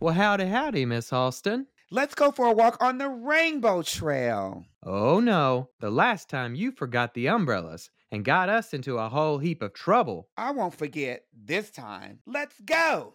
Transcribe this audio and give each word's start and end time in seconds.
Well, 0.00 0.14
howdy, 0.14 0.46
howdy, 0.46 0.84
Miss 0.86 1.10
Halston. 1.10 1.66
Let's 1.90 2.14
go 2.14 2.30
for 2.30 2.46
a 2.46 2.52
walk 2.52 2.80
on 2.80 2.98
the 2.98 3.08
Rainbow 3.08 3.82
Trail. 3.82 4.64
Oh 4.84 5.18
no, 5.18 5.70
the 5.80 5.90
last 5.90 6.28
time 6.28 6.54
you 6.54 6.70
forgot 6.70 7.14
the 7.14 7.26
umbrellas 7.26 7.90
and 8.12 8.24
got 8.24 8.48
us 8.48 8.72
into 8.72 8.98
a 8.98 9.08
whole 9.08 9.38
heap 9.38 9.60
of 9.60 9.74
trouble. 9.74 10.28
I 10.36 10.52
won't 10.52 10.76
forget 10.76 11.24
this 11.34 11.70
time. 11.70 12.20
Let's 12.26 12.60
go. 12.60 13.12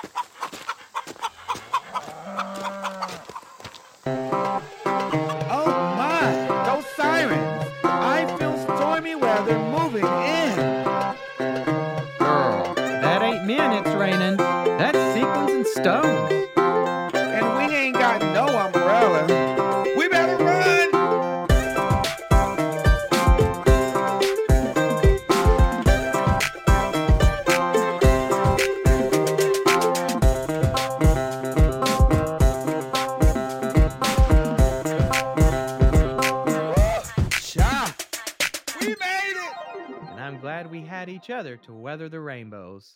Each 41.24 41.30
other 41.30 41.56
to 41.56 41.74
weather 41.74 42.10
the 42.10 42.20
rainbows. 42.20 42.96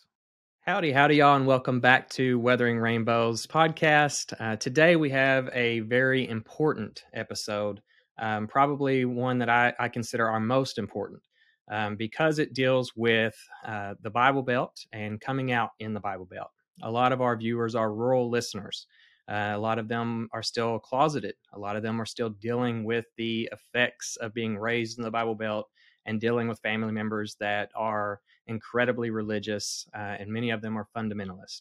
Howdy, 0.60 0.92
howdy, 0.92 1.16
y'all, 1.16 1.36
and 1.36 1.46
welcome 1.46 1.80
back 1.80 2.10
to 2.10 2.38
Weathering 2.38 2.78
Rainbows 2.78 3.46
podcast. 3.46 4.34
Uh, 4.38 4.54
today 4.56 4.96
we 4.96 5.08
have 5.08 5.48
a 5.54 5.80
very 5.80 6.28
important 6.28 7.04
episode, 7.14 7.80
um, 8.18 8.46
probably 8.46 9.06
one 9.06 9.38
that 9.38 9.48
I, 9.48 9.72
I 9.78 9.88
consider 9.88 10.28
our 10.28 10.40
most 10.40 10.76
important 10.76 11.22
um, 11.70 11.96
because 11.96 12.38
it 12.38 12.52
deals 12.52 12.92
with 12.94 13.34
uh, 13.64 13.94
the 14.02 14.10
Bible 14.10 14.42
Belt 14.42 14.78
and 14.92 15.18
coming 15.22 15.52
out 15.52 15.70
in 15.78 15.94
the 15.94 16.00
Bible 16.00 16.26
Belt. 16.26 16.50
A 16.82 16.90
lot 16.90 17.12
of 17.12 17.22
our 17.22 17.34
viewers 17.34 17.74
are 17.74 17.94
rural 17.94 18.28
listeners. 18.28 18.88
Uh, 19.26 19.52
a 19.54 19.58
lot 19.58 19.78
of 19.78 19.88
them 19.88 20.28
are 20.34 20.42
still 20.42 20.78
closeted. 20.78 21.34
A 21.54 21.58
lot 21.58 21.76
of 21.76 21.82
them 21.82 21.98
are 21.98 22.06
still 22.06 22.28
dealing 22.28 22.84
with 22.84 23.06
the 23.16 23.48
effects 23.52 24.16
of 24.16 24.34
being 24.34 24.58
raised 24.58 24.98
in 24.98 25.04
the 25.04 25.10
Bible 25.10 25.34
Belt 25.34 25.66
and 26.08 26.20
dealing 26.20 26.48
with 26.48 26.58
family 26.60 26.92
members 26.92 27.36
that 27.38 27.70
are 27.76 28.20
incredibly 28.48 29.10
religious, 29.10 29.86
uh, 29.94 30.16
and 30.18 30.28
many 30.30 30.50
of 30.50 30.60
them 30.60 30.76
are 30.76 30.88
fundamentalist. 30.96 31.60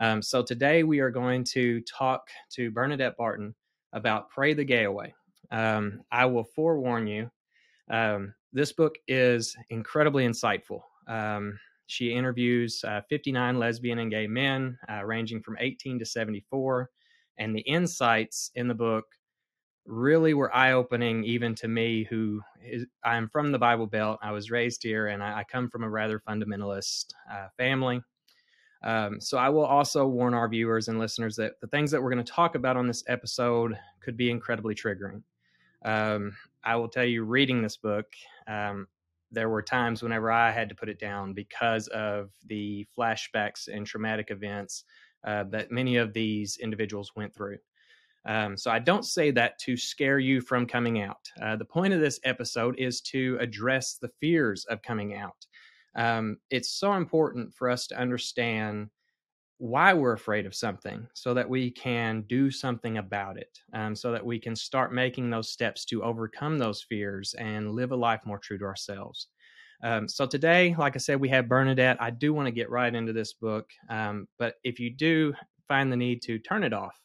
Um, 0.00 0.20
so 0.20 0.42
today 0.42 0.82
we 0.82 0.98
are 0.98 1.10
going 1.10 1.44
to 1.44 1.80
talk 1.82 2.28
to 2.54 2.70
Bernadette 2.70 3.16
Barton 3.16 3.54
about 3.92 4.30
Pray 4.30 4.54
the 4.54 4.64
Gay 4.64 4.84
Away. 4.84 5.14
Um, 5.50 6.00
I 6.10 6.26
will 6.26 6.44
forewarn 6.44 7.06
you, 7.06 7.30
um, 7.90 8.34
this 8.52 8.72
book 8.72 8.96
is 9.06 9.56
incredibly 9.70 10.26
insightful. 10.26 10.80
Um, 11.06 11.58
she 11.86 12.12
interviews 12.12 12.82
uh, 12.86 13.02
59 13.08 13.58
lesbian 13.58 13.98
and 14.00 14.10
gay 14.10 14.26
men, 14.26 14.78
uh, 14.90 15.04
ranging 15.04 15.40
from 15.40 15.56
18 15.60 15.98
to 16.00 16.04
74. 16.04 16.90
And 17.38 17.54
the 17.54 17.60
insights 17.60 18.50
in 18.54 18.66
the 18.66 18.74
book 18.74 19.04
really 19.86 20.34
were 20.34 20.54
eye 20.54 20.72
opening, 20.72 21.24
even 21.24 21.54
to 21.56 21.68
me, 21.68 22.04
who 22.04 22.40
is, 22.64 22.86
I'm 23.04 23.28
from 23.28 23.52
the 23.52 23.58
Bible 23.58 23.86
Belt. 23.86 24.18
I 24.22 24.32
was 24.32 24.50
raised 24.50 24.82
here, 24.82 25.08
and 25.08 25.22
I, 25.22 25.38
I 25.38 25.44
come 25.44 25.70
from 25.70 25.84
a 25.84 25.90
rather 25.90 26.18
fundamentalist 26.18 27.06
uh, 27.32 27.48
family. 27.56 28.02
Um, 28.82 29.20
so 29.20 29.38
I 29.38 29.48
will 29.48 29.64
also 29.64 30.06
warn 30.06 30.34
our 30.34 30.48
viewers 30.48 30.88
and 30.88 30.98
listeners 30.98 31.36
that 31.36 31.60
the 31.60 31.66
things 31.66 31.90
that 31.90 32.02
we're 32.02 32.12
going 32.12 32.24
to 32.24 32.32
talk 32.32 32.54
about 32.54 32.76
on 32.76 32.86
this 32.86 33.04
episode 33.08 33.78
could 34.00 34.16
be 34.16 34.30
incredibly 34.30 34.74
triggering. 34.74 35.22
Um, 35.84 36.36
I 36.64 36.76
will 36.76 36.88
tell 36.88 37.04
you, 37.04 37.24
reading 37.24 37.62
this 37.62 37.76
book, 37.76 38.06
um, 38.46 38.86
there 39.32 39.48
were 39.48 39.62
times 39.62 40.02
whenever 40.02 40.30
I 40.30 40.50
had 40.50 40.68
to 40.68 40.74
put 40.74 40.88
it 40.88 40.98
down 40.98 41.32
because 41.32 41.88
of 41.88 42.30
the 42.46 42.86
flashbacks 42.96 43.68
and 43.68 43.86
traumatic 43.86 44.30
events 44.30 44.84
uh, 45.24 45.44
that 45.44 45.72
many 45.72 45.96
of 45.96 46.12
these 46.12 46.58
individuals 46.58 47.12
went 47.16 47.34
through. 47.34 47.58
Um, 48.26 48.56
so 48.56 48.70
I 48.70 48.80
don't 48.80 49.04
say 49.04 49.30
that 49.30 49.58
to 49.60 49.76
scare 49.76 50.18
you 50.18 50.40
from 50.40 50.66
coming 50.66 51.00
out. 51.00 51.30
Uh, 51.40 51.56
the 51.56 51.64
point 51.64 51.94
of 51.94 52.00
this 52.00 52.18
episode 52.24 52.76
is 52.78 53.00
to 53.02 53.38
address 53.40 53.98
the 54.00 54.10
fears 54.20 54.64
of 54.66 54.82
coming 54.82 55.14
out. 55.14 55.46
Um, 55.94 56.38
it's 56.50 56.72
so 56.78 56.94
important 56.94 57.54
for 57.54 57.70
us 57.70 57.86
to 57.86 57.98
understand 57.98 58.88
why 59.58 59.94
we're 59.94 60.12
afraid 60.12 60.44
of 60.44 60.54
something 60.54 61.06
so 61.14 61.32
that 61.32 61.48
we 61.48 61.70
can 61.70 62.22
do 62.28 62.50
something 62.50 62.98
about 62.98 63.38
it, 63.38 63.58
um, 63.72 63.96
so 63.96 64.12
that 64.12 64.24
we 64.24 64.38
can 64.38 64.54
start 64.54 64.92
making 64.92 65.30
those 65.30 65.48
steps 65.50 65.84
to 65.86 66.02
overcome 66.02 66.58
those 66.58 66.82
fears 66.82 67.34
and 67.38 67.72
live 67.72 67.92
a 67.92 67.96
life 67.96 68.20
more 68.26 68.38
true 68.38 68.58
to 68.58 68.64
ourselves. 68.64 69.28
Um, 69.82 70.08
so 70.08 70.26
today, 70.26 70.74
like 70.76 70.94
I 70.96 70.98
said, 70.98 71.20
we 71.20 71.28
have 71.30 71.48
Bernadette. 71.48 71.96
I 72.00 72.10
do 72.10 72.34
want 72.34 72.46
to 72.46 72.52
get 72.52 72.70
right 72.70 72.94
into 72.94 73.14
this 73.14 73.32
book, 73.34 73.70
um, 73.88 74.26
but 74.38 74.56
if 74.64 74.78
you 74.78 74.90
do 74.90 75.32
find 75.68 75.90
the 75.90 75.96
need 75.96 76.22
to 76.22 76.38
turn 76.38 76.64
it 76.64 76.74
off, 76.74 76.98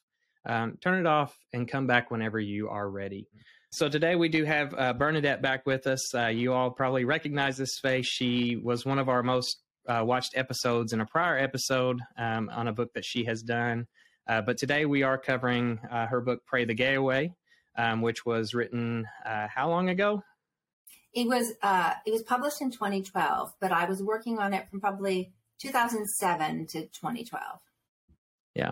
um, 0.46 0.78
turn 0.82 1.00
it 1.00 1.06
off 1.06 1.38
and 1.54 1.68
come 1.68 1.88
back 1.88 2.12
whenever 2.12 2.40
you 2.40 2.70
are 2.70 2.90
ready. 2.90 3.28
So 3.72 3.88
today 3.88 4.16
we 4.16 4.28
do 4.28 4.44
have 4.44 4.74
uh, 4.78 4.94
Bernadette 4.94 5.42
back 5.42 5.66
with 5.66 5.88
us. 5.88 6.14
Uh, 6.14 6.28
you 6.28 6.54
all 6.54 6.72
probably 6.72 7.06
recognize 7.06 7.56
this 7.56 7.80
face. 7.80 8.06
She 8.06 8.58
was 8.62 8.86
one 8.86 9.00
of 9.00 9.08
our 9.08 9.24
most 9.24 9.62
uh, 9.88 10.04
watched 10.06 10.36
episodes 10.36 10.94
in 10.94 11.02
a 11.02 11.06
prior 11.06 11.38
episode 11.38 12.00
um, 12.18 12.50
on 12.50 12.68
a 12.68 12.74
book 12.74 12.94
that 12.96 13.06
she 13.06 13.24
has 13.26 13.42
done. 13.42 13.88
Uh, 14.28 14.42
but 14.42 14.58
today 14.58 14.86
we 14.86 15.04
are 15.04 15.18
covering 15.18 15.80
uh, 15.90 16.06
her 16.08 16.22
book 16.22 16.46
"Pray 16.46 16.66
the 16.66 16.74
Gay 16.74 16.96
Away," 16.96 17.34
um, 17.78 18.02
which 18.02 18.26
was 18.26 18.54
written 18.54 19.06
uh, 19.26 19.48
how 19.54 19.70
long 19.70 19.90
ago? 19.90 20.22
It 21.14 21.28
was 21.28 21.54
uh, 21.62 21.94
it 22.06 22.12
was 22.12 22.24
published 22.24 22.62
in 22.62 22.72
2012, 22.72 23.54
but 23.60 23.72
I 23.72 23.86
was 23.86 24.02
working 24.02 24.38
on 24.40 24.54
it 24.54 24.70
from 24.70 24.80
probably 24.80 25.34
2007 25.60 26.68
to 26.68 26.82
2012. 26.88 27.60
Yeah, 28.56 28.72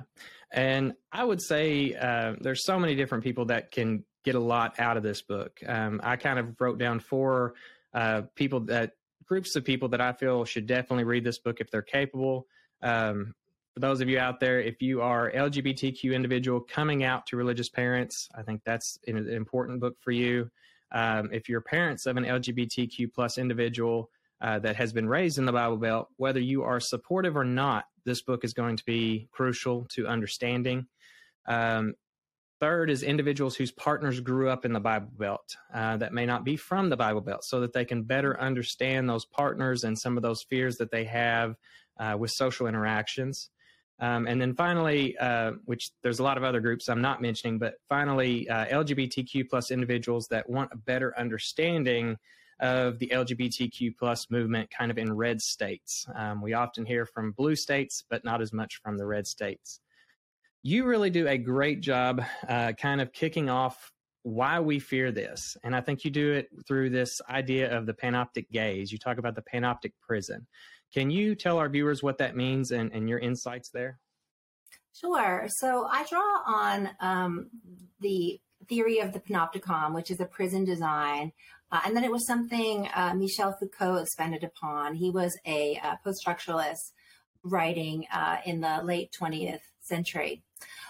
and 0.51 0.93
I 1.11 1.23
would 1.23 1.41
say 1.41 1.95
uh, 1.95 2.35
there's 2.39 2.65
so 2.65 2.79
many 2.79 2.95
different 2.95 3.23
people 3.23 3.45
that 3.45 3.71
can 3.71 4.03
get 4.25 4.35
a 4.35 4.39
lot 4.39 4.79
out 4.79 4.97
of 4.97 5.03
this 5.03 5.21
book. 5.21 5.59
Um, 5.65 6.01
I 6.03 6.17
kind 6.17 6.39
of 6.39 6.59
wrote 6.59 6.77
down 6.77 6.99
four 6.99 7.53
uh, 7.93 8.23
people 8.35 8.61
that 8.61 8.93
groups 9.25 9.55
of 9.55 9.63
people 9.63 9.89
that 9.89 10.01
I 10.01 10.13
feel 10.13 10.43
should 10.43 10.65
definitely 10.65 11.03
read 11.03 11.23
this 11.23 11.39
book 11.39 11.57
if 11.59 11.69
they're 11.69 11.81
capable. 11.81 12.47
Um, 12.81 13.35
for 13.73 13.79
those 13.79 14.01
of 14.01 14.09
you 14.09 14.17
out 14.17 14.39
there, 14.39 14.59
if 14.59 14.81
you 14.81 15.01
are 15.01 15.31
LGBTQ 15.31 16.13
individual 16.13 16.59
coming 16.59 17.03
out 17.03 17.27
to 17.27 17.37
religious 17.37 17.69
parents, 17.69 18.27
I 18.35 18.41
think 18.41 18.61
that's 18.65 18.97
an 19.07 19.29
important 19.29 19.79
book 19.79 19.95
for 20.01 20.11
you. 20.11 20.49
Um, 20.91 21.29
if 21.31 21.47
you're 21.47 21.61
parents 21.61 22.07
of 22.07 22.17
an 22.17 22.25
LGBTQ 22.25 23.13
plus 23.13 23.37
individual 23.37 24.09
uh, 24.41 24.57
that 24.59 24.75
has 24.75 24.91
been 24.91 25.07
raised 25.07 25.37
in 25.37 25.45
the 25.45 25.51
Bible 25.51 25.77
Belt, 25.77 26.07
whether 26.17 26.39
you 26.39 26.63
are 26.63 26.79
supportive 26.79 27.37
or 27.37 27.45
not, 27.45 27.85
this 28.05 28.21
book 28.21 28.43
is 28.43 28.53
going 28.53 28.77
to 28.77 28.85
be 28.85 29.27
crucial 29.31 29.85
to 29.91 30.07
understanding. 30.07 30.87
Um, 31.47 31.93
third 32.59 32.89
is 32.89 33.03
individuals 33.03 33.55
whose 33.55 33.71
partners 33.71 34.19
grew 34.19 34.49
up 34.49 34.65
in 34.65 34.73
the 34.73 34.79
Bible 34.79 35.11
Belt 35.17 35.55
uh, 35.73 35.97
that 35.97 36.13
may 36.13 36.25
not 36.25 36.43
be 36.43 36.55
from 36.55 36.89
the 36.89 36.97
Bible 36.97 37.21
Belt, 37.21 37.43
so 37.43 37.61
that 37.61 37.73
they 37.73 37.85
can 37.85 38.03
better 38.03 38.39
understand 38.39 39.09
those 39.09 39.25
partners 39.25 39.83
and 39.83 39.97
some 39.97 40.17
of 40.17 40.23
those 40.23 40.43
fears 40.43 40.77
that 40.77 40.91
they 40.91 41.05
have 41.05 41.55
uh, 41.99 42.15
with 42.17 42.31
social 42.31 42.67
interactions. 42.67 43.49
Um, 44.01 44.27
and 44.27 44.41
then 44.41 44.53
finally, 44.53 45.17
uh, 45.17 45.53
which 45.65 45.91
there's 46.03 46.19
a 46.19 46.23
lot 46.23 46.37
of 46.37 46.43
other 46.43 46.61
groups 46.61 46.87
I'm 46.87 47.01
not 47.01 47.21
mentioning, 47.21 47.59
but 47.59 47.75
finally, 47.89 48.47
uh, 48.49 48.65
LGBTQ 48.67 49.49
plus 49.49 49.71
individuals 49.71 50.27
that 50.29 50.49
want 50.49 50.71
a 50.71 50.77
better 50.77 51.17
understanding 51.19 52.17
of 52.59 52.99
the 52.99 53.07
LGBTQ 53.07 53.95
plus 53.97 54.29
movement 54.29 54.69
kind 54.69 54.91
of 54.91 54.97
in 54.97 55.13
red 55.13 55.41
states. 55.41 56.05
Um, 56.15 56.41
we 56.41 56.53
often 56.53 56.85
hear 56.85 57.05
from 57.05 57.31
blue 57.31 57.55
states, 57.55 58.03
but 58.09 58.23
not 58.23 58.41
as 58.41 58.51
much 58.51 58.79
from 58.83 58.97
the 58.97 59.05
red 59.05 59.27
states. 59.27 59.79
You 60.61 60.85
really 60.85 61.09
do 61.09 61.27
a 61.27 61.37
great 61.37 61.81
job 61.81 62.21
uh, 62.47 62.73
kind 62.73 62.99
of 62.99 63.13
kicking 63.13 63.49
off 63.49 63.91
why 64.23 64.59
we 64.59 64.79
fear 64.79 65.11
this. 65.11 65.55
And 65.63 65.75
I 65.75 65.81
think 65.81 66.03
you 66.03 66.11
do 66.11 66.33
it 66.33 66.49
through 66.67 66.89
this 66.89 67.21
idea 67.29 67.75
of 67.75 67.85
the 67.85 67.93
panoptic 67.93 68.49
gaze. 68.51 68.91
You 68.91 68.97
talk 68.97 69.17
about 69.17 69.35
the 69.35 69.43
panoptic 69.53 69.93
prison. 70.01 70.45
Can 70.93 71.09
you 71.09 71.35
tell 71.35 71.57
our 71.57 71.69
viewers 71.69 72.03
what 72.03 72.17
that 72.17 72.35
means 72.35 72.71
and, 72.71 72.91
and 72.93 73.07
your 73.07 73.19
insights 73.19 73.69
there? 73.69 73.99
Sure. 74.93 75.45
So 75.47 75.87
I 75.89 76.05
draw 76.05 76.41
on 76.45 76.89
um, 76.99 77.49
the 78.01 78.39
theory 78.67 78.99
of 78.99 79.13
the 79.13 79.19
panopticon, 79.19 79.93
which 79.93 80.11
is 80.11 80.19
a 80.19 80.25
prison 80.25 80.65
design. 80.65 81.31
Uh, 81.71 81.81
and 81.85 81.95
then 81.95 82.03
it 82.03 82.11
was 82.11 82.25
something 82.25 82.87
uh, 82.95 83.13
Michel 83.15 83.55
Foucault 83.59 83.97
expanded 83.97 84.43
upon. 84.43 84.95
He 84.95 85.09
was 85.09 85.37
a 85.45 85.79
uh, 85.83 85.95
post 86.03 86.23
structuralist 86.25 86.91
writing 87.43 88.05
uh, 88.13 88.37
in 88.45 88.61
the 88.61 88.81
late 88.83 89.09
20th 89.19 89.61
century. 89.81 90.43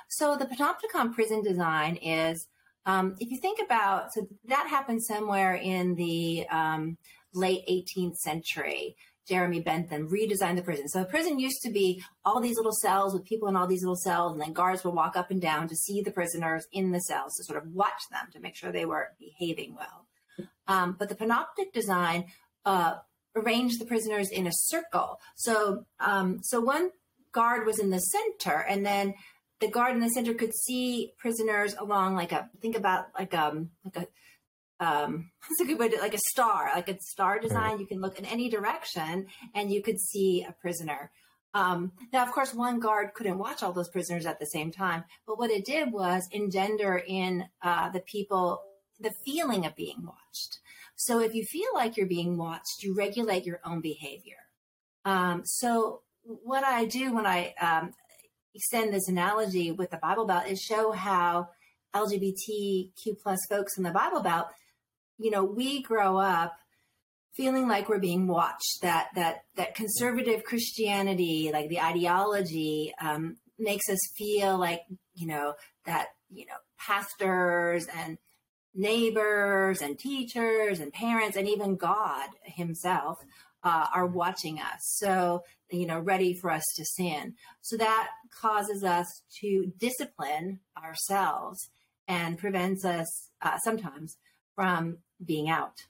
So 0.07 0.35
the 0.35 0.45
panopticon 0.45 1.13
prison 1.13 1.43
design 1.43 1.97
is, 1.97 2.47
um, 2.85 3.15
if 3.19 3.29
you 3.29 3.39
think 3.41 3.59
about, 3.63 4.13
so 4.13 4.27
that 4.45 4.67
happened 4.67 5.03
somewhere 5.03 5.55
in 5.55 5.95
the 5.95 6.47
um, 6.49 6.97
late 7.33 7.61
18th 7.69 8.15
century 8.15 8.95
Jeremy 9.29 9.59
Bentham 9.59 10.09
redesigned 10.09 10.55
the 10.55 10.63
prison. 10.63 10.89
So 10.89 11.01
a 11.01 11.05
prison 11.05 11.39
used 11.39 11.61
to 11.61 11.71
be 11.71 12.03
all 12.25 12.41
these 12.41 12.57
little 12.57 12.73
cells 12.81 13.13
with 13.13 13.25
people 13.25 13.47
in 13.47 13.55
all 13.55 13.67
these 13.67 13.83
little 13.83 13.95
cells, 13.95 14.31
and 14.33 14.41
then 14.41 14.53
guards 14.53 14.83
would 14.83 14.95
walk 14.95 15.15
up 15.15 15.29
and 15.29 15.39
down 15.39 15.67
to 15.67 15.75
see 15.75 16.01
the 16.01 16.11
prisoners 16.11 16.65
in 16.73 16.91
the 16.91 16.99
cells 17.01 17.35
to 17.35 17.43
sort 17.43 17.63
of 17.63 17.71
watch 17.71 18.01
them 18.11 18.27
to 18.33 18.39
make 18.39 18.55
sure 18.55 18.71
they 18.71 18.85
were 18.85 19.09
behaving 19.19 19.75
well. 19.75 20.07
Um, 20.67 20.95
but 20.97 21.09
the 21.09 21.15
panoptic 21.15 21.73
design 21.73 22.25
uh, 22.65 22.95
arranged 23.35 23.79
the 23.79 23.85
prisoners 23.85 24.29
in 24.29 24.47
a 24.47 24.51
circle. 24.53 25.19
So 25.35 25.85
um, 25.99 26.39
so 26.43 26.59
one 26.59 26.91
guard 27.31 27.65
was 27.65 27.79
in 27.79 27.89
the 27.89 27.99
center, 27.99 28.59
and 28.59 28.85
then 28.85 29.13
the 29.59 29.67
guard 29.67 29.93
in 29.93 30.01
the 30.01 30.09
center 30.09 30.33
could 30.33 30.53
see 30.53 31.13
prisoners 31.17 31.75
along 31.77 32.15
like 32.15 32.31
a 32.31 32.49
think 32.61 32.77
about 32.77 33.07
like 33.17 33.33
um 33.33 33.69
like 33.83 33.95
a 33.97 34.85
um 34.85 35.31
that's 35.49 35.61
a 35.61 35.65
good 35.65 35.79
way 35.79 35.89
to 35.89 35.97
like 35.99 36.13
a 36.13 36.19
star 36.29 36.71
like 36.73 36.89
a 36.89 36.97
star 37.01 37.39
design 37.39 37.71
right. 37.71 37.79
you 37.79 37.85
can 37.85 38.01
look 38.01 38.17
in 38.17 38.25
any 38.25 38.49
direction 38.49 39.27
and 39.53 39.71
you 39.71 39.81
could 39.81 39.99
see 39.99 40.45
a 40.47 40.53
prisoner 40.53 41.11
um, 41.55 41.91
now 42.13 42.23
of 42.23 42.31
course 42.31 42.53
one 42.53 42.79
guard 42.79 43.13
couldn't 43.15 43.39
watch 43.39 43.63
all 43.63 43.73
those 43.73 43.89
prisoners 43.89 44.25
at 44.25 44.39
the 44.39 44.45
same 44.45 44.71
time 44.71 45.03
but 45.25 45.39
what 45.39 45.49
it 45.49 45.65
did 45.65 45.91
was 45.91 46.27
engender 46.31 47.01
in 47.05 47.43
uh, 47.61 47.89
the 47.89 48.01
people 48.01 48.61
the 48.99 49.11
feeling 49.25 49.65
of 49.65 49.75
being 49.75 50.03
watched 50.03 50.59
so 50.95 51.19
if 51.19 51.33
you 51.33 51.43
feel 51.43 51.69
like 51.73 51.97
you're 51.97 52.07
being 52.07 52.37
watched 52.37 52.81
you 52.81 52.93
regulate 52.95 53.45
your 53.45 53.59
own 53.65 53.81
behavior 53.81 54.37
um, 55.05 55.41
so 55.45 56.01
what 56.23 56.63
i 56.63 56.85
do 56.85 57.13
when 57.13 57.25
i 57.25 57.53
um, 57.61 57.91
extend 58.53 58.93
this 58.93 59.07
analogy 59.07 59.71
with 59.71 59.89
the 59.91 59.97
bible 59.97 60.25
belt 60.25 60.47
is 60.47 60.59
show 60.59 60.91
how 60.91 61.47
lgbtq 61.95 63.17
plus 63.23 63.39
folks 63.49 63.77
in 63.77 63.83
the 63.83 63.91
bible 63.91 64.21
belt 64.21 64.47
you 65.19 65.29
know, 65.29 65.43
we 65.43 65.81
grow 65.83 66.17
up 66.17 66.57
feeling 67.35 67.67
like 67.67 67.89
we're 67.89 67.99
being 67.99 68.25
watched. 68.25 68.81
That 68.81 69.09
that 69.15 69.43
that 69.55 69.75
conservative 69.75 70.43
Christianity, 70.43 71.51
like 71.53 71.69
the 71.69 71.81
ideology, 71.81 72.93
um, 72.99 73.35
makes 73.59 73.89
us 73.89 73.99
feel 74.17 74.57
like 74.57 74.81
you 75.13 75.27
know 75.27 75.53
that 75.85 76.07
you 76.31 76.45
know 76.45 76.55
pastors 76.79 77.85
and 77.95 78.17
neighbors 78.75 79.81
and 79.81 79.97
teachers 79.97 80.79
and 80.79 80.93
parents 80.93 81.37
and 81.37 81.47
even 81.47 81.75
God 81.75 82.29
Himself 82.43 83.19
uh, 83.63 83.87
are 83.93 84.05
watching 84.05 84.59
us. 84.59 84.79
So 84.97 85.43
you 85.71 85.85
know, 85.85 85.99
ready 85.99 86.33
for 86.33 86.51
us 86.51 86.63
to 86.75 86.85
sin. 86.85 87.35
So 87.61 87.77
that 87.77 88.09
causes 88.41 88.83
us 88.83 89.21
to 89.41 89.71
discipline 89.77 90.59
ourselves 90.81 91.69
and 92.07 92.37
prevents 92.37 92.83
us 92.85 93.29
uh, 93.41 93.57
sometimes 93.59 94.17
from 94.55 94.97
being 95.23 95.49
out. 95.49 95.83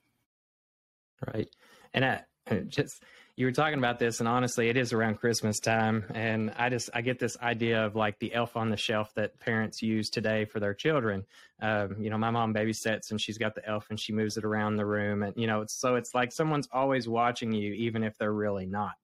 Right. 1.33 1.49
And 1.93 2.05
I, 2.05 2.21
just, 2.67 3.03
you 3.39 3.45
were 3.45 3.53
talking 3.53 3.77
about 3.77 3.99
this, 3.99 4.19
and 4.19 4.27
honestly, 4.27 4.67
it 4.67 4.75
is 4.75 4.91
around 4.91 5.15
Christmas 5.15 5.61
time. 5.61 6.03
And 6.13 6.51
I 6.57 6.67
just, 6.67 6.89
I 6.93 6.99
get 6.99 7.19
this 7.19 7.37
idea 7.37 7.85
of 7.85 7.95
like 7.95 8.19
the 8.19 8.33
elf 8.33 8.57
on 8.57 8.69
the 8.69 8.75
shelf 8.75 9.13
that 9.15 9.39
parents 9.39 9.81
use 9.81 10.09
today 10.09 10.43
for 10.43 10.59
their 10.59 10.73
children. 10.73 11.23
Um, 11.61 11.95
you 12.01 12.09
know, 12.09 12.17
my 12.17 12.31
mom 12.31 12.53
babysits 12.53 13.11
and 13.11 13.21
she's 13.21 13.37
got 13.37 13.55
the 13.55 13.65
elf 13.65 13.85
and 13.89 13.97
she 13.97 14.11
moves 14.11 14.35
it 14.35 14.43
around 14.43 14.75
the 14.75 14.85
room. 14.85 15.23
And, 15.23 15.33
you 15.37 15.47
know, 15.47 15.61
it's, 15.61 15.79
so 15.79 15.95
it's 15.95 16.13
like 16.13 16.33
someone's 16.33 16.67
always 16.73 17.07
watching 17.07 17.53
you, 17.53 17.71
even 17.75 18.03
if 18.03 18.17
they're 18.17 18.33
really 18.33 18.65
not. 18.65 18.97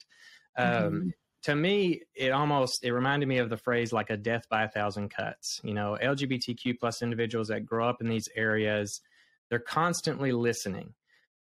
Um, 0.58 0.68
mm-hmm. 0.68 1.10
To 1.44 1.56
me, 1.56 2.02
it 2.14 2.34
almost 2.34 2.84
it 2.84 2.92
reminded 2.92 3.30
me 3.30 3.38
of 3.38 3.50
the 3.50 3.56
phrase 3.56 3.94
like 3.94 4.10
a 4.10 4.18
death 4.18 4.50
by 4.50 4.64
a 4.64 4.70
thousand 4.70 5.12
cuts. 5.12 5.62
You 5.64 5.74
know, 5.74 5.98
LGBTQ 6.04 6.78
plus 6.78 7.02
individuals 7.02 7.48
that 7.48 7.66
grow 7.66 7.88
up 7.88 8.02
in 8.02 8.10
these 8.10 8.28
areas, 8.36 9.00
they're 9.50 9.60
constantly 9.60 10.34
listening. 10.34 10.94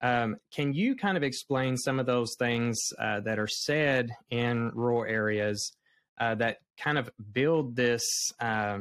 Um, 0.01 0.37
can 0.53 0.73
you 0.73 0.95
kind 0.95 1.17
of 1.17 1.23
explain 1.23 1.75
some 1.77 1.99
of 1.99 2.05
those 2.05 2.35
things 2.37 2.77
uh, 2.99 3.21
that 3.21 3.39
are 3.39 3.47
said 3.47 4.11
in 4.29 4.69
rural 4.73 5.03
areas 5.03 5.71
uh, 6.19 6.35
that 6.35 6.57
kind 6.79 6.97
of 6.97 7.09
build 7.31 7.75
this 7.75 8.03
uh, 8.39 8.79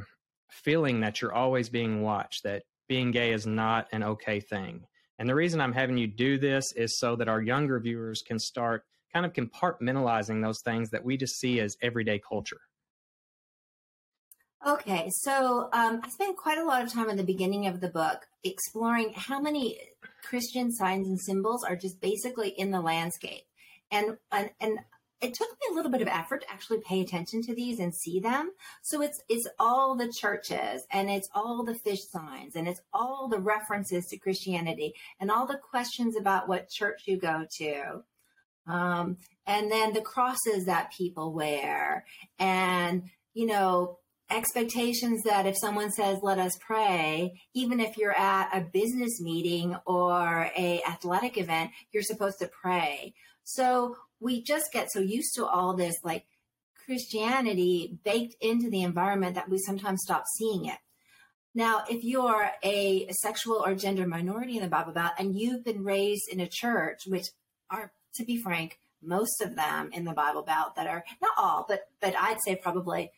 feeling 0.51 1.01
that 1.01 1.21
you're 1.21 1.33
always 1.33 1.69
being 1.69 2.03
watched, 2.03 2.43
that 2.45 2.65
being 2.89 3.11
gay 3.11 3.33
is 3.33 3.47
not 3.47 3.89
an 3.93 4.03
okay 4.03 4.41
thing? 4.41 4.85
And 5.19 5.29
the 5.29 5.35
reason 5.35 5.61
I'm 5.61 5.73
having 5.73 5.97
you 5.97 6.07
do 6.07 6.39
this 6.39 6.65
is 6.77 6.99
so 6.99 7.17
that 7.17 7.29
our 7.29 7.41
younger 7.41 7.81
viewers 7.81 8.23
can 8.27 8.39
start 8.39 8.85
kind 9.13 9.25
of 9.25 9.33
compartmentalizing 9.33 10.43
those 10.43 10.61
things 10.63 10.91
that 10.91 11.05
we 11.05 11.17
just 11.17 11.39
see 11.39 11.61
as 11.61 11.77
everyday 11.81 12.19
culture. 12.19 12.61
Okay, 14.65 15.11
so 15.11 15.69
um, 15.73 16.01
I 16.03 16.09
spent 16.09 16.37
quite 16.37 16.59
a 16.59 16.65
lot 16.65 16.83
of 16.83 16.93
time 16.93 17.09
in 17.09 17.17
the 17.17 17.25
beginning 17.25 17.67
of 17.67 17.81
the 17.81 17.89
book 17.89 18.27
exploring 18.43 19.13
how 19.15 19.41
many 19.41 19.79
Christian 20.23 20.73
signs 20.73 21.07
and 21.07 21.21
symbols 21.21 21.63
are 21.63 21.77
just 21.77 22.01
basically 22.01 22.49
in 22.49 22.71
the 22.71 22.81
landscape, 22.81 23.45
and 23.91 24.17
and, 24.33 24.51
and 24.61 24.79
it 25.21 25.35
took 25.35 25.49
me 25.49 25.69
a 25.71 25.75
little 25.75 25.91
bit 25.91 26.03
of 26.03 26.09
effort 26.09 26.43
to 26.43 26.51
actually 26.51 26.81
pay 26.81 27.01
attention 27.01 27.43
to 27.43 27.55
these 27.55 27.79
and 27.81 27.95
see 27.95 28.21
them. 28.21 28.51
So 28.83 29.03
it's 29.03 29.23
it's 29.29 29.47
all 29.59 29.95
the 29.95 30.13
churches 30.21 30.83
and 30.91 31.11
it's 31.11 31.29
all 31.35 31.65
the 31.65 31.75
fish 31.75 32.03
signs 32.11 32.57
and 32.57 32.69
it's 32.69 32.81
all 32.93 33.29
the 33.29 33.39
references 33.39 34.07
to 34.07 34.19
Christianity 34.19 34.95
and 35.21 35.31
all 35.31 35.47
the 35.47 35.59
questions 35.59 36.17
about 36.17 36.49
what 36.49 36.69
church 36.69 37.03
you 37.07 37.19
go 37.19 37.47
to. 37.59 38.03
Um, 38.67 39.19
and 39.47 39.71
then 39.71 39.93
the 39.93 40.01
crosses 40.01 40.67
that 40.67 40.93
people 40.93 41.33
wear 41.33 42.05
and 42.39 43.05
you 43.33 43.47
know 43.47 43.99
expectations 44.31 45.23
that 45.23 45.47
if 45.47 45.57
someone 45.57 45.91
says 45.91 46.19
let 46.23 46.39
us 46.39 46.53
pray 46.61 47.41
even 47.55 47.79
if 47.79 47.97
you're 47.97 48.17
at 48.17 48.51
a 48.57 48.61
business 48.61 49.21
meeting 49.21 49.77
or 49.87 50.51
a 50.57 50.83
athletic 50.89 51.39
event 51.39 51.71
you're 51.93 52.03
supposed 52.03 52.39
to 52.41 52.49
pray. 52.49 53.15
So 53.45 53.97
we 54.19 54.43
just 54.43 54.73
get 54.73 54.91
so 54.91 54.99
used 55.01 55.35
to 55.37 55.47
all 55.47 55.75
this 55.75 55.95
like 56.03 56.27
christianity 56.85 57.99
baked 58.05 58.35
into 58.41 58.69
the 58.69 58.83
environment 58.83 59.37
that 59.37 59.49
we 59.49 59.59
sometimes 59.59 60.03
stop 60.03 60.25
seeing 60.37 60.67
it. 60.67 60.79
Now 61.55 61.85
if 61.89 62.03
you're 62.03 62.51
a 62.65 63.07
sexual 63.21 63.63
or 63.65 63.77
gender 63.77 64.09
minority 64.09 64.57
in 64.57 64.63
the 64.65 64.69
bible 64.69 64.93
belt 64.93 65.13
and 65.19 65.37
you've 65.37 65.65
been 65.65 65.85
raised 65.85 66.29
in 66.29 66.41
a 66.41 66.49
church 66.49 67.03
which 67.07 67.27
are 67.71 67.93
to 68.15 68.25
be 68.25 68.43
frank 68.43 68.81
most 69.03 69.41
of 69.41 69.55
them 69.55 69.91
in 69.93 70.05
the 70.05 70.13
bible 70.13 70.43
belt 70.43 70.75
that 70.75 70.87
are 70.87 71.05
not 71.23 71.33
all 71.37 71.65
but 71.69 71.83
but 72.01 72.15
i'd 72.19 72.41
say 72.41 72.57
probably 72.57 73.11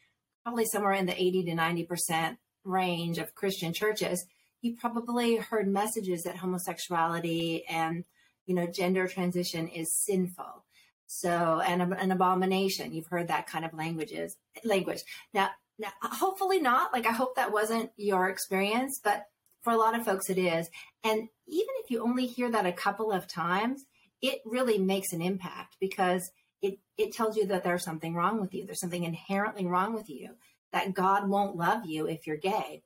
probably 0.48 0.64
somewhere 0.64 0.94
in 0.94 1.04
the 1.04 1.22
80 1.22 1.44
to 1.44 1.52
90% 1.52 2.38
range 2.64 3.18
of 3.18 3.34
Christian 3.34 3.74
churches, 3.74 4.24
you 4.62 4.74
probably 4.80 5.36
heard 5.36 5.68
messages 5.68 6.22
that 6.22 6.36
homosexuality 6.36 7.66
and, 7.68 8.04
you 8.46 8.54
know, 8.54 8.66
gender 8.66 9.06
transition 9.06 9.68
is 9.68 9.92
sinful. 9.92 10.64
So, 11.06 11.60
and 11.60 11.82
an 11.82 12.10
abomination. 12.10 12.94
You've 12.94 13.08
heard 13.08 13.28
that 13.28 13.46
kind 13.46 13.66
of 13.66 13.74
languages, 13.74 14.38
language. 14.64 15.02
Now, 15.34 15.50
now, 15.78 15.90
hopefully 16.00 16.60
not. 16.60 16.94
Like, 16.94 17.06
I 17.06 17.12
hope 17.12 17.36
that 17.36 17.52
wasn't 17.52 17.90
your 17.98 18.30
experience, 18.30 19.00
but 19.04 19.26
for 19.60 19.74
a 19.74 19.76
lot 19.76 19.98
of 19.98 20.06
folks, 20.06 20.30
it 20.30 20.38
is. 20.38 20.70
And 21.04 21.28
even 21.46 21.74
if 21.84 21.90
you 21.90 22.02
only 22.02 22.26
hear 22.26 22.50
that 22.50 22.64
a 22.64 22.72
couple 22.72 23.12
of 23.12 23.28
times, 23.28 23.84
it 24.22 24.40
really 24.46 24.78
makes 24.78 25.12
an 25.12 25.20
impact 25.20 25.76
because 25.78 26.30
it, 26.62 26.78
it 26.96 27.12
tells 27.12 27.36
you 27.36 27.46
that 27.46 27.64
there's 27.64 27.84
something 27.84 28.14
wrong 28.14 28.40
with 28.40 28.54
you. 28.54 28.66
There's 28.66 28.80
something 28.80 29.04
inherently 29.04 29.66
wrong 29.66 29.94
with 29.94 30.08
you, 30.08 30.30
that 30.72 30.94
God 30.94 31.28
won't 31.28 31.56
love 31.56 31.86
you 31.86 32.06
if 32.06 32.26
you're 32.26 32.36
gay. 32.36 32.82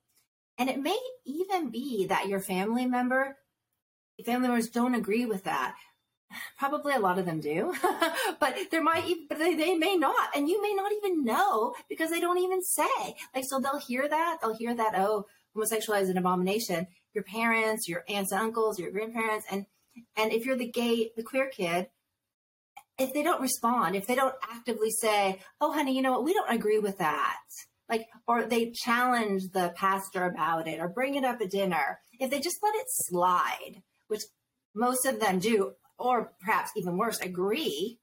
And 0.59 0.69
it 0.69 0.79
may 0.79 0.99
even 1.25 1.71
be 1.71 2.07
that 2.07 2.29
your 2.29 2.41
family 2.41 2.87
member, 2.87 3.37
family 4.25 4.49
members 4.49 4.69
don't 4.69 4.95
agree 4.95 5.27
with 5.27 5.45
that. 5.45 5.75
Probably 6.59 6.95
a 6.95 7.01
lot 7.01 7.19
of 7.19 7.27
them 7.27 7.41
do, 7.41 7.75
but 8.41 8.57
there 8.71 8.83
might, 8.83 9.15
but 9.29 9.39
they, 9.39 9.55
they 9.55 9.75
may 9.75 9.97
not, 9.97 10.31
and 10.35 10.49
you 10.49 10.63
may 10.63 10.73
not 10.73 10.93
even 10.93 11.25
know 11.25 11.75
because 11.91 12.11
they 12.11 12.21
don't 12.21 12.39
even 12.39 12.63
say. 12.63 13.17
Like, 13.35 13.45
so 13.47 13.61
they'll 13.61 13.79
hear 13.79 14.09
that, 14.09 14.39
they'll 14.41 14.57
hear 14.57 14.75
that, 14.75 14.95
oh, 14.97 15.27
homosexuality 15.55 16.05
is 16.05 16.11
an 16.11 16.17
abomination. 16.17 16.87
Your 17.13 17.25
parents, 17.25 17.87
your 17.87 18.05
aunts 18.09 18.33
and 18.33 18.41
uncles, 18.41 18.79
your 18.79 18.91
grandparents, 18.91 19.45
and 19.51 19.67
and 20.17 20.33
if 20.33 20.47
you're 20.47 20.57
the 20.57 20.71
gay, 20.71 21.11
the 21.17 21.23
queer 21.23 21.49
kid, 21.49 21.89
if 23.03 23.13
they 23.13 23.23
don't 23.23 23.41
respond, 23.41 23.97
if 23.97 24.07
they 24.07 24.15
don't 24.15 24.35
actively 24.43 24.91
say, 24.91 25.41
"Oh, 25.61 25.73
honey, 25.73 25.95
you 25.95 26.03
know 26.03 26.13
what? 26.13 26.25
We 26.25 26.33
don't 26.33 26.55
agree 26.55 26.79
with 26.79 26.99
that," 26.99 27.43
like, 27.89 28.07
or 28.27 28.45
they 28.45 28.71
challenge 28.71 29.51
the 29.53 29.73
pastor 29.77 30.25
about 30.25 30.69
it, 30.69 30.81
or 30.81 30.89
bring 30.89 31.15
it 31.15 31.25
up 31.25 31.41
at 31.41 31.51
dinner, 31.51 32.01
if 32.19 32.31
they 32.31 32.41
just 32.41 32.63
let 32.63 32.75
it 32.75 32.87
slide, 32.89 33.83
which 34.09 34.23
most 34.75 35.05
of 35.07 35.21
them 35.21 35.39
do, 35.39 35.75
or 35.99 36.33
perhaps 36.41 36.71
even 36.77 36.97
worse, 36.97 37.21
agree, 37.21 37.99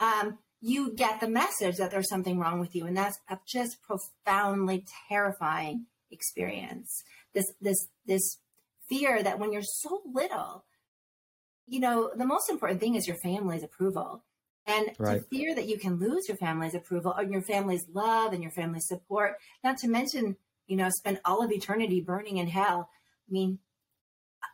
um, 0.00 0.38
you 0.60 0.94
get 0.94 1.20
the 1.20 1.28
message 1.28 1.76
that 1.76 1.90
there's 1.90 2.08
something 2.08 2.38
wrong 2.38 2.60
with 2.60 2.74
you, 2.74 2.86
and 2.86 2.96
that's 2.96 3.18
a 3.28 3.38
just 3.46 3.82
profoundly 3.82 4.86
terrifying 5.08 5.86
experience. 6.10 7.02
This 7.34 7.52
this 7.60 7.88
this 8.06 8.38
fear 8.88 9.22
that 9.22 9.38
when 9.38 9.52
you're 9.52 9.62
so 9.62 10.02
little 10.06 10.64
you 11.66 11.80
know, 11.80 12.10
the 12.16 12.26
most 12.26 12.48
important 12.48 12.80
thing 12.80 12.94
is 12.94 13.06
your 13.06 13.16
family's 13.16 13.62
approval. 13.62 14.22
And 14.66 14.90
right. 14.98 15.20
to 15.20 15.28
fear 15.28 15.54
that 15.54 15.68
you 15.68 15.78
can 15.78 15.98
lose 15.98 16.28
your 16.28 16.36
family's 16.36 16.74
approval 16.74 17.14
or 17.16 17.22
your 17.24 17.42
family's 17.42 17.86
love 17.92 18.32
and 18.32 18.42
your 18.42 18.52
family's 18.52 18.88
support, 18.88 19.36
not 19.62 19.78
to 19.78 19.88
mention, 19.88 20.36
you 20.66 20.76
know, 20.76 20.88
spend 20.90 21.20
all 21.24 21.42
of 21.42 21.52
eternity 21.52 22.00
burning 22.00 22.38
in 22.38 22.48
hell. 22.48 22.88
I 23.28 23.32
mean, 23.32 23.60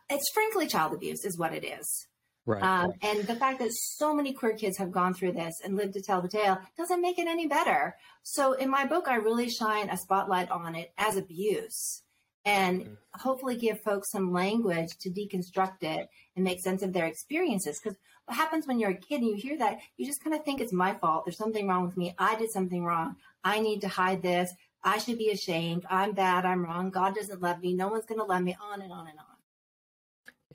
it's 0.09 0.31
frankly 0.33 0.67
child 0.67 0.93
abuse, 0.93 1.25
is 1.25 1.37
what 1.37 1.53
it 1.53 1.65
is. 1.65 2.07
Right. 2.45 2.61
Um, 2.61 2.91
and 3.01 3.23
the 3.23 3.35
fact 3.35 3.59
that 3.59 3.71
so 3.71 4.13
many 4.13 4.33
queer 4.33 4.55
kids 4.55 4.77
have 4.77 4.91
gone 4.91 5.13
through 5.13 5.31
this 5.31 5.53
and 5.63 5.75
lived 5.75 5.93
to 5.93 6.01
tell 6.01 6.21
the 6.21 6.27
tale 6.27 6.59
doesn't 6.77 7.01
make 7.01 7.17
it 7.17 7.27
any 7.27 7.47
better. 7.47 7.95
So 8.21 8.53
in 8.53 8.69
my 8.69 8.85
book, 8.85 9.07
I 9.07 9.15
really 9.15 9.49
shine 9.49 9.89
a 9.89 9.97
spotlight 9.97 10.51
on 10.51 10.75
it 10.75 10.91
as 10.97 11.15
abuse 11.15 12.03
and 12.45 12.81
Mhm. 12.81 12.97
hopefully 13.13 13.55
give 13.55 13.79
folks 13.79 14.11
some 14.11 14.33
language 14.33 14.89
to 14.99 15.09
deconstruct 15.09 15.83
it 15.83 16.09
and 16.35 16.43
make 16.43 16.59
sense 16.59 16.83
of 16.83 16.91
their 16.91 17.05
experiences. 17.05 17.79
Because 17.81 17.97
what 18.25 18.37
happens 18.37 18.67
when 18.67 18.79
you're 18.79 18.91
a 18.91 18.95
kid 18.95 19.21
and 19.21 19.29
you 19.29 19.35
hear 19.35 19.57
that, 19.57 19.79
you 19.97 20.05
just 20.05 20.23
kind 20.23 20.35
of 20.35 20.43
think 20.43 20.61
it's 20.61 20.73
my 20.73 20.93
fault. 20.93 21.25
There's 21.25 21.37
something 21.37 21.67
wrong 21.67 21.85
with 21.85 21.97
me. 21.97 22.15
I 22.17 22.35
did 22.35 22.51
something 22.51 22.83
wrong. 22.83 23.17
I 23.43 23.59
need 23.59 23.81
to 23.81 23.87
hide 23.87 24.21
this. 24.21 24.53
I 24.83 24.97
should 24.97 25.17
be 25.17 25.29
ashamed. 25.29 25.85
I'm 25.89 26.13
bad. 26.13 26.45
I'm 26.45 26.63
wrong. 26.63 26.89
God 26.89 27.15
doesn't 27.15 27.41
love 27.41 27.61
me. 27.61 27.73
No 27.73 27.87
one's 27.87 28.05
going 28.05 28.19
to 28.19 28.25
love 28.25 28.41
me. 28.41 28.55
On 28.61 28.81
and 28.81 28.91
on 28.91 29.07
and 29.07 29.19
on. 29.19 29.25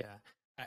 Yeah. 0.00 0.14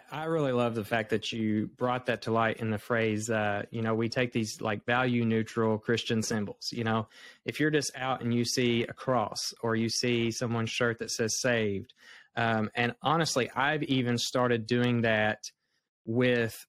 I, 0.10 0.24
really 0.25 0.53
love 0.53 0.74
the 0.74 0.86
fact 0.86 1.10
that 1.10 1.34
you 1.34 1.70
brought 1.75 2.05
that 2.05 2.22
to 2.24 2.31
light 2.31 2.62
in 2.62 2.70
the 2.70 2.77
phrase, 2.77 3.29
uh, 3.29 3.63
you 3.72 3.81
know, 3.81 3.93
we 3.93 4.08
take 4.08 4.31
these 4.31 4.62
like 4.62 4.86
value 4.86 5.25
neutral 5.25 5.77
Christian 5.77 6.24
symbols. 6.24 6.72
You 6.72 6.86
know, 6.86 7.10
if 7.46 7.60
you're 7.60 7.72
just 7.72 7.91
out 7.98 8.22
and 8.22 8.34
you 8.34 8.46
see 8.46 8.84
a 8.84 8.93
cross 8.93 9.53
or 9.62 9.75
you 9.75 9.89
see 9.89 10.31
someone's 10.31 10.70
shirt 10.70 11.00
that 11.00 11.12
says 11.12 11.41
saved, 11.41 11.93
um, 12.38 12.70
and 12.74 12.96
honestly, 13.01 13.50
I've 13.53 13.84
even 13.84 14.17
started 14.17 14.65
doing 14.65 15.01
that 15.01 15.39
with 16.05 16.65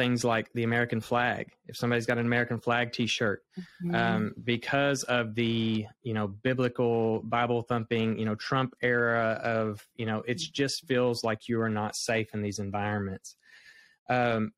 things 0.00 0.24
like 0.24 0.50
the 0.54 0.62
American 0.62 0.98
flag. 0.98 1.52
If 1.66 1.76
somebody's 1.76 2.06
got 2.06 2.16
an 2.16 2.24
American 2.24 2.58
flag 2.58 2.92
T-shirt, 2.92 3.42
Mm-hmm. 3.58 3.94
um, 3.94 4.34
because 4.44 5.02
of 5.04 5.34
the 5.34 5.84
you 6.02 6.14
know 6.14 6.28
biblical 6.28 7.20
Bible 7.24 7.62
thumping 7.62 8.18
you 8.18 8.24
know 8.24 8.34
Trump 8.34 8.74
era 8.82 9.38
of 9.42 9.86
you 9.96 10.06
know 10.06 10.22
it 10.26 10.38
just 10.38 10.86
feels 10.86 11.22
like 11.22 11.48
you 11.48 11.60
are 11.60 11.68
not 11.68 11.96
safe 11.96 12.32
in 12.34 12.40
these 12.42 12.58
environments. 12.58 13.36
Um, 14.08 14.52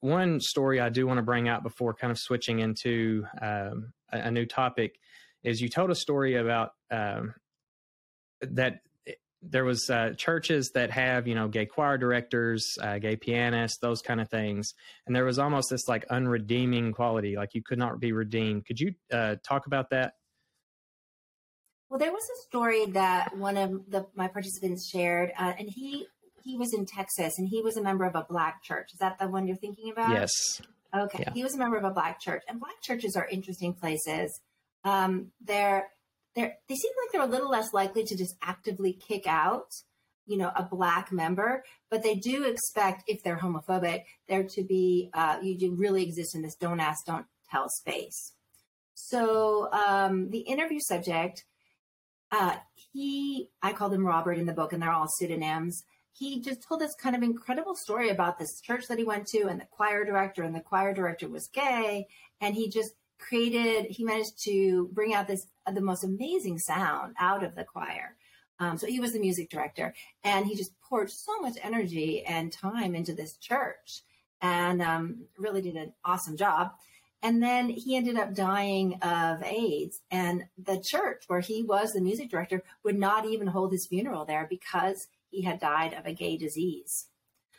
one 0.00 0.40
story 0.40 0.80
I 0.80 0.90
do 0.90 1.06
want 1.06 1.18
to 1.18 1.22
bring 1.22 1.48
out 1.48 1.62
before 1.62 1.94
kind 1.94 2.10
of 2.10 2.18
switching 2.18 2.58
into 2.58 3.24
um, 3.40 3.92
a, 4.12 4.18
a 4.28 4.30
new 4.30 4.46
topic 4.46 4.96
is 5.42 5.60
you 5.62 5.68
told 5.68 5.90
a 5.90 5.94
story 5.94 6.36
about 6.36 6.70
um, 6.90 7.34
that 8.42 8.80
there 9.50 9.64
was 9.64 9.88
uh, 9.90 10.10
churches 10.16 10.70
that 10.74 10.90
have 10.90 11.26
you 11.26 11.34
know 11.34 11.48
gay 11.48 11.66
choir 11.66 11.98
directors 11.98 12.76
uh, 12.80 12.98
gay 12.98 13.16
pianists 13.16 13.78
those 13.78 14.00
kind 14.00 14.20
of 14.20 14.28
things 14.28 14.74
and 15.06 15.14
there 15.14 15.24
was 15.24 15.38
almost 15.38 15.70
this 15.70 15.88
like 15.88 16.06
unredeeming 16.08 16.92
quality 16.92 17.36
like 17.36 17.54
you 17.54 17.62
could 17.62 17.78
not 17.78 18.00
be 18.00 18.12
redeemed 18.12 18.64
could 18.64 18.80
you 18.80 18.94
uh, 19.12 19.36
talk 19.46 19.66
about 19.66 19.90
that 19.90 20.14
Well, 21.90 21.98
there 21.98 22.12
was 22.12 22.24
a 22.24 22.38
story 22.48 22.86
that 22.86 23.36
one 23.36 23.56
of 23.56 23.70
the, 23.88 24.06
my 24.16 24.26
participants 24.26 24.88
shared, 24.88 25.30
uh, 25.38 25.52
and 25.58 25.68
he 25.68 26.06
he 26.42 26.56
was 26.56 26.74
in 26.74 26.86
Texas, 26.86 27.38
and 27.38 27.48
he 27.48 27.62
was 27.62 27.76
a 27.76 27.82
member 27.82 28.04
of 28.04 28.16
a 28.16 28.26
black 28.28 28.62
church. 28.62 28.88
Is 28.92 28.98
that 28.98 29.18
the 29.18 29.28
one 29.28 29.46
you're 29.46 29.56
thinking 29.56 29.90
about? 29.92 30.10
yes 30.10 30.32
Okay. 30.94 31.24
Yeah. 31.26 31.32
He 31.34 31.42
was 31.42 31.54
a 31.54 31.58
member 31.58 31.76
of 31.76 31.84
a 31.84 31.90
black 31.90 32.20
church, 32.20 32.42
and 32.48 32.60
black 32.60 32.80
churches 32.82 33.16
are 33.16 33.26
interesting 33.26 33.74
places. 33.74 34.40
Um, 34.84 35.32
they're 35.40 35.88
they're 36.34 36.56
they 36.68 36.74
seem 36.74 36.92
like 37.02 37.12
they're 37.12 37.22
a 37.22 37.30
little 37.30 37.50
less 37.50 37.72
likely 37.72 38.04
to 38.04 38.16
just 38.16 38.36
actively 38.42 38.92
kick 38.92 39.26
out, 39.26 39.72
you 40.26 40.36
know, 40.36 40.50
a 40.54 40.62
black 40.62 41.12
member, 41.12 41.64
but 41.90 42.02
they 42.02 42.14
do 42.14 42.44
expect 42.44 43.04
if 43.06 43.22
they're 43.22 43.38
homophobic, 43.38 44.04
there 44.28 44.44
to 44.44 44.64
be 44.64 45.10
uh, 45.14 45.38
you 45.42 45.58
do 45.58 45.74
really 45.74 46.02
exist 46.02 46.34
in 46.34 46.42
this 46.42 46.56
don't 46.56 46.80
ask, 46.80 47.04
don't 47.06 47.26
tell 47.50 47.68
space. 47.68 48.32
So 48.94 49.72
um, 49.72 50.30
the 50.30 50.40
interview 50.40 50.80
subject, 50.80 51.44
uh, 52.30 52.56
he 52.92 53.50
I 53.62 53.72
called 53.72 53.92
him 53.92 54.06
Robert 54.06 54.38
in 54.38 54.46
the 54.46 54.52
book, 54.52 54.72
and 54.72 54.82
they're 54.82 54.92
all 54.92 55.08
pseudonyms 55.08 55.84
he 56.16 56.40
just 56.40 56.62
told 56.62 56.80
this 56.80 56.94
kind 56.94 57.16
of 57.16 57.22
incredible 57.22 57.74
story 57.74 58.08
about 58.08 58.38
this 58.38 58.60
church 58.60 58.86
that 58.86 58.98
he 58.98 59.04
went 59.04 59.26
to 59.26 59.48
and 59.48 59.60
the 59.60 59.66
choir 59.70 60.04
director 60.04 60.42
and 60.42 60.54
the 60.54 60.60
choir 60.60 60.94
director 60.94 61.28
was 61.28 61.48
gay 61.52 62.06
and 62.40 62.54
he 62.54 62.70
just 62.70 62.94
created 63.26 63.86
he 63.90 64.04
managed 64.04 64.42
to 64.42 64.88
bring 64.92 65.14
out 65.14 65.26
this 65.26 65.46
uh, 65.66 65.72
the 65.72 65.80
most 65.80 66.04
amazing 66.04 66.58
sound 66.58 67.14
out 67.18 67.42
of 67.42 67.54
the 67.54 67.64
choir 67.64 68.16
um, 68.60 68.78
so 68.78 68.86
he 68.86 69.00
was 69.00 69.12
the 69.12 69.20
music 69.20 69.50
director 69.50 69.94
and 70.22 70.46
he 70.46 70.54
just 70.54 70.72
poured 70.80 71.10
so 71.10 71.40
much 71.40 71.56
energy 71.62 72.24
and 72.24 72.52
time 72.52 72.94
into 72.94 73.14
this 73.14 73.36
church 73.36 74.02
and 74.40 74.82
um, 74.82 75.24
really 75.38 75.62
did 75.62 75.76
an 75.76 75.92
awesome 76.04 76.36
job 76.36 76.72
and 77.24 77.42
then 77.42 77.70
he 77.70 77.96
ended 77.96 78.18
up 78.18 78.34
dying 78.34 78.98
of 79.00 79.42
AIDS. 79.42 80.02
And 80.10 80.44
the 80.62 80.78
church 80.86 81.24
where 81.26 81.40
he 81.40 81.62
was 81.62 81.92
the 81.92 82.02
music 82.02 82.28
director 82.28 82.62
would 82.84 82.98
not 82.98 83.24
even 83.24 83.46
hold 83.46 83.72
his 83.72 83.86
funeral 83.86 84.26
there 84.26 84.46
because 84.48 85.08
he 85.30 85.40
had 85.40 85.58
died 85.58 85.94
of 85.94 86.04
a 86.04 86.12
gay 86.12 86.36
disease. 86.36 87.06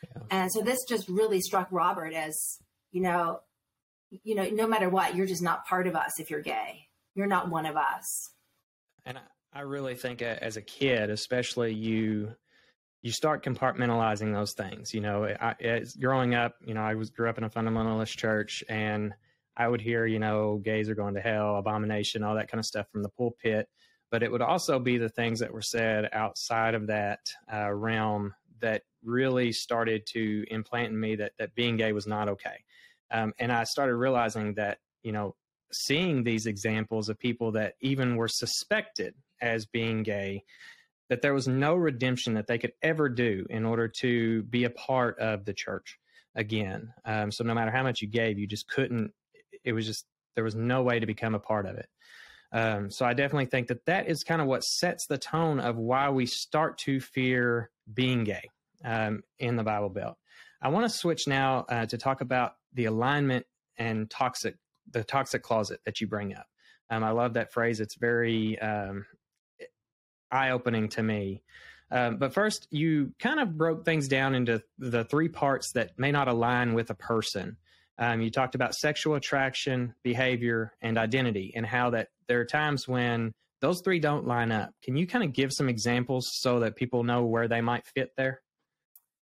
Yeah. 0.04 0.22
And 0.30 0.52
so 0.52 0.60
this 0.60 0.84
just 0.84 1.08
really 1.08 1.40
struck 1.40 1.66
Robert 1.72 2.14
as, 2.14 2.60
you 2.92 3.02
know, 3.02 3.40
you 4.10 4.34
know, 4.34 4.48
no 4.50 4.66
matter 4.66 4.88
what, 4.88 5.14
you're 5.14 5.26
just 5.26 5.42
not 5.42 5.66
part 5.66 5.86
of 5.86 5.96
us 5.96 6.20
if 6.20 6.30
you're 6.30 6.42
gay. 6.42 6.88
You're 7.14 7.26
not 7.26 7.48
one 7.48 7.66
of 7.66 7.76
us. 7.76 8.30
and 9.06 9.18
I, 9.18 9.22
I 9.52 9.60
really 9.62 9.94
think 9.94 10.20
as 10.20 10.58
a 10.58 10.62
kid 10.62 11.08
especially 11.08 11.72
you 11.72 12.34
you 13.02 13.10
start 13.12 13.44
compartmentalizing 13.44 14.34
those 14.34 14.52
things 14.52 14.92
you 14.92 15.00
know 15.00 15.24
I, 15.40 15.82
growing 15.98 16.34
up 16.34 16.56
you 16.64 16.74
know 16.74 16.82
i 16.82 16.94
was 16.94 17.08
grew 17.08 17.30
up 17.30 17.38
in 17.38 17.44
a 17.44 17.50
fundamentalist 17.50 18.16
church 18.16 18.62
and 18.68 19.14
i 19.56 19.66
would 19.66 19.80
hear 19.80 20.04
you 20.04 20.18
know 20.18 20.60
gays 20.62 20.90
are 20.90 20.94
going 20.94 21.14
to 21.14 21.20
hell 21.20 21.56
abomination 21.56 22.22
all 22.22 22.34
that 22.34 22.50
kind 22.50 22.58
of 22.58 22.66
stuff 22.66 22.90
from 22.90 23.02
the 23.02 23.08
pulpit 23.08 23.68
but 24.10 24.22
it 24.22 24.30
would 24.30 24.42
also 24.42 24.78
be 24.78 24.98
the 24.98 25.08
things 25.08 25.40
that 25.40 25.52
were 25.52 25.62
said 25.62 26.08
outside 26.12 26.74
of 26.74 26.86
that 26.88 27.20
uh, 27.52 27.72
realm 27.72 28.34
that 28.60 28.82
really 29.02 29.52
started 29.52 30.06
to 30.06 30.44
implant 30.50 30.88
in 30.88 31.00
me 31.00 31.16
that 31.16 31.32
that 31.38 31.54
being 31.54 31.76
gay 31.76 31.92
was 31.92 32.06
not 32.06 32.28
okay 32.28 32.64
um, 33.10 33.32
and 33.38 33.52
i 33.52 33.64
started 33.64 33.94
realizing 33.96 34.54
that 34.54 34.78
you 35.02 35.12
know 35.12 35.34
seeing 35.72 36.22
these 36.22 36.46
examples 36.46 37.08
of 37.08 37.18
people 37.18 37.52
that 37.52 37.74
even 37.80 38.16
were 38.16 38.28
suspected 38.28 39.14
as 39.40 39.66
being 39.66 40.02
gay 40.02 40.42
that 41.08 41.22
there 41.22 41.34
was 41.34 41.46
no 41.46 41.74
redemption 41.74 42.34
that 42.34 42.46
they 42.46 42.58
could 42.58 42.72
ever 42.82 43.08
do 43.08 43.46
in 43.50 43.64
order 43.64 43.88
to 43.88 44.42
be 44.44 44.64
a 44.64 44.70
part 44.70 45.18
of 45.18 45.44
the 45.44 45.54
church 45.54 45.98
again. 46.34 46.92
Um, 47.04 47.30
so 47.30 47.44
no 47.44 47.54
matter 47.54 47.70
how 47.70 47.82
much 47.82 48.02
you 48.02 48.08
gave 48.08 48.38
you 48.38 48.46
just 48.46 48.68
couldn't 48.68 49.12
it 49.64 49.72
was 49.72 49.86
just 49.86 50.04
there 50.34 50.44
was 50.44 50.54
no 50.54 50.82
way 50.82 51.00
to 51.00 51.06
become 51.06 51.34
a 51.34 51.40
part 51.40 51.66
of 51.66 51.76
it. 51.76 51.88
Um, 52.52 52.90
so 52.90 53.04
i 53.04 53.12
definitely 53.12 53.46
think 53.46 53.68
that 53.68 53.84
that 53.86 54.08
is 54.08 54.22
kind 54.22 54.40
of 54.40 54.46
what 54.46 54.62
sets 54.62 55.06
the 55.08 55.18
tone 55.18 55.58
of 55.58 55.76
why 55.76 56.10
we 56.10 56.26
start 56.26 56.78
to 56.78 57.00
fear 57.00 57.70
being 57.92 58.22
gay 58.24 58.50
um, 58.84 59.22
in 59.38 59.56
the 59.56 59.64
bible 59.64 59.88
belt. 59.88 60.16
I 60.62 60.68
want 60.68 60.90
to 60.90 60.96
switch 60.96 61.26
now 61.26 61.66
uh, 61.68 61.86
to 61.86 61.98
talk 61.98 62.20
about 62.20 62.54
the 62.76 62.84
alignment 62.86 63.44
and 63.76 64.08
toxic 64.08 64.54
the 64.92 65.02
toxic 65.02 65.42
closet 65.42 65.80
that 65.84 66.00
you 66.00 66.06
bring 66.06 66.34
up 66.34 66.46
um, 66.90 67.02
i 67.02 67.10
love 67.10 67.34
that 67.34 67.52
phrase 67.52 67.80
it's 67.80 67.96
very 67.96 68.58
um, 68.60 69.04
eye 70.30 70.50
opening 70.50 70.88
to 70.90 71.02
me. 71.02 71.42
Um, 71.90 72.16
but 72.16 72.34
first, 72.34 72.66
you 72.70 73.12
kind 73.18 73.38
of 73.38 73.56
broke 73.56 73.84
things 73.84 74.08
down 74.08 74.34
into 74.34 74.62
the 74.78 75.04
three 75.04 75.28
parts 75.28 75.72
that 75.72 75.98
may 75.98 76.10
not 76.10 76.28
align 76.28 76.74
with 76.74 76.90
a 76.90 76.94
person. 76.94 77.56
Um, 77.98 78.20
you 78.20 78.30
talked 78.30 78.54
about 78.54 78.74
sexual 78.74 79.14
attraction, 79.14 79.94
behavior, 80.02 80.74
and 80.82 80.98
identity, 80.98 81.52
and 81.54 81.64
how 81.64 81.90
that 81.90 82.08
there 82.28 82.40
are 82.40 82.44
times 82.44 82.86
when 82.88 83.32
those 83.60 83.80
three 83.82 84.00
don't 84.00 84.26
line 84.26 84.52
up. 84.52 84.70
Can 84.82 84.96
you 84.96 85.06
kind 85.06 85.24
of 85.24 85.32
give 85.32 85.52
some 85.52 85.68
examples 85.68 86.28
so 86.32 86.60
that 86.60 86.76
people 86.76 87.04
know 87.04 87.24
where 87.24 87.48
they 87.48 87.60
might 87.60 87.86
fit 87.86 88.10
there? 88.16 88.42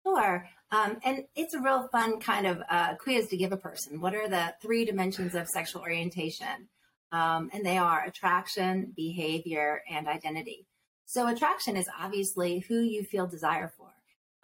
Sure. 0.07 0.47
Um, 0.73 0.99
and 1.05 1.25
it's 1.35 1.55
a 1.55 1.61
real 1.61 1.89
fun 1.89 2.21
kind 2.21 2.47
of 2.47 2.63
uh, 2.71 2.95
quiz 2.95 3.29
to 3.29 3.37
give 3.37 3.53
a 3.53 3.57
person. 3.57 4.01
What 4.01 4.15
are 4.15 4.29
the 4.29 4.55
three 4.63 4.85
dimensions 4.85 5.35
of 5.35 5.49
sexual 5.49 5.83
orientation? 5.83 6.69
Um, 7.13 7.51
and 7.53 7.67
they 7.67 7.77
are 7.77 8.05
attraction, 8.05 8.93
behavior, 8.95 9.83
and 9.91 10.07
identity. 10.07 10.67
So, 11.07 11.27
attraction 11.27 11.77
is 11.77 11.89
obviously 12.01 12.61
who 12.61 12.81
you 12.81 13.03
feel 13.03 13.27
desire 13.27 13.73
for. 13.77 13.89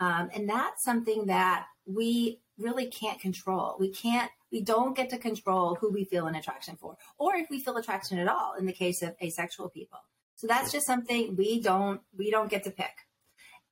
Um, 0.01 0.31
and 0.35 0.49
that's 0.49 0.85
something 0.85 1.27
that 1.27 1.67
we 1.87 2.41
really 2.59 2.87
can't 2.87 3.21
control. 3.21 3.77
We 3.79 3.91
can't, 3.91 4.31
we 4.51 4.63
don't 4.63 4.97
get 4.97 5.11
to 5.11 5.19
control 5.19 5.77
who 5.77 5.93
we 5.93 6.05
feel 6.05 6.27
an 6.27 6.35
attraction 6.35 6.77
for, 6.77 6.97
or 7.19 7.37
if 7.37 7.49
we 7.51 7.61
feel 7.61 7.77
attraction 7.77 8.19
at 8.19 8.29
all 8.29 8.55
in 8.59 8.67
the 8.67 8.73
case 8.73 9.03
of 9.03 9.15
asexual 9.23 9.69
people. 9.69 10.01
So 10.37 10.47
that's 10.47 10.73
just 10.73 10.87
something 10.87 11.37
we 11.37 11.61
don't, 11.61 12.01
we 12.17 12.31
don't 12.31 12.51
get 12.51 12.65
to 12.65 12.71
pick. 12.71 13.06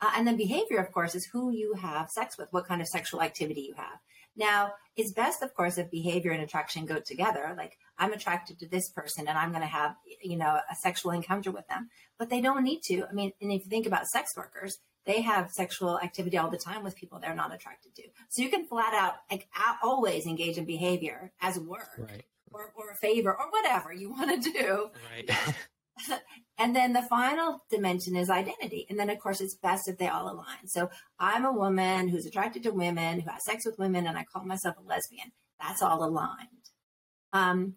Uh, 0.05 0.11
and 0.17 0.27
then 0.27 0.37
behavior, 0.37 0.77
of 0.79 0.93
course, 0.93 1.15
is 1.15 1.25
who 1.25 1.51
you 1.51 1.73
have 1.75 2.11
sex 2.11 2.37
with, 2.37 2.53
what 2.53 2.67
kind 2.67 2.83
of 2.83 2.89
sexual 2.89 3.23
activity 3.23 3.63
you 3.63 3.73
have. 3.75 4.01
Now, 4.37 4.73
it's 4.97 5.13
best, 5.13 5.43
of 5.43 5.55
course, 5.55 5.79
if 5.79 5.91
behavior 5.91 6.31
and 6.33 6.43
attraction 6.43 6.85
go 6.85 6.99
together. 7.01 7.55
Like, 7.57 7.79
I'm 7.99 8.13
attracted 8.13 8.59
to 8.59 8.69
this 8.69 8.91
person 8.91 9.27
and 9.29 9.39
I'm 9.39 9.51
going 9.51 9.63
to 9.63 9.67
have, 9.67 9.97
you 10.23 10.37
know, 10.37 10.61
a 10.71 10.75
sexual 10.75 11.13
encounter 11.13 11.51
with 11.51 11.67
them. 11.69 11.89
But 12.19 12.29
they 12.29 12.43
don't 12.43 12.65
need 12.65 12.83
to. 12.83 13.07
I 13.09 13.13
mean, 13.13 13.33
and 13.41 13.51
if 13.51 13.65
you 13.65 13.71
think 13.71 13.87
about 13.87 14.07
sex 14.07 14.37
workers, 14.37 14.79
they 15.07 15.23
have 15.23 15.51
sexual 15.53 15.99
activity 15.99 16.37
all 16.37 16.51
the 16.51 16.59
time 16.59 16.85
with 16.85 16.97
people 16.97 17.19
they're 17.19 17.35
not 17.35 17.55
attracted 17.55 17.95
to. 17.95 18.03
So 18.29 18.43
you 18.43 18.51
can 18.51 18.67
flat 18.67 18.93
out, 18.93 19.15
like, 19.31 19.49
always 19.83 20.27
engage 20.27 20.59
in 20.59 20.67
behavior 20.67 21.33
as 21.41 21.59
work 21.59 21.89
Right. 21.97 22.25
or, 22.53 22.73
or 22.77 22.91
a 22.91 22.95
favor 22.97 23.31
or 23.31 23.51
whatever 23.51 23.93
you 23.93 24.11
want 24.11 24.43
to 24.43 24.53
do 24.53 24.91
Right. 25.15 25.31
and 26.59 26.75
then 26.75 26.93
the 26.93 27.03
final 27.03 27.63
dimension 27.71 28.17
is 28.17 28.31
identity. 28.31 28.87
And 28.89 28.99
then, 28.99 29.11
of 29.11 29.19
course, 29.19 29.41
it's 29.41 29.57
best 29.57 29.89
if 29.89 29.99
they 29.99 30.09
all 30.09 30.31
align. 30.31 30.67
So 30.67 30.91
I'm 31.19 31.45
a 31.45 31.53
woman 31.53 32.09
who's 32.09 32.27
attracted 32.27 32.63
to 32.65 32.71
women, 32.71 33.21
who 33.21 33.31
has 33.31 33.45
sex 33.45 33.65
with 33.67 33.79
women, 33.79 34.07
and 34.07 34.19
I 34.19 34.25
call 34.25 34.45
myself 34.45 34.77
a 34.79 34.89
lesbian. 34.89 35.33
That's 35.61 35.83
all 35.83 36.05
aligned. 36.05 36.49
Um, 37.33 37.75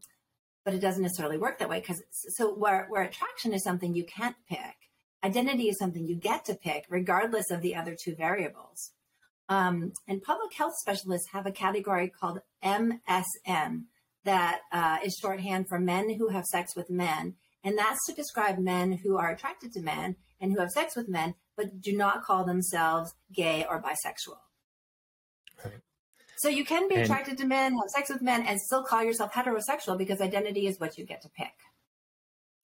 but 0.66 0.74
it 0.74 0.80
doesn't 0.80 1.02
necessarily 1.02 1.38
work 1.38 1.60
that 1.60 1.70
way 1.70 1.80
because 1.80 2.04
so 2.12 2.54
where, 2.54 2.88
where 2.90 3.04
attraction 3.04 3.54
is 3.54 3.64
something 3.64 3.96
you 3.96 4.04
can't 4.04 4.36
pick, 4.50 4.76
identity 5.24 5.70
is 5.70 5.80
something 5.80 6.08
you 6.08 6.16
get 6.16 6.46
to 6.46 6.56
pick, 6.56 6.86
regardless 6.90 7.52
of 7.52 7.62
the 7.62 7.76
other 7.76 7.96
two 7.96 8.16
variables. 8.16 8.92
Um, 9.50 9.94
and 10.08 10.22
public 10.22 10.54
health 10.54 10.74
specialists 10.78 11.30
have 11.32 11.46
a 11.46 11.52
category 11.52 12.10
called 12.10 12.40
MSM 12.64 13.84
that 14.26 14.60
uh, 14.74 14.98
is 15.04 15.18
shorthand 15.22 15.68
for 15.70 15.80
men 15.80 16.14
who 16.16 16.30
have 16.30 16.44
sex 16.46 16.76
with 16.76 16.90
men. 16.90 17.36
And 17.64 17.78
that's 17.78 18.06
to 18.08 18.14
describe 18.14 18.58
men 18.58 18.94
who 19.04 19.18
are 19.18 19.32
attracted 19.32 19.74
to 19.74 19.82
men 19.82 20.16
and 20.40 20.52
who 20.54 20.60
have 20.60 20.70
sex 20.70 20.96
with 20.96 21.10
men, 21.10 21.36
but 21.56 21.82
do 21.82 21.96
not 21.96 22.24
call 22.24 22.46
themselves 22.46 23.14
gay 23.34 23.66
or 23.68 23.82
bisexual. 23.82 24.38
Right. 25.64 25.82
So 26.38 26.50
you 26.50 26.64
can 26.64 26.88
be 26.88 26.96
and, 26.96 27.04
attracted 27.04 27.38
to 27.40 27.46
men, 27.46 27.74
have 27.74 27.90
sex 27.90 28.10
with 28.10 28.22
men, 28.22 28.46
and 28.46 28.60
still 28.60 28.84
call 28.84 29.04
yourself 29.04 29.34
heterosexual 29.34 29.98
because 29.98 30.22
identity 30.22 30.68
is 30.68 30.80
what 30.80 30.98
you 30.98 31.06
get 31.06 31.22
to 31.24 31.30
pick. 31.30 31.54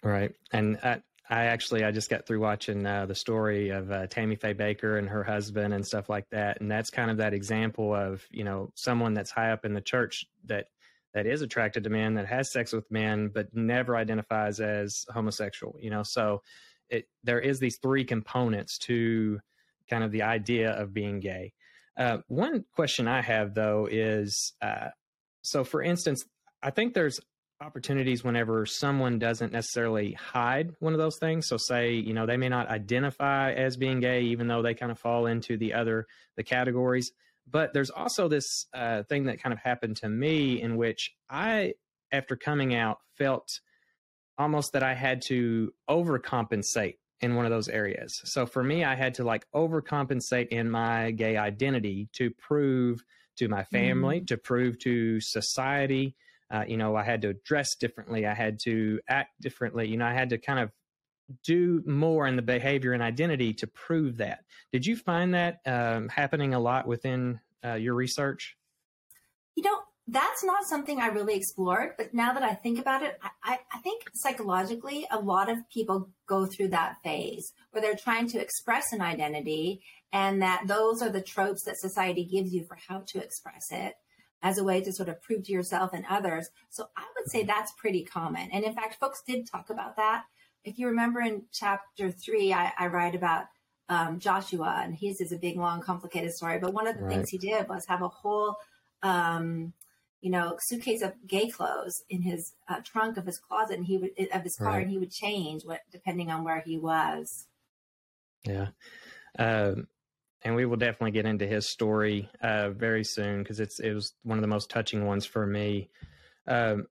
Right. 0.03 0.33
And 0.51 0.77
uh, 0.83 0.97
I 1.29 1.45
actually 1.45 1.83
I 1.83 1.91
just 1.91 2.09
got 2.09 2.27
through 2.27 2.41
watching 2.41 2.85
uh, 2.85 3.05
the 3.05 3.15
story 3.15 3.69
of 3.69 3.91
uh, 3.91 4.07
Tammy 4.07 4.35
Faye 4.35 4.53
Bakker 4.53 4.99
and 4.99 5.09
her 5.09 5.23
husband 5.23 5.73
and 5.73 5.85
stuff 5.85 6.09
like 6.09 6.29
that, 6.31 6.59
and 6.59 6.69
that's 6.69 6.89
kind 6.89 7.09
of 7.09 7.17
that 7.17 7.33
example 7.33 7.95
of 7.95 8.23
you 8.29 8.43
know 8.43 8.71
someone 8.75 9.13
that's 9.13 9.31
high 9.31 9.51
up 9.51 9.63
in 9.65 9.73
the 9.73 9.81
church 9.81 10.25
that 10.45 10.67
that 11.13 11.25
is 11.25 11.41
attracted 11.41 11.83
to 11.83 11.89
men 11.89 12.15
that 12.15 12.27
has 12.27 12.51
sex 12.51 12.73
with 12.73 12.89
men 12.91 13.29
but 13.33 13.53
never 13.53 13.95
identifies 13.95 14.59
as 14.59 15.05
homosexual. 15.13 15.75
You 15.79 15.89
know, 15.89 16.03
so 16.03 16.41
it 16.89 17.07
there 17.23 17.39
is 17.39 17.59
these 17.59 17.77
three 17.81 18.03
components 18.03 18.77
to 18.79 19.39
kind 19.89 20.03
of 20.03 20.11
the 20.11 20.23
idea 20.23 20.71
of 20.71 20.93
being 20.93 21.19
gay. 21.19 21.53
Uh, 21.97 22.17
one 22.27 22.65
question 22.73 23.07
I 23.07 23.21
have 23.21 23.53
though 23.53 23.87
is 23.89 24.53
uh, 24.61 24.89
so 25.43 25.63
for 25.63 25.81
instance, 25.81 26.23
I 26.61 26.71
think 26.71 26.93
there's 26.93 27.19
opportunities 27.61 28.23
whenever 28.23 28.65
someone 28.65 29.19
doesn't 29.19 29.53
necessarily 29.53 30.13
hide 30.13 30.71
one 30.79 30.91
of 30.91 30.99
those 30.99 31.17
things 31.19 31.47
so 31.47 31.55
say 31.55 31.93
you 31.93 32.13
know 32.13 32.25
they 32.25 32.35
may 32.35 32.49
not 32.49 32.67
identify 32.67 33.53
as 33.53 33.77
being 33.77 34.01
gay 34.01 34.21
even 34.23 34.47
though 34.47 34.61
they 34.61 34.73
kind 34.73 34.91
of 34.91 34.99
fall 34.99 35.27
into 35.27 35.55
the 35.55 35.73
other 35.73 36.05
the 36.35 36.43
categories 36.43 37.13
but 37.49 37.73
there's 37.73 37.89
also 37.89 38.27
this 38.27 38.65
uh, 38.73 39.03
thing 39.03 39.25
that 39.25 39.41
kind 39.41 39.53
of 39.53 39.59
happened 39.59 39.95
to 39.97 40.09
me 40.09 40.61
in 40.61 40.77
which 40.77 41.11
i 41.29 41.73
after 42.11 42.35
coming 42.35 42.75
out 42.75 42.97
felt 43.17 43.47
almost 44.37 44.73
that 44.73 44.83
i 44.83 44.93
had 44.93 45.21
to 45.21 45.71
overcompensate 45.89 46.97
in 47.21 47.35
one 47.35 47.45
of 47.45 47.51
those 47.51 47.69
areas 47.69 48.21
so 48.25 48.45
for 48.45 48.63
me 48.63 48.83
i 48.83 48.95
had 48.95 49.13
to 49.13 49.23
like 49.23 49.45
overcompensate 49.53 50.47
in 50.49 50.69
my 50.69 51.11
gay 51.11 51.37
identity 51.37 52.09
to 52.13 52.29
prove 52.31 53.03
to 53.37 53.47
my 53.47 53.63
family 53.63 54.21
mm. 54.21 54.27
to 54.27 54.37
prove 54.37 54.77
to 54.79 55.19
society 55.19 56.15
uh, 56.53 56.63
you 56.67 56.77
know, 56.77 56.95
I 56.95 57.03
had 57.03 57.23
to 57.23 57.33
dress 57.33 57.75
differently. 57.75 58.27
I 58.27 58.35
had 58.35 58.59
to 58.65 58.99
act 59.09 59.31
differently. 59.41 59.87
You 59.87 59.97
know, 59.97 60.05
I 60.05 60.13
had 60.13 60.29
to 60.29 60.37
kind 60.37 60.59
of 60.59 60.71
do 61.43 61.83
more 61.85 62.27
in 62.27 62.35
the 62.35 62.41
behavior 62.41 62.93
and 62.93 63.01
identity 63.01 63.53
to 63.53 63.67
prove 63.67 64.17
that. 64.17 64.43
Did 64.71 64.85
you 64.85 64.95
find 64.95 65.33
that 65.33 65.61
um, 65.65 66.09
happening 66.09 66.53
a 66.53 66.59
lot 66.59 66.87
within 66.87 67.39
uh, 67.63 67.75
your 67.75 67.93
research? 67.93 68.57
You 69.55 69.63
know, 69.63 69.79
that's 70.07 70.43
not 70.43 70.65
something 70.65 70.99
I 70.99 71.07
really 71.07 71.35
explored, 71.35 71.93
but 71.97 72.13
now 72.13 72.33
that 72.33 72.43
I 72.43 72.53
think 72.53 72.79
about 72.79 73.03
it, 73.03 73.17
I, 73.43 73.59
I, 73.71 73.77
think 73.79 74.03
psychologically, 74.13 75.07
a 75.09 75.19
lot 75.19 75.49
of 75.49 75.69
people 75.69 76.09
go 76.27 76.45
through 76.45 76.69
that 76.69 76.97
phase 77.03 77.53
where 77.71 77.81
they're 77.81 77.95
trying 77.95 78.27
to 78.29 78.41
express 78.41 78.91
an 78.91 79.01
identity, 79.01 79.81
and 80.11 80.41
that 80.41 80.63
those 80.67 81.01
are 81.01 81.09
the 81.09 81.21
tropes 81.21 81.63
that 81.63 81.79
society 81.79 82.25
gives 82.25 82.53
you 82.53 82.65
for 82.65 82.77
how 82.87 83.03
to 83.07 83.23
express 83.23 83.67
it 83.71 83.95
as 84.41 84.57
a 84.57 84.63
way 84.63 84.81
to 84.81 84.91
sort 84.91 85.07
of 85.07 85.21
prove 85.21 85.43
to 85.45 85.53
yourself 85.53 85.91
and 85.93 86.05
others. 86.09 86.49
So 86.69 86.89
I 86.97 87.05
would 87.15 87.31
say 87.31 87.43
that's 87.43 87.71
pretty 87.71 88.03
common. 88.03 88.49
And 88.51 88.65
in 88.65 88.75
fact, 88.75 88.99
folks 88.99 89.23
did 89.25 89.49
talk 89.49 89.69
about 89.69 89.95
that. 89.95 90.25
If 90.63 90.79
you 90.79 90.87
remember 90.87 91.21
in 91.21 91.43
chapter 91.51 92.11
three, 92.11 92.53
I, 92.53 92.71
I 92.77 92.87
write 92.87 93.15
about 93.15 93.45
um, 93.89 94.19
Joshua, 94.19 94.81
and 94.83 94.95
his 94.95 95.19
is 95.19 95.31
a 95.31 95.37
big, 95.37 95.57
long, 95.57 95.81
complicated 95.81 96.33
story. 96.33 96.59
But 96.59 96.73
one 96.73 96.87
of 96.87 96.97
the 96.97 97.03
right. 97.03 97.13
things 97.13 97.29
he 97.29 97.37
did 97.37 97.67
was 97.67 97.85
have 97.87 98.01
a 98.01 98.07
whole, 98.07 98.55
um, 99.01 99.73
you 100.21 100.31
know, 100.31 100.57
suitcase 100.61 101.01
of 101.01 101.13
gay 101.27 101.49
clothes 101.49 102.03
in 102.09 102.21
his 102.21 102.53
uh, 102.69 102.79
trunk 102.83 103.17
of 103.17 103.25
his 103.25 103.37
closet, 103.37 103.77
and 103.77 103.85
he 103.85 103.97
would 103.97 104.11
of 104.33 104.43
his 104.43 104.55
car, 104.55 104.69
right. 104.69 104.83
and 104.83 104.91
he 104.91 104.97
would 104.97 105.11
change 105.11 105.63
what 105.65 105.81
depending 105.91 106.31
on 106.31 106.43
where 106.43 106.61
he 106.61 106.77
was. 106.77 107.47
Yeah. 108.45 108.67
Um, 109.37 109.87
and 110.43 110.55
we 110.55 110.65
will 110.65 110.77
definitely 110.77 111.11
get 111.11 111.25
into 111.25 111.47
his 111.47 111.69
story 111.69 112.29
uh, 112.41 112.69
very 112.69 113.03
soon 113.03 113.41
because 113.41 113.59
it's 113.59 113.79
it 113.79 113.93
was 113.93 114.13
one 114.23 114.37
of 114.37 114.41
the 114.41 114.47
most 114.47 114.69
touching 114.69 115.05
ones 115.05 115.25
for 115.25 115.45
me. 115.45 115.89
Um, 116.47 116.87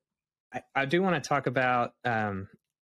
I, 0.52 0.62
I, 0.74 0.84
do 0.86 1.02
want 1.02 1.22
to 1.22 1.28
talk 1.28 1.46
about 1.46 1.92
um, 2.04 2.48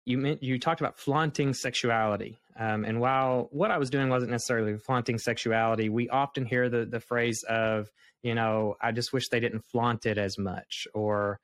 you 0.08 0.18
meant, 0.18 0.42
you 0.42 0.58
talked 0.58 0.80
about 0.80 0.98
flaunting 0.98 1.52
sexuality, 1.52 2.38
um, 2.58 2.84
and 2.84 3.00
while 3.00 3.48
what 3.52 3.70
I 3.70 3.78
was 3.78 3.90
doing 3.90 4.08
wasn't 4.08 4.32
necessarily 4.32 4.78
flaunting 4.78 5.18
sexuality, 5.18 5.88
we 5.88 6.08
often 6.08 6.46
hear 6.46 6.68
the 6.68 6.86
the 6.86 7.00
phrase 7.00 7.44
of 7.48 7.90
you 8.22 8.34
know 8.34 8.74
I 8.80 8.92
just 8.92 9.12
wish 9.12 9.28
they 9.28 9.40
didn't 9.40 9.64
flaunt 9.66 10.06
it 10.06 10.16
as 10.16 10.38
much 10.38 10.88
or 10.94 11.40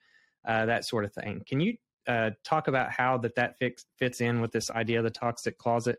uh, 0.46 0.66
that 0.66 0.86
sort 0.86 1.04
of 1.04 1.12
thing. 1.12 1.42
Can 1.46 1.60
you 1.60 1.76
uh, 2.06 2.30
talk 2.42 2.66
about 2.66 2.90
how 2.90 3.18
that 3.18 3.34
that 3.36 3.58
fits 3.58 3.84
fits 3.98 4.20
in 4.20 4.40
with 4.40 4.52
this 4.52 4.70
idea 4.70 4.98
of 4.98 5.04
the 5.04 5.10
toxic 5.10 5.58
closet? 5.58 5.98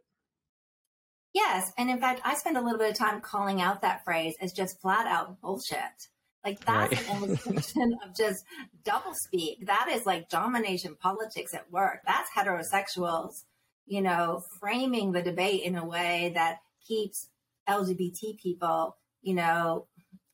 Yes. 1.36 1.71
And 1.78 1.89
in 1.89 1.99
fact, 1.99 2.21
I 2.23 2.34
spend 2.36 2.58
a 2.58 2.62
little 2.62 2.80
bit 2.80 2.91
of 2.91 2.97
time 2.97 3.19
calling 3.19 3.62
out 3.62 3.82
that 3.82 4.06
phrase 4.06 4.36
as 4.39 4.54
just 4.54 4.82
flat 4.82 5.06
out 5.06 5.41
bullshit. 5.41 6.08
Like 6.45 6.63
that's 6.63 6.93
right. 6.93 7.10
an 7.10 7.23
illustration 7.23 7.97
of 8.05 8.15
just 8.15 8.43
double 8.84 9.13
speak. 9.25 9.65
That 9.65 9.89
is 9.91 10.05
like 10.05 10.29
domination 10.29 10.95
politics 10.95 11.53
at 11.55 11.71
work. 11.71 12.01
That's 12.05 12.29
heterosexuals, 12.38 13.43
you 13.88 14.01
know, 14.01 14.43
framing 14.60 15.12
the 15.12 15.23
debate 15.23 15.63
in 15.63 15.75
a 15.75 15.86
way 15.86 16.31
that 16.36 16.60
keeps 16.88 17.29
LGBT 17.67 18.38
people, 18.38 18.95
you 19.23 19.34
know, 19.34 19.88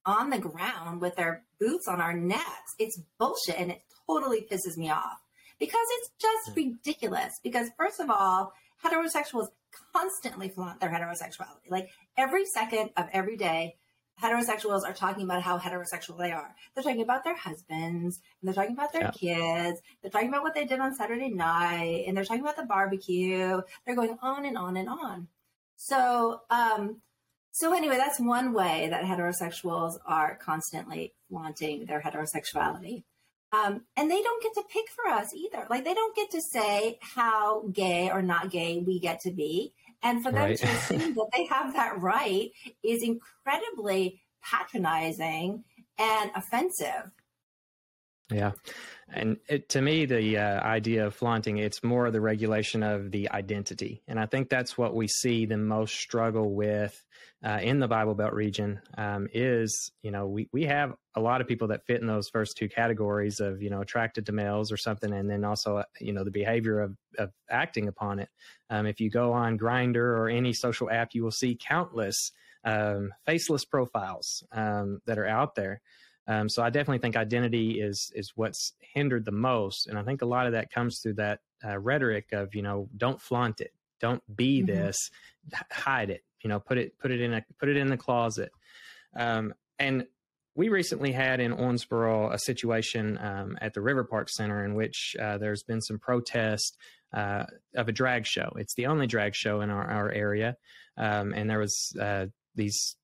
on 0.05 0.29
the 0.29 0.39
ground 0.39 0.99
with 0.99 1.15
their 1.15 1.43
boots 1.59 1.87
on 1.87 2.01
our 2.01 2.13
necks. 2.13 2.75
It's 2.77 2.99
bullshit 3.17 3.57
and 3.57 3.71
it 3.71 3.81
totally 4.05 4.45
pisses 4.51 4.77
me 4.77 4.89
off 4.89 5.21
because 5.59 5.85
it's 5.91 6.09
just 6.19 6.57
ridiculous. 6.57 7.39
Because 7.41 7.69
first 7.77 8.01
of 8.01 8.09
all, 8.09 8.51
heterosexuals 8.83 9.47
constantly 9.93 10.49
flaunt 10.49 10.81
their 10.81 10.89
heterosexuality. 10.89 11.69
Like 11.69 11.89
every 12.17 12.45
second 12.53 12.89
of 12.97 13.07
every 13.13 13.37
day, 13.37 13.75
heterosexuals 14.21 14.83
are 14.83 14.93
talking 14.93 15.23
about 15.23 15.41
how 15.41 15.57
heterosexual 15.57 16.17
they 16.17 16.31
are. 16.31 16.53
They're 16.73 16.83
talking 16.83 17.01
about 17.01 17.23
their 17.23 17.35
husbands, 17.35 18.19
and 18.41 18.47
they're 18.47 18.53
talking 18.53 18.75
about 18.75 18.93
their 18.93 19.03
yeah. 19.03 19.11
kids, 19.11 19.81
they're 20.01 20.11
talking 20.11 20.29
about 20.29 20.43
what 20.43 20.53
they 20.53 20.65
did 20.65 20.79
on 20.79 20.95
Saturday 20.95 21.29
night, 21.29 22.05
and 22.07 22.15
they're 22.15 22.25
talking 22.25 22.43
about 22.43 22.57
the 22.57 22.65
barbecue. 22.65 23.61
They're 23.85 23.95
going 23.95 24.17
on 24.21 24.45
and 24.45 24.57
on 24.57 24.77
and 24.77 24.89
on. 24.89 25.27
So, 25.75 26.41
um, 26.49 27.01
so 27.51 27.73
anyway, 27.73 27.97
that's 27.97 28.19
one 28.19 28.53
way 28.53 28.87
that 28.89 29.03
heterosexuals 29.03 29.97
are 30.05 30.37
constantly 30.37 31.13
flaunting 31.29 31.85
their 31.85 32.01
heterosexuality. 32.01 33.03
Um, 33.53 33.81
and 33.97 34.09
they 34.09 34.21
don't 34.21 34.41
get 34.41 34.53
to 34.53 34.63
pick 34.71 34.89
for 34.89 35.07
us 35.11 35.33
either. 35.33 35.67
Like 35.69 35.83
they 35.83 35.93
don't 35.93 36.15
get 36.15 36.31
to 36.31 36.41
say 36.41 36.97
how 37.01 37.67
gay 37.73 38.09
or 38.09 38.21
not 38.21 38.49
gay 38.49 38.79
we 38.79 38.99
get 38.99 39.19
to 39.21 39.31
be. 39.31 39.73
And 40.03 40.23
for 40.23 40.31
them 40.31 40.41
right. 40.41 40.57
to 40.57 40.67
assume 40.67 41.13
that 41.13 41.29
they 41.35 41.45
have 41.45 41.73
that 41.73 41.99
right 41.99 42.51
is 42.83 43.03
incredibly 43.03 44.21
patronizing 44.43 45.63
and 45.97 46.31
offensive. 46.35 47.11
Yeah. 48.31 48.51
And 49.13 49.37
it, 49.47 49.69
to 49.69 49.81
me, 49.81 50.05
the 50.05 50.37
uh, 50.37 50.61
idea 50.61 51.05
of 51.05 51.15
flaunting, 51.15 51.57
it's 51.57 51.83
more 51.83 52.09
the 52.11 52.21
regulation 52.21 52.81
of 52.81 53.11
the 53.11 53.29
identity. 53.29 54.01
And 54.07 54.19
I 54.19 54.25
think 54.25 54.49
that's 54.49 54.77
what 54.77 54.95
we 54.95 55.07
see 55.07 55.45
the 55.45 55.57
most 55.57 55.95
struggle 55.95 56.53
with 56.53 57.03
uh, 57.43 57.59
in 57.61 57.79
the 57.79 57.87
Bible 57.87 58.13
Belt 58.15 58.33
region 58.33 58.79
um, 58.97 59.27
is, 59.33 59.91
you 60.01 60.11
know, 60.11 60.27
we, 60.27 60.47
we 60.53 60.63
have 60.63 60.93
a 61.15 61.19
lot 61.19 61.41
of 61.41 61.47
people 61.47 61.69
that 61.69 61.85
fit 61.85 61.99
in 61.99 62.07
those 62.07 62.29
first 62.29 62.55
two 62.55 62.69
categories 62.69 63.39
of, 63.39 63.61
you 63.61 63.69
know, 63.69 63.81
attracted 63.81 64.27
to 64.27 64.31
males 64.31 64.71
or 64.71 64.77
something. 64.77 65.11
And 65.11 65.29
then 65.29 65.43
also, 65.43 65.77
uh, 65.77 65.83
you 65.99 66.13
know, 66.13 66.23
the 66.23 66.31
behavior 66.31 66.79
of, 66.79 66.95
of 67.17 67.31
acting 67.49 67.87
upon 67.87 68.19
it. 68.19 68.29
Um, 68.69 68.85
if 68.85 68.99
you 68.99 69.09
go 69.09 69.33
on 69.33 69.57
Grindr 69.57 69.97
or 69.97 70.29
any 70.29 70.53
social 70.53 70.89
app, 70.89 71.09
you 71.13 71.23
will 71.23 71.31
see 71.31 71.57
countless 71.59 72.31
um, 72.63 73.11
faceless 73.25 73.65
profiles 73.65 74.43
um, 74.51 75.01
that 75.05 75.17
are 75.17 75.27
out 75.27 75.55
there. 75.55 75.81
Um, 76.27 76.49
so 76.49 76.63
I 76.63 76.69
definitely 76.69 76.99
think 76.99 77.15
identity 77.15 77.81
is 77.81 78.11
is 78.15 78.33
what's 78.35 78.73
hindered 78.93 79.25
the 79.25 79.31
most, 79.31 79.87
and 79.87 79.97
I 79.97 80.03
think 80.03 80.21
a 80.21 80.27
lot 80.27 80.45
of 80.45 80.53
that 80.53 80.71
comes 80.71 80.99
through 81.01 81.15
that 81.15 81.39
uh, 81.65 81.77
rhetoric 81.77 82.31
of 82.31 82.53
you 82.53 82.61
know 82.61 82.89
don't 82.95 83.21
flaunt 83.21 83.61
it, 83.61 83.73
don't 83.99 84.23
be 84.35 84.59
mm-hmm. 84.59 84.67
this, 84.67 84.97
hide 85.71 86.09
it, 86.09 86.23
you 86.41 86.49
know 86.49 86.59
put 86.59 86.77
it 86.77 86.97
put 86.99 87.11
it 87.11 87.21
in 87.21 87.33
a 87.33 87.43
put 87.59 87.69
it 87.69 87.77
in 87.77 87.87
the 87.87 87.97
closet, 87.97 88.51
um, 89.17 89.53
and 89.79 90.05
we 90.55 90.69
recently 90.69 91.11
had 91.11 91.39
in 91.39 91.53
Owensboro 91.53 92.33
a 92.33 92.39
situation 92.39 93.17
um, 93.21 93.57
at 93.61 93.73
the 93.73 93.81
River 93.81 94.03
Park 94.03 94.29
Center 94.29 94.65
in 94.65 94.75
which 94.75 95.15
uh, 95.19 95.37
there's 95.37 95.63
been 95.63 95.81
some 95.81 95.97
protest 95.97 96.77
uh, 97.13 97.45
of 97.75 97.87
a 97.87 97.91
drag 97.91 98.25
show. 98.25 98.51
It's 98.57 98.73
the 98.75 98.87
only 98.87 99.07
drag 99.07 99.33
show 99.35 99.61
in 99.61 99.69
our, 99.69 99.89
our 99.89 100.11
area. 100.11 100.57
Um, 100.97 101.33
and 101.33 101.49
there 101.49 101.59
was 101.59 101.95
uh, 101.99 102.27
these 102.55 102.95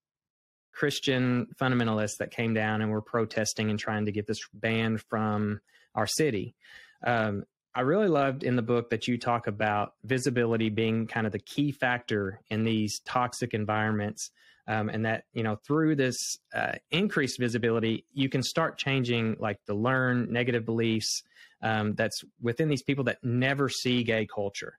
Christian 0.78 1.48
fundamentalists 1.60 2.18
that 2.20 2.30
came 2.30 2.54
down 2.54 2.82
and 2.82 2.92
were 2.92 3.02
protesting 3.02 3.72
and 3.72 3.80
trying 3.80 4.06
to 4.06 4.12
get 4.12 4.28
this 4.28 4.40
banned 4.54 5.02
from 5.02 5.60
our 5.96 6.06
city. 6.06 6.56
Um, 7.04 7.46
I 7.74 7.82
really 7.82 8.08
loved 8.08 8.44
in 8.44 8.56
the 8.56 8.62
book 8.62 8.92
that 8.92 9.08
you 9.08 9.18
talk 9.18 9.48
about 9.48 9.94
visibility 10.04 10.70
being 10.70 11.08
kind 11.08 11.26
of 11.26 11.34
the 11.34 11.40
key 11.40 11.72
factor 11.72 12.42
in 12.52 12.64
these 12.64 13.00
toxic 13.06 13.56
environments 13.56 14.30
um, 14.68 14.90
and 14.90 15.06
that 15.06 15.24
you 15.34 15.42
know 15.42 15.56
through 15.66 15.96
this 15.96 16.38
uh, 16.54 16.74
increased 16.92 17.40
visibility 17.40 18.06
you 18.14 18.30
can 18.30 18.44
start 18.44 18.78
changing 18.78 19.36
like 19.40 19.60
the 19.66 19.74
learned 19.74 20.30
negative 20.30 20.66
beliefs 20.66 21.24
um, 21.62 21.96
that's 21.96 22.24
within 22.42 22.68
these 22.68 22.84
people 22.84 23.06
that 23.06 23.18
never 23.24 23.70
see 23.70 24.04
gay 24.04 24.28
culture 24.28 24.78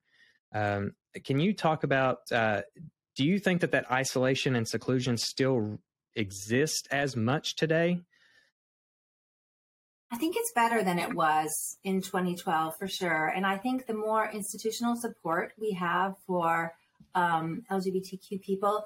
um, 0.55 0.93
can 1.25 1.41
you 1.41 1.53
talk 1.53 1.85
about 1.85 2.19
uh, 2.33 2.63
do 3.17 3.25
you 3.25 3.39
think 3.39 3.61
that 3.63 3.73
that 3.73 3.91
isolation 3.91 4.55
and 4.55 4.67
seclusion 4.69 5.17
still 5.17 5.79
exist 6.19 6.89
as 6.91 7.17
much 7.17 7.57
today 7.57 8.01
I 10.11 10.17
think 10.17 10.37
it's 10.39 10.53
better 10.55 10.83
than 10.83 10.99
it 10.99 11.15
was 11.15 11.77
in 11.85 12.01
2012 12.01 12.77
for 12.79 12.89
sure. 12.89 13.27
And 13.27 13.45
I 13.45 13.59
think 13.59 13.87
the 13.87 13.95
more 13.95 14.31
institutional 14.31 14.97
support 14.97 15.53
we 15.59 15.73
have 15.73 16.15
for 16.27 16.73
um, 17.15 17.65
LGBTQ 17.71 18.41
people, 18.41 18.85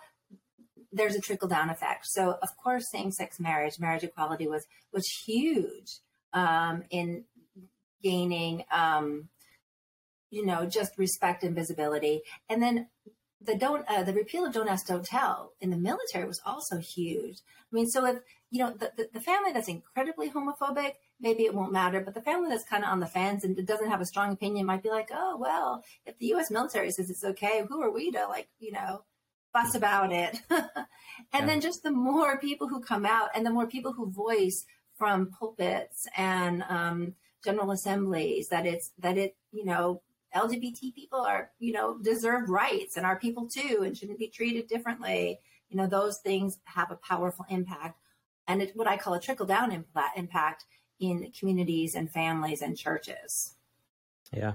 there's 0.91 1.15
a 1.15 1.21
trickle 1.21 1.49
down 1.49 1.71
effect. 1.71 2.07
So 2.07 2.39
of 2.43 2.49
course, 2.63 2.91
same 2.91 3.13
sex 3.13 3.39
marriage, 3.39 3.79
marriage 3.79 4.03
equality 4.03 4.49
was 4.49 4.67
was 4.93 5.07
huge 5.25 6.01
um, 6.33 6.83
in 6.91 7.25
gaining, 8.03 8.65
um, 8.73 9.29
you 10.31 10.45
know, 10.45 10.67
just 10.67 10.99
respect 10.99 11.45
and 11.45 11.55
visibility. 11.55 12.23
And 12.49 12.61
then 12.61 12.89
the 13.45 13.57
don't 13.57 13.89
uh, 13.89 14.03
the 14.03 14.13
repeal 14.13 14.47
of 14.47 14.53
don't 14.53 14.69
ask 14.69 14.87
don't 14.87 15.05
tell 15.05 15.53
in 15.61 15.71
the 15.71 15.77
military 15.77 16.27
was 16.27 16.41
also 16.45 16.79
huge 16.79 17.39
i 17.61 17.75
mean 17.75 17.89
so 17.89 18.05
if 18.07 18.19
you 18.51 18.63
know 18.63 18.71
the, 18.71 18.91
the, 18.97 19.09
the, 19.15 19.21
family 19.21 19.53
that's 19.53 19.69
incredibly 19.69 20.31
homophobic 20.31 20.93
maybe 21.21 21.45
it 21.45 21.55
won't 21.55 21.73
matter 21.73 22.01
but 22.01 22.15
the 22.15 22.21
family 22.21 22.49
that's 22.49 22.69
kind 22.69 22.85
of 22.85 22.91
on 22.91 23.01
the 23.01 23.07
fence 23.07 23.45
and 23.45 23.67
doesn't 23.67 23.91
have 23.91 24.01
a 24.01 24.07
strong 24.07 24.33
opinion 24.33 24.67
might 24.67 24.83
be 24.83 24.91
like 24.91 25.09
oh 25.13 25.37
well 25.39 25.85
if 26.07 26.19
the 26.19 26.27
us 26.35 26.51
military 26.51 26.91
says 26.91 27.11
it's 27.11 27.25
okay 27.25 27.65
who 27.69 27.81
are 27.83 27.91
we 27.93 28.11
to 28.11 28.27
like 28.27 28.49
you 28.59 28.73
know 28.73 29.03
fuss 29.53 29.75
about 29.75 30.13
it. 30.13 30.41
and 30.51 30.63
yeah. 31.35 31.47
then 31.47 31.61
just 31.61 31.83
the 31.83 31.91
more 31.91 32.39
people 32.39 32.69
who 32.69 32.81
come 32.81 33.05
out 33.05 33.29
and 33.35 33.45
the 33.45 33.51
more 33.51 33.67
people 33.67 33.93
who 33.93 34.11
voice 34.11 34.65
from 34.97 35.31
pulpits 35.39 36.07
and 36.17 36.65
um, 36.69 37.15
general 37.45 37.71
assemblies 37.71 38.49
that 38.49 38.67
it's 38.67 38.93
that 38.99 39.19
it 39.19 39.37
you 39.51 39.65
know 39.65 40.01
LGBT 40.35 40.95
people 40.95 41.21
are 41.21 41.51
you 41.59 41.73
know 41.73 41.99
deserve 41.99 42.49
rights 42.49 42.97
and 42.97 43.07
are 43.07 43.19
people 43.19 43.49
too 43.49 43.83
and 43.85 43.97
shouldn't 43.97 44.19
be 44.19 44.29
treated 44.29 44.67
differently. 44.67 45.41
You 45.69 45.77
know 45.77 45.87
those 45.87 46.19
things 46.19 46.59
have 46.65 46.91
a 46.91 46.97
powerful 46.97 47.47
impact, 47.49 47.99
and 48.47 48.63
it's 48.63 48.75
what 48.75 48.87
I 48.87 48.97
call 48.97 49.15
a 49.15 49.21
trickle 49.21 49.47
down 49.47 49.73
impact 50.17 50.65
in 51.01 51.33
communities 51.39 51.95
and 51.95 52.11
families 52.11 52.63
and 52.63 52.77
churches. 52.77 53.57
Yeah, 54.33 54.53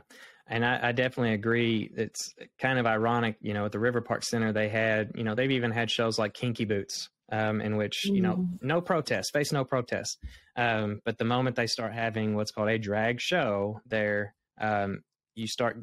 and 0.49 0.65
I, 0.65 0.89
I, 0.89 0.91
definitely 0.91 1.33
agree. 1.33 1.91
It's 1.95 2.33
kind 2.57 2.79
of 2.79 2.85
ironic, 2.85 3.35
you 3.41 3.53
know, 3.53 3.65
at 3.65 3.71
the 3.71 3.79
River 3.79 4.01
Park 4.01 4.23
Center, 4.23 4.53
they 4.53 4.69
had, 4.69 5.11
you 5.15 5.23
know, 5.23 5.35
they've 5.35 5.51
even 5.51 5.71
had 5.71 5.91
shows 5.91 6.17
like 6.17 6.33
Kinky 6.33 6.65
Boots, 6.65 7.09
um, 7.31 7.59
in 7.61 7.75
which, 7.75 8.05
you 8.05 8.21
know, 8.21 8.35
mm. 8.37 8.47
no 8.61 8.79
protest, 8.79 9.33
face 9.33 9.51
no 9.51 9.65
protest. 9.65 10.17
Um, 10.55 11.01
but 11.03 11.17
the 11.17 11.25
moment 11.25 11.55
they 11.55 11.67
start 11.67 11.93
having 11.93 12.35
what's 12.35 12.51
called 12.51 12.69
a 12.69 12.79
drag 12.79 13.19
show 13.19 13.81
there, 13.85 14.35
um, 14.59 15.03
you 15.37 15.47
start 15.47 15.77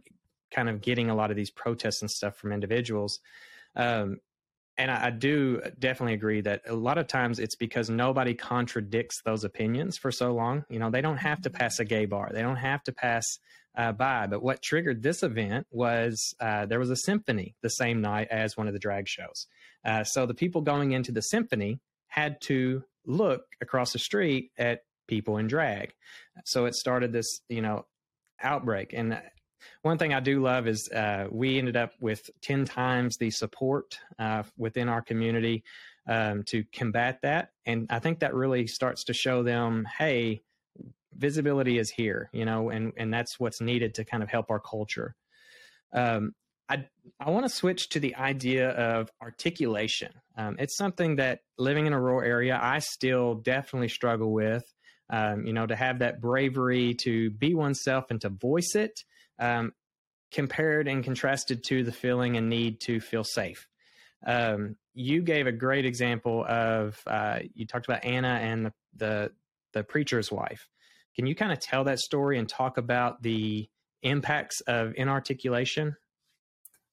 kind 0.50 0.68
of 0.68 0.80
getting 0.80 1.10
a 1.10 1.14
lot 1.14 1.30
of 1.30 1.36
these 1.36 1.50
protests 1.50 2.02
and 2.02 2.10
stuff 2.10 2.36
from 2.36 2.52
individuals. 2.52 3.20
Um, 3.76 4.20
and 4.76 4.90
I, 4.90 5.06
I, 5.06 5.10
do 5.10 5.60
definitely 5.78 6.14
agree 6.14 6.40
that 6.42 6.62
a 6.66 6.74
lot 6.74 6.98
of 6.98 7.06
times 7.06 7.38
it's 7.38 7.56
because 7.56 7.90
nobody 7.90 8.34
contradicts 8.34 9.20
those 9.24 9.44
opinions 9.44 9.96
for 9.96 10.12
so 10.12 10.32
long. 10.32 10.64
You 10.68 10.78
know, 10.78 10.90
they 10.90 11.00
don't 11.00 11.18
have 11.18 11.42
to 11.42 11.50
mm-hmm. 11.50 11.58
pass 11.58 11.78
a 11.78 11.84
gay 11.84 12.06
bar, 12.06 12.30
they 12.32 12.42
don't 12.42 12.56
have 12.56 12.82
to 12.84 12.92
pass 12.92 13.24
uh, 13.76 13.92
by. 13.92 14.26
But 14.26 14.42
what 14.42 14.62
triggered 14.62 15.02
this 15.02 15.22
event 15.22 15.66
was 15.70 16.34
uh, 16.40 16.66
there 16.66 16.78
was 16.78 16.90
a 16.90 16.96
symphony 16.96 17.54
the 17.62 17.70
same 17.70 18.00
night 18.00 18.28
as 18.30 18.56
one 18.56 18.66
of 18.66 18.72
the 18.72 18.78
drag 18.78 19.08
shows. 19.08 19.46
Uh, 19.84 20.04
so 20.04 20.26
the 20.26 20.34
people 20.34 20.60
going 20.60 20.92
into 20.92 21.12
the 21.12 21.22
symphony 21.22 21.80
had 22.06 22.40
to 22.42 22.84
look 23.06 23.42
across 23.60 23.92
the 23.92 23.98
street 23.98 24.50
at 24.56 24.80
people 25.06 25.36
in 25.36 25.46
drag. 25.46 25.92
So 26.44 26.64
it 26.66 26.74
started 26.74 27.12
this, 27.12 27.40
you 27.48 27.60
know, 27.60 27.86
outbreak. 28.42 28.92
And 28.92 29.20
one 29.82 29.98
thing 29.98 30.14
I 30.14 30.20
do 30.20 30.40
love 30.42 30.66
is 30.66 30.88
uh, 30.90 31.26
we 31.30 31.58
ended 31.58 31.76
up 31.76 31.92
with 32.00 32.28
10 32.42 32.64
times 32.64 33.16
the 33.16 33.30
support 33.30 33.98
uh, 34.18 34.42
within 34.56 34.88
our 34.88 35.02
community 35.02 35.64
um, 36.08 36.42
to 36.44 36.64
combat 36.72 37.20
that. 37.22 37.50
And 37.66 37.86
I 37.90 37.98
think 37.98 38.20
that 38.20 38.34
really 38.34 38.66
starts 38.66 39.04
to 39.04 39.14
show 39.14 39.42
them, 39.42 39.86
hey, 39.98 40.42
visibility 41.16 41.78
is 41.78 41.90
here, 41.90 42.30
you 42.32 42.44
know, 42.44 42.70
and, 42.70 42.92
and 42.96 43.12
that's 43.12 43.38
what's 43.38 43.60
needed 43.60 43.94
to 43.94 44.04
kind 44.04 44.22
of 44.22 44.28
help 44.28 44.50
our 44.50 44.60
culture. 44.60 45.14
Um, 45.92 46.34
I, 46.68 46.86
I 47.20 47.30
want 47.30 47.44
to 47.44 47.50
switch 47.50 47.90
to 47.90 48.00
the 48.00 48.16
idea 48.16 48.70
of 48.70 49.10
articulation. 49.20 50.12
Um, 50.36 50.56
it's 50.58 50.76
something 50.76 51.16
that 51.16 51.40
living 51.58 51.86
in 51.86 51.92
a 51.92 52.00
rural 52.00 52.26
area, 52.26 52.58
I 52.60 52.78
still 52.78 53.34
definitely 53.34 53.88
struggle 53.88 54.32
with. 54.32 54.64
Um, 55.10 55.46
you 55.46 55.52
know, 55.52 55.66
to 55.66 55.76
have 55.76 55.98
that 55.98 56.22
bravery 56.22 56.94
to 57.02 57.28
be 57.30 57.54
oneself 57.54 58.06
and 58.08 58.18
to 58.22 58.30
voice 58.30 58.74
it, 58.74 59.04
um, 59.38 59.72
compared 60.32 60.88
and 60.88 61.04
contrasted 61.04 61.64
to 61.64 61.84
the 61.84 61.92
feeling 61.92 62.36
and 62.36 62.48
need 62.48 62.80
to 62.80 63.00
feel 63.00 63.24
safe. 63.24 63.68
Um, 64.26 64.76
you 64.94 65.22
gave 65.22 65.46
a 65.46 65.52
great 65.52 65.84
example 65.84 66.44
of 66.44 67.00
uh, 67.06 67.40
you 67.54 67.66
talked 67.66 67.86
about 67.86 68.04
Anna 68.04 68.38
and 68.42 68.66
the, 68.66 68.72
the 68.96 69.32
the 69.72 69.84
preacher's 69.84 70.30
wife. 70.30 70.68
Can 71.16 71.26
you 71.26 71.34
kind 71.34 71.52
of 71.52 71.60
tell 71.60 71.84
that 71.84 71.98
story 71.98 72.38
and 72.38 72.48
talk 72.48 72.78
about 72.78 73.22
the 73.22 73.68
impacts 74.02 74.60
of 74.62 74.94
inarticulation? 74.96 75.96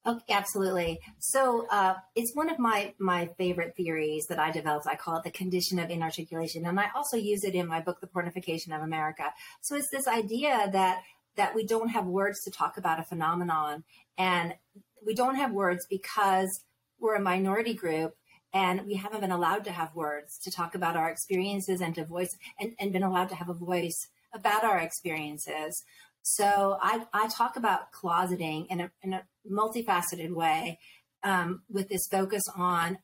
Okay, 0.06 0.34
absolutely. 0.34 0.99
So 1.19 1.67
uh, 1.69 1.93
it's 2.15 2.36
one 2.36 2.49
of 2.49 2.58
my 2.58 2.93
my 2.99 3.30
favorite 3.38 3.75
theories 3.75 4.25
that 4.30 4.39
I 4.39 4.49
developed. 4.49 4.88
I 4.88 4.95
call 4.95 5.17
it 5.17 5.23
the 5.23 5.32
condition 5.32 5.77
of 5.77 5.91
inarticulation, 5.91 6.65
and 6.65 6.80
I 6.80 6.88
also 6.95 7.17
use 7.17 7.43
it 7.43 7.54
in 7.54 7.67
my 7.67 7.82
book, 7.82 8.01
The 8.01 8.08
Pornification 8.08 8.75
of 8.75 8.82
America. 8.82 9.32
So 9.62 9.75
it's 9.75 9.89
this 9.89 10.08
idea 10.08 10.69
that 10.71 11.04
that 11.36 11.56
we 11.56 11.65
don't 11.65 11.89
have 11.89 12.06
words 12.06 12.44
to 12.44 12.52
talk 12.52 12.78
about 12.78 13.00
a 13.00 13.04
phenomenon, 13.04 13.84
and 14.17 14.56
we 15.06 15.13
don't 15.13 15.36
have 15.36 15.52
words 15.52 15.86
because 15.89 16.63
we're 17.00 17.15
a 17.15 17.22
minority 17.22 17.74
group 17.74 18.15
and 18.54 18.86
we 18.86 18.96
haven't 18.96 19.22
been 19.22 19.32
allowed 19.32 19.63
to 19.63 19.72
have 19.72 19.96
words 19.96 20.38
to 20.44 20.52
talk 20.52 20.76
about 20.76 20.98
our 20.98 21.10
experiences 21.10 21.82
and 21.82 21.96
to 21.96 22.06
voice 22.06 22.38
and, 22.60 22.74
and 22.80 22.91
been 22.91 23.04
allowed 23.04 23.30
to 23.30 23.36
have 23.36 23.50
a 23.50 23.54
voice 23.54 24.08
about 24.34 24.63
our 24.63 24.78
experiences. 24.78 25.84
So 26.22 26.78
I, 26.82 27.06
I 27.13 27.28
talk 27.30 27.56
about 27.56 27.91
closeting 27.91 28.67
in 28.70 28.82
a, 28.82 28.91
in 29.02 29.13
a 29.13 29.24
multifaceted 29.50 30.32
way 30.32 30.80
um, 31.24 31.63
with 31.70 31.89
this 31.89 32.08
focus 32.10 32.44
on 32.56 33.00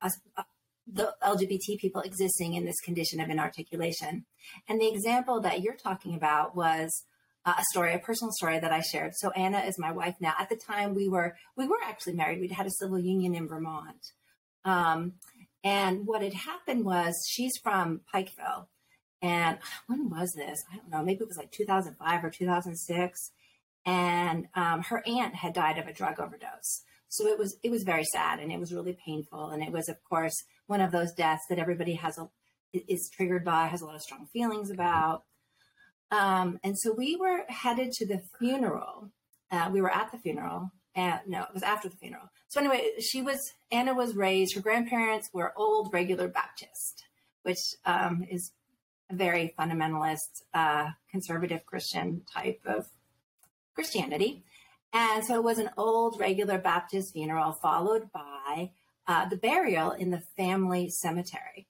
us, 0.00 0.18
uh, 0.36 0.42
the 0.90 1.14
LGBT 1.22 1.78
people 1.78 2.00
existing 2.00 2.54
in 2.54 2.64
this 2.64 2.80
condition 2.80 3.20
of 3.20 3.28
inarticulation. 3.28 4.24
And 4.68 4.80
the 4.80 4.88
example 4.88 5.40
that 5.42 5.60
you're 5.60 5.76
talking 5.76 6.14
about 6.14 6.56
was 6.56 7.04
uh, 7.48 7.54
a 7.58 7.64
story, 7.72 7.94
a 7.94 7.98
personal 7.98 8.32
story 8.32 8.58
that 8.58 8.72
I 8.72 8.80
shared. 8.80 9.12
So 9.16 9.30
Anna 9.30 9.60
is 9.60 9.78
my 9.78 9.92
wife 9.92 10.16
now. 10.20 10.34
At 10.38 10.48
the 10.50 10.56
time, 10.56 10.94
we 10.94 11.08
were 11.08 11.36
we 11.56 11.66
were 11.66 11.78
actually 11.84 12.14
married. 12.14 12.40
We'd 12.40 12.52
had 12.52 12.66
a 12.66 12.70
civil 12.70 12.98
union 12.98 13.34
in 13.34 13.48
Vermont, 13.48 14.12
um, 14.64 15.14
and 15.64 16.06
what 16.06 16.22
had 16.22 16.34
happened 16.34 16.84
was 16.84 17.14
she's 17.28 17.56
from 17.62 18.02
Pikeville, 18.14 18.66
and 19.22 19.58
when 19.86 20.10
was 20.10 20.32
this? 20.36 20.58
I 20.72 20.76
don't 20.76 20.90
know. 20.90 21.02
Maybe 21.02 21.22
it 21.22 21.28
was 21.28 21.38
like 21.38 21.50
2005 21.50 22.24
or 22.24 22.30
2006. 22.30 23.30
And 23.86 24.48
um, 24.54 24.82
her 24.82 25.02
aunt 25.06 25.34
had 25.34 25.54
died 25.54 25.78
of 25.78 25.86
a 25.86 25.92
drug 25.92 26.20
overdose. 26.20 26.82
So 27.08 27.26
it 27.26 27.38
was 27.38 27.56
it 27.62 27.70
was 27.70 27.84
very 27.84 28.04
sad 28.04 28.38
and 28.38 28.52
it 28.52 28.60
was 28.60 28.72
really 28.72 28.96
painful. 29.04 29.48
And 29.48 29.62
it 29.62 29.72
was, 29.72 29.88
of 29.88 29.96
course, 30.04 30.34
one 30.66 30.82
of 30.82 30.92
those 30.92 31.12
deaths 31.12 31.44
that 31.48 31.58
everybody 31.58 31.94
has 31.94 32.18
a 32.18 32.28
is 32.74 33.10
triggered 33.14 33.44
by, 33.44 33.66
has 33.66 33.80
a 33.80 33.86
lot 33.86 33.94
of 33.94 34.02
strong 34.02 34.26
feelings 34.26 34.70
about. 34.70 35.22
Um, 36.10 36.58
and 36.64 36.78
so 36.78 36.92
we 36.92 37.16
were 37.16 37.44
headed 37.48 37.92
to 37.92 38.06
the 38.06 38.20
funeral. 38.38 39.10
Uh, 39.50 39.70
we 39.72 39.80
were 39.80 39.92
at 39.92 40.10
the 40.12 40.18
funeral. 40.18 40.70
And 40.94 41.20
no, 41.26 41.42
it 41.42 41.54
was 41.54 41.62
after 41.62 41.88
the 41.88 41.96
funeral. 41.96 42.30
So 42.48 42.60
anyway, 42.60 42.90
she 43.00 43.22
was 43.22 43.38
Anna 43.70 43.94
was 43.94 44.16
raised. 44.16 44.54
Her 44.54 44.60
grandparents 44.60 45.28
were 45.32 45.52
old 45.56 45.92
regular 45.92 46.28
Baptist, 46.28 47.04
which 47.42 47.58
um, 47.84 48.24
is 48.28 48.52
a 49.10 49.14
very 49.14 49.54
fundamentalist, 49.58 50.42
uh, 50.54 50.88
conservative 51.10 51.64
Christian 51.66 52.22
type 52.32 52.60
of 52.66 52.86
Christianity. 53.74 54.42
And 54.92 55.24
so 55.24 55.34
it 55.34 55.44
was 55.44 55.58
an 55.58 55.70
old 55.76 56.18
regular 56.18 56.58
Baptist 56.58 57.12
funeral 57.12 57.52
followed 57.52 58.10
by 58.10 58.70
uh, 59.06 59.28
the 59.28 59.36
burial 59.36 59.92
in 59.92 60.10
the 60.10 60.22
family 60.36 60.88
cemetery. 60.88 61.68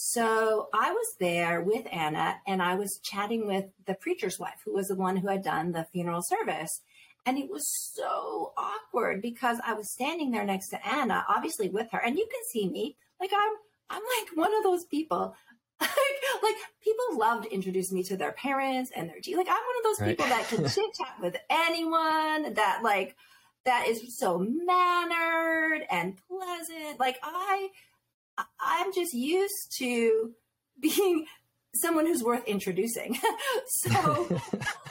So 0.00 0.68
I 0.72 0.92
was 0.92 1.16
there 1.18 1.60
with 1.60 1.84
Anna 1.90 2.36
and 2.46 2.62
I 2.62 2.76
was 2.76 3.00
chatting 3.02 3.48
with 3.48 3.64
the 3.84 3.94
preacher's 3.94 4.38
wife, 4.38 4.62
who 4.64 4.72
was 4.72 4.86
the 4.86 4.94
one 4.94 5.16
who 5.16 5.26
had 5.26 5.42
done 5.42 5.72
the 5.72 5.88
funeral 5.92 6.22
service. 6.22 6.82
And 7.26 7.36
it 7.36 7.50
was 7.50 7.66
so 7.96 8.52
awkward 8.56 9.20
because 9.20 9.58
I 9.66 9.72
was 9.72 9.90
standing 9.90 10.30
there 10.30 10.44
next 10.44 10.68
to 10.68 10.86
Anna, 10.86 11.24
obviously 11.28 11.68
with 11.68 11.90
her, 11.90 11.98
and 11.98 12.16
you 12.16 12.28
can 12.30 12.40
see 12.48 12.68
me. 12.68 12.96
Like 13.18 13.32
I'm 13.34 13.52
I'm 13.90 14.02
like 14.20 14.36
one 14.36 14.56
of 14.56 14.62
those 14.62 14.84
people. 14.84 15.34
like, 15.80 15.90
like 16.44 16.56
people 16.80 17.18
love 17.18 17.42
to 17.42 17.52
introduce 17.52 17.90
me 17.90 18.04
to 18.04 18.16
their 18.16 18.32
parents 18.32 18.92
and 18.94 19.08
their 19.08 19.16
like 19.36 19.48
I'm 19.48 19.56
one 19.56 19.78
of 19.78 19.82
those 19.82 20.00
right. 20.00 20.16
people 20.16 20.26
that 20.26 20.46
can 20.48 20.58
chit 20.68 20.94
chat 20.96 21.16
with 21.20 21.36
anyone 21.50 22.54
that 22.54 22.82
like 22.84 23.16
that 23.64 23.88
is 23.88 24.16
so 24.16 24.38
mannered 24.38 25.82
and 25.90 26.16
pleasant. 26.28 27.00
Like 27.00 27.18
I 27.20 27.70
I'm 28.60 28.92
just 28.92 29.14
used 29.14 29.76
to 29.78 30.32
being 30.80 31.26
someone 31.74 32.06
who's 32.06 32.22
worth 32.22 32.46
introducing. 32.46 33.18
so, 33.66 34.40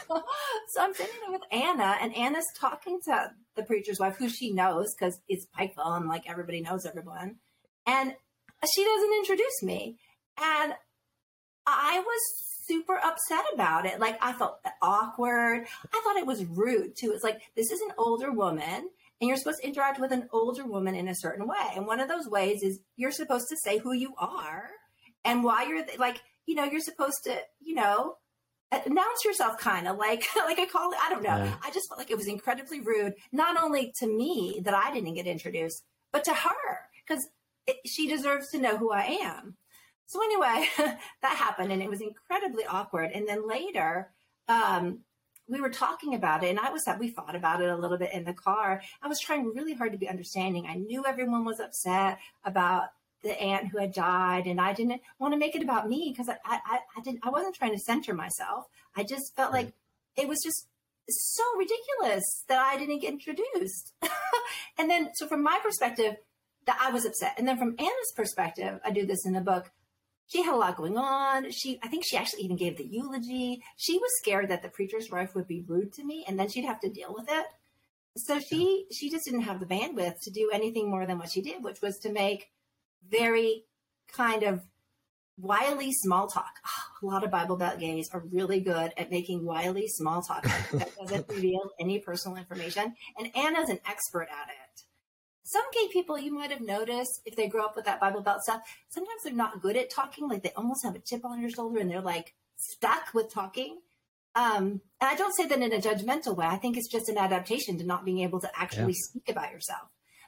so 0.08 0.82
I'm 0.82 0.94
sitting 0.94 1.16
there 1.22 1.32
with 1.32 1.42
Anna, 1.52 1.98
and 2.02 2.16
Anna's 2.16 2.46
talking 2.60 3.00
to 3.06 3.32
the 3.56 3.64
preacher's 3.64 4.00
wife, 4.00 4.18
who 4.18 4.30
she 4.30 4.54
knows 4.54 4.94
because 4.94 5.20
it's 5.28 5.48
Pikeville, 5.58 5.98
and 5.98 6.08
like 6.08 6.30
everybody 6.30 6.62
knows 6.62 6.86
everyone. 6.86 7.38
And 7.86 8.14
she 8.74 8.84
doesn't 8.84 9.14
introduce 9.14 9.64
me, 9.64 9.98
and 10.38 10.74
I 11.66 12.00
was 12.00 12.22
super 12.68 12.98
upset 12.98 13.46
about 13.54 13.86
it. 13.86 14.00
Like 14.00 14.18
I 14.22 14.34
felt 14.34 14.60
awkward. 14.82 15.66
I 15.94 16.02
thought 16.04 16.18
it 16.18 16.28
was 16.28 16.46
rude 16.46 16.96
too. 16.96 17.12
It's 17.14 17.24
like 17.24 17.42
this 17.56 17.72
is 17.72 17.82
an 17.82 17.94
older 17.98 18.32
woman 18.32 18.90
and 19.20 19.28
you're 19.28 19.38
supposed 19.38 19.62
to 19.62 19.68
interact 19.68 20.00
with 20.00 20.12
an 20.12 20.28
older 20.32 20.66
woman 20.66 20.96
in 20.96 21.08
a 21.08 21.16
certain 21.16 21.48
way. 21.48 21.72
And 21.76 21.88
one 21.88 22.00
of 22.00 22.08
those 22.08 22.28
ways 22.28 22.62
is 22.64 22.80
you're 22.96 23.12
supposed 23.12 23.48
to 23.50 23.58
say 23.58 23.78
who 23.80 23.94
you 23.94 24.14
are 24.18 24.70
and 25.26 25.44
why 25.44 25.64
you're 25.64 25.86
like, 25.98 26.22
you 26.46 26.56
know, 26.56 26.66
you're 26.66 26.80
supposed 26.80 27.24
to, 27.24 27.38
you 27.60 27.76
know, 27.76 28.16
announce 28.72 29.24
yourself 29.24 29.58
kind 29.58 29.88
of 29.88 29.98
like 29.98 30.24
like 30.36 30.60
I 30.60 30.66
call 30.66 30.92
it 30.92 30.98
I 31.02 31.10
don't 31.10 31.24
know. 31.24 31.38
Yeah. 31.38 31.56
I 31.64 31.72
just 31.72 31.88
felt 31.88 32.00
like 32.00 32.12
it 32.12 32.18
was 32.18 32.28
incredibly 32.28 32.82
rude 32.82 33.14
not 33.32 33.62
only 33.62 33.94
to 34.00 34.08
me 34.08 34.62
that 34.64 34.74
I 34.74 34.94
didn't 34.94 35.14
get 35.14 35.26
introduced, 35.26 35.84
but 36.12 36.24
to 36.26 36.34
her 36.34 36.90
cuz 37.08 37.28
she 37.86 38.08
deserves 38.08 38.50
to 38.52 38.60
know 38.60 38.78
who 38.78 38.92
I 38.92 39.04
am. 39.04 39.58
So 40.06 40.22
anyway, 40.24 40.68
that 40.78 41.36
happened 41.38 41.72
and 41.72 41.82
it 41.82 41.90
was 41.90 42.02
incredibly 42.02 42.66
awkward 42.66 43.12
and 43.14 43.28
then 43.28 43.48
later 43.48 44.12
um, 44.48 45.02
we 45.48 45.62
were 45.62 45.70
talking 45.70 46.14
about 46.14 46.44
it 46.44 46.50
and 46.50 46.60
I 46.60 46.72
was 46.72 46.84
that 46.84 47.00
we 47.00 47.10
thought 47.10 47.36
about 47.36 47.62
it 47.62 47.70
a 47.70 47.76
little 47.76 47.98
bit 47.98 48.14
in 48.14 48.24
the 48.24 48.34
car. 48.34 48.82
I 49.02 49.08
was 49.08 49.20
trying 49.20 49.54
really 49.56 49.74
hard 49.74 49.92
to 49.94 49.98
be 49.98 50.10
understanding. 50.10 50.68
I 50.68 50.76
knew 50.76 51.06
everyone 51.06 51.46
was 51.46 51.60
upset 51.60 52.20
about 52.44 52.90
the 53.24 53.40
aunt 53.42 53.68
who 53.68 53.80
had 53.80 53.94
died 53.94 54.46
and 54.46 54.62
I 54.62 54.74
didn't 54.74 55.02
want 55.20 55.34
to 55.34 55.40
make 55.40 55.56
it 55.56 55.64
about 55.64 55.90
me 55.90 56.14
because 56.14 56.30
I, 56.30 56.38
I, 56.46 56.80
I 56.96 57.02
didn't 57.02 57.20
I 57.24 57.30
wasn't 57.30 57.56
trying 57.56 57.74
to 57.74 57.80
center 57.80 58.14
myself. 58.14 58.66
I 58.96 59.04
just 59.04 59.36
felt 59.36 59.54
like 59.54 59.74
it 60.16 60.28
was 60.28 60.40
just 60.44 60.68
so 61.10 61.44
ridiculous 61.58 62.44
that 62.48 62.60
I 62.60 62.78
didn't 62.78 63.00
get 63.00 63.14
introduced. 63.14 63.94
and 64.78 64.90
then 64.90 65.10
so 65.16 65.28
from 65.28 65.44
my 65.44 65.60
perspective, 65.64 66.18
that 66.68 66.78
I 66.82 66.92
was 66.92 67.06
upset. 67.06 67.34
And 67.38 67.48
then 67.48 67.58
from 67.58 67.76
Anna's 67.80 68.14
perspective, 68.16 68.80
I 68.86 68.92
do 68.92 69.06
this 69.06 69.26
in 69.26 69.34
the 69.34 69.42
book 69.42 69.72
she 70.28 70.44
had 70.44 70.54
a 70.54 70.58
lot 70.58 70.76
going 70.76 70.98
on. 70.98 71.52
She, 71.52 71.80
I 71.84 71.88
think 71.88 72.04
she 72.06 72.18
actually 72.18 72.44
even 72.44 72.58
gave 72.58 72.78
the 72.78 72.86
eulogy. 72.86 73.62
She 73.78 73.98
was 73.98 74.12
scared 74.22 74.50
that 74.50 74.62
the 74.62 74.70
preacher's 74.70 75.10
wife 75.10 75.34
would 75.36 75.48
be 75.48 75.64
rude 75.66 75.94
to 75.94 76.04
me 76.04 76.26
and 76.28 76.40
then 76.40 76.50
she'd 76.50 76.66
have 76.66 76.82
to 76.82 76.90
deal 76.90 77.14
with 77.18 77.28
it. 77.30 77.46
So 78.18 78.40
she, 78.40 78.86
she 78.92 79.10
just 79.10 79.26
didn't 79.26 79.42
have 79.42 79.60
the 79.60 79.66
bandwidth 79.66 80.16
to 80.24 80.32
do 80.32 80.50
anything 80.52 80.90
more 80.90 81.06
than 81.06 81.18
what 81.18 81.32
she 81.32 81.42
did, 81.42 81.64
which 81.64 81.82
was 81.82 81.98
to 82.00 82.12
make 82.12 82.52
very 83.10 83.64
kind 84.12 84.44
of 84.44 84.62
wily 85.38 85.92
small 85.94 86.28
talk. 86.28 86.56
Oh, 86.66 87.08
a 87.08 87.12
lot 87.12 87.24
of 87.24 87.32
Bible 87.32 87.58
Belt 87.58 87.80
gays 87.80 88.10
are 88.12 88.24
really 88.32 88.60
good 88.60 88.92
at 88.98 89.12
making 89.12 89.46
wily 89.46 89.88
small 89.88 90.22
talk 90.24 90.44
that 90.74 90.90
doesn't 91.00 91.30
reveal 91.30 91.70
any 91.80 92.00
personal 92.00 92.38
information. 92.38 92.96
And 93.18 93.36
Anna's 93.36 93.70
an 93.70 93.80
expert 93.86 94.28
at 94.32 94.50
it 94.50 94.67
some 95.48 95.64
gay 95.72 95.88
people 95.94 96.20
you 96.20 96.34
might 96.34 96.52
have 96.52 96.60
noticed 96.60 97.22
if 97.26 97.38
they 97.38 97.48
grow 97.48 97.64
up 97.64 97.78
with 97.78 97.86
that 97.86 98.02
Bible 98.02 98.22
Belt 98.22 98.42
stuff, 98.42 98.62
sometimes 98.90 99.24
they're 99.24 99.32
not 99.32 99.62
good 99.62 99.78
at 99.78 99.90
talking. 99.90 100.28
Like 100.28 100.44
they 100.44 100.52
almost 100.58 100.84
have 100.84 100.94
a 100.94 101.00
chip 101.00 101.24
on 101.24 101.40
their 101.40 101.50
shoulder 101.50 101.80
and 101.80 101.90
they're 101.90 102.02
like 102.02 102.34
stuck 102.58 103.14
with 103.14 103.34
talking. 103.34 103.80
Um, 104.36 104.82
and 105.00 105.10
I 105.10 105.16
don't 105.16 105.34
say 105.34 105.48
that 105.48 105.62
in 105.62 105.72
a 105.72 105.78
judgmental 105.78 106.36
way. 106.36 106.46
I 106.46 106.58
think 106.58 106.76
it's 106.76 106.92
just 106.92 107.08
an 107.08 107.18
adaptation 107.18 107.78
to 107.78 107.86
not 107.86 108.04
being 108.04 108.20
able 108.20 108.42
to 108.42 108.50
actually 108.60 108.92
yeah. 108.92 109.10
speak 109.10 109.30
about 109.30 109.54
yourself. 109.54 109.88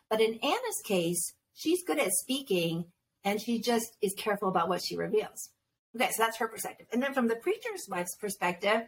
But 0.10 0.22
in 0.22 0.40
Anna's 0.42 0.82
case, 0.86 1.34
she's 1.54 1.84
good 1.84 2.00
at 2.00 2.14
speaking 2.14 2.86
and 3.26 3.42
she 3.42 3.60
just 3.60 3.98
is 4.02 4.16
careful 4.18 4.48
about 4.48 4.70
what 4.70 4.82
she 4.82 4.96
reveals. 4.96 5.50
Okay, 5.98 6.12
so 6.12 6.24
that's 6.24 6.38
her 6.38 6.48
perspective. 6.48 6.88
And 6.94 7.04
then 7.04 7.14
from 7.14 7.28
the 7.28 7.36
preacher's 7.36 7.88
wife's 7.90 8.16
perspective, 8.16 8.84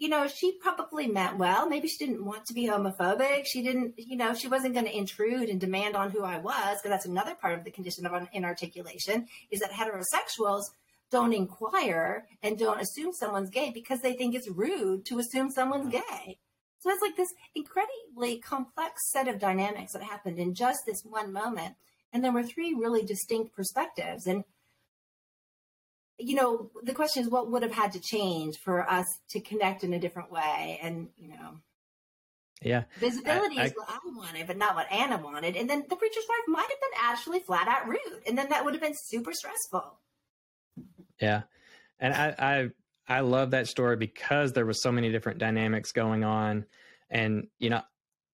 you 0.00 0.08
know, 0.08 0.26
she 0.26 0.52
probably 0.52 1.06
meant 1.06 1.36
well. 1.36 1.68
Maybe 1.68 1.86
she 1.86 1.98
didn't 1.98 2.24
want 2.24 2.46
to 2.46 2.54
be 2.54 2.66
homophobic. 2.66 3.44
She 3.44 3.62
didn't, 3.62 3.92
you 3.98 4.16
know, 4.16 4.32
she 4.32 4.48
wasn't 4.48 4.72
going 4.72 4.86
to 4.86 4.96
intrude 4.96 5.50
and 5.50 5.60
demand 5.60 5.94
on 5.94 6.10
who 6.10 6.24
I 6.24 6.38
was, 6.38 6.78
because 6.78 6.88
that's 6.90 7.04
another 7.04 7.34
part 7.34 7.58
of 7.58 7.64
the 7.64 7.70
condition 7.70 8.06
of 8.06 8.28
inarticulation 8.32 9.28
is 9.50 9.60
that 9.60 9.70
heterosexuals 9.70 10.62
don't 11.10 11.34
inquire 11.34 12.24
and 12.42 12.58
don't 12.58 12.80
assume 12.80 13.12
someone's 13.12 13.50
gay 13.50 13.72
because 13.74 14.00
they 14.00 14.14
think 14.14 14.34
it's 14.34 14.48
rude 14.48 15.04
to 15.04 15.18
assume 15.18 15.50
someone's 15.50 15.92
mm. 15.92 16.00
gay. 16.00 16.38
So 16.78 16.88
it's 16.88 17.02
like 17.02 17.16
this 17.16 17.34
incredibly 17.54 18.38
complex 18.38 19.10
set 19.10 19.28
of 19.28 19.38
dynamics 19.38 19.92
that 19.92 20.02
happened 20.02 20.38
in 20.38 20.54
just 20.54 20.80
this 20.86 21.02
one 21.04 21.30
moment. 21.30 21.74
And 22.10 22.24
there 22.24 22.32
were 22.32 22.42
three 22.42 22.72
really 22.72 23.04
distinct 23.04 23.54
perspectives. 23.54 24.26
And 24.26 24.44
you 26.20 26.34
know, 26.34 26.70
the 26.82 26.94
question 26.94 27.22
is 27.22 27.30
what 27.30 27.50
would 27.50 27.62
have 27.62 27.72
had 27.72 27.92
to 27.92 28.00
change 28.00 28.56
for 28.58 28.88
us 28.88 29.06
to 29.30 29.40
connect 29.40 29.84
in 29.84 29.92
a 29.92 29.98
different 29.98 30.30
way? 30.30 30.78
And, 30.82 31.08
you 31.16 31.28
know, 31.28 31.56
yeah. 32.62 32.84
Visibility 32.98 33.58
I, 33.58 33.66
is 33.66 33.72
what 33.74 33.88
I 33.88 33.98
wanted, 34.04 34.46
but 34.46 34.58
not 34.58 34.74
what 34.74 34.90
Anna 34.92 35.18
wanted. 35.18 35.56
And 35.56 35.68
then 35.68 35.84
the 35.88 35.96
preacher's 35.96 36.24
wife 36.28 36.44
might 36.48 36.68
have 36.68 36.68
been 36.68 37.00
actually 37.02 37.40
flat 37.40 37.68
out 37.68 37.88
rude. 37.88 38.22
And 38.26 38.36
then 38.36 38.50
that 38.50 38.64
would 38.64 38.74
have 38.74 38.82
been 38.82 38.94
super 38.94 39.32
stressful. 39.32 39.98
Yeah. 41.20 41.42
And 41.98 42.14
I, 42.14 42.34
I, 43.08 43.16
I 43.16 43.20
love 43.20 43.52
that 43.52 43.66
story 43.66 43.96
because 43.96 44.52
there 44.52 44.66
was 44.66 44.82
so 44.82 44.92
many 44.92 45.10
different 45.10 45.38
dynamics 45.38 45.92
going 45.92 46.22
on. 46.22 46.66
And, 47.08 47.48
you 47.58 47.70
know, 47.70 47.82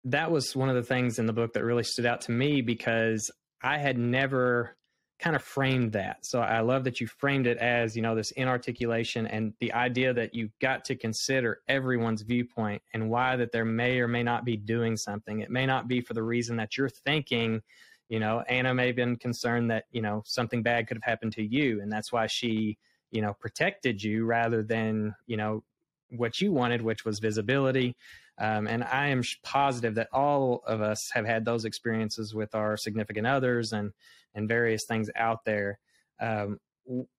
that 0.05 0.31
was 0.31 0.55
one 0.55 0.69
of 0.69 0.75
the 0.75 0.83
things 0.83 1.19
in 1.19 1.27
the 1.27 1.33
book 1.33 1.55
that 1.55 1.65
really 1.65 1.85
stood 1.85 2.07
out 2.07 2.23
to 2.23 2.33
me 2.33 2.63
because 2.63 3.31
I 3.63 3.79
had 3.79 3.97
never 3.97 4.77
kind 5.19 5.35
of 5.35 5.43
framed 5.43 5.93
that. 5.93 6.27
So 6.27 6.41
I 6.41 6.61
love 6.61 6.85
that 6.85 7.01
you 7.01 7.07
framed 7.07 7.47
it 7.47 7.57
as, 7.59 7.97
you 7.97 8.03
know, 8.03 8.15
this 8.15 8.33
inarticulation 8.33 9.27
and 9.27 9.55
the 9.61 9.73
idea 9.73 10.13
that 10.13 10.35
you've 10.35 10.57
got 10.61 10.85
to 10.87 10.95
consider 10.95 11.61
everyone's 11.69 12.23
viewpoint 12.23 12.83
and 12.93 13.09
why 13.09 13.37
that 13.37 13.51
there 13.51 13.65
may 13.65 13.99
or 13.99 14.09
may 14.09 14.23
not 14.23 14.45
be 14.45 14.57
doing 14.57 14.97
something. 14.97 15.41
It 15.41 15.51
may 15.51 15.65
not 15.65 15.89
be 15.89 16.03
for 16.03 16.13
the 16.13 16.23
reason 16.23 16.57
that 16.57 16.77
you're 16.77 16.91
thinking, 16.91 17.63
you 18.09 18.21
know, 18.21 18.45
Anna 18.49 18.75
may 18.75 18.89
have 18.89 18.97
been 18.97 19.17
concerned 19.17 19.71
that, 19.71 19.85
you 19.91 20.03
know, 20.03 20.23
something 20.27 20.63
bad 20.63 20.87
could 20.87 20.99
have 20.99 21.11
happened 21.11 21.33
to 21.33 21.43
you. 21.43 21.81
And 21.81 21.91
that's 21.91 22.13
why 22.13 22.27
she, 22.27 22.77
you 23.11 23.23
know, 23.23 23.35
protected 23.41 24.03
you 24.03 24.27
rather 24.27 24.63
than, 24.63 25.15
you 25.27 25.39
know, 25.39 25.65
what 26.11 26.41
you 26.41 26.53
wanted, 26.53 26.83
which 26.83 27.05
was 27.05 27.19
visibility. 27.19 27.97
Um, 28.39 28.67
and 28.67 28.85
I 28.85 29.09
am 29.09 29.23
positive 29.43 29.95
that 29.95 30.09
all 30.13 30.63
of 30.67 30.83
us 30.83 31.11
have 31.15 31.25
had 31.25 31.45
those 31.45 31.65
experiences 31.65 32.35
with 32.35 32.55
our 32.55 32.77
significant 32.77 33.27
others 33.27 33.73
and 33.73 33.93
and 34.37 34.49
various 34.49 34.83
things 34.87 35.09
out 35.17 35.45
there. 35.45 35.81
Um, 36.21 36.59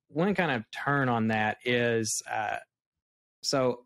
one 0.09 0.33
kind 0.35 0.51
of 0.51 0.63
turn 0.71 1.09
on 1.09 1.27
that 1.27 1.57
is 1.65 2.21
uh, 2.31 2.57
so, 3.41 3.85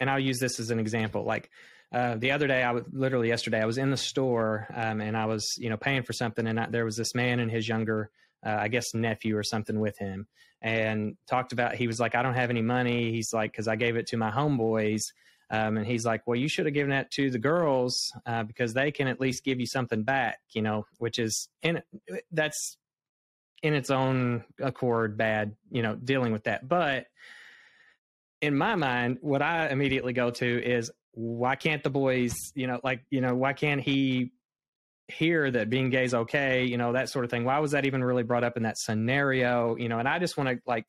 and 0.00 0.10
I'll 0.10 0.18
use 0.18 0.40
this 0.40 0.58
as 0.58 0.70
an 0.70 0.80
example. 0.80 1.24
Like 1.24 1.50
uh, 1.92 2.16
the 2.16 2.32
other 2.32 2.46
day, 2.46 2.62
I 2.62 2.72
was 2.72 2.84
literally 2.92 3.28
yesterday, 3.28 3.60
I 3.60 3.66
was 3.66 3.78
in 3.78 3.90
the 3.90 3.96
store 3.96 4.66
um, 4.74 5.00
and 5.00 5.16
I 5.16 5.26
was 5.26 5.54
you 5.58 5.70
know 5.70 5.76
paying 5.76 6.02
for 6.02 6.12
something, 6.12 6.46
and 6.46 6.58
I, 6.58 6.66
there 6.66 6.84
was 6.84 6.96
this 6.96 7.14
man 7.14 7.38
and 7.40 7.50
his 7.50 7.68
younger. 7.68 8.10
Uh, 8.44 8.56
I 8.58 8.68
guess 8.68 8.94
nephew 8.94 9.36
or 9.36 9.42
something 9.42 9.78
with 9.78 9.98
him, 9.98 10.26
and 10.62 11.14
talked 11.28 11.52
about. 11.52 11.74
He 11.74 11.86
was 11.86 12.00
like, 12.00 12.14
"I 12.14 12.22
don't 12.22 12.34
have 12.34 12.48
any 12.48 12.62
money." 12.62 13.12
He's 13.12 13.34
like, 13.34 13.52
"Because 13.52 13.68
I 13.68 13.76
gave 13.76 13.96
it 13.96 14.06
to 14.08 14.16
my 14.16 14.30
homeboys, 14.30 15.02
um, 15.50 15.76
and 15.76 15.86
he's 15.86 16.04
like, 16.04 16.26
well, 16.26 16.36
you 16.36 16.48
should 16.48 16.66
have 16.66 16.74
given 16.74 16.90
that 16.90 17.10
to 17.12 17.30
the 17.30 17.38
girls 17.38 18.12
uh, 18.24 18.44
because 18.44 18.72
they 18.72 18.92
can 18.92 19.08
at 19.08 19.20
least 19.20 19.44
give 19.44 19.58
you 19.58 19.66
something 19.66 20.04
back, 20.04 20.38
you 20.52 20.62
know, 20.62 20.86
which 20.98 21.18
is 21.18 21.48
in 21.62 21.82
that's 22.30 22.76
in 23.62 23.74
its 23.74 23.90
own 23.90 24.44
accord 24.60 25.16
bad, 25.16 25.56
you 25.70 25.82
know, 25.82 25.96
dealing 25.96 26.32
with 26.32 26.44
that. 26.44 26.68
But 26.68 27.06
in 28.40 28.56
my 28.56 28.74
mind, 28.76 29.18
what 29.20 29.42
I 29.42 29.68
immediately 29.68 30.12
go 30.12 30.30
to 30.30 30.64
is 30.64 30.90
why 31.12 31.56
can't 31.56 31.82
the 31.82 31.90
boys, 31.90 32.34
you 32.54 32.66
know, 32.66 32.80
like, 32.82 33.04
you 33.10 33.20
know, 33.20 33.34
why 33.34 33.52
can't 33.52 33.80
he 33.80 34.32
hear 35.08 35.50
that 35.50 35.68
being 35.68 35.90
gay 35.90 36.04
is 36.04 36.14
okay, 36.14 36.64
you 36.64 36.78
know, 36.78 36.92
that 36.92 37.10
sort 37.10 37.24
of 37.24 37.30
thing? 37.30 37.44
Why 37.44 37.58
was 37.58 37.72
that 37.72 37.84
even 37.84 38.02
really 38.02 38.22
brought 38.22 38.44
up 38.44 38.56
in 38.56 38.62
that 38.62 38.78
scenario, 38.78 39.76
you 39.76 39.88
know? 39.88 39.98
And 39.98 40.08
I 40.08 40.18
just 40.20 40.36
want 40.36 40.48
to 40.48 40.58
like, 40.66 40.86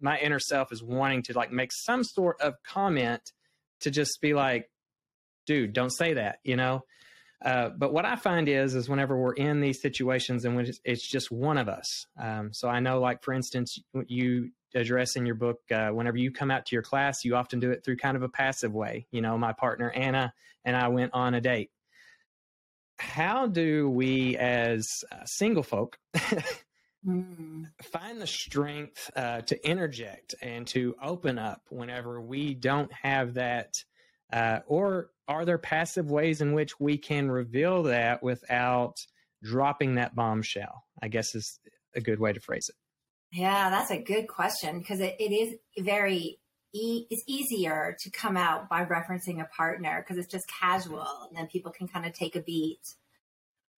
my 0.00 0.18
inner 0.18 0.38
self 0.38 0.70
is 0.70 0.82
wanting 0.82 1.22
to 1.22 1.32
like 1.32 1.50
make 1.50 1.70
some 1.72 2.04
sort 2.04 2.40
of 2.40 2.54
comment 2.64 3.32
to 3.80 3.90
just 3.90 4.20
be 4.20 4.34
like, 4.34 4.70
dude, 5.46 5.72
don't 5.72 5.90
say 5.90 6.14
that, 6.14 6.38
you 6.44 6.56
know? 6.56 6.84
Uh, 7.44 7.68
but 7.68 7.92
what 7.92 8.04
I 8.04 8.16
find 8.16 8.48
is, 8.48 8.74
is 8.74 8.88
whenever 8.88 9.16
we're 9.16 9.34
in 9.34 9.60
these 9.60 9.80
situations 9.80 10.44
and 10.44 10.56
when 10.56 10.70
it's, 10.84 11.06
just 11.06 11.30
one 11.30 11.58
of 11.58 11.68
us. 11.68 12.06
Um, 12.18 12.52
so 12.52 12.68
I 12.68 12.80
know, 12.80 13.00
like 13.00 13.22
for 13.22 13.34
instance, 13.34 13.78
you 14.06 14.50
address 14.74 15.16
in 15.16 15.26
your 15.26 15.34
book, 15.34 15.60
uh, 15.70 15.88
whenever 15.88 16.16
you 16.16 16.30
come 16.32 16.50
out 16.50 16.66
to 16.66 16.74
your 16.74 16.82
class, 16.82 17.24
you 17.24 17.36
often 17.36 17.60
do 17.60 17.70
it 17.70 17.84
through 17.84 17.98
kind 17.98 18.16
of 18.16 18.22
a 18.22 18.28
passive 18.28 18.72
way. 18.72 19.06
You 19.10 19.20
know, 19.20 19.36
my 19.36 19.52
partner 19.52 19.90
Anna 19.90 20.32
and 20.64 20.76
I 20.76 20.88
went 20.88 21.12
on 21.14 21.34
a 21.34 21.40
date. 21.40 21.70
How 22.98 23.46
do 23.46 23.90
we, 23.90 24.36
as 24.38 24.88
uh, 25.12 25.24
single 25.26 25.62
folk, 25.62 25.98
mm. 27.06 27.66
find 27.82 28.20
the 28.20 28.26
strength 28.26 29.10
uh, 29.16 29.40
to 29.42 29.68
interject 29.68 30.34
and 30.42 30.66
to 30.68 30.94
open 31.02 31.38
up 31.38 31.62
whenever 31.68 32.20
we 32.20 32.54
don't 32.54 32.92
have 32.92 33.34
that? 33.34 33.74
Uh, 34.32 34.60
or 34.66 35.10
are 35.28 35.44
there 35.44 35.58
passive 35.58 36.10
ways 36.10 36.40
in 36.40 36.52
which 36.52 36.78
we 36.80 36.98
can 36.98 37.30
reveal 37.30 37.84
that 37.84 38.22
without 38.22 38.96
dropping 39.42 39.94
that 39.96 40.14
bombshell? 40.14 40.84
I 41.02 41.08
guess 41.08 41.34
is 41.34 41.58
a 41.94 42.00
good 42.00 42.20
way 42.20 42.32
to 42.32 42.40
phrase 42.40 42.68
it. 42.68 42.76
Yeah, 43.32 43.70
that's 43.70 43.90
a 43.90 44.00
good 44.00 44.28
question 44.28 44.78
because 44.78 45.00
it, 45.00 45.16
it 45.18 45.32
is 45.32 45.54
very 45.84 46.38
e- 46.72 47.06
it's 47.10 47.22
easier 47.26 47.96
to 48.00 48.10
come 48.10 48.36
out 48.36 48.68
by 48.68 48.84
referencing 48.84 49.40
a 49.40 49.48
partner 49.56 50.02
because 50.02 50.18
it's 50.22 50.30
just 50.30 50.46
casual 50.60 51.28
and 51.28 51.36
then 51.36 51.46
people 51.48 51.72
can 51.72 51.88
kind 51.88 52.06
of 52.06 52.12
take 52.12 52.36
a 52.36 52.40
beat. 52.40 52.80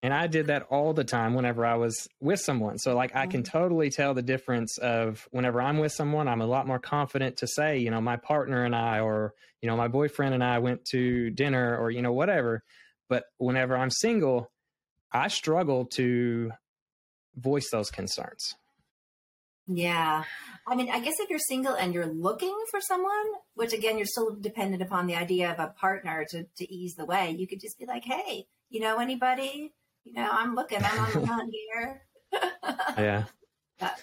And 0.03 0.15
I 0.15 0.29
did 0.29 0.47
that 0.47 0.67
all 0.71 0.93
the 0.93 1.03
time 1.03 1.35
whenever 1.35 1.67
I 1.67 1.75
was 1.75 2.09
with 2.21 2.41
someone. 2.41 2.79
So 2.79 2.95
like 2.95 3.17
I 3.17 3.27
can 3.27 3.43
mm-hmm. 3.43 3.59
totally 3.59 3.91
tell 3.91 4.15
the 4.15 4.23
difference 4.23 4.79
of 4.79 5.27
whenever 5.33 5.61
I'm 5.61 5.79
with 5.79 5.93
someone, 5.93 6.29
I'm 6.29 6.41
a 6.41 6.47
lot 6.47 6.69
more 6.69 6.79
confident 6.79 7.39
to 7.39 7.49
say, 7.49 7.79
you 7.79 7.91
know, 7.91 8.01
my 8.01 8.17
partner 8.17 8.65
and 8.65 8.77
I 8.77 9.01
or, 9.01 9.35
you 9.61 9.69
know, 9.69 9.77
my 9.77 9.89
boyfriend 9.89 10.35
and 10.35 10.45
I 10.45 10.61
went 10.61 10.85
to 10.93 11.31
dinner 11.31 11.77
or, 11.77 11.91
you 11.91 12.01
know, 12.01 12.13
whatever. 12.13 12.63
But 13.09 13.25
whenever 13.39 13.77
I'm 13.77 13.91
single, 13.91 14.53
I 15.11 15.29
struggle 15.29 15.87
to 15.87 16.53
voice 17.37 17.69
those 17.73 17.91
concerns. 17.91 18.55
Yeah. 19.67 20.25
I 20.67 20.75
mean, 20.77 20.91
I 20.91 21.01
guess 21.01 21.19
if 21.19 21.29
you're 21.29 21.39
single 21.41 21.75
and 21.75 21.93
you're 21.93 22.07
looking 22.07 22.57
for 22.71 22.81
someone, 22.81 23.27
which 23.55 23.73
again, 23.73 23.99
you're 23.99 24.07
still 24.07 24.35
dependent 24.41 24.81
upon 24.81 25.07
the 25.07 25.17
idea 25.17 25.51
of 25.51 25.59
a 25.59 25.75
partner 25.79 26.25
to, 26.31 26.45
to 26.45 26.73
ease 26.73 26.95
the 26.95 27.05
way, 27.05 27.35
you 27.37 27.47
could 27.47 27.61
just 27.61 27.79
be 27.79 27.85
like, 27.85 28.05
hey, 28.05 28.47
you 28.71 28.81
know 28.81 28.99
anybody? 28.99 29.73
You 30.09 30.15
know, 30.15 30.29
I'm 30.31 30.55
looking, 30.55 30.83
I'm 30.83 30.99
on 31.01 31.13
the 31.13 31.27
hunt 31.27 31.53
here. 31.53 32.03
yeah. 32.99 33.25
But, 33.79 33.99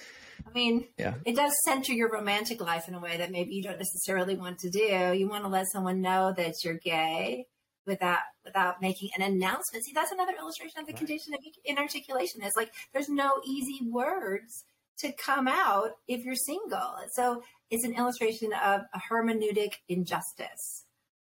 I 0.46 0.52
mean, 0.54 0.86
yeah. 0.98 1.16
it 1.26 1.36
does 1.36 1.52
center 1.66 1.94
your 1.94 2.10
romantic 2.10 2.62
life 2.62 2.88
in 2.88 2.94
a 2.94 3.00
way 3.00 3.18
that 3.18 3.32
maybe 3.32 3.56
you 3.56 3.64
don't 3.64 3.80
necessarily 3.80 4.36
want 4.36 4.60
to 4.60 4.70
do. 4.70 5.14
You 5.14 5.28
want 5.28 5.44
to 5.44 5.50
let 5.50 5.66
someone 5.72 6.02
know 6.02 6.34
that 6.38 6.54
you're 6.64 6.76
gay 6.78 7.48
without 7.88 8.20
without 8.44 8.82
making 8.82 9.10
an 9.18 9.24
announcement. 9.24 9.84
See, 9.84 9.94
that's 9.94 10.12
another 10.12 10.34
illustration 10.38 10.80
of 10.80 10.86
the 10.86 10.94
right. 10.94 10.98
condition 10.98 11.34
of 11.34 11.40
inarticulation. 11.66 12.44
Is 12.44 12.54
like 12.56 12.72
there's 12.94 13.10
no 13.10 13.34
easy 13.46 13.80
words 13.90 14.64
to 15.00 15.12
come 15.12 15.48
out 15.48 15.92
if 16.08 16.24
you're 16.24 16.36
single. 16.36 16.96
So 17.14 17.44
it's 17.70 17.84
an 17.84 17.96
illustration 17.96 18.52
of 18.54 18.82
a 18.94 19.02
hermeneutic 19.12 19.74
injustice, 19.90 20.86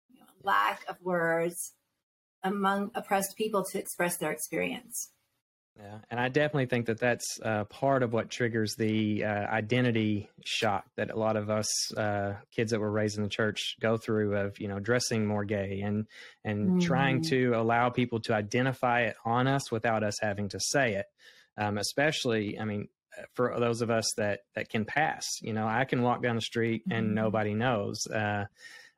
you 0.09 0.19
know, 0.19 0.25
lack 0.43 0.81
of 0.89 0.97
words 1.01 1.73
among 2.43 2.91
oppressed 2.95 3.35
people 3.37 3.63
to 3.71 3.79
express 3.79 4.17
their 4.17 4.31
experience. 4.31 5.11
Yeah, 5.77 5.97
and 6.11 6.19
I 6.19 6.29
definitely 6.29 6.67
think 6.67 6.85
that 6.85 6.99
that's 6.99 7.39
uh, 7.43 7.63
part 7.63 8.03
of 8.03 8.13
what 8.13 8.29
triggers 8.29 8.75
the 8.75 9.23
uh, 9.23 9.27
identity 9.27 10.29
shock 10.45 10.85
that 10.97 11.09
a 11.09 11.15
lot 11.15 11.35
of 11.35 11.49
us 11.49 11.93
uh, 11.95 12.35
kids 12.55 12.71
that 12.71 12.79
were 12.79 12.91
raised 12.91 13.17
in 13.17 13.23
the 13.23 13.29
church 13.29 13.75
go 13.81 13.97
through 13.97 14.37
of 14.37 14.59
you 14.59 14.67
know 14.67 14.79
dressing 14.79 15.25
more 15.25 15.45
gay 15.45 15.81
and 15.81 16.05
and 16.43 16.69
mm. 16.69 16.81
trying 16.81 17.23
to 17.23 17.53
allow 17.53 17.89
people 17.89 18.19
to 18.19 18.35
identify 18.35 19.01
it 19.01 19.15
on 19.25 19.47
us 19.47 19.71
without 19.71 20.03
us 20.03 20.19
having 20.21 20.47
to 20.49 20.59
say 20.59 20.93
it. 20.93 21.07
Um, 21.57 21.79
especially, 21.79 22.59
I 22.59 22.65
mean, 22.65 22.87
for 23.33 23.59
those 23.59 23.81
of 23.81 23.89
us 23.89 24.05
that 24.17 24.41
that 24.55 24.69
can 24.69 24.85
pass. 24.85 25.25
You 25.41 25.53
know, 25.53 25.67
I 25.67 25.85
can 25.85 26.03
walk 26.03 26.21
down 26.21 26.35
the 26.35 26.41
street 26.41 26.83
and 26.89 27.07
mm-hmm. 27.07 27.15
nobody 27.15 27.53
knows. 27.55 28.05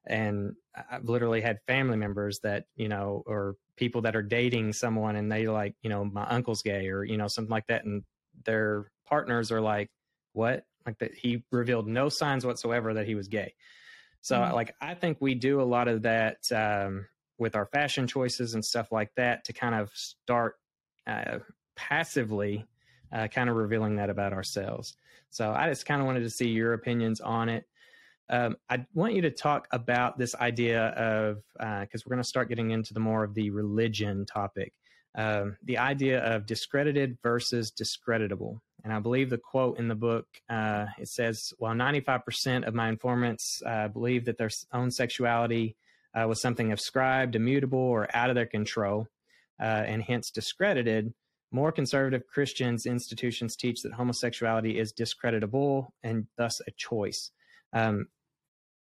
And 0.07 0.53
I've 0.89 1.05
literally 1.05 1.41
had 1.41 1.59
family 1.67 1.97
members 1.97 2.39
that 2.43 2.65
you 2.75 2.89
know, 2.89 3.23
or 3.25 3.55
people 3.75 4.01
that 4.01 4.15
are 4.15 4.21
dating 4.21 4.73
someone, 4.73 5.15
and 5.15 5.31
they 5.31 5.47
like, 5.47 5.75
you 5.81 5.89
know, 5.89 6.05
my 6.05 6.25
uncle's 6.25 6.61
gay, 6.61 6.89
or 6.89 7.03
you 7.03 7.17
know, 7.17 7.27
something 7.27 7.51
like 7.51 7.67
that, 7.67 7.85
and 7.85 8.03
their 8.45 8.91
partners 9.07 9.51
are 9.51 9.61
like, 9.61 9.89
"What?" 10.33 10.65
Like 10.85 10.99
that 10.99 11.15
he 11.15 11.43
revealed 11.51 11.87
no 11.87 12.09
signs 12.09 12.45
whatsoever 12.45 12.93
that 12.93 13.07
he 13.07 13.15
was 13.15 13.27
gay. 13.27 13.53
So, 14.21 14.37
mm-hmm. 14.37 14.55
like, 14.55 14.75
I 14.81 14.95
think 14.95 15.17
we 15.19 15.35
do 15.35 15.61
a 15.61 15.63
lot 15.63 15.87
of 15.87 16.01
that 16.03 16.37
um, 16.51 17.05
with 17.37 17.55
our 17.55 17.67
fashion 17.67 18.07
choices 18.07 18.55
and 18.55 18.65
stuff 18.65 18.91
like 18.91 19.11
that 19.17 19.43
to 19.45 19.53
kind 19.53 19.75
of 19.75 19.91
start 19.93 20.55
uh, 21.05 21.39
passively 21.75 22.65
uh, 23.11 23.27
kind 23.27 23.49
of 23.49 23.55
revealing 23.55 23.97
that 23.97 24.09
about 24.09 24.33
ourselves. 24.33 24.95
So 25.29 25.51
I 25.51 25.69
just 25.69 25.85
kind 25.85 26.01
of 26.01 26.07
wanted 26.07 26.21
to 26.21 26.29
see 26.29 26.49
your 26.49 26.73
opinions 26.73 27.21
on 27.21 27.49
it. 27.49 27.65
Um, 28.29 28.55
I 28.69 28.85
want 28.93 29.13
you 29.13 29.21
to 29.23 29.31
talk 29.31 29.67
about 29.71 30.17
this 30.17 30.33
idea 30.35 30.87
of 30.87 31.43
because 31.53 32.01
uh, 32.01 32.03
we're 32.05 32.15
going 32.15 32.23
to 32.23 32.27
start 32.27 32.49
getting 32.49 32.71
into 32.71 32.93
the 32.93 32.99
more 32.99 33.23
of 33.23 33.35
the 33.35 33.51
religion 33.51 34.25
topic, 34.25 34.73
um, 35.15 35.57
the 35.63 35.77
idea 35.77 36.23
of 36.23 36.45
discredited 36.45 37.17
versus 37.21 37.71
discreditable. 37.71 38.61
And 38.83 38.91
I 38.93 38.99
believe 38.99 39.29
the 39.29 39.37
quote 39.37 39.79
in 39.79 39.87
the 39.87 39.95
book 39.95 40.25
uh, 40.49 40.87
it 40.97 41.07
says, 41.07 41.53
"While 41.57 41.75
95% 41.75 42.67
of 42.67 42.73
my 42.73 42.89
informants 42.89 43.61
uh, 43.65 43.89
believe 43.89 44.25
that 44.25 44.37
their 44.37 44.51
own 44.73 44.91
sexuality 44.91 45.75
uh, 46.15 46.27
was 46.27 46.41
something 46.41 46.71
ascribed, 46.71 47.35
immutable, 47.35 47.79
or 47.79 48.07
out 48.15 48.29
of 48.29 48.35
their 48.35 48.45
control, 48.45 49.07
uh, 49.59 49.83
and 49.85 50.01
hence 50.01 50.31
discredited." 50.31 51.13
More 51.51 51.71
conservative 51.71 52.27
Christians 52.27 52.85
institutions 52.85 53.55
teach 53.55 53.81
that 53.83 53.93
homosexuality 53.93 54.77
is 54.77 54.91
discreditable 54.91 55.93
and 56.03 56.27
thus 56.37 56.59
a 56.67 56.71
choice. 56.71 57.31
Um, 57.71 58.07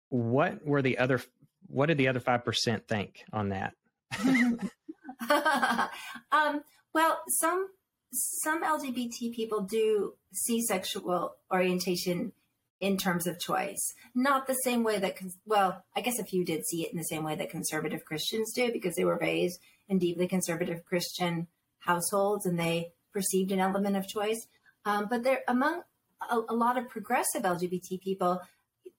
what 0.09 0.64
were 0.64 0.83
the 0.83 0.99
other? 0.99 1.21
What 1.66 1.87
did 1.87 1.99
the 1.99 2.09
other 2.09 2.21
five 2.21 2.44
percent 2.44 2.88
think 2.88 3.25
on 3.33 3.51
that? 3.51 3.75
um, 6.33 6.62
well, 6.94 7.21
some 7.29 7.68
some 8.12 8.62
LGBT 8.62 9.35
people 9.35 9.61
do 9.61 10.14
see 10.33 10.62
sexual 10.62 11.37
orientation 11.53 12.33
in 12.81 12.97
terms 12.97 13.27
of 13.27 13.40
choice, 13.40 13.94
not 14.14 14.47
the 14.47 14.55
same 14.55 14.85
way 14.85 14.99
that 14.99 15.18
well, 15.44 15.85
I 15.97 16.01
guess 16.01 16.18
a 16.18 16.25
few 16.25 16.44
did 16.44 16.64
see 16.66 16.83
it 16.83 16.92
in 16.92 16.99
the 16.99 17.05
same 17.05 17.25
way 17.25 17.35
that 17.35 17.51
conservative 17.51 18.05
Christians 18.05 18.53
do 18.55 18.73
because 18.73 18.94
they 18.94 19.05
were 19.05 19.18
raised 19.18 19.59
in 19.88 19.99
deeply 19.99 20.29
conservative 20.29 20.85
Christian 20.85 21.49
households 21.81 22.47
and 22.47 22.59
they 22.59 22.92
perceived 23.12 23.53
an 23.53 23.61
element 23.61 23.97
of 23.97 24.07
choice. 24.07 24.47
Um, 24.85 25.07
but 25.11 25.25
there, 25.25 25.40
among 25.49 25.83
a, 26.31 26.38
a, 26.49 26.55
lot 26.55 26.79
of 26.79 26.88
progressive 26.88 27.42
LGBT 27.42 28.01
people, 28.01 28.40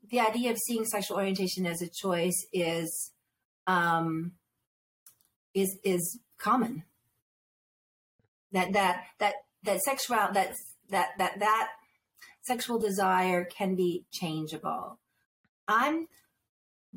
the 0.09 0.19
idea 0.19 0.51
of 0.51 0.57
seeing 0.57 0.85
sexual 0.85 1.17
orientation 1.17 1.65
as 1.65 1.81
a 1.81 1.89
choice 1.89 2.45
is 2.53 3.11
um, 3.67 4.33
is 5.53 5.77
is 5.83 6.19
common. 6.37 6.83
That 8.51 8.73
that 8.73 9.03
that 9.19 9.33
that 9.63 9.79
sexual 9.81 10.17
that 10.33 10.53
that 10.89 11.09
that 11.17 11.39
that 11.39 11.69
sexual 12.41 12.79
desire 12.79 13.45
can 13.45 13.75
be 13.75 14.05
changeable. 14.11 14.99
I'm 15.67 16.07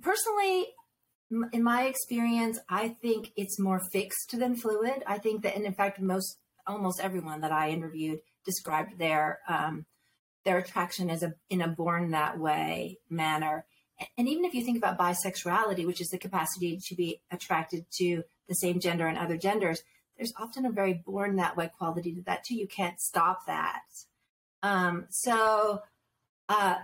personally 0.01 0.69
in 1.53 1.63
my 1.63 1.85
experience, 1.85 2.59
I 2.69 2.89
think 2.89 3.33
it's 3.37 3.59
more 3.59 3.81
fixed 3.91 4.39
than 4.39 4.55
fluid. 4.55 5.03
I 5.07 5.19
think 5.19 5.43
that, 5.43 5.57
and 5.57 5.65
in 5.65 5.73
fact, 5.73 6.01
most 6.01 6.39
almost 6.67 7.01
everyone 7.01 7.41
that 7.41 7.53
I 7.53 7.71
interviewed 7.71 8.21
described 8.45 8.99
their 8.99 9.41
um, 9.49 9.87
their 10.45 10.59
attraction 10.59 11.11
is 11.11 11.23
a 11.23 11.35
in 11.51 11.63
a 11.63 11.69
born 11.69 12.11
that 12.11 12.39
way 12.39 12.99
manner. 13.09 13.65
And 14.19 14.29
even 14.29 14.45
if 14.45 14.55
you 14.55 14.65
think 14.65 14.79
about 14.79 14.99
bisexuality, 14.99 15.87
which 15.87 16.01
is 16.01 16.09
the 16.09 16.19
capacity 16.19 16.81
to 16.87 16.95
be 16.95 17.21
attracted 17.31 17.87
to 17.99 18.25
the 18.49 18.55
same 18.55 18.81
gender 18.81 19.07
and 19.07 19.17
other 19.17 19.37
genders, 19.37 19.83
there's 20.17 20.33
often 20.37 20.67
a 20.67 20.71
very 20.71 20.95
born 20.95 21.37
that 21.37 21.57
way 21.57 21.71
quality 21.79 22.13
to 22.15 22.23
that 22.23 22.45
too. 22.45 22.57
You 22.57 22.67
can't 22.67 23.01
stop 23.01 23.47
that. 23.47 23.83
Um, 24.63 25.07
so 25.11 25.83
uh, 26.49 26.77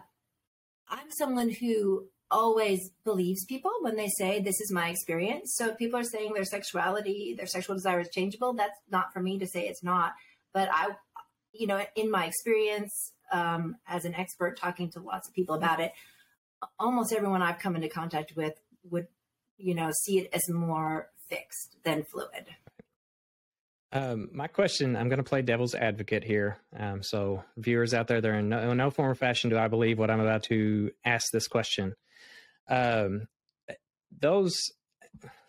I'm 0.89 1.11
someone 1.11 1.51
who 1.51 2.07
always 2.31 2.91
believes 3.05 3.45
people 3.47 3.71
when 3.81 3.97
they 3.97 4.09
say 4.09 4.41
this 4.41 4.61
is 4.61 4.71
my 4.71 4.91
experience. 4.91 5.55
So 5.57 5.71
if 5.71 5.79
people 5.79 5.99
are 5.99 6.05
saying 6.05 6.35
their 6.35 6.45
sexuality, 6.45 7.35
their 7.37 7.47
sexual 7.47 7.77
desire 7.77 8.01
is 8.01 8.11
changeable, 8.11 8.53
that's 8.53 8.79
not 8.91 9.13
for 9.13 9.21
me 9.21 9.39
to 9.39 9.47
say 9.47 9.67
it's 9.67 9.83
not. 9.83 10.13
But 10.53 10.69
I, 10.73 10.91
you 11.53 11.67
know, 11.67 11.85
in 11.97 12.11
my 12.11 12.27
experience 12.27 13.13
um, 13.33 13.77
as 13.87 14.05
an 14.05 14.15
expert 14.15 14.59
talking 14.59 14.91
to 14.91 15.01
lots 15.01 15.29
of 15.29 15.35
people 15.35 15.55
about 15.55 15.81
it, 15.81 15.93
almost 16.79 17.13
everyone 17.13 17.43
I've 17.43 17.59
come 17.59 17.77
into 17.77 17.89
contact 17.89 18.35
with 18.37 18.55
would, 18.91 19.07
you 19.57 19.75
know, 19.75 19.91
see 20.05 20.19
it 20.19 20.31
as 20.33 20.49
more 20.49 21.11
fixed 21.29 21.77
than 21.85 22.05
fluid. 22.05 22.47
Um, 23.91 24.29
my 24.33 24.49
question, 24.49 24.97
I'm 24.97 25.09
going 25.09 25.19
to 25.19 25.25
play 25.25 25.41
devil's 25.41 25.75
advocate 25.75 26.23
here. 26.23 26.59
Um, 26.77 27.03
so, 27.03 27.43
viewers 27.57 27.95
out 27.95 28.07
there, 28.07 28.21
there 28.21 28.39
in 28.39 28.51
no, 28.51 28.75
no, 28.75 28.91
form 28.91 29.11
or 29.11 29.15
fashion 29.15 29.49
do 29.49 29.57
I 29.57 29.69
believe 29.69 29.99
what 29.99 30.11
I'm 30.11 30.21
about 30.21 30.43
to 30.45 30.91
ask 31.07 31.31
this 31.33 31.49
question 31.49 31.95
um, 32.69 33.27
those 34.21 34.55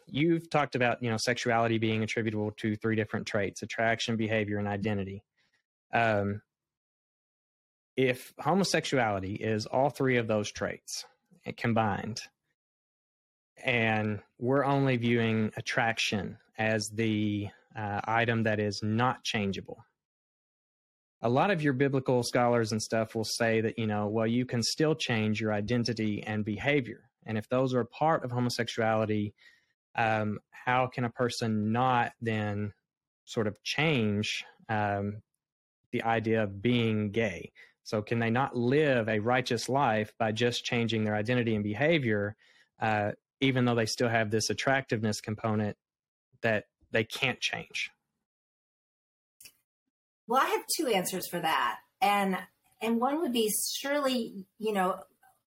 you've 0.07 0.49
talked 0.49 0.75
about 0.75 1.01
you 1.03 1.09
know 1.09 1.17
sexuality 1.17 1.77
being 1.77 2.03
attributable 2.03 2.51
to 2.57 2.75
three 2.75 2.95
different 2.95 3.27
traits: 3.27 3.61
attraction, 3.61 4.17
behavior, 4.17 4.57
and 4.57 4.67
identity. 4.67 5.23
Um, 5.93 6.41
if 7.99 8.33
homosexuality 8.39 9.33
is 9.33 9.65
all 9.65 9.89
three 9.89 10.15
of 10.15 10.25
those 10.25 10.49
traits 10.49 11.03
combined, 11.57 12.21
and 13.61 14.21
we're 14.37 14.63
only 14.63 14.95
viewing 14.95 15.51
attraction 15.57 16.37
as 16.57 16.87
the 16.93 17.49
uh, 17.75 17.99
item 18.05 18.43
that 18.43 18.57
is 18.57 18.79
not 18.81 19.25
changeable. 19.25 19.83
A 21.23 21.27
lot 21.27 21.51
of 21.51 21.61
your 21.61 21.73
biblical 21.73 22.23
scholars 22.23 22.71
and 22.71 22.81
stuff 22.81 23.15
will 23.15 23.25
say 23.25 23.59
that, 23.59 23.77
you 23.77 23.85
know, 23.85 24.07
well, 24.07 24.27
you 24.27 24.45
can 24.45 24.63
still 24.63 24.95
change 24.95 25.41
your 25.41 25.51
identity 25.51 26.23
and 26.25 26.45
behavior. 26.45 27.09
And 27.25 27.37
if 27.37 27.49
those 27.49 27.73
are 27.73 27.83
part 27.83 28.23
of 28.23 28.31
homosexuality, 28.31 29.33
um, 29.97 30.39
how 30.51 30.87
can 30.87 31.03
a 31.03 31.09
person 31.09 31.73
not 31.73 32.13
then 32.21 32.71
sort 33.25 33.47
of 33.47 33.61
change 33.63 34.45
um, 34.69 35.21
the 35.91 36.03
idea 36.03 36.43
of 36.43 36.61
being 36.61 37.11
gay? 37.11 37.51
So, 37.89 38.03
can 38.03 38.19
they 38.19 38.29
not 38.29 38.55
live 38.55 39.09
a 39.09 39.17
righteous 39.17 39.67
life 39.67 40.13
by 40.19 40.31
just 40.31 40.63
changing 40.63 41.05
their 41.05 41.15
identity 41.15 41.55
and 41.55 41.63
behavior, 41.63 42.35
uh, 42.79 43.13
even 43.41 43.65
though 43.65 43.73
they 43.73 43.87
still 43.87 44.09
have 44.09 44.29
this 44.29 44.51
attractiveness 44.51 45.21
component 45.21 45.75
that 46.43 46.65
they 46.91 47.03
can't 47.03 47.39
change? 47.39 47.89
Well, 50.27 50.39
I 50.39 50.49
have 50.49 50.61
two 50.77 50.85
answers 50.85 51.27
for 51.27 51.39
that. 51.39 51.77
And 51.99 52.37
and 52.79 53.01
one 53.01 53.21
would 53.21 53.33
be 53.33 53.51
surely, 53.81 54.45
you 54.59 54.71
know, 54.71 54.99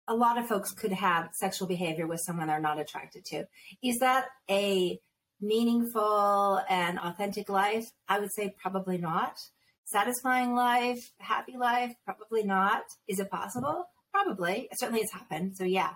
a 0.09 0.14
lot 0.14 0.39
of 0.39 0.47
folks 0.47 0.72
could 0.72 0.93
have 0.93 1.28
sexual 1.35 1.68
behavior 1.68 2.07
with 2.07 2.22
someone 2.24 2.47
they're 2.47 2.61
not 2.61 2.80
attracted 2.80 3.26
to. 3.26 3.45
Is 3.85 3.99
that 3.99 4.28
a 4.51 4.99
meaningful 5.39 6.62
and 6.66 6.99
authentic 6.99 7.51
life? 7.51 7.85
I 8.09 8.20
would 8.20 8.33
say 8.33 8.55
probably 8.59 8.97
not. 8.97 9.37
Satisfying 9.85 10.55
life, 10.55 11.12
happy 11.18 11.57
life, 11.57 11.95
probably 12.05 12.43
not. 12.45 12.83
Is 13.09 13.18
it 13.18 13.30
possible? 13.30 13.87
Probably. 14.12 14.68
Certainly 14.74 15.03
has 15.03 15.12
happened. 15.12 15.57
So 15.57 15.64
yeah. 15.64 15.95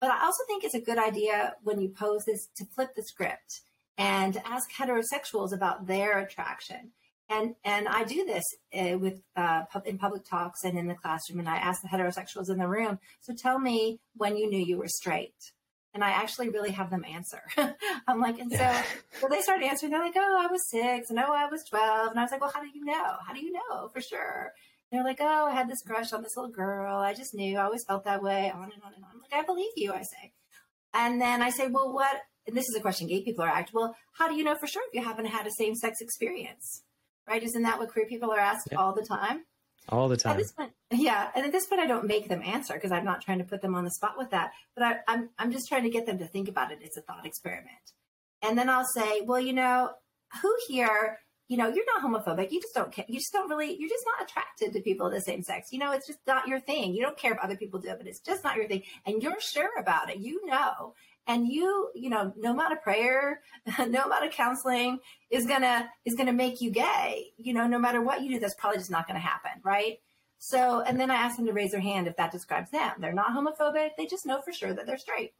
But 0.00 0.10
I 0.10 0.24
also 0.24 0.42
think 0.46 0.64
it's 0.64 0.74
a 0.74 0.80
good 0.80 0.98
idea 0.98 1.54
when 1.62 1.80
you 1.80 1.88
pose 1.88 2.24
this 2.24 2.48
to 2.56 2.64
flip 2.64 2.94
the 2.96 3.04
script 3.04 3.60
and 3.96 4.36
ask 4.44 4.68
heterosexuals 4.72 5.52
about 5.52 5.86
their 5.86 6.18
attraction. 6.18 6.92
And 7.28 7.54
and 7.64 7.88
I 7.88 8.04
do 8.04 8.24
this 8.24 8.44
uh, 8.74 8.98
with 8.98 9.22
uh, 9.36 9.62
in 9.86 9.98
public 9.98 10.24
talks 10.28 10.64
and 10.64 10.76
in 10.76 10.88
the 10.88 10.94
classroom, 10.94 11.38
and 11.38 11.48
I 11.48 11.56
ask 11.56 11.80
the 11.80 11.88
heterosexuals 11.88 12.50
in 12.50 12.58
the 12.58 12.68
room. 12.68 12.98
So 13.20 13.32
tell 13.32 13.58
me 13.58 14.00
when 14.16 14.36
you 14.36 14.50
knew 14.50 14.58
you 14.58 14.76
were 14.76 14.88
straight, 14.88 15.52
and 15.94 16.02
I 16.02 16.10
actually 16.10 16.48
really 16.48 16.70
have 16.70 16.90
them 16.90 17.04
answer. 17.04 17.42
I'm 18.08 18.20
like, 18.20 18.38
and 18.38 18.52
so 18.52 18.82
so 19.20 19.28
they 19.28 19.40
start 19.40 19.62
answering. 19.62 19.92
They're 19.92 20.00
like, 20.00 20.16
oh, 20.16 20.38
I 20.42 20.50
was 20.50 20.68
six, 20.70 21.10
and 21.10 21.18
oh, 21.18 21.32
I 21.32 21.46
was 21.46 21.64
twelve, 21.68 22.10
and 22.10 22.18
I 22.18 22.22
was 22.22 22.32
like, 22.32 22.40
well, 22.40 22.52
how 22.54 22.62
do 22.62 22.70
you 22.72 22.84
know? 22.84 23.16
How 23.26 23.34
do 23.34 23.44
you 23.44 23.52
know 23.52 23.88
for 23.92 24.00
sure? 24.00 24.52
And 24.90 24.98
they're 24.98 25.04
like, 25.04 25.20
oh, 25.20 25.46
I 25.46 25.52
had 25.52 25.68
this 25.68 25.82
crush 25.82 26.12
on 26.12 26.22
this 26.22 26.36
little 26.36 26.52
girl. 26.52 26.96
I 26.96 27.14
just 27.14 27.34
knew. 27.34 27.58
I 27.58 27.64
always 27.64 27.84
felt 27.84 28.04
that 28.04 28.22
way. 28.22 28.50
On 28.54 28.64
and 28.64 28.82
on 28.84 28.92
and 28.94 29.04
on. 29.04 29.10
I'm 29.14 29.20
like, 29.20 29.32
I 29.32 29.44
believe 29.44 29.72
you. 29.76 29.92
I 29.92 30.02
say, 30.02 30.32
and 30.94 31.20
then 31.20 31.42
I 31.42 31.50
say, 31.50 31.68
well, 31.68 31.92
what 31.92 32.20
and 32.46 32.56
this 32.56 32.68
is 32.68 32.74
a 32.74 32.80
question 32.80 33.06
gay 33.06 33.22
people 33.22 33.44
are 33.44 33.48
asked, 33.48 33.72
well, 33.72 33.94
how 34.14 34.28
do 34.28 34.34
you 34.34 34.44
know 34.44 34.56
for 34.56 34.66
sure 34.66 34.82
if 34.88 34.94
you 34.94 35.04
haven't 35.04 35.26
had 35.26 35.46
a 35.46 35.50
same 35.50 35.74
sex 35.74 36.00
experience? 36.00 36.82
Right? 37.28 37.42
Isn't 37.42 37.62
that 37.62 37.78
what 37.78 37.90
queer 37.90 38.06
people 38.06 38.32
are 38.32 38.38
asked 38.38 38.68
yeah. 38.72 38.78
all 38.78 38.94
the 38.94 39.06
time? 39.06 39.44
All 39.88 40.08
the 40.08 40.16
time. 40.16 40.40
Point, 40.56 40.72
yeah. 40.90 41.30
And 41.34 41.44
at 41.44 41.52
this 41.52 41.66
point, 41.66 41.80
I 41.80 41.86
don't 41.86 42.06
make 42.06 42.28
them 42.28 42.42
answer 42.42 42.74
because 42.74 42.92
I'm 42.92 43.04
not 43.04 43.22
trying 43.22 43.38
to 43.38 43.44
put 43.44 43.62
them 43.62 43.74
on 43.74 43.84
the 43.84 43.90
spot 43.90 44.14
with 44.16 44.30
that. 44.30 44.52
But 44.74 44.84
I, 44.84 44.96
I'm, 45.08 45.30
I'm 45.38 45.52
just 45.52 45.68
trying 45.68 45.82
to 45.82 45.90
get 45.90 46.06
them 46.06 46.18
to 46.18 46.26
think 46.26 46.48
about 46.48 46.70
it. 46.70 46.78
It's 46.82 46.96
a 46.96 47.02
thought 47.02 47.26
experiment. 47.26 47.92
And 48.42 48.56
then 48.56 48.70
I'll 48.70 48.86
say, 48.86 49.20
well, 49.22 49.40
you 49.40 49.52
know, 49.52 49.90
who 50.40 50.54
here 50.68 51.18
you 51.52 51.58
know, 51.58 51.68
you're 51.68 51.84
not 51.84 52.02
homophobic. 52.02 52.50
You 52.50 52.62
just 52.62 52.74
don't 52.74 52.90
care. 52.90 53.04
You 53.08 53.18
just 53.18 53.30
don't 53.30 53.50
really, 53.50 53.76
you're 53.78 53.88
just 53.90 54.06
not 54.06 54.26
attracted 54.26 54.72
to 54.72 54.80
people 54.80 55.08
of 55.08 55.12
the 55.12 55.20
same 55.20 55.42
sex. 55.42 55.68
You 55.70 55.80
know, 55.80 55.92
it's 55.92 56.06
just 56.06 56.20
not 56.26 56.48
your 56.48 56.60
thing. 56.60 56.94
You 56.94 57.02
don't 57.02 57.18
care 57.18 57.32
if 57.32 57.38
other 57.40 57.56
people 57.56 57.78
do 57.78 57.90
it, 57.90 57.98
but 57.98 58.06
it's 58.06 58.20
just 58.20 58.42
not 58.42 58.56
your 58.56 58.66
thing. 58.66 58.84
And 59.04 59.22
you're 59.22 59.38
sure 59.38 59.68
about 59.78 60.08
it. 60.08 60.16
You 60.16 60.46
know 60.46 60.94
and 61.26 61.48
you 61.48 61.90
you 61.94 62.10
know 62.10 62.32
no 62.36 62.52
amount 62.52 62.72
of 62.72 62.82
prayer 62.82 63.40
no 63.78 64.02
amount 64.02 64.24
of 64.24 64.32
counseling 64.32 64.98
is 65.30 65.46
gonna 65.46 65.88
is 66.04 66.14
gonna 66.14 66.32
make 66.32 66.60
you 66.60 66.70
gay 66.70 67.26
you 67.36 67.52
know 67.52 67.66
no 67.66 67.78
matter 67.78 68.02
what 68.02 68.22
you 68.22 68.30
do 68.30 68.40
that's 68.40 68.54
probably 68.54 68.78
just 68.78 68.90
not 68.90 69.06
gonna 69.06 69.18
happen 69.18 69.50
right? 69.64 69.98
So 70.38 70.80
and 70.80 70.98
then 70.98 71.10
i 71.10 71.14
asked 71.14 71.36
them 71.36 71.46
to 71.46 71.52
raise 71.52 71.70
their 71.70 71.80
hand 71.80 72.08
if 72.08 72.16
that 72.16 72.32
describes 72.32 72.70
them. 72.70 72.92
They're 72.98 73.12
not 73.12 73.30
homophobic. 73.30 73.90
They 73.96 74.06
just 74.06 74.26
know 74.26 74.40
for 74.40 74.52
sure 74.52 74.74
that 74.74 74.86
they're 74.86 74.98
straight. 74.98 75.34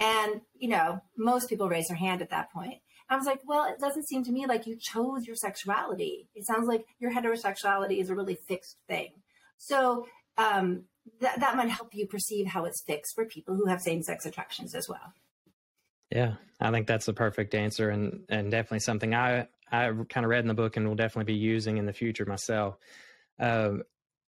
And 0.00 0.42
you 0.54 0.68
know 0.68 1.00
most 1.16 1.48
people 1.48 1.68
raise 1.68 1.88
their 1.88 1.96
hand 1.96 2.22
at 2.22 2.30
that 2.30 2.52
point. 2.52 2.80
I 3.08 3.16
was 3.16 3.26
like 3.26 3.40
well 3.46 3.64
it 3.64 3.80
doesn't 3.80 4.06
seem 4.08 4.24
to 4.24 4.32
me 4.32 4.46
like 4.46 4.66
you 4.66 4.76
chose 4.76 5.26
your 5.26 5.36
sexuality. 5.36 6.28
It 6.34 6.46
sounds 6.46 6.68
like 6.68 6.84
your 6.98 7.12
heterosexuality 7.12 8.00
is 8.00 8.10
a 8.10 8.14
really 8.14 8.34
fixed 8.34 8.76
thing. 8.88 9.12
So 9.56 10.06
um, 10.38 10.84
that, 11.20 11.56
might 11.56 11.68
help 11.68 11.94
you 11.94 12.06
perceive 12.06 12.46
how 12.46 12.64
it's 12.64 12.82
fixed 12.82 13.14
for 13.14 13.24
people 13.24 13.56
who 13.56 13.66
have 13.66 13.80
same-sex 13.80 14.24
attractions 14.24 14.74
as 14.74 14.88
well 14.88 15.12
yeah, 16.12 16.34
I 16.60 16.70
think 16.70 16.86
that's 16.86 17.06
the 17.06 17.14
perfect 17.14 17.54
answer, 17.54 17.90
and 17.90 18.24
and 18.28 18.50
definitely 18.50 18.80
something 18.80 19.14
I 19.14 19.48
I 19.70 19.90
kind 20.10 20.24
of 20.24 20.30
read 20.30 20.44
in 20.44 20.48
the 20.48 20.54
book 20.54 20.76
and 20.76 20.86
will 20.86 20.94
definitely 20.94 21.32
be 21.32 21.38
using 21.38 21.78
in 21.78 21.86
the 21.86 21.92
future 21.92 22.26
myself. 22.26 22.76
Um, 23.40 23.82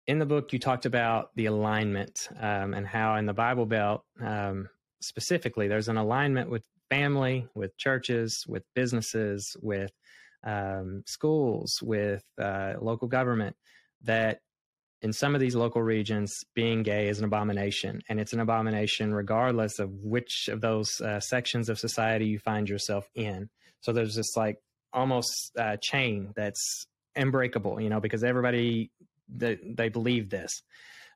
in 0.05 0.19
the 0.19 0.25
book, 0.25 0.53
you 0.53 0.59
talked 0.59 0.85
about 0.85 1.31
the 1.35 1.47
alignment 1.47 2.27
um, 2.39 2.73
and 2.75 2.85
how 2.85 3.15
in 3.15 3.25
the 3.25 3.33
Bible 3.33 3.65
Belt 3.65 4.03
um, 4.21 4.69
specifically, 5.01 5.67
there's 5.67 5.87
an 5.87 5.97
alignment 5.97 6.49
with 6.49 6.63
family, 6.91 7.47
with 7.55 7.75
churches, 7.77 8.45
with 8.47 8.63
businesses, 8.75 9.57
with 9.59 9.91
um, 10.43 11.03
schools, 11.07 11.79
with 11.81 12.23
uh, 12.39 12.73
local 12.79 13.07
government 13.07 13.55
that 14.03 14.41
in 15.03 15.11
some 15.11 15.35
of 15.35 15.41
these 15.41 15.53
local 15.53 15.83
regions, 15.83 16.33
being 16.55 16.81
gay 16.81 17.09
is 17.09 17.19
an 17.19 17.25
abomination, 17.25 18.01
and 18.07 18.21
it's 18.21 18.31
an 18.31 18.39
abomination 18.39 19.13
regardless 19.13 19.77
of 19.77 19.91
which 19.91 20.47
of 20.47 20.61
those 20.61 21.01
uh, 21.01 21.19
sections 21.19 21.67
of 21.67 21.77
society 21.77 22.25
you 22.25 22.39
find 22.39 22.69
yourself 22.69 23.05
in. 23.13 23.49
So 23.81 23.91
there's 23.91 24.15
this 24.15 24.37
like 24.37 24.59
almost 24.93 25.51
uh, 25.59 25.75
chain 25.81 26.31
that's 26.37 26.87
unbreakable, 27.17 27.81
you 27.81 27.89
know, 27.89 27.99
because 27.99 28.23
everybody 28.23 28.91
they, 29.27 29.59
they 29.61 29.89
believe 29.89 30.29
this. 30.29 30.63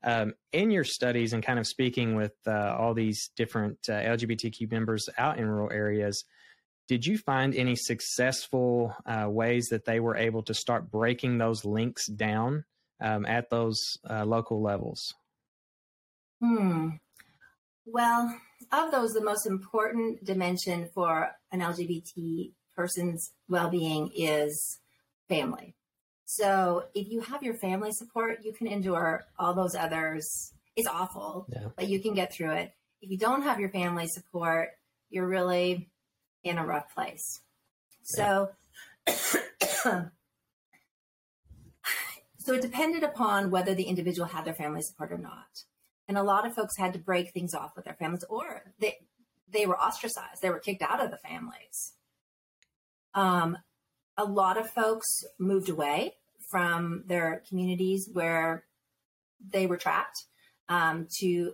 Um, 0.03 0.33
in 0.51 0.69
your 0.69 0.83
studies 0.83 1.31
and 1.31 1.41
kind 1.41 1.57
of 1.57 1.65
speaking 1.65 2.15
with 2.15 2.33
uh, 2.45 2.75
all 2.77 2.93
these 2.93 3.29
different 3.37 3.79
uh, 3.89 3.93
LGBTQ 3.93 4.69
members 4.69 5.07
out 5.17 5.39
in 5.39 5.47
rural 5.47 5.71
areas, 5.71 6.25
did 6.89 7.05
you 7.05 7.17
find 7.17 7.55
any 7.55 7.75
successful 7.75 8.93
uh, 9.05 9.27
ways 9.29 9.67
that 9.69 9.85
they 9.85 10.01
were 10.01 10.17
able 10.17 10.43
to 10.43 10.53
start 10.53 10.91
breaking 10.91 11.37
those 11.37 11.63
links 11.63 12.07
down? 12.07 12.65
Um, 12.99 13.25
at 13.25 13.49
those 13.49 13.97
uh, 14.09 14.25
local 14.25 14.61
levels? 14.61 15.13
Hmm. 16.41 16.89
Well, 17.85 18.37
of 18.71 18.91
those, 18.91 19.13
the 19.13 19.23
most 19.23 19.45
important 19.45 20.23
dimension 20.23 20.89
for 20.93 21.31
an 21.51 21.61
LGBT 21.61 22.51
person's 22.75 23.31
well 23.47 23.69
being 23.69 24.11
is 24.15 24.79
family. 25.29 25.75
So 26.25 26.85
if 26.93 27.09
you 27.09 27.21
have 27.21 27.41
your 27.41 27.53
family 27.53 27.91
support, 27.91 28.39
you 28.43 28.51
can 28.51 28.67
endure 28.67 29.25
all 29.39 29.53
those 29.53 29.75
others. 29.75 30.51
It's 30.75 30.87
awful, 30.87 31.47
yeah. 31.49 31.69
but 31.75 31.87
you 31.87 31.99
can 31.99 32.13
get 32.13 32.33
through 32.33 32.51
it. 32.51 32.73
If 33.01 33.09
you 33.09 33.17
don't 33.17 33.43
have 33.43 33.59
your 33.59 33.69
family 33.69 34.07
support, 34.07 34.69
you're 35.09 35.27
really 35.27 35.89
in 36.43 36.57
a 36.57 36.65
rough 36.65 36.93
place. 36.93 37.41
So 38.03 38.49
So 42.47 42.53
it 42.53 42.61
depended 42.61 43.03
upon 43.03 43.51
whether 43.51 43.75
the 43.75 43.83
individual 43.83 44.29
had 44.29 44.45
their 44.45 44.53
family 44.53 44.81
support 44.81 45.11
or 45.11 45.17
not. 45.17 45.65
And 46.07 46.17
a 46.17 46.23
lot 46.23 46.47
of 46.47 46.55
folks 46.55 46.77
had 46.77 46.93
to 46.93 46.99
break 46.99 47.33
things 47.33 47.53
off 47.53 47.75
with 47.75 47.83
their 47.83 47.95
families 47.95 48.23
or 48.29 48.71
they 48.79 48.99
they 49.51 49.65
were 49.65 49.77
ostracized. 49.77 50.41
They 50.41 50.49
were 50.49 50.59
kicked 50.59 50.81
out 50.81 51.03
of 51.03 51.11
the 51.11 51.17
families. 51.17 51.95
Um, 53.13 53.57
a 54.15 54.23
lot 54.23 54.57
of 54.57 54.69
folks 54.69 55.25
moved 55.37 55.67
away 55.67 56.13
from 56.49 57.03
their 57.07 57.43
communities 57.49 58.09
where 58.13 58.63
they 59.45 59.67
were 59.67 59.75
trapped 59.75 60.23
um, 60.69 61.09
to 61.19 61.53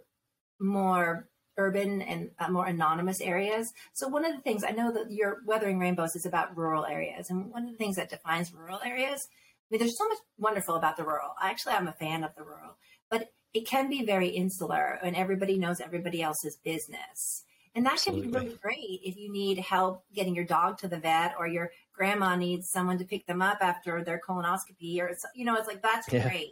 more 0.59 1.27
urban 1.57 2.03
and 2.03 2.29
uh, 2.37 2.51
more 2.51 2.67
anonymous 2.67 3.19
areas. 3.19 3.73
So 3.93 4.07
one 4.07 4.25
of 4.25 4.35
the 4.35 4.41
things 4.41 4.63
I 4.63 4.71
know 4.71 4.91
that 4.91 5.09
your 5.09 5.41
Weathering 5.43 5.79
Rainbows 5.79 6.15
is 6.15 6.27
about 6.27 6.55
rural 6.55 6.85
areas, 6.85 7.31
and 7.31 7.51
one 7.51 7.63
of 7.63 7.71
the 7.71 7.77
things 7.77 7.95
that 7.95 8.11
defines 8.11 8.53
rural 8.53 8.79
areas 8.85 9.27
mean, 9.73 9.79
there's 9.79 9.97
so 9.97 10.07
much 10.07 10.19
wonderful 10.37 10.75
about 10.75 10.97
the 10.97 11.03
rural. 11.03 11.33
Actually, 11.41 11.73
I'm 11.73 11.87
a 11.87 11.93
fan 11.93 12.23
of 12.23 12.35
the 12.35 12.43
rural, 12.43 12.77
but 13.09 13.29
it 13.53 13.67
can 13.67 13.89
be 13.89 14.05
very 14.05 14.29
insular 14.29 14.99
and 15.03 15.15
everybody 15.15 15.57
knows 15.57 15.81
everybody 15.81 16.21
else's 16.21 16.57
business. 16.57 17.43
And 17.75 17.85
that 17.87 17.93
Absolutely. 17.93 18.21
can 18.23 18.31
be 18.31 18.37
really 18.37 18.57
great 18.61 18.99
if 19.03 19.17
you 19.17 19.31
need 19.31 19.57
help 19.57 20.03
getting 20.13 20.35
your 20.35 20.45
dog 20.45 20.77
to 20.79 20.87
the 20.87 20.99
vet 20.99 21.33
or 21.39 21.47
your 21.47 21.71
grandma 21.91 22.35
needs 22.35 22.69
someone 22.69 22.99
to 22.99 23.05
pick 23.05 23.25
them 23.25 23.41
up 23.41 23.57
after 23.61 24.03
their 24.03 24.21
colonoscopy 24.27 24.99
or, 24.99 25.15
you 25.33 25.43
know, 25.43 25.55
it's 25.55 25.67
like, 25.67 25.81
that's 25.81 26.11
yeah. 26.11 26.27
great. 26.27 26.51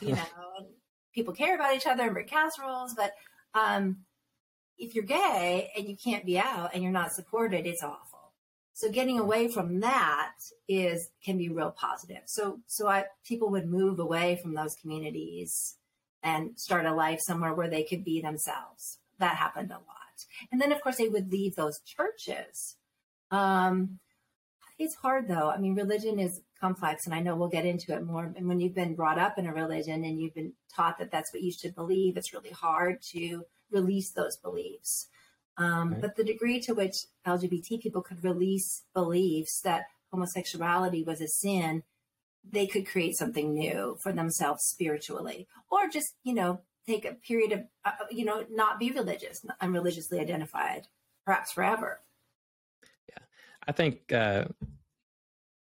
You 0.00 0.16
know, 0.16 0.24
people 1.14 1.32
care 1.32 1.54
about 1.54 1.76
each 1.76 1.86
other 1.86 2.04
and 2.04 2.12
bring 2.12 2.26
casseroles, 2.26 2.94
but, 2.94 3.12
um, 3.54 3.98
if 4.78 4.94
you're 4.94 5.04
gay 5.04 5.70
and 5.76 5.88
you 5.88 5.96
can't 5.96 6.24
be 6.24 6.38
out 6.38 6.70
and 6.74 6.82
you're 6.82 6.92
not 6.92 7.12
supported, 7.12 7.66
it's 7.66 7.82
awful. 7.82 8.07
So 8.78 8.88
getting 8.92 9.18
away 9.18 9.48
from 9.48 9.80
that 9.80 10.34
is 10.68 11.10
can 11.24 11.36
be 11.36 11.48
real 11.48 11.72
positive. 11.72 12.22
So 12.26 12.60
so 12.68 12.86
I 12.86 13.06
people 13.26 13.50
would 13.50 13.68
move 13.68 13.98
away 13.98 14.38
from 14.40 14.54
those 14.54 14.76
communities 14.76 15.74
and 16.22 16.56
start 16.56 16.86
a 16.86 16.94
life 16.94 17.18
somewhere 17.20 17.54
where 17.54 17.68
they 17.68 17.82
could 17.82 18.04
be 18.04 18.20
themselves. 18.20 18.98
That 19.18 19.34
happened 19.34 19.72
a 19.72 19.74
lot. 19.74 20.26
And 20.52 20.60
then 20.60 20.70
of 20.70 20.80
course 20.80 20.98
they 20.98 21.08
would 21.08 21.32
leave 21.32 21.56
those 21.56 21.80
churches. 21.80 22.76
Um, 23.32 23.98
it's 24.78 24.94
hard 24.94 25.26
though. 25.26 25.50
I 25.50 25.58
mean, 25.58 25.74
religion 25.74 26.20
is 26.20 26.42
complex, 26.60 27.04
and 27.04 27.12
I 27.12 27.18
know 27.18 27.34
we'll 27.34 27.48
get 27.48 27.66
into 27.66 27.92
it 27.94 28.06
more. 28.06 28.32
And 28.36 28.46
when 28.46 28.60
you've 28.60 28.76
been 28.76 28.94
brought 28.94 29.18
up 29.18 29.38
in 29.38 29.46
a 29.46 29.52
religion 29.52 30.04
and 30.04 30.20
you've 30.20 30.36
been 30.36 30.52
taught 30.72 31.00
that 31.00 31.10
that's 31.10 31.34
what 31.34 31.42
you 31.42 31.50
should 31.50 31.74
believe, 31.74 32.16
it's 32.16 32.32
really 32.32 32.50
hard 32.52 33.02
to 33.10 33.42
release 33.72 34.12
those 34.12 34.36
beliefs. 34.36 35.08
Um, 35.58 35.92
right. 35.92 36.00
But 36.00 36.16
the 36.16 36.24
degree 36.24 36.60
to 36.60 36.74
which 36.74 37.06
LGBT 37.26 37.80
people 37.82 38.00
could 38.00 38.22
release 38.24 38.84
beliefs 38.94 39.60
that 39.62 39.84
homosexuality 40.12 41.02
was 41.02 41.20
a 41.20 41.28
sin, 41.28 41.82
they 42.48 42.66
could 42.66 42.86
create 42.86 43.16
something 43.16 43.52
new 43.52 43.98
for 44.00 44.12
themselves 44.12 44.64
spiritually, 44.64 45.46
or 45.70 45.88
just 45.88 46.14
you 46.22 46.32
know 46.32 46.60
take 46.86 47.04
a 47.04 47.14
period 47.14 47.52
of 47.52 47.60
uh, 47.84 48.04
you 48.10 48.24
know 48.24 48.44
not 48.50 48.78
be 48.78 48.90
religious, 48.90 49.44
unreligiously 49.60 50.20
identified, 50.20 50.86
perhaps 51.26 51.52
forever. 51.52 52.00
Yeah, 53.08 53.24
I 53.66 53.72
think. 53.72 54.12
Uh 54.12 54.46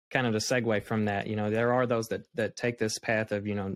kind 0.10 0.28
of 0.28 0.34
to 0.34 0.40
segue 0.40 0.84
from 0.84 1.06
that, 1.06 1.28
you 1.28 1.36
know, 1.36 1.50
there 1.50 1.74
are 1.74 1.86
those 1.86 2.08
that 2.10 2.24
that 2.36 2.56
take 2.56 2.78
this 2.78 2.98
path 3.00 3.32
of 3.32 3.46
you 3.48 3.56
know 3.56 3.76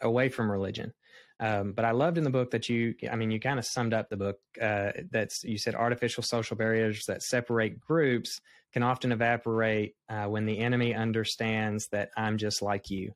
away 0.00 0.28
from 0.28 0.50
religion, 0.50 0.92
um, 1.40 1.72
but 1.72 1.84
I 1.84 1.92
loved 1.92 2.18
in 2.18 2.24
the 2.24 2.30
book 2.30 2.50
that 2.50 2.68
you, 2.68 2.94
I 3.10 3.16
mean, 3.16 3.30
you 3.30 3.38
kind 3.38 3.58
of 3.58 3.64
summed 3.64 3.94
up 3.94 4.08
the 4.08 4.16
book. 4.16 4.38
Uh, 4.60 4.92
that's 5.10 5.44
you 5.44 5.56
said 5.56 5.74
artificial 5.74 6.22
social 6.22 6.56
barriers 6.56 7.04
that 7.06 7.22
separate 7.22 7.78
groups 7.78 8.40
can 8.72 8.82
often 8.82 9.12
evaporate 9.12 9.94
uh, 10.08 10.24
when 10.24 10.46
the 10.46 10.58
enemy 10.58 10.94
understands 10.94 11.88
that 11.88 12.10
I'm 12.16 12.38
just 12.38 12.60
like 12.60 12.90
you. 12.90 13.14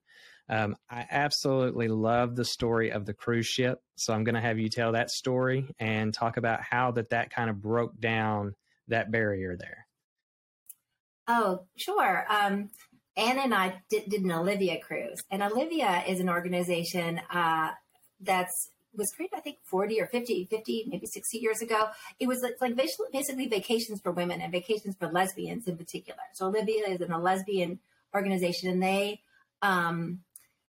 Um, 0.48 0.76
I 0.90 1.06
absolutely 1.10 1.88
love 1.88 2.36
the 2.36 2.44
story 2.44 2.90
of 2.90 3.06
the 3.06 3.14
cruise 3.14 3.46
ship, 3.46 3.80
so 3.96 4.12
I'm 4.12 4.24
going 4.24 4.34
to 4.34 4.40
have 4.40 4.58
you 4.58 4.68
tell 4.68 4.92
that 4.92 5.10
story 5.10 5.68
and 5.78 6.12
talk 6.12 6.36
about 6.36 6.62
how 6.62 6.92
that 6.92 7.10
that 7.10 7.30
kind 7.30 7.48
of 7.48 7.60
broke 7.60 7.98
down 7.98 8.54
that 8.88 9.10
barrier 9.10 9.56
there. 9.56 9.86
Oh, 11.28 11.66
sure. 11.76 12.26
Um, 12.28 12.70
Anna 13.16 13.42
and 13.42 13.54
I 13.54 13.82
did, 13.88 14.08
did, 14.08 14.22
an 14.22 14.32
Olivia 14.32 14.78
cruise, 14.80 15.22
and 15.30 15.42
Olivia 15.42 16.02
is 16.08 16.20
an 16.20 16.28
organization 16.28 17.20
uh, 17.30 17.70
that's 18.22 18.70
was 18.94 19.12
created, 19.16 19.36
I 19.36 19.40
think, 19.40 19.58
40 19.64 20.00
or 20.00 20.06
50, 20.06 20.48
50, 20.50 20.86
maybe 20.88 21.06
60 21.06 21.38
years 21.38 21.62
ago. 21.62 21.88
It 22.20 22.28
was 22.28 22.44
like 22.60 22.76
basically 22.76 23.48
vacations 23.48 24.00
for 24.00 24.12
women 24.12 24.40
and 24.40 24.52
vacations 24.52 24.96
for 24.98 25.10
lesbians 25.10 25.66
in 25.66 25.76
particular. 25.76 26.20
So 26.34 26.46
Olivia 26.46 26.88
is 26.88 27.00
in 27.00 27.10
a 27.10 27.18
lesbian 27.18 27.78
organization 28.14 28.70
and 28.70 28.82
they, 28.82 29.20
um, 29.62 30.20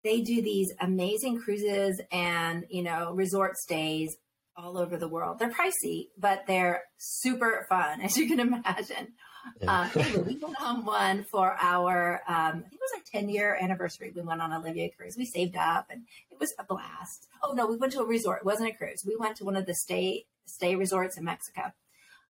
they 0.05 0.21
do 0.21 0.43
these 0.43 0.73
amazing 0.81 1.41
cruises 1.41 2.01
and, 2.13 2.65
you 2.71 2.83
know, 2.83 3.13
resort 3.15 3.57
stays 3.57 4.17
all 4.57 4.79
over 4.79 4.97
the 4.97 5.09
world. 5.09 5.39
They're 5.39 5.51
pricey, 5.51 6.09
but 6.17 6.45
they're 6.47 6.85
super 6.99 7.67
fun, 7.69 8.01
as 8.03 8.17
you 8.17 8.29
can 8.29 8.41
imagine. 8.41 9.15
Yeah. 9.61 9.91
Um, 9.95 10.25
we 10.27 10.37
went 10.37 10.61
on 10.61 10.85
one 10.85 11.25
for 11.25 11.57
our, 11.61 12.23
um, 12.27 12.65
I 12.67 12.69
think 12.69 12.75
it 12.75 12.81
was 12.81 12.93
our 12.97 13.21
10 13.21 13.29
year 13.29 13.59
anniversary. 13.61 14.13
We 14.15 14.23
went 14.23 14.41
on 14.41 14.53
Olivia 14.53 14.91
cruise. 14.97 15.17
We 15.17 15.25
saved 15.25 15.57
up 15.57 15.87
and 15.91 16.03
it 16.31 16.39
was 16.41 16.55
a 16.59 16.65
blast. 16.65 17.29
Oh 17.43 17.53
no, 17.53 17.67
we 17.67 17.77
went 17.77 17.93
to 17.93 18.01
a 18.01 18.07
resort. 18.07 18.41
It 18.41 18.47
wasn't 18.47 18.71
a 18.71 18.75
cruise. 18.75 19.05
We 19.07 19.17
went 19.17 19.37
to 19.37 19.45
one 19.45 19.57
of 19.57 19.67
the 19.67 19.75
stay, 19.75 20.27
stay 20.47 20.75
resorts 20.77 21.17
in 21.17 21.25
Mexico. 21.25 21.73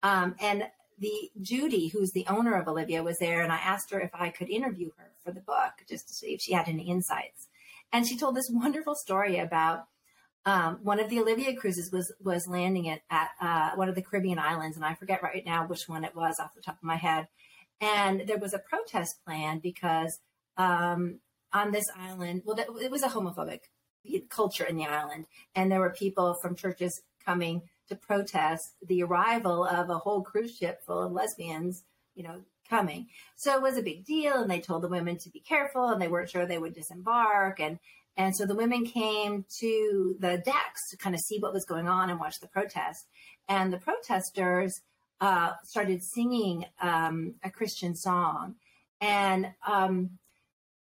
Um, 0.03 0.35
and 0.39 0.67
the 0.99 1.31
Judy, 1.41 1.89
who's 1.89 2.11
the 2.11 2.25
owner 2.27 2.55
of 2.55 2.67
Olivia, 2.67 3.03
was 3.03 3.19
there, 3.19 3.41
and 3.41 3.51
I 3.51 3.57
asked 3.57 3.91
her 3.91 3.99
if 3.99 4.11
I 4.13 4.29
could 4.29 4.49
interview 4.49 4.89
her 4.97 5.11
for 5.23 5.31
the 5.31 5.41
book 5.41 5.73
just 5.87 6.07
to 6.07 6.13
see 6.13 6.33
if 6.33 6.41
she 6.41 6.53
had 6.53 6.67
any 6.67 6.89
insights. 6.89 7.47
And 7.91 8.07
she 8.07 8.17
told 8.17 8.35
this 8.35 8.49
wonderful 8.51 8.95
story 8.95 9.37
about 9.37 9.85
um, 10.47 10.79
one 10.81 11.01
of 11.01 11.09
the 11.09 11.19
Olivia 11.19 11.53
cruises 11.53 11.91
was 11.91 12.13
was 12.23 12.47
landing 12.47 12.85
it 12.85 13.01
at 13.09 13.31
uh, 13.41 13.71
one 13.75 13.89
of 13.89 13.95
the 13.95 14.01
Caribbean 14.01 14.39
islands, 14.39 14.77
and 14.77 14.85
I 14.85 14.95
forget 14.95 15.21
right 15.21 15.45
now 15.45 15.67
which 15.67 15.89
one 15.89 16.05
it 16.05 16.15
was 16.15 16.39
off 16.39 16.55
the 16.55 16.61
top 16.61 16.77
of 16.77 16.83
my 16.83 16.95
head. 16.95 17.27
And 17.81 18.23
there 18.25 18.37
was 18.37 18.53
a 18.53 18.59
protest 18.59 19.19
plan 19.25 19.59
because 19.59 20.19
um, 20.55 21.19
on 21.51 21.71
this 21.71 21.85
island, 21.95 22.43
well, 22.45 22.57
it 22.57 22.89
was 22.89 23.03
a 23.03 23.09
homophobic 23.09 23.59
culture 24.29 24.63
in 24.63 24.77
the 24.77 24.85
island, 24.85 25.25
and 25.53 25.69
there 25.69 25.81
were 25.81 25.89
people 25.89 26.33
from 26.41 26.55
churches 26.55 27.01
coming 27.25 27.63
to 27.89 27.95
protest 27.95 28.71
the 28.81 29.03
arrival 29.03 29.65
of 29.65 29.89
a 29.89 29.97
whole 29.97 30.21
cruise 30.21 30.55
ship 30.55 30.81
full 30.85 31.03
of 31.03 31.11
lesbians, 31.11 31.83
you 32.15 32.23
know, 32.23 32.39
coming. 32.69 33.07
So 33.35 33.53
it 33.53 33.61
was 33.61 33.75
a 33.75 33.83
big 33.83 34.05
deal, 34.05 34.35
and 34.35 34.49
they 34.49 34.61
told 34.61 34.83
the 34.83 34.87
women 34.87 35.17
to 35.17 35.29
be 35.29 35.41
careful, 35.41 35.89
and 35.89 36.01
they 36.01 36.07
weren't 36.07 36.29
sure 36.29 36.45
they 36.45 36.57
would 36.57 36.73
disembark, 36.73 37.59
and 37.59 37.79
and 38.17 38.35
so 38.35 38.45
the 38.45 38.55
women 38.55 38.83
came 38.83 39.45
to 39.59 40.15
the 40.19 40.37
decks 40.37 40.89
to 40.89 40.97
kind 40.97 41.15
of 41.15 41.21
see 41.21 41.37
what 41.39 41.53
was 41.53 41.65
going 41.65 41.87
on 41.87 42.09
and 42.09 42.19
watch 42.19 42.39
the 42.41 42.47
protest. 42.47 43.05
And 43.47 43.71
the 43.71 43.77
protesters 43.77 44.73
uh, 45.21 45.51
started 45.63 46.01
singing 46.03 46.65
um, 46.81 47.35
a 47.43 47.51
Christian 47.51 47.95
song. 47.95 48.55
And 48.99 49.53
um, 49.67 50.17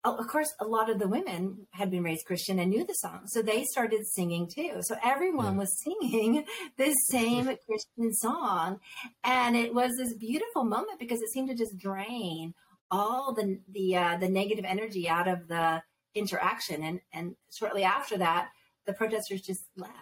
of 0.06 0.28
course, 0.28 0.54
a 0.62 0.66
lot 0.66 0.90
of 0.90 1.00
the 1.00 1.08
women 1.08 1.68
had 1.72 1.92
been 1.92 2.04
raised 2.04 2.26
Christian 2.26 2.60
and 2.60 2.70
knew 2.70 2.86
the 2.86 2.94
song. 2.94 3.22
So 3.26 3.42
they 3.42 3.64
started 3.66 4.08
singing 4.08 4.50
too. 4.54 4.78
So 4.82 4.96
everyone 5.04 5.54
yeah. 5.54 5.60
was 5.60 5.84
singing 5.84 6.46
this 6.78 6.96
same 7.10 7.46
Christian 7.66 8.14
song. 8.14 8.80
And 9.26 9.58
it 9.58 9.74
was 9.74 9.92
this 9.98 10.14
beautiful 10.14 10.64
moment 10.64 11.00
because 11.00 11.22
it 11.22 11.30
seemed 11.34 11.50
to 11.50 11.56
just 11.56 11.78
drain 11.78 12.54
all 12.90 13.34
the 13.34 13.60
the 13.70 13.98
uh, 13.98 14.18
the 14.18 14.30
negative 14.30 14.64
energy 14.66 15.10
out 15.10 15.28
of 15.28 15.50
the 15.50 15.82
interaction. 16.18 16.84
And, 16.84 17.00
and 17.14 17.36
shortly 17.52 17.84
after 17.84 18.18
that, 18.18 18.50
the 18.86 18.94
protesters 18.94 19.42
just 19.42 19.64
left. 19.76 19.94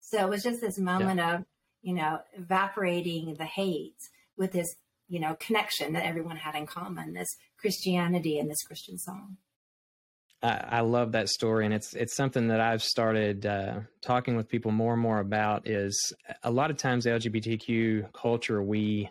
So 0.00 0.18
it 0.18 0.28
was 0.28 0.42
just 0.42 0.60
this 0.60 0.78
moment 0.78 1.18
yeah. 1.18 1.36
of, 1.36 1.44
you 1.82 1.94
know, 1.94 2.20
evaporating 2.34 3.34
the 3.38 3.44
hate 3.44 3.96
with 4.36 4.52
this, 4.52 4.74
you 5.08 5.20
know, 5.20 5.36
connection 5.40 5.92
that 5.94 6.04
everyone 6.04 6.36
had 6.36 6.54
in 6.54 6.66
common, 6.66 7.14
this 7.14 7.28
Christianity 7.58 8.38
and 8.38 8.50
this 8.50 8.62
Christian 8.62 8.98
song. 8.98 9.36
I, 10.42 10.64
I 10.70 10.80
love 10.80 11.12
that 11.12 11.28
story, 11.28 11.64
and 11.64 11.72
it's 11.72 11.94
it's 11.94 12.16
something 12.16 12.48
that 12.48 12.60
I've 12.60 12.82
started 12.82 13.46
uh, 13.46 13.80
talking 14.00 14.36
with 14.36 14.48
people 14.48 14.72
more 14.72 14.92
and 14.92 15.00
more 15.00 15.20
about. 15.20 15.68
Is 15.68 16.12
a 16.42 16.50
lot 16.50 16.70
of 16.70 16.76
times 16.76 17.06
LGBTQ 17.06 18.12
culture 18.12 18.62
we 18.62 19.08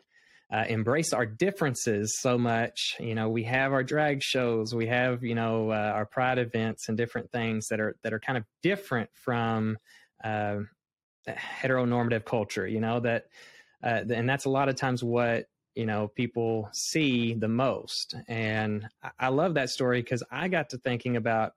uh, 0.51 0.65
embrace 0.67 1.13
our 1.13 1.25
differences 1.25 2.17
so 2.19 2.37
much. 2.37 2.97
You 2.99 3.15
know, 3.15 3.29
we 3.29 3.43
have 3.43 3.71
our 3.71 3.83
drag 3.83 4.21
shows, 4.21 4.75
we 4.75 4.87
have 4.87 5.23
you 5.23 5.35
know 5.35 5.71
uh, 5.71 5.91
our 5.95 6.05
pride 6.05 6.39
events 6.39 6.89
and 6.89 6.97
different 6.97 7.31
things 7.31 7.67
that 7.69 7.79
are 7.79 7.95
that 8.03 8.13
are 8.13 8.19
kind 8.19 8.37
of 8.37 8.43
different 8.61 9.09
from 9.13 9.77
uh, 10.23 10.57
heteronormative 11.27 12.25
culture. 12.25 12.67
You 12.67 12.81
know 12.81 12.99
that, 12.99 13.27
uh, 13.83 14.01
and 14.09 14.29
that's 14.29 14.45
a 14.45 14.49
lot 14.49 14.67
of 14.67 14.75
times 14.75 15.03
what 15.03 15.45
you 15.75 15.85
know 15.85 16.09
people 16.09 16.69
see 16.73 17.33
the 17.33 17.47
most. 17.47 18.15
And 18.27 18.87
I, 19.01 19.11
I 19.19 19.27
love 19.29 19.53
that 19.53 19.69
story 19.69 20.01
because 20.01 20.23
I 20.29 20.49
got 20.49 20.71
to 20.71 20.77
thinking 20.77 21.15
about 21.15 21.53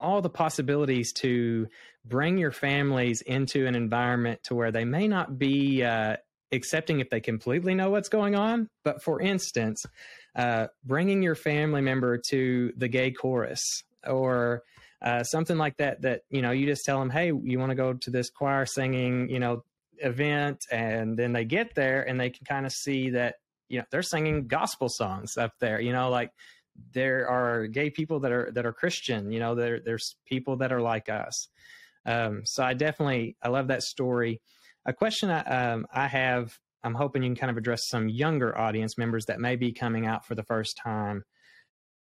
all 0.00 0.22
the 0.22 0.30
possibilities 0.30 1.12
to 1.12 1.66
bring 2.04 2.38
your 2.38 2.52
families 2.52 3.20
into 3.20 3.66
an 3.66 3.74
environment 3.74 4.40
to 4.44 4.54
where 4.54 4.70
they 4.70 4.84
may 4.84 5.08
not 5.08 5.38
be 5.38 5.82
uh, 5.82 6.16
accepting 6.52 7.00
if 7.00 7.10
they 7.10 7.20
completely 7.20 7.74
know 7.74 7.90
what's 7.90 8.08
going 8.08 8.34
on. 8.34 8.68
But 8.84 9.02
for 9.02 9.20
instance, 9.20 9.84
uh, 10.34 10.68
bringing 10.84 11.22
your 11.22 11.34
family 11.34 11.80
member 11.80 12.18
to 12.30 12.72
the 12.76 12.88
gay 12.88 13.10
chorus 13.10 13.82
or 14.06 14.62
uh, 15.02 15.22
something 15.22 15.58
like 15.58 15.76
that, 15.76 16.02
that, 16.02 16.22
you 16.30 16.42
know, 16.42 16.50
you 16.50 16.66
just 16.66 16.84
tell 16.84 16.98
them, 16.98 17.10
hey, 17.10 17.26
you 17.26 17.58
want 17.58 17.70
to 17.70 17.76
go 17.76 17.92
to 17.92 18.10
this 18.10 18.30
choir 18.30 18.66
singing, 18.66 19.28
you 19.28 19.38
know, 19.38 19.62
event. 19.98 20.64
And 20.70 21.16
then 21.16 21.32
they 21.32 21.44
get 21.44 21.74
there 21.74 22.02
and 22.08 22.18
they 22.18 22.30
can 22.30 22.44
kind 22.46 22.66
of 22.66 22.72
see 22.72 23.10
that, 23.10 23.36
you 23.68 23.78
know, 23.78 23.84
they're 23.90 24.02
singing 24.02 24.46
gospel 24.46 24.88
songs 24.88 25.36
up 25.36 25.52
there, 25.60 25.80
you 25.80 25.92
know, 25.92 26.08
like 26.10 26.32
there 26.92 27.28
are 27.28 27.66
gay 27.66 27.90
people 27.90 28.20
that 28.20 28.32
are, 28.32 28.50
that 28.54 28.64
are 28.64 28.72
Christian, 28.72 29.30
you 29.32 29.40
know, 29.40 29.54
there, 29.54 29.80
there's 29.80 30.16
people 30.24 30.56
that 30.56 30.72
are 30.72 30.80
like 30.80 31.08
us. 31.08 31.48
Um, 32.06 32.42
so 32.44 32.62
I 32.62 32.74
definitely, 32.74 33.36
I 33.42 33.48
love 33.48 33.68
that 33.68 33.82
story. 33.82 34.40
A 34.86 34.92
question 34.92 35.30
I, 35.30 35.40
um, 35.42 35.86
I 35.92 36.06
have, 36.06 36.58
I'm 36.82 36.94
hoping 36.94 37.22
you 37.22 37.28
can 37.28 37.36
kind 37.36 37.50
of 37.50 37.56
address 37.56 37.88
some 37.88 38.08
younger 38.08 38.56
audience 38.56 38.96
members 38.96 39.26
that 39.26 39.40
may 39.40 39.56
be 39.56 39.72
coming 39.72 40.06
out 40.06 40.26
for 40.26 40.34
the 40.34 40.44
first 40.44 40.78
time. 40.82 41.24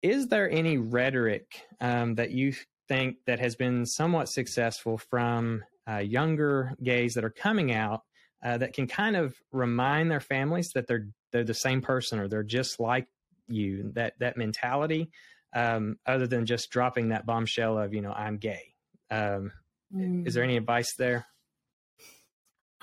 Is 0.02 0.28
there 0.28 0.50
any 0.50 0.78
rhetoric 0.78 1.46
um, 1.80 2.16
that 2.16 2.32
you 2.32 2.54
think 2.88 3.18
that 3.26 3.40
has 3.40 3.56
been 3.56 3.86
somewhat 3.86 4.28
successful 4.30 4.98
from 4.98 5.64
uh, 5.90 5.98
younger 5.98 6.74
gays 6.82 7.14
that 7.14 7.24
are 7.24 7.30
coming 7.30 7.74
out 7.74 8.02
uh, 8.44 8.58
that 8.58 8.74
can 8.74 8.88
kind 8.88 9.16
of 9.16 9.36
remind 9.52 10.12
their 10.12 10.20
families 10.20 10.72
that 10.76 10.88
they're 10.88 11.08
they're 11.32 11.44
the 11.44 11.54
same 11.54 11.82
person 11.82 12.20
or 12.20 12.28
they're 12.28 12.44
just 12.44 12.80
like 12.80 13.08
you 13.48 13.92
that 13.96 14.14
that 14.20 14.38
mentality 14.38 15.10
um, 15.56 15.98
other 16.06 16.28
than 16.28 16.46
just 16.46 16.70
dropping 16.70 17.10
that 17.10 17.26
bombshell 17.26 17.78
of 17.78 17.94
you 17.94 18.02
know 18.02 18.12
I'm 18.12 18.38
gay. 18.38 18.74
Um, 19.10 19.52
mm. 19.96 20.28
Is 20.28 20.34
there 20.34 20.44
any 20.44 20.58
advice 20.58 20.94
there? 20.98 21.28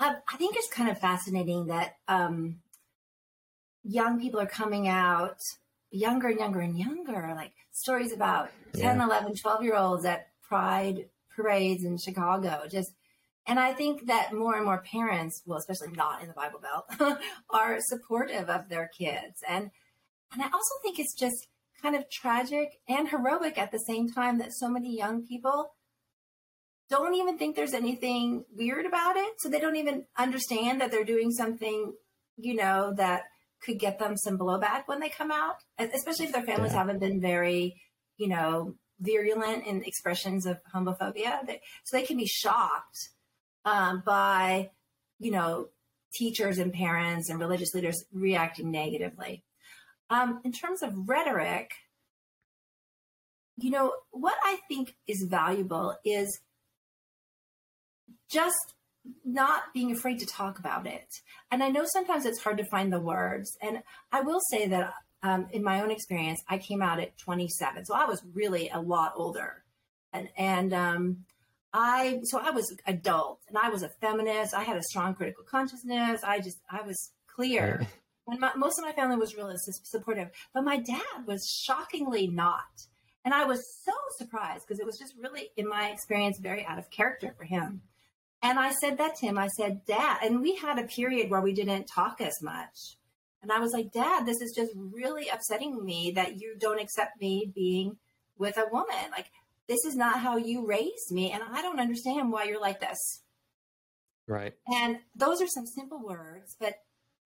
I, 0.01 0.15
I 0.33 0.37
think 0.37 0.55
it's 0.57 0.67
kind 0.67 0.89
of 0.89 0.99
fascinating 0.99 1.67
that 1.67 1.97
um, 2.07 2.57
young 3.83 4.19
people 4.19 4.39
are 4.39 4.47
coming 4.47 4.87
out 4.87 5.37
younger 5.91 6.29
and 6.29 6.39
younger 6.39 6.59
and 6.59 6.77
younger, 6.77 7.33
like 7.35 7.51
stories 7.71 8.11
about 8.11 8.49
10, 8.73 8.97
yeah. 8.97 9.05
11, 9.05 9.35
12 9.35 9.63
year 9.63 9.75
olds 9.75 10.05
at 10.05 10.29
pride 10.41 11.05
parades 11.35 11.83
in 11.83 11.97
Chicago. 11.97 12.63
Just, 12.69 12.93
and 13.45 13.59
I 13.59 13.73
think 13.73 14.07
that 14.07 14.33
more 14.33 14.55
and 14.55 14.65
more 14.65 14.83
parents, 14.91 15.43
well, 15.45 15.59
especially 15.59 15.91
not 15.91 16.21
in 16.21 16.27
the 16.27 16.33
Bible 16.33 16.59
Belt, 16.59 17.19
are 17.51 17.77
supportive 17.79 18.49
of 18.49 18.69
their 18.69 18.89
kids. 18.97 19.43
And, 19.47 19.69
and 20.33 20.41
I 20.41 20.45
also 20.45 20.75
think 20.81 20.97
it's 20.97 21.13
just 21.13 21.47
kind 21.79 21.95
of 21.95 22.09
tragic 22.09 22.79
and 22.87 23.09
heroic 23.09 23.57
at 23.57 23.71
the 23.71 23.79
same 23.79 24.11
time 24.11 24.39
that 24.39 24.53
so 24.53 24.67
many 24.67 24.95
young 24.97 25.25
people 25.25 25.73
don't 26.91 27.15
even 27.15 27.37
think 27.37 27.55
there's 27.55 27.73
anything 27.73 28.43
weird 28.55 28.85
about 28.85 29.15
it. 29.15 29.33
So 29.39 29.49
they 29.49 29.59
don't 29.59 29.77
even 29.77 30.05
understand 30.17 30.81
that 30.81 30.91
they're 30.91 31.05
doing 31.05 31.31
something, 31.31 31.93
you 32.37 32.55
know, 32.55 32.93
that 32.97 33.23
could 33.63 33.79
get 33.79 33.97
them 33.97 34.17
some 34.17 34.37
blowback 34.37 34.83
when 34.87 34.99
they 34.99 35.09
come 35.09 35.31
out, 35.31 35.55
especially 35.79 36.25
if 36.25 36.33
their 36.33 36.43
families 36.43 36.73
yeah. 36.73 36.79
haven't 36.79 36.99
been 36.99 37.21
very, 37.21 37.81
you 38.17 38.27
know, 38.27 38.75
virulent 38.99 39.65
in 39.65 39.83
expressions 39.83 40.45
of 40.45 40.59
homophobia. 40.75 41.39
So 41.85 41.97
they 41.97 42.03
can 42.03 42.17
be 42.17 42.27
shocked 42.27 43.09
um, 43.65 44.03
by, 44.05 44.71
you 45.19 45.31
know, 45.31 45.69
teachers 46.13 46.57
and 46.57 46.73
parents 46.73 47.29
and 47.29 47.39
religious 47.39 47.73
leaders 47.73 48.03
reacting 48.11 48.69
negatively. 48.69 49.43
Um, 50.09 50.41
in 50.43 50.51
terms 50.51 50.83
of 50.83 51.07
rhetoric, 51.07 51.71
you 53.57 53.69
know, 53.69 53.93
what 54.11 54.35
I 54.43 54.59
think 54.67 54.95
is 55.07 55.25
valuable 55.29 55.95
is 56.03 56.41
just 58.29 58.73
not 59.25 59.63
being 59.73 59.91
afraid 59.91 60.19
to 60.19 60.25
talk 60.25 60.59
about 60.59 60.85
it. 60.85 61.07
And 61.51 61.63
I 61.63 61.69
know 61.69 61.85
sometimes 61.85 62.25
it's 62.25 62.39
hard 62.39 62.57
to 62.57 62.65
find 62.65 62.91
the 62.91 62.99
words. 62.99 63.57
And 63.61 63.81
I 64.11 64.21
will 64.21 64.39
say 64.51 64.67
that 64.67 64.93
um, 65.23 65.47
in 65.51 65.63
my 65.63 65.81
own 65.81 65.91
experience, 65.91 66.41
I 66.47 66.57
came 66.57 66.81
out 66.81 66.99
at 66.99 67.17
27. 67.17 67.85
So 67.85 67.93
I 67.93 68.05
was 68.05 68.21
really 68.33 68.69
a 68.69 68.79
lot 68.79 69.13
older. 69.15 69.63
And, 70.13 70.29
and 70.37 70.73
um, 70.73 71.25
I, 71.73 72.19
so 72.23 72.39
I 72.39 72.51
was 72.51 72.75
adult 72.85 73.39
and 73.47 73.57
I 73.57 73.69
was 73.69 73.83
a 73.83 73.89
feminist. 74.01 74.53
I 74.53 74.63
had 74.63 74.77
a 74.77 74.83
strong 74.83 75.15
critical 75.15 75.43
consciousness. 75.49 76.21
I 76.23 76.39
just, 76.39 76.59
I 76.69 76.81
was 76.81 77.11
clear. 77.27 77.87
And 78.27 78.39
my, 78.39 78.51
most 78.55 78.77
of 78.77 78.85
my 78.85 78.91
family 78.91 79.17
was 79.17 79.35
really 79.35 79.55
supportive, 79.83 80.29
but 80.53 80.63
my 80.63 80.77
dad 80.77 81.25
was 81.25 81.43
shockingly 81.65 82.27
not. 82.27 82.87
And 83.25 83.33
I 83.33 83.45
was 83.45 83.63
so 83.83 83.93
surprised 84.17 84.65
because 84.67 84.79
it 84.79 84.85
was 84.85 84.97
just 84.97 85.15
really, 85.21 85.49
in 85.57 85.67
my 85.67 85.89
experience, 85.89 86.39
very 86.39 86.65
out 86.65 86.79
of 86.79 86.89
character 86.89 87.33
for 87.37 87.43
him. 87.43 87.81
And 88.43 88.57
I 88.59 88.71
said 88.71 88.97
that 88.97 89.15
to 89.15 89.27
him. 89.27 89.37
I 89.37 89.47
said, 89.47 89.85
Dad, 89.85 90.19
and 90.23 90.41
we 90.41 90.55
had 90.55 90.79
a 90.79 90.87
period 90.87 91.29
where 91.29 91.41
we 91.41 91.53
didn't 91.53 91.85
talk 91.85 92.21
as 92.21 92.41
much. 92.41 92.97
And 93.41 93.51
I 93.51 93.59
was 93.59 93.71
like, 93.71 93.91
Dad, 93.91 94.25
this 94.25 94.41
is 94.41 94.53
just 94.55 94.71
really 94.75 95.27
upsetting 95.29 95.83
me 95.83 96.11
that 96.15 96.39
you 96.39 96.55
don't 96.59 96.81
accept 96.81 97.19
me 97.19 97.51
being 97.53 97.97
with 98.37 98.57
a 98.57 98.65
woman. 98.71 99.11
Like, 99.11 99.27
this 99.67 99.85
is 99.85 99.95
not 99.95 100.19
how 100.19 100.37
you 100.37 100.65
raised 100.65 101.11
me. 101.11 101.31
And 101.31 101.43
I 101.51 101.61
don't 101.61 101.79
understand 101.79 102.31
why 102.31 102.45
you're 102.45 102.61
like 102.61 102.79
this. 102.79 103.23
Right. 104.27 104.53
And 104.67 104.97
those 105.15 105.41
are 105.41 105.47
some 105.47 105.65
simple 105.65 106.01
words, 106.03 106.55
but 106.59 106.75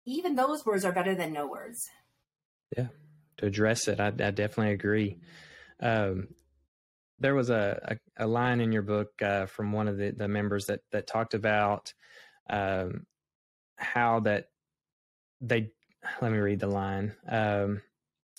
even 0.06 0.34
those 0.34 0.64
words 0.64 0.84
are 0.84 0.92
better 0.92 1.14
than 1.14 1.32
no 1.32 1.46
words. 1.46 1.78
Yeah. 2.76 2.88
To 3.38 3.46
address 3.46 3.88
it, 3.88 3.98
I, 4.00 4.06
I 4.08 4.30
definitely 4.30 4.72
agree. 4.72 5.18
Um, 5.80 6.28
there 7.24 7.34
was 7.34 7.48
a, 7.48 7.96
a, 8.18 8.24
a, 8.24 8.26
line 8.26 8.60
in 8.60 8.70
your 8.70 8.82
book 8.82 9.10
uh, 9.22 9.46
from 9.46 9.72
one 9.72 9.88
of 9.88 9.96
the, 9.96 10.10
the 10.10 10.28
members 10.28 10.66
that 10.66 10.80
that 10.92 11.06
talked 11.06 11.32
about 11.32 11.94
um, 12.50 13.06
how 13.76 14.20
that 14.20 14.48
they 15.40 15.70
let 16.20 16.30
me 16.30 16.36
read 16.36 16.60
the 16.60 16.66
line. 16.66 17.14
Um, 17.26 17.80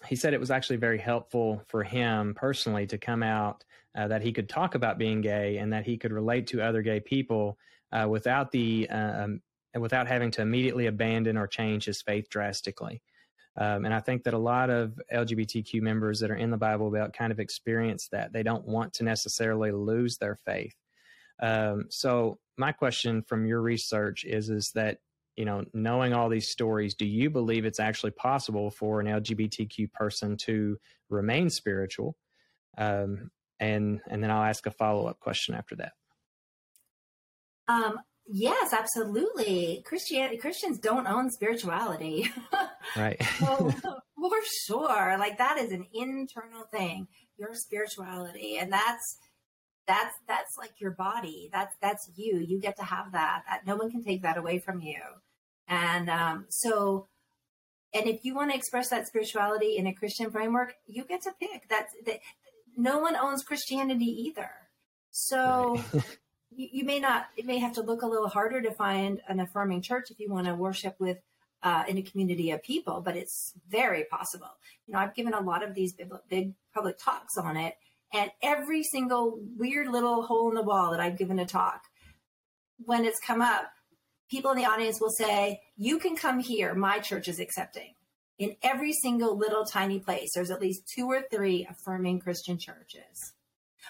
he 0.05 0.15
said 0.15 0.35
it 0.35 0.39
was 0.39 0.51
actually 0.51 0.75
very 0.75 0.99
helpful 0.99 1.63
for 1.67 1.83
him 1.83 2.35
personally 2.35 2.85
to 2.85 2.99
come 2.99 3.23
out 3.23 3.63
uh, 3.97 4.07
that 4.07 4.21
he 4.21 4.31
could 4.31 4.47
talk 4.47 4.75
about 4.75 4.99
being 4.99 5.21
gay 5.21 5.57
and 5.57 5.73
that 5.73 5.87
he 5.87 5.97
could 5.97 6.11
relate 6.13 6.45
to 6.47 6.61
other 6.61 6.83
gay 6.83 6.99
people 6.99 7.57
uh, 7.91 8.07
without 8.07 8.51
the 8.51 8.87
uh, 8.91 9.23
um, 9.23 9.41
without 9.79 10.05
having 10.07 10.29
to 10.29 10.43
immediately 10.43 10.85
abandon 10.85 11.37
or 11.37 11.47
change 11.47 11.85
his 11.85 12.03
faith 12.03 12.29
drastically. 12.29 13.01
Um, 13.57 13.85
and 13.85 13.93
I 13.93 13.99
think 13.99 14.23
that 14.23 14.33
a 14.33 14.37
lot 14.37 14.69
of 14.69 14.99
LGBTQ 15.13 15.81
members 15.81 16.19
that 16.19 16.31
are 16.31 16.35
in 16.35 16.51
the 16.51 16.57
Bible 16.57 16.91
Belt 16.91 17.13
kind 17.13 17.31
of 17.31 17.39
experience 17.39 18.09
that. 18.11 18.33
They 18.33 18.43
don't 18.43 18.67
want 18.67 18.93
to 18.93 19.03
necessarily 19.03 19.71
lose 19.71 20.17
their 20.17 20.35
faith. 20.35 20.75
Um, 21.41 21.85
so 21.89 22.39
my 22.57 22.71
question 22.71 23.21
from 23.21 23.45
your 23.45 23.61
research 23.61 24.25
is, 24.25 24.49
is 24.49 24.71
that, 24.75 24.97
you 25.37 25.45
know, 25.45 25.63
knowing 25.73 26.13
all 26.13 26.29
these 26.29 26.49
stories, 26.49 26.95
do 26.95 27.05
you 27.05 27.29
believe 27.29 27.65
it's 27.65 27.79
actually 27.79 28.11
possible 28.11 28.71
for 28.71 28.99
an 28.99 29.07
LGBTQ 29.07 29.91
person 29.93 30.35
to 30.37 30.77
remain 31.09 31.49
spiritual? 31.49 32.15
Um, 32.77 33.31
and, 33.59 34.01
and 34.09 34.21
then 34.21 34.31
I'll 34.31 34.43
ask 34.43 34.65
a 34.65 34.71
follow-up 34.71 35.19
question 35.19 35.55
after 35.55 35.75
that. 35.77 35.93
Um, 37.67 37.99
Yes, 38.27 38.73
absolutely. 38.73 39.83
Christianity 39.85 40.37
Christians 40.37 40.79
don't 40.79 41.07
own 41.07 41.29
spirituality. 41.29 42.31
right. 42.97 43.21
well, 43.41 43.71
for 44.15 44.41
sure. 44.65 45.17
Like 45.17 45.37
that 45.37 45.57
is 45.57 45.71
an 45.71 45.85
internal 45.93 46.63
thing, 46.71 47.07
your 47.37 47.53
spirituality. 47.53 48.57
And 48.57 48.71
that's 48.71 49.17
that's 49.87 50.15
that's 50.27 50.57
like 50.57 50.71
your 50.79 50.91
body. 50.91 51.49
That's 51.53 51.75
that's 51.81 52.09
you. 52.15 52.39
You 52.39 52.59
get 52.59 52.77
to 52.77 52.83
have 52.83 53.11
that. 53.11 53.43
That 53.47 53.67
no 53.67 53.75
one 53.75 53.91
can 53.91 54.03
take 54.03 54.23
that 54.23 54.37
away 54.37 54.59
from 54.59 54.81
you. 54.81 54.99
And 55.67 56.09
um, 56.09 56.45
so 56.49 57.07
and 57.93 58.07
if 58.07 58.25
you 58.25 58.35
want 58.35 58.51
to 58.51 58.57
express 58.57 58.89
that 58.89 59.07
spirituality 59.07 59.77
in 59.77 59.87
a 59.87 59.93
Christian 59.93 60.31
framework, 60.31 60.73
you 60.87 61.05
get 61.05 61.21
to 61.23 61.31
pick. 61.39 61.69
That's 61.69 61.93
that 62.05 62.19
no 62.75 62.99
one 62.99 63.15
owns 63.15 63.43
Christianity 63.43 64.05
either. 64.05 64.49
So 65.11 65.81
right. 65.93 66.03
you, 66.51 66.67
you, 66.71 66.85
may 66.85 66.99
not, 66.99 67.27
it 67.37 67.45
may 67.45 67.57
have 67.59 67.73
to 67.73 67.81
look 67.81 68.01
a 68.01 68.07
little 68.07 68.27
harder 68.27 68.61
to 68.61 68.71
find 68.71 69.21
an 69.27 69.39
affirming 69.39 69.81
church 69.81 70.11
if 70.11 70.19
you 70.19 70.31
want 70.31 70.47
to 70.47 70.55
worship 70.55 70.95
with 70.99 71.17
uh, 71.63 71.83
in 71.87 71.97
a 71.97 72.01
community 72.01 72.51
of 72.51 72.61
people, 72.61 73.01
but 73.01 73.15
it's 73.15 73.53
very 73.67 74.05
possible. 74.05 74.49
You 74.85 74.93
know, 74.93 74.99
I've 74.99 75.15
given 75.15 75.33
a 75.33 75.41
lot 75.41 75.63
of 75.63 75.73
these 75.73 75.93
big, 75.93 76.11
big 76.29 76.53
public 76.73 76.97
talks 76.99 77.37
on 77.37 77.57
it, 77.57 77.75
and 78.13 78.31
every 78.41 78.83
single 78.83 79.39
weird 79.57 79.87
little 79.87 80.23
hole 80.23 80.47
in 80.49 80.55
the 80.55 80.61
wall 80.61 80.91
that 80.91 80.99
I've 80.99 81.17
given 81.17 81.39
a 81.39 81.45
talk, 81.45 81.81
when 82.77 83.03
it's 83.03 83.19
come 83.19 83.41
up, 83.41 83.71
people 84.29 84.51
in 84.51 84.57
the 84.57 84.65
audience 84.65 85.01
will 85.01 85.09
say, 85.09 85.61
You 85.75 85.97
can 85.97 86.15
come 86.15 86.39
here, 86.39 86.75
my 86.75 86.99
church 86.99 87.27
is 87.27 87.39
accepting. 87.39 87.95
In 88.37 88.55
every 88.61 88.91
single 88.91 89.37
little 89.37 89.65
tiny 89.65 89.99
place, 89.99 90.31
there's 90.35 90.51
at 90.51 90.61
least 90.61 90.87
two 90.87 91.07
or 91.07 91.23
three 91.31 91.65
affirming 91.69 92.19
Christian 92.19 92.57
churches. 92.57 93.33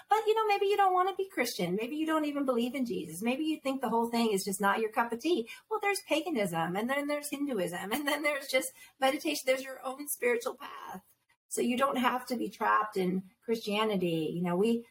But 0.08 0.20
you 0.26 0.34
know, 0.34 0.46
maybe 0.46 0.66
you 0.66 0.76
don't 0.76 0.94
want 0.94 1.08
to 1.08 1.14
be 1.14 1.28
Christian. 1.28 1.76
Maybe 1.80 1.96
you 1.96 2.06
don't 2.06 2.24
even 2.24 2.44
believe 2.44 2.74
in 2.74 2.86
Jesus. 2.86 3.22
Maybe 3.22 3.44
you 3.44 3.58
think 3.60 3.80
the 3.80 3.88
whole 3.88 4.08
thing 4.08 4.32
is 4.32 4.44
just 4.44 4.60
not 4.60 4.80
your 4.80 4.90
cup 4.90 5.12
of 5.12 5.20
tea. 5.20 5.48
Well, 5.70 5.80
there's 5.82 6.00
paganism 6.08 6.76
and 6.76 6.88
then 6.88 7.06
there's 7.06 7.30
Hinduism 7.30 7.92
and 7.92 8.06
then 8.06 8.22
there's 8.22 8.48
just 8.48 8.72
meditation. 9.00 9.42
There's 9.46 9.62
your 9.62 9.80
own 9.84 10.08
spiritual 10.08 10.54
path. 10.54 11.02
So 11.48 11.60
you 11.60 11.76
don't 11.76 11.98
have 11.98 12.26
to 12.26 12.36
be 12.36 12.48
trapped 12.48 12.96
in 12.96 13.22
Christianity. 13.44 14.32
You 14.34 14.42
know, 14.42 14.56
we 14.56 14.84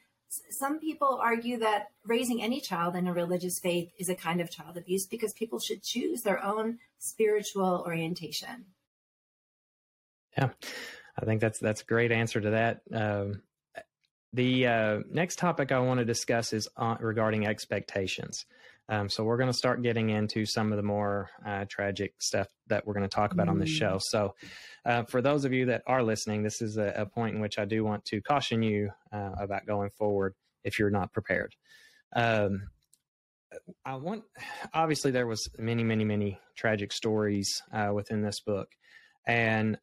some 0.49 0.79
people 0.79 1.19
argue 1.21 1.59
that 1.59 1.87
raising 2.03 2.41
any 2.41 2.59
child 2.59 2.95
in 2.95 3.07
a 3.07 3.13
religious 3.13 3.59
faith 3.59 3.91
is 3.97 4.09
a 4.09 4.15
kind 4.15 4.41
of 4.41 4.51
child 4.51 4.77
abuse 4.77 5.05
because 5.05 5.33
people 5.33 5.59
should 5.59 5.83
choose 5.83 6.21
their 6.21 6.43
own 6.43 6.79
spiritual 6.97 7.83
orientation. 7.85 8.65
Yeah, 10.37 10.49
I 11.17 11.25
think 11.25 11.41
that's 11.41 11.59
that's 11.59 11.81
a 11.81 11.85
great 11.85 12.11
answer 12.11 12.41
to 12.41 12.49
that. 12.51 12.81
Um, 12.91 13.41
the 14.35 14.67
uh, 14.67 14.99
next 15.09 15.37
topic 15.39 15.71
I 15.71 15.79
want 15.79 15.99
to 15.99 16.05
discuss 16.05 16.51
is 16.51 16.67
uh, 16.75 16.97
regarding 16.99 17.47
expectations. 17.47 18.45
Um, 18.89 19.09
so 19.09 19.23
we're 19.23 19.37
going 19.37 19.49
to 19.49 19.57
start 19.57 19.81
getting 19.81 20.09
into 20.09 20.45
some 20.45 20.71
of 20.71 20.77
the 20.77 20.83
more 20.83 21.29
uh, 21.45 21.65
tragic 21.69 22.13
stuff 22.19 22.47
that 22.67 22.85
we're 22.85 22.93
going 22.93 23.07
to 23.07 23.15
talk 23.15 23.31
about 23.31 23.47
mm. 23.47 23.51
on 23.51 23.59
this 23.59 23.69
show. 23.69 23.97
So, 23.99 24.35
uh, 24.85 25.03
for 25.03 25.21
those 25.21 25.45
of 25.45 25.53
you 25.53 25.67
that 25.67 25.81
are 25.87 26.03
listening, 26.03 26.43
this 26.43 26.61
is 26.61 26.77
a, 26.77 26.93
a 26.95 27.05
point 27.05 27.35
in 27.35 27.41
which 27.41 27.57
I 27.57 27.65
do 27.65 27.83
want 27.83 28.05
to 28.05 28.21
caution 28.21 28.61
you 28.61 28.91
uh, 29.11 29.31
about 29.39 29.65
going 29.65 29.89
forward 29.89 30.35
if 30.63 30.77
you're 30.77 30.91
not 30.91 31.13
prepared. 31.13 31.55
Um, 32.15 32.67
I 33.85 33.95
want 33.95 34.23
obviously 34.73 35.11
there 35.11 35.27
was 35.27 35.49
many, 35.57 35.83
many, 35.83 36.03
many 36.03 36.39
tragic 36.55 36.91
stories 36.91 37.63
uh, 37.71 37.91
within 37.93 38.21
this 38.21 38.41
book, 38.41 38.67
and 39.25 39.79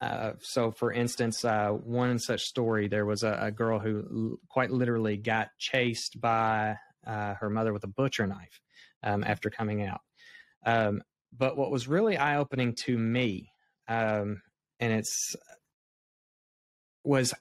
uh, 0.00 0.32
so, 0.40 0.70
for 0.70 0.92
instance, 0.92 1.44
uh, 1.44 1.70
one 1.70 2.18
such 2.18 2.42
story, 2.42 2.88
there 2.88 3.06
was 3.06 3.22
a, 3.22 3.38
a 3.40 3.50
girl 3.50 3.78
who 3.78 4.04
l- 4.10 4.36
quite 4.48 4.70
literally 4.70 5.16
got 5.16 5.48
chased 5.58 6.20
by 6.20 6.76
uh, 7.06 7.34
her 7.34 7.48
mother 7.48 7.72
with 7.72 7.84
a 7.84 7.88
butcher 7.88 8.26
knife 8.26 8.60
um, 9.02 9.24
after 9.24 9.48
coming 9.48 9.82
out. 9.82 10.00
Um, 10.66 11.02
but 11.36 11.56
what 11.56 11.70
was 11.70 11.88
really 11.88 12.16
eye 12.16 12.36
opening 12.36 12.74
to 12.84 12.98
me, 12.98 13.50
um, 13.88 14.42
and 14.80 14.92
it's 14.92 15.34
was 17.04 17.32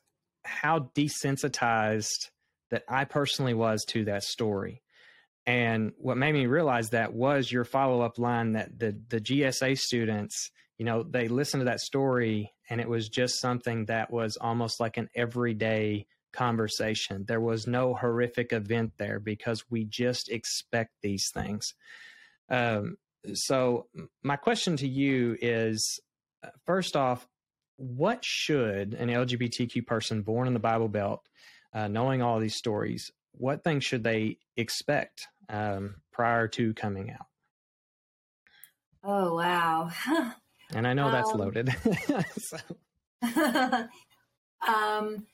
how 0.44 0.92
desensitized 0.96 2.30
that 2.72 2.84
I 2.88 3.06
personally 3.06 3.54
was 3.54 3.84
to 3.86 4.06
that 4.06 4.24
story. 4.24 4.82
And 5.48 5.92
what 5.98 6.18
made 6.18 6.34
me 6.34 6.46
realize 6.46 6.90
that 6.90 7.14
was 7.14 7.52
your 7.52 7.66
follow 7.66 8.02
up 8.02 8.18
line 8.18 8.54
that 8.54 8.80
the 8.80 9.00
the 9.10 9.22
GSA 9.22 9.78
students, 9.78 10.50
you 10.78 10.86
know, 10.86 11.04
they 11.04 11.28
listened 11.28 11.62
to 11.62 11.66
that 11.66 11.80
story 11.80 12.54
and 12.70 12.82
it 12.82 12.90
was 12.90 13.10
just 13.10 13.40
something 13.40 13.86
that 13.86 14.12
was 14.12 14.38
almost 14.38 14.80
like 14.80 14.98
an 14.98 15.10
everyday 15.16 16.08
conversation. 16.34 17.26
There 17.28 17.40
was 17.40 17.66
no 17.66 17.94
horrific 17.94 18.52
event 18.52 18.94
there 18.98 19.20
because 19.20 19.64
we 19.70 19.86
just 19.86 20.30
expect 20.30 20.92
these 21.02 21.30
things. 21.34 21.74
Um, 22.50 22.98
so, 23.34 23.88
my 24.22 24.36
question 24.36 24.78
to 24.78 24.88
you 24.88 25.36
is 25.42 26.00
uh, 26.44 26.50
first 26.66 26.96
off, 26.96 27.28
what 27.78 28.24
should 28.24 28.94
an 28.94 29.10
LGBTQ 29.10 29.86
person 29.88 30.22
born 30.22 30.48
in 30.48 30.54
the 30.54 30.60
Bible 30.60 30.88
Belt, 30.88 31.28
uh, 31.74 31.88
knowing 31.88 32.22
all 32.22 32.40
these 32.40 32.56
stories, 32.56 33.12
what 33.32 33.64
things 33.64 33.84
should 33.84 34.04
they 34.04 34.38
expect 34.56 35.28
um, 35.50 35.96
prior 36.12 36.48
to 36.50 36.74
coming 36.74 37.12
out? 37.12 37.26
Oh, 39.04 39.36
wow. 39.36 39.92
and 40.74 40.88
I 40.88 40.94
know 40.94 41.12
that's 41.12 41.32
um, 41.32 41.40
loaded. 41.40 41.70
um, 44.68 45.26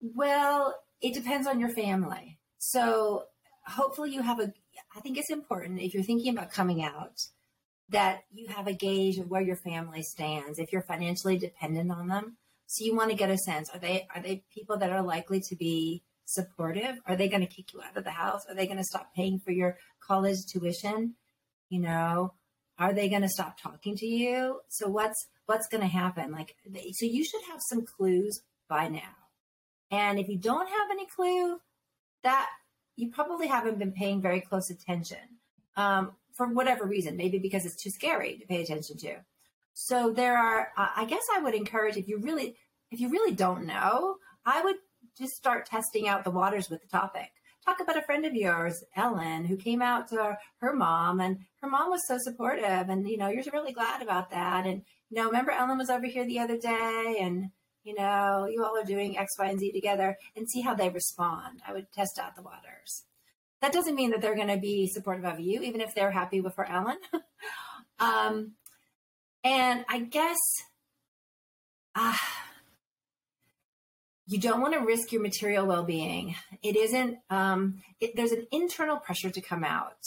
well, 0.00 0.74
it 1.00 1.14
depends 1.14 1.46
on 1.46 1.60
your 1.60 1.70
family. 1.70 2.38
So 2.58 3.24
hopefully 3.66 4.10
you 4.10 4.22
have 4.22 4.40
a, 4.40 4.52
I 4.96 5.00
think 5.00 5.18
it's 5.18 5.30
important 5.30 5.80
if 5.80 5.94
you're 5.94 6.02
thinking 6.02 6.36
about 6.36 6.50
coming 6.50 6.82
out 6.82 7.18
that 7.90 8.24
you 8.32 8.48
have 8.48 8.66
a 8.66 8.72
gauge 8.72 9.18
of 9.18 9.30
where 9.30 9.42
your 9.42 9.56
family 9.56 10.02
stands 10.02 10.58
if 10.58 10.72
you're 10.72 10.82
financially 10.82 11.38
dependent 11.38 11.90
on 11.90 12.08
them. 12.08 12.36
So 12.66 12.84
you 12.84 12.96
want 12.96 13.10
to 13.10 13.16
get 13.16 13.30
a 13.30 13.38
sense 13.38 13.70
are 13.72 13.78
they 13.78 14.08
are 14.14 14.20
they 14.20 14.42
people 14.52 14.76
that 14.78 14.90
are 14.90 15.02
likely 15.02 15.40
to 15.48 15.56
be 15.56 16.02
supportive? 16.24 16.96
Are 17.06 17.14
they 17.14 17.28
going 17.28 17.46
to 17.46 17.54
kick 17.54 17.72
you 17.72 17.80
out 17.80 17.96
of 17.96 18.04
the 18.04 18.10
house? 18.10 18.42
Are 18.48 18.54
they 18.54 18.66
going 18.66 18.78
to 18.78 18.84
stop 18.84 19.14
paying 19.14 19.38
for 19.38 19.52
your 19.52 19.76
college 20.00 20.38
tuition? 20.50 21.14
You 21.68 21.80
know, 21.80 22.34
are 22.78 22.92
they 22.92 23.08
going 23.08 23.22
to 23.22 23.28
stop 23.28 23.60
talking 23.60 23.96
to 23.96 24.06
you? 24.06 24.60
So 24.68 24.88
what's 24.88 25.28
what's 25.46 25.68
going 25.68 25.82
to 25.82 25.86
happen? 25.86 26.32
Like 26.32 26.54
so 26.92 27.06
you 27.06 27.24
should 27.24 27.42
have 27.50 27.60
some 27.68 27.84
clues 27.84 28.42
by 28.68 28.88
now. 28.88 29.14
And 29.90 30.18
if 30.18 30.28
you 30.28 30.36
don't 30.36 30.68
have 30.68 30.90
any 30.90 31.06
clue, 31.06 31.60
that 32.22 32.48
you 32.96 33.10
probably 33.10 33.46
haven't 33.46 33.78
been 33.78 33.92
paying 33.92 34.20
very 34.20 34.40
close 34.40 34.70
attention. 34.70 35.18
Um, 35.76 36.12
for 36.34 36.46
whatever 36.48 36.84
reason, 36.84 37.16
maybe 37.16 37.38
because 37.38 37.64
it's 37.64 37.82
too 37.82 37.90
scary 37.90 38.38
to 38.38 38.46
pay 38.46 38.62
attention 38.62 38.96
to. 38.98 39.16
So 39.74 40.12
there 40.12 40.36
are, 40.36 40.70
I 40.76 41.04
guess 41.04 41.22
I 41.34 41.40
would 41.40 41.54
encourage 41.54 41.96
if 41.96 42.08
you 42.08 42.18
really, 42.18 42.56
if 42.90 43.00
you 43.00 43.10
really 43.10 43.34
don't 43.34 43.66
know, 43.66 44.16
I 44.44 44.62
would 44.62 44.76
just 45.18 45.34
start 45.34 45.66
testing 45.66 46.08
out 46.08 46.24
the 46.24 46.30
waters 46.30 46.68
with 46.68 46.82
the 46.82 46.88
topic. 46.88 47.30
Talk 47.66 47.80
about 47.80 47.98
a 47.98 48.02
friend 48.02 48.24
of 48.24 48.34
yours, 48.34 48.84
Ellen, 48.94 49.44
who 49.44 49.56
came 49.56 49.82
out 49.82 50.08
to 50.08 50.38
her 50.58 50.72
mom, 50.72 51.20
and 51.20 51.38
her 51.60 51.68
mom 51.68 51.90
was 51.90 52.06
so 52.06 52.16
supportive, 52.18 52.88
and 52.88 53.08
you 53.08 53.16
know 53.16 53.28
you're 53.28 53.44
really 53.52 53.72
glad 53.72 54.02
about 54.02 54.30
that. 54.30 54.66
And 54.66 54.82
you 55.10 55.16
know, 55.16 55.26
remember 55.26 55.50
Ellen 55.50 55.78
was 55.78 55.90
over 55.90 56.06
here 56.06 56.24
the 56.24 56.38
other 56.38 56.56
day, 56.56 57.16
and 57.20 57.50
you 57.82 57.94
know 57.94 58.46
you 58.50 58.64
all 58.64 58.78
are 58.78 58.84
doing 58.84 59.18
X, 59.18 59.32
Y, 59.38 59.46
and 59.46 59.58
Z 59.58 59.72
together, 59.72 60.16
and 60.36 60.48
see 60.48 60.60
how 60.60 60.74
they 60.74 60.88
respond. 60.88 61.60
I 61.66 61.72
would 61.72 61.90
test 61.92 62.20
out 62.20 62.36
the 62.36 62.42
waters 62.42 63.04
that 63.60 63.72
doesn't 63.72 63.94
mean 63.94 64.10
that 64.10 64.20
they're 64.20 64.36
going 64.36 64.48
to 64.48 64.58
be 64.58 64.86
supportive 64.86 65.24
of 65.24 65.40
you, 65.40 65.60
even 65.62 65.80
if 65.80 65.94
they're 65.94 66.10
happy 66.10 66.40
with 66.40 66.54
for 66.54 66.64
Ellen. 66.64 66.98
um, 67.98 68.52
and 69.42 69.84
I 69.88 70.00
guess 70.00 70.38
uh, 71.94 72.16
you 74.26 74.40
don't 74.40 74.60
want 74.60 74.74
to 74.74 74.80
risk 74.80 75.12
your 75.12 75.22
material 75.22 75.66
well-being. 75.66 76.34
It 76.62 76.76
isn't. 76.76 77.18
Um, 77.30 77.82
it, 78.00 78.16
there's 78.16 78.32
an 78.32 78.46
internal 78.50 78.96
pressure 78.96 79.30
to 79.30 79.40
come 79.40 79.64
out, 79.64 80.04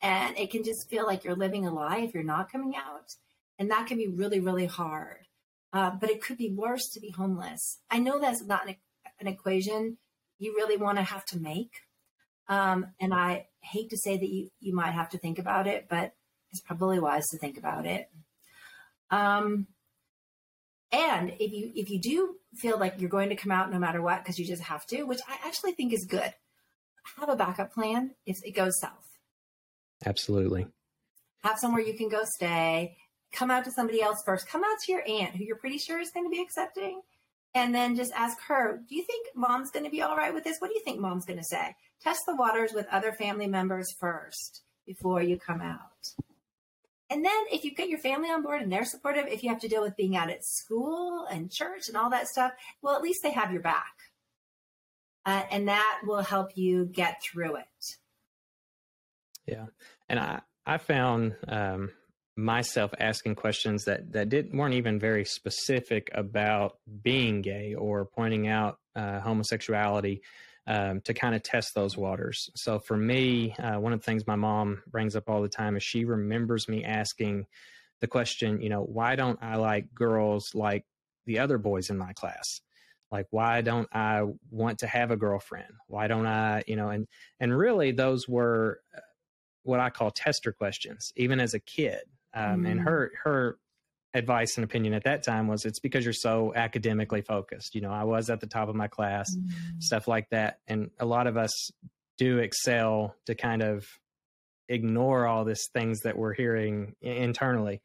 and 0.00 0.36
it 0.36 0.50
can 0.50 0.64
just 0.64 0.88
feel 0.90 1.06
like 1.06 1.24
you're 1.24 1.36
living 1.36 1.66
a 1.66 1.72
lie 1.72 1.98
if 1.98 2.14
you're 2.14 2.22
not 2.22 2.52
coming 2.52 2.74
out, 2.76 3.14
and 3.58 3.70
that 3.70 3.86
can 3.86 3.98
be 3.98 4.08
really, 4.08 4.40
really 4.40 4.66
hard. 4.66 5.26
Uh, 5.72 5.90
but 5.90 6.10
it 6.10 6.22
could 6.22 6.36
be 6.36 6.50
worse 6.50 6.90
to 6.92 7.00
be 7.00 7.10
homeless. 7.10 7.78
I 7.90 7.98
know 7.98 8.18
that's 8.18 8.44
not 8.44 8.68
an, 8.68 8.76
an 9.20 9.26
equation 9.26 9.96
you 10.38 10.54
really 10.54 10.76
want 10.76 10.98
to 10.98 11.04
have 11.04 11.24
to 11.26 11.38
make 11.38 11.72
um, 12.48 12.88
and 13.00 13.14
I 13.14 13.46
hate 13.60 13.90
to 13.90 13.96
say 13.96 14.16
that 14.16 14.28
you, 14.28 14.50
you 14.60 14.74
might 14.74 14.92
have 14.92 15.08
to 15.10 15.18
think 15.18 15.38
about 15.38 15.66
it, 15.66 15.86
but 15.88 16.12
it's 16.50 16.60
probably 16.60 16.98
wise 16.98 17.26
to 17.28 17.38
think 17.38 17.56
about 17.56 17.86
it. 17.86 18.10
Um, 19.10 19.68
and 20.90 21.32
if 21.38 21.52
you 21.52 21.72
if 21.74 21.88
you 21.88 21.98
do 21.98 22.36
feel 22.54 22.78
like 22.78 22.94
you're 22.98 23.10
going 23.10 23.30
to 23.30 23.36
come 23.36 23.52
out 23.52 23.70
no 23.72 23.78
matter 23.78 24.02
what 24.02 24.22
because 24.22 24.38
you 24.38 24.46
just 24.46 24.62
have 24.62 24.86
to, 24.86 25.04
which 25.04 25.20
I 25.28 25.46
actually 25.46 25.72
think 25.72 25.92
is 25.92 26.06
good, 26.08 26.32
have 27.18 27.28
a 27.28 27.36
backup 27.36 27.72
plan 27.72 28.12
if 28.26 28.36
it 28.44 28.52
goes 28.52 28.78
south. 28.80 29.18
Absolutely. 30.04 30.66
Have 31.42 31.58
somewhere 31.58 31.82
you 31.82 31.94
can 31.94 32.08
go 32.08 32.22
stay. 32.36 32.96
Come 33.32 33.50
out 33.50 33.64
to 33.64 33.72
somebody 33.72 34.02
else 34.02 34.22
first. 34.24 34.48
Come 34.48 34.62
out 34.62 34.76
to 34.84 34.92
your 34.92 35.02
aunt, 35.08 35.36
who 35.36 35.44
you're 35.44 35.56
pretty 35.56 35.78
sure 35.78 36.00
is 36.00 36.10
going 36.10 36.26
to 36.26 36.30
be 36.30 36.42
accepting, 36.42 37.00
and 37.54 37.74
then 37.74 37.96
just 37.96 38.12
ask 38.12 38.38
her, 38.48 38.82
"Do 38.88 38.94
you 38.94 39.04
think 39.04 39.28
mom's 39.34 39.70
going 39.70 39.84
to 39.84 39.90
be 39.90 40.02
all 40.02 40.16
right 40.16 40.34
with 40.34 40.44
this? 40.44 40.58
What 40.58 40.68
do 40.68 40.74
you 40.74 40.82
think 40.84 41.00
mom's 41.00 41.24
going 41.24 41.38
to 41.38 41.44
say?" 41.44 41.74
test 42.02 42.22
the 42.26 42.34
waters 42.34 42.72
with 42.72 42.86
other 42.90 43.12
family 43.12 43.46
members 43.46 43.94
first 44.00 44.62
before 44.86 45.22
you 45.22 45.38
come 45.38 45.60
out. 45.60 45.78
And 47.12 47.22
then 47.22 47.44
if 47.52 47.62
you 47.62 47.74
get 47.74 47.90
your 47.90 47.98
family 47.98 48.30
on 48.30 48.42
board 48.42 48.62
and 48.62 48.72
they're 48.72 48.86
supportive, 48.86 49.26
if 49.26 49.42
you 49.42 49.50
have 49.50 49.60
to 49.60 49.68
deal 49.68 49.82
with 49.82 49.98
being 49.98 50.16
out 50.16 50.30
at 50.30 50.46
school 50.46 51.26
and 51.30 51.50
church 51.50 51.88
and 51.88 51.96
all 51.96 52.08
that 52.08 52.26
stuff, 52.26 52.52
well, 52.80 52.96
at 52.96 53.02
least 53.02 53.22
they 53.22 53.32
have 53.32 53.52
your 53.52 53.60
back. 53.60 53.92
Uh, 55.26 55.42
and 55.50 55.68
that 55.68 56.00
will 56.06 56.22
help 56.22 56.56
you 56.56 56.86
get 56.86 57.22
through 57.22 57.56
it. 57.56 57.96
Yeah. 59.46 59.66
And 60.08 60.18
I, 60.18 60.40
I 60.64 60.78
found 60.78 61.36
um, 61.46 61.90
myself 62.34 62.94
asking 62.98 63.34
questions 63.34 63.84
that, 63.84 64.12
that 64.12 64.30
didn't, 64.30 64.56
weren't 64.56 64.74
even 64.74 64.98
very 64.98 65.26
specific 65.26 66.10
about 66.14 66.78
being 67.02 67.42
gay 67.42 67.74
or 67.74 68.06
pointing 68.06 68.48
out 68.48 68.78
uh, 68.96 69.20
homosexuality 69.20 70.22
um, 70.66 71.00
to 71.02 71.14
kind 71.14 71.34
of 71.34 71.42
test 71.42 71.74
those 71.74 71.96
waters. 71.96 72.50
So 72.54 72.78
for 72.78 72.96
me, 72.96 73.54
uh, 73.58 73.80
one 73.80 73.92
of 73.92 74.00
the 74.00 74.04
things 74.04 74.26
my 74.26 74.36
mom 74.36 74.82
brings 74.86 75.16
up 75.16 75.28
all 75.28 75.42
the 75.42 75.48
time 75.48 75.76
is 75.76 75.82
she 75.82 76.04
remembers 76.04 76.68
me 76.68 76.84
asking 76.84 77.46
the 78.00 78.06
question, 78.06 78.60
you 78.60 78.68
know, 78.68 78.82
why 78.82 79.16
don't 79.16 79.38
I 79.42 79.56
like 79.56 79.92
girls 79.94 80.54
like 80.54 80.84
the 81.26 81.38
other 81.38 81.58
boys 81.58 81.90
in 81.90 81.98
my 81.98 82.12
class? 82.12 82.60
Like, 83.10 83.26
why 83.30 83.60
don't 83.60 83.88
I 83.92 84.24
want 84.50 84.78
to 84.80 84.86
have 84.86 85.10
a 85.10 85.16
girlfriend? 85.16 85.72
Why 85.86 86.06
don't 86.06 86.26
I, 86.26 86.62
you 86.66 86.76
know, 86.76 86.88
and, 86.88 87.06
and 87.40 87.56
really 87.56 87.92
those 87.92 88.28
were 88.28 88.80
uh, 88.96 89.00
what 89.64 89.80
I 89.80 89.90
call 89.90 90.10
tester 90.10 90.52
questions, 90.52 91.12
even 91.16 91.38
as 91.38 91.54
a 91.54 91.60
kid. 91.60 92.00
Um, 92.34 92.62
mm. 92.62 92.70
And 92.70 92.80
her, 92.80 93.12
her 93.22 93.58
advice 94.14 94.56
and 94.56 94.64
opinion 94.64 94.94
at 94.94 95.04
that 95.04 95.24
time 95.24 95.48
was 95.48 95.64
it's 95.64 95.80
because 95.80 96.04
you're 96.04 96.12
so 96.12 96.52
academically 96.54 97.22
focused. 97.22 97.74
You 97.74 97.80
know, 97.80 97.92
I 97.92 98.04
was 98.04 98.30
at 98.30 98.40
the 98.40 98.46
top 98.46 98.68
of 98.68 98.74
my 98.74 98.88
class, 98.88 99.26
mm-hmm. 99.34 99.78
stuff 99.78 100.06
like 100.06 100.28
that. 100.30 100.58
And 100.66 100.90
a 100.98 101.06
lot 101.06 101.26
of 101.26 101.36
us 101.36 101.50
do 102.18 102.38
excel 102.38 103.14
to 103.26 103.34
kind 103.34 103.62
of 103.62 103.86
ignore 104.68 105.26
all 105.26 105.44
these 105.44 105.68
things 105.72 106.00
that 106.00 106.16
we're 106.16 106.34
hearing 106.34 106.94
internally. 107.00 107.82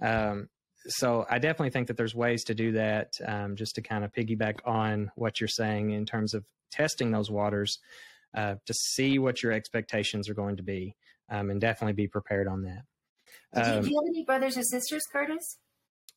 Um, 0.00 0.48
so 0.88 1.26
I 1.28 1.38
definitely 1.38 1.70
think 1.70 1.88
that 1.88 1.96
there's 1.96 2.14
ways 2.14 2.44
to 2.44 2.54
do 2.54 2.72
that 2.72 3.10
um, 3.26 3.56
just 3.56 3.74
to 3.74 3.82
kind 3.82 4.04
of 4.04 4.12
piggyback 4.12 4.58
on 4.64 5.10
what 5.16 5.40
you're 5.40 5.48
saying 5.48 5.90
in 5.90 6.06
terms 6.06 6.32
of 6.32 6.44
testing 6.70 7.10
those 7.10 7.30
waters 7.30 7.78
uh, 8.34 8.56
to 8.66 8.74
see 8.74 9.18
what 9.18 9.42
your 9.42 9.52
expectations 9.52 10.28
are 10.28 10.34
going 10.34 10.56
to 10.56 10.62
be 10.62 10.94
um, 11.30 11.50
and 11.50 11.60
definitely 11.60 11.94
be 11.94 12.06
prepared 12.06 12.46
on 12.46 12.62
that. 12.62 12.82
do, 13.54 13.60
you, 13.60 13.82
do 13.82 13.88
you 13.88 14.00
have 14.00 14.08
any 14.08 14.24
brothers 14.24 14.56
or 14.56 14.62
sisters, 14.62 15.02
Kurtis? 15.12 15.56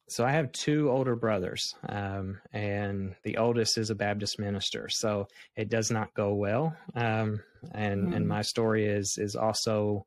So 0.09 0.25
I 0.25 0.31
have 0.31 0.51
two 0.51 0.89
older 0.89 1.15
brothers, 1.15 1.75
um, 1.87 2.39
and 2.51 3.15
the 3.23 3.37
oldest 3.37 3.77
is 3.77 3.89
a 3.89 3.95
Baptist 3.95 4.39
minister. 4.39 4.87
So 4.89 5.27
it 5.55 5.69
does 5.69 5.91
not 5.91 6.13
go 6.13 6.33
well, 6.33 6.75
um, 6.95 7.41
and 7.73 8.09
mm. 8.09 8.15
and 8.15 8.27
my 8.27 8.41
story 8.41 8.87
is 8.87 9.17
is 9.17 9.35
also 9.35 10.05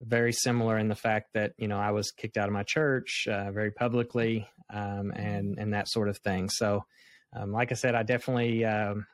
very 0.00 0.32
similar 0.32 0.78
in 0.78 0.88
the 0.88 0.94
fact 0.94 1.30
that 1.34 1.52
you 1.58 1.68
know 1.68 1.78
I 1.78 1.90
was 1.90 2.10
kicked 2.10 2.36
out 2.36 2.48
of 2.48 2.52
my 2.52 2.62
church 2.62 3.26
uh, 3.30 3.50
very 3.50 3.70
publicly, 3.70 4.48
um, 4.70 5.12
and 5.16 5.58
and 5.58 5.72
that 5.74 5.88
sort 5.88 6.08
of 6.08 6.18
thing. 6.18 6.48
So, 6.48 6.84
um, 7.34 7.52
like 7.52 7.72
I 7.72 7.76
said, 7.76 7.94
I 7.94 8.02
definitely. 8.02 8.64
Um, 8.64 9.06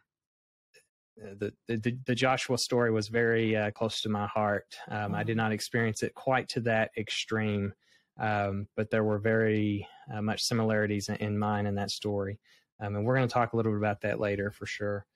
the, 1.17 1.53
the, 1.69 1.97
the 2.07 2.15
Joshua 2.15 2.59
story 2.59 2.91
was 2.91 3.07
very 3.07 3.57
uh, 3.57 3.71
close 3.71 4.01
to 4.01 4.09
my 4.09 4.27
heart. 4.27 4.75
Um, 4.89 5.15
I 5.15 5.23
did 5.23 5.37
not 5.37 5.53
experience 5.53 6.03
it 6.03 6.13
quite 6.15 6.49
to 6.51 6.61
that 6.63 6.91
extreme, 6.97 7.73
um, 8.19 8.69
but 8.77 8.91
there 8.91 9.05
were 9.05 9.19
very 9.19 9.89
uh, 10.13 10.23
much 10.23 10.43
similarities 10.43 11.09
in, 11.09 11.17
in, 11.17 11.39
mine 11.39 11.67
and 11.67 11.79
that 11.79 11.91
story. 11.91 12.39
Um, 12.81 12.97
and 12.97 13.05
we're 13.05 13.17
going 13.17 13.27
to 13.27 13.33
talk 13.33 13.53
a 13.53 13.57
little 13.57 13.73
bit 13.73 13.79
about 13.79 14.03
that 14.03 14.21
later 14.21 14.51
for 14.51 14.67
sure. 14.67 15.07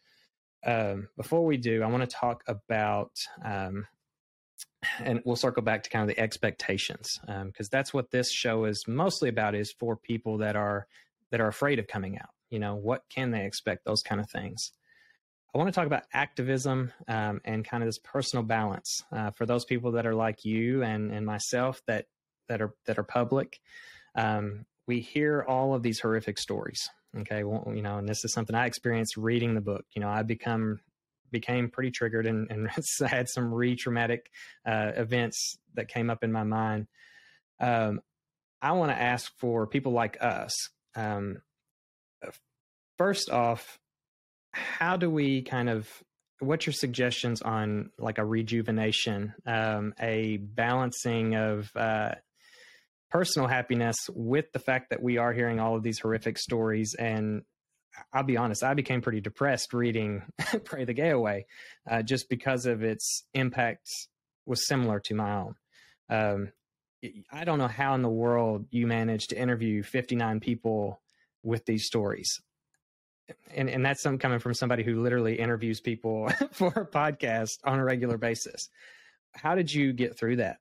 Um, 0.66 1.08
before 1.16 1.44
we 1.44 1.56
do, 1.56 1.82
I 1.82 1.86
want 1.86 2.08
to 2.08 2.16
talk 2.16 2.42
about, 2.48 3.12
um, 3.44 3.86
and 4.98 5.20
we'll 5.24 5.36
circle 5.36 5.62
back 5.62 5.84
to 5.84 5.90
kind 5.90 6.08
of 6.08 6.14
the 6.14 6.20
expectations 6.20 7.20
because 7.22 7.66
um, 7.66 7.70
that's 7.70 7.94
what 7.94 8.10
this 8.10 8.32
show 8.32 8.64
is 8.64 8.84
mostly 8.88 9.28
about 9.28 9.54
is 9.54 9.72
for 9.72 9.96
people 9.96 10.38
that 10.38 10.56
are 10.56 10.86
that 11.30 11.40
are 11.40 11.48
afraid 11.48 11.78
of 11.78 11.86
coming 11.86 12.18
out. 12.18 12.30
You 12.50 12.58
know, 12.58 12.74
what 12.74 13.02
can 13.10 13.30
they 13.30 13.44
expect? 13.44 13.84
Those 13.84 14.02
kind 14.02 14.20
of 14.20 14.30
things. 14.30 14.72
I 15.54 15.58
want 15.58 15.68
to 15.68 15.74
talk 15.74 15.86
about 15.86 16.04
activism 16.12 16.92
um, 17.06 17.40
and 17.44 17.64
kind 17.64 17.82
of 17.82 17.88
this 17.88 17.98
personal 17.98 18.42
balance 18.42 19.02
uh, 19.12 19.30
for 19.30 19.46
those 19.46 19.64
people 19.64 19.92
that 19.92 20.06
are 20.06 20.14
like 20.14 20.44
you 20.44 20.82
and 20.82 21.12
and 21.12 21.24
myself 21.24 21.80
that 21.86 22.06
that 22.48 22.60
are 22.60 22.74
that 22.86 22.98
are 22.98 23.04
public. 23.04 23.60
Um, 24.14 24.66
we 24.86 25.00
hear 25.00 25.44
all 25.46 25.74
of 25.74 25.82
these 25.82 26.00
horrific 26.00 26.38
stories. 26.38 26.88
Okay, 27.16 27.44
well, 27.44 27.72
you 27.74 27.82
know, 27.82 27.98
and 27.98 28.08
this 28.08 28.24
is 28.24 28.32
something 28.32 28.54
I 28.54 28.66
experienced 28.66 29.16
reading 29.16 29.54
the 29.54 29.60
book. 29.60 29.84
You 29.94 30.00
know, 30.00 30.08
I 30.08 30.22
become 30.22 30.80
became 31.30 31.70
pretty 31.70 31.90
triggered 31.90 32.26
and, 32.26 32.50
and 32.50 32.70
had 33.06 33.28
some 33.28 33.52
re-traumatic 33.52 34.30
uh, 34.66 34.92
events 34.96 35.58
that 35.74 35.88
came 35.88 36.10
up 36.10 36.24
in 36.24 36.32
my 36.32 36.44
mind. 36.44 36.86
Um, 37.60 38.00
I 38.62 38.72
want 38.72 38.90
to 38.90 39.00
ask 39.00 39.30
for 39.38 39.66
people 39.66 39.92
like 39.92 40.16
us. 40.20 40.52
Um, 40.96 41.42
first 42.96 43.30
off, 43.30 43.78
how 44.52 44.96
do 44.96 45.10
we 45.10 45.42
kind 45.42 45.68
of 45.68 45.88
what's 46.40 46.66
your 46.66 46.72
suggestions 46.72 47.42
on 47.42 47.90
like 47.98 48.18
a 48.18 48.24
rejuvenation, 48.24 49.34
um, 49.44 49.92
a 50.00 50.36
balancing 50.36 51.34
of 51.34 51.70
uh, 51.74 52.14
personal 53.10 53.48
happiness 53.48 53.96
with 54.10 54.52
the 54.52 54.58
fact 54.58 54.90
that 54.90 55.02
we 55.02 55.18
are 55.18 55.32
hearing 55.32 55.60
all 55.60 55.76
of 55.76 55.82
these 55.82 55.98
horrific 55.98 56.38
stories 56.38 56.94
and 56.94 57.42
I'll 58.12 58.22
be 58.22 58.36
honest, 58.36 58.62
I 58.62 58.74
became 58.74 59.00
pretty 59.00 59.20
depressed 59.20 59.72
reading 59.72 60.22
Pray 60.64 60.84
the 60.84 60.92
Gay 60.92 61.10
Away 61.10 61.46
uh, 61.90 62.02
just 62.02 62.28
because 62.28 62.66
of 62.66 62.82
its 62.82 63.24
impact 63.34 63.88
was 64.46 64.66
similar 64.66 65.00
to 65.00 65.14
my 65.14 65.36
own. 65.36 65.54
Um, 66.08 66.52
I 67.30 67.44
don't 67.44 67.58
know 67.58 67.68
how 67.68 67.94
in 67.94 68.02
the 68.02 68.08
world 68.08 68.66
you 68.70 68.86
managed 68.86 69.30
to 69.30 69.40
interview 69.40 69.82
59 69.82 70.40
people 70.40 71.00
with 71.42 71.64
these 71.64 71.86
stories. 71.86 72.40
And, 73.54 73.68
and 73.68 73.84
that's 73.84 74.02
some 74.02 74.18
coming 74.18 74.38
from 74.38 74.54
somebody 74.54 74.82
who 74.82 75.02
literally 75.02 75.38
interviews 75.38 75.80
people 75.80 76.28
for 76.52 76.68
a 76.68 76.86
podcast 76.86 77.58
on 77.64 77.78
a 77.78 77.84
regular 77.84 78.16
basis. 78.16 78.68
How 79.32 79.54
did 79.54 79.72
you 79.72 79.92
get 79.92 80.18
through 80.18 80.36
that? 80.36 80.58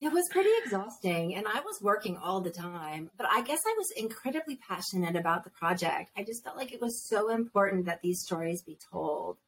It 0.00 0.12
was 0.12 0.28
pretty 0.30 0.50
exhausting 0.62 1.34
and 1.34 1.46
I 1.48 1.60
was 1.60 1.80
working 1.80 2.18
all 2.18 2.42
the 2.42 2.50
time, 2.50 3.10
but 3.16 3.26
I 3.30 3.42
guess 3.42 3.60
I 3.66 3.74
was 3.78 3.90
incredibly 3.96 4.56
passionate 4.56 5.16
about 5.16 5.44
the 5.44 5.50
project. 5.50 6.10
I 6.16 6.22
just 6.22 6.44
felt 6.44 6.56
like 6.56 6.72
it 6.72 6.82
was 6.82 7.08
so 7.08 7.30
important 7.30 7.86
that 7.86 8.02
these 8.02 8.20
stories 8.20 8.62
be 8.62 8.78
told. 8.92 9.38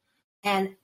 And 0.43 0.75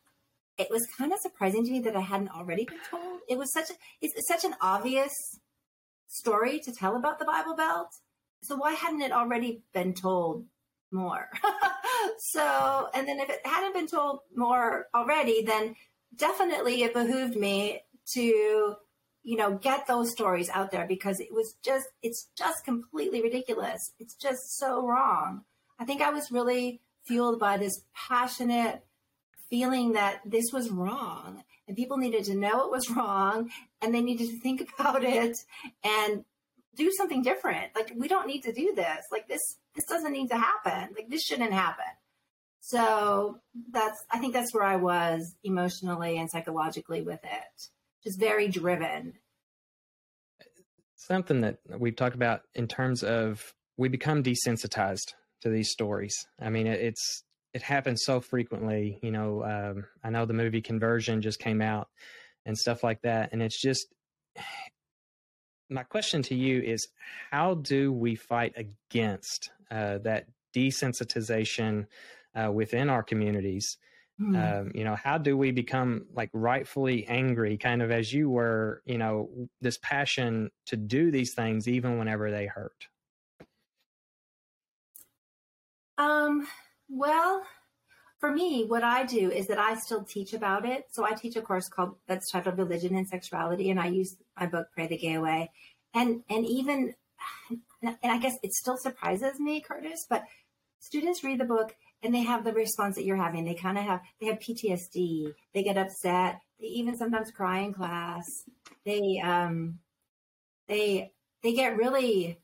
it 0.57 0.67
was 0.69 0.87
kind 0.97 1.11
of 1.11 1.19
surprising 1.19 1.65
to 1.65 1.71
me 1.71 1.79
that 1.81 1.95
I 1.95 2.01
hadn't 2.01 2.29
already 2.29 2.65
been 2.65 2.79
told. 2.89 3.21
It 3.27 3.37
was 3.37 3.51
such 3.51 3.71
a 3.71 3.73
it's 4.01 4.27
such 4.27 4.45
an 4.45 4.55
obvious 4.61 5.11
story 6.07 6.59
to 6.59 6.71
tell 6.71 6.95
about 6.95 7.17
the 7.19 7.25
Bible 7.25 7.55
Belt. 7.55 7.89
So 8.43 8.55
why 8.55 8.73
hadn't 8.73 9.01
it 9.01 9.11
already 9.11 9.63
been 9.73 9.93
told 9.93 10.45
more? 10.91 11.29
so, 12.33 12.89
and 12.93 13.07
then 13.07 13.19
if 13.19 13.29
it 13.29 13.45
hadn't 13.45 13.73
been 13.73 13.87
told 13.87 14.19
more 14.35 14.85
already, 14.93 15.43
then 15.43 15.75
definitely 16.15 16.83
it 16.83 16.93
behooved 16.93 17.35
me 17.35 17.81
to 18.13 18.75
you 19.25 19.35
know, 19.35 19.55
get 19.55 19.87
those 19.87 20.11
stories 20.11 20.51
out 20.51 20.69
there 20.69 20.85
because 20.85 21.19
it 21.19 21.33
was 21.33 21.55
just, 21.63 21.87
it's 22.03 22.29
just 22.37 22.63
completely 22.63 23.23
ridiculous. 23.23 23.91
It's 23.99 24.13
just 24.13 24.55
so 24.59 24.85
wrong. 24.85 25.41
I 25.79 25.85
think 25.85 26.01
I 26.01 26.11
was 26.11 26.31
really 26.31 26.79
fueled 27.07 27.39
by 27.39 27.57
this 27.57 27.81
passionate 27.95 28.85
feeling 29.49 29.93
that 29.93 30.21
this 30.25 30.45
was 30.53 30.69
wrong 30.69 31.43
and 31.67 31.75
people 31.75 31.97
needed 31.97 32.25
to 32.25 32.35
know 32.35 32.65
it 32.65 32.71
was 32.71 32.87
wrong 32.95 33.49
and 33.81 33.95
they 33.95 34.01
needed 34.01 34.29
to 34.29 34.39
think 34.41 34.69
about 34.79 35.03
it 35.03 35.35
and 35.83 36.23
do 36.75 36.91
something 36.95 37.23
different. 37.23 37.75
Like, 37.75 37.93
we 37.95 38.07
don't 38.07 38.27
need 38.27 38.41
to 38.41 38.53
do 38.53 38.73
this. 38.75 39.05
Like, 39.11 39.27
this, 39.27 39.41
this 39.73 39.85
doesn't 39.85 40.11
need 40.13 40.27
to 40.27 40.37
happen. 40.37 40.93
Like, 40.95 41.09
this 41.09 41.23
shouldn't 41.23 41.53
happen. 41.53 41.85
So 42.59 43.39
that's, 43.71 43.97
I 44.11 44.19
think 44.19 44.33
that's 44.33 44.53
where 44.53 44.63
I 44.63 44.75
was 44.75 45.35
emotionally 45.43 46.19
and 46.19 46.29
psychologically 46.29 47.01
with 47.01 47.23
it 47.23 47.69
just 48.05 48.19
very 48.19 48.47
driven. 48.47 49.13
Something 50.95 51.41
that 51.41 51.57
we've 51.77 51.95
talked 51.95 52.15
about 52.15 52.41
in 52.53 52.67
terms 52.67 53.03
of 53.03 53.53
we 53.77 53.89
become 53.89 54.23
desensitized 54.23 55.13
to 55.41 55.49
these 55.49 55.69
stories. 55.69 56.15
I 56.39 56.49
mean, 56.49 56.67
it's 56.67 57.23
it 57.53 57.61
happens 57.61 58.03
so 58.03 58.21
frequently. 58.21 58.99
You 59.01 59.11
know, 59.11 59.43
um, 59.43 59.85
I 60.03 60.09
know 60.09 60.25
the 60.25 60.33
movie 60.33 60.61
Conversion 60.61 61.21
just 61.21 61.39
came 61.39 61.61
out 61.61 61.87
and 62.45 62.57
stuff 62.57 62.83
like 62.83 63.01
that, 63.01 63.29
and 63.31 63.41
it's 63.41 63.61
just 63.61 63.87
my 65.69 65.83
question 65.83 66.21
to 66.21 66.35
you 66.35 66.61
is 66.61 66.87
how 67.31 67.55
do 67.55 67.91
we 67.91 68.15
fight 68.15 68.53
against 68.55 69.49
uh, 69.71 69.97
that 69.99 70.27
desensitization 70.55 71.87
uh, 72.35 72.51
within 72.51 72.89
our 72.89 73.01
communities 73.01 73.77
Mm. 74.19 74.61
Um, 74.61 74.71
you 74.73 74.85
know, 74.85 74.95
how 74.95 75.17
do 75.17 75.35
we 75.35 75.51
become 75.51 76.05
like 76.13 76.29
rightfully 76.31 77.05
angry, 77.07 77.57
kind 77.57 77.81
of 77.81 77.91
as 77.91 78.13
you 78.13 78.29
were, 78.29 78.81
you 78.85 78.97
know, 78.97 79.29
this 79.59 79.77
passion 79.81 80.51
to 80.67 80.77
do 80.77 81.11
these 81.11 81.33
things 81.33 81.67
even 81.67 81.97
whenever 81.97 82.31
they 82.31 82.45
hurt? 82.45 82.87
Um, 85.97 86.47
well, 86.89 87.43
for 88.19 88.31
me, 88.31 88.65
what 88.65 88.83
I 88.83 89.03
do 89.03 89.29
is 89.29 89.47
that 89.47 89.59
I 89.59 89.75
still 89.75 90.03
teach 90.03 90.33
about 90.33 90.65
it. 90.65 90.85
So 90.91 91.05
I 91.05 91.11
teach 91.11 91.35
a 91.35 91.41
course 91.41 91.67
called 91.67 91.95
that's 92.07 92.31
titled 92.31 92.57
Religion 92.57 92.95
and 92.95 93.07
Sexuality, 93.07 93.69
and 93.69 93.79
I 93.79 93.87
use 93.87 94.15
my 94.39 94.45
book 94.47 94.67
Pray 94.73 94.87
the 94.87 94.97
Gay 94.97 95.15
Away. 95.15 95.51
And 95.93 96.23
and 96.29 96.45
even 96.45 96.95
and 97.81 97.97
I 98.01 98.17
guess 98.17 98.37
it 98.43 98.53
still 98.53 98.77
surprises 98.77 99.39
me, 99.39 99.61
Kurtis, 99.61 100.05
but 100.09 100.23
students 100.79 101.23
read 101.23 101.39
the 101.39 101.45
book 101.45 101.75
and 102.05 102.13
they 102.13 102.21
have 102.21 102.43
the 102.43 102.53
response 102.53 102.95
that 102.95 103.03
you're 103.03 103.15
having. 103.15 103.43
They 103.43 103.55
kind 103.55 103.77
of 103.77 103.83
have 103.83 104.01
they 104.21 104.27
have 104.27 104.39
PTSD. 104.39 105.33
They 105.53 105.63
get 105.63 105.77
upset. 105.77 106.39
They 106.59 106.67
even 106.67 106.95
sometimes 106.95 107.31
cry 107.31 107.59
in 107.59 107.73
class. 107.73 108.43
They 108.85 109.19
um 109.23 109.79
they 110.67 111.11
they 111.41 111.53
get 111.53 111.77
really 111.77 112.39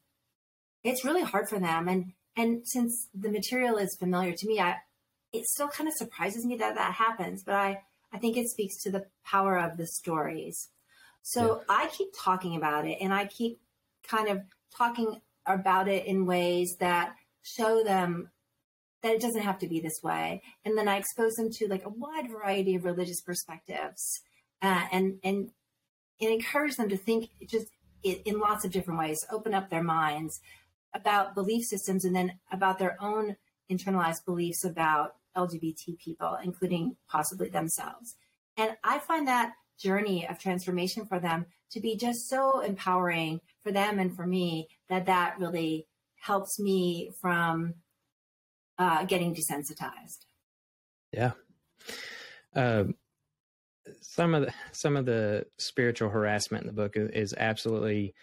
it's 0.84 1.05
really 1.05 1.22
hard 1.22 1.47
for 1.47 1.59
them 1.59 1.88
and 1.88 2.14
and 2.36 2.68
since 2.68 3.09
the 3.14 3.30
material 3.30 3.78
is 3.78 3.95
familiar 3.99 4.34
to 4.34 4.47
me, 4.47 4.59
I 4.59 4.78
it 5.32 5.45
still 5.45 5.68
kind 5.68 5.88
of 5.88 5.95
surprises 5.95 6.45
me 6.45 6.57
that 6.57 6.76
that 6.76 6.93
happens, 6.93 7.43
but 7.43 7.55
I 7.55 7.84
I 8.12 8.18
think 8.18 8.38
it 8.38 8.49
speaks 8.49 8.82
to 8.84 8.91
the 8.91 9.05
power 9.24 9.57
of 9.57 9.78
the 9.78 9.86
stories. 9.86 10.70
So 11.22 11.57
yeah. 11.57 11.64
I 11.70 11.88
keep 11.88 12.09
talking 12.18 12.55
about 12.55 12.88
it 12.88 12.97
and 12.99 13.14
I 13.14 13.28
keep 13.28 13.59
kind 14.07 14.28
of 14.28 14.41
talking 14.76 15.22
about 15.45 15.88
it 15.88 16.07
in 16.07 16.26
ways 16.26 16.78
that 16.80 17.16
show 17.43 17.84
them 17.84 18.32
that 19.04 19.14
it 19.14 19.22
doesn't 19.22 19.41
have 19.41 19.60
to 19.60 19.68
be 19.68 19.80
this 19.80 20.02
way. 20.04 20.41
And 20.64 20.78
then 20.78 20.88
I 20.88 20.97
expose 20.97 21.34
them 21.34 21.49
to 21.52 21.68
like 21.68 21.86
a 21.86 21.89
wide 21.89 22.30
variety 22.30 22.76
of 22.76 22.86
religious 22.86 23.22
perspectives 23.22 24.22
uh, 24.62 24.86
and, 24.91 25.20
and, 25.24 25.49
and 26.20 26.32
encourage 26.32 26.76
them 26.76 26.89
to 26.89 26.97
think 26.97 27.30
just 27.47 27.68
in, 28.04 28.18
in 28.26 28.39
lots 28.39 28.66
of 28.66 28.72
different 28.72 28.99
ways, 28.99 29.26
open 29.32 29.54
up 29.54 29.70
their 29.70 29.84
minds 29.84 30.39
about 30.93 31.36
belief 31.36 31.66
systems 31.66 32.06
and 32.06 32.16
then 32.16 32.34
about 32.52 32.78
their 32.78 32.97
own 33.02 33.38
internalized 33.72 34.26
beliefs 34.26 34.66
about 34.66 35.16
LGBT 35.36 35.97
people, 35.97 36.38
including 36.43 36.97
possibly 37.10 37.49
themselves. 37.49 38.16
And 38.58 38.76
I 38.84 38.99
find 38.99 39.28
that 39.28 39.54
journey 39.80 40.28
of 40.28 40.38
transformation 40.38 41.06
for 41.06 41.20
them 41.20 41.45
to 41.72 41.80
be 41.80 41.95
just 41.95 42.28
so 42.30 42.60
empowering 42.60 43.39
for 43.64 43.72
them 43.72 43.97
and 43.97 44.16
for 44.16 44.28
me 44.28 44.68
that 44.89 45.06
that 45.06 45.39
really 45.39 45.88
helps 46.20 46.60
me 46.60 47.12
from 47.20 47.74
uh, 48.78 49.06
getting 49.06 49.36
desensitized. 49.36 50.26
Yeah. 51.12 51.32
Um, 52.56 52.96
some 54.02 54.34
of 54.34 54.46
the 54.46 54.54
some 54.72 54.96
of 54.96 55.06
the 55.06 55.46
spiritual 55.58 56.10
harassment 56.10 56.64
in 56.64 56.68
the 56.68 56.74
book 56.74 56.94
is, 56.96 57.34
absolutely 57.38 58.14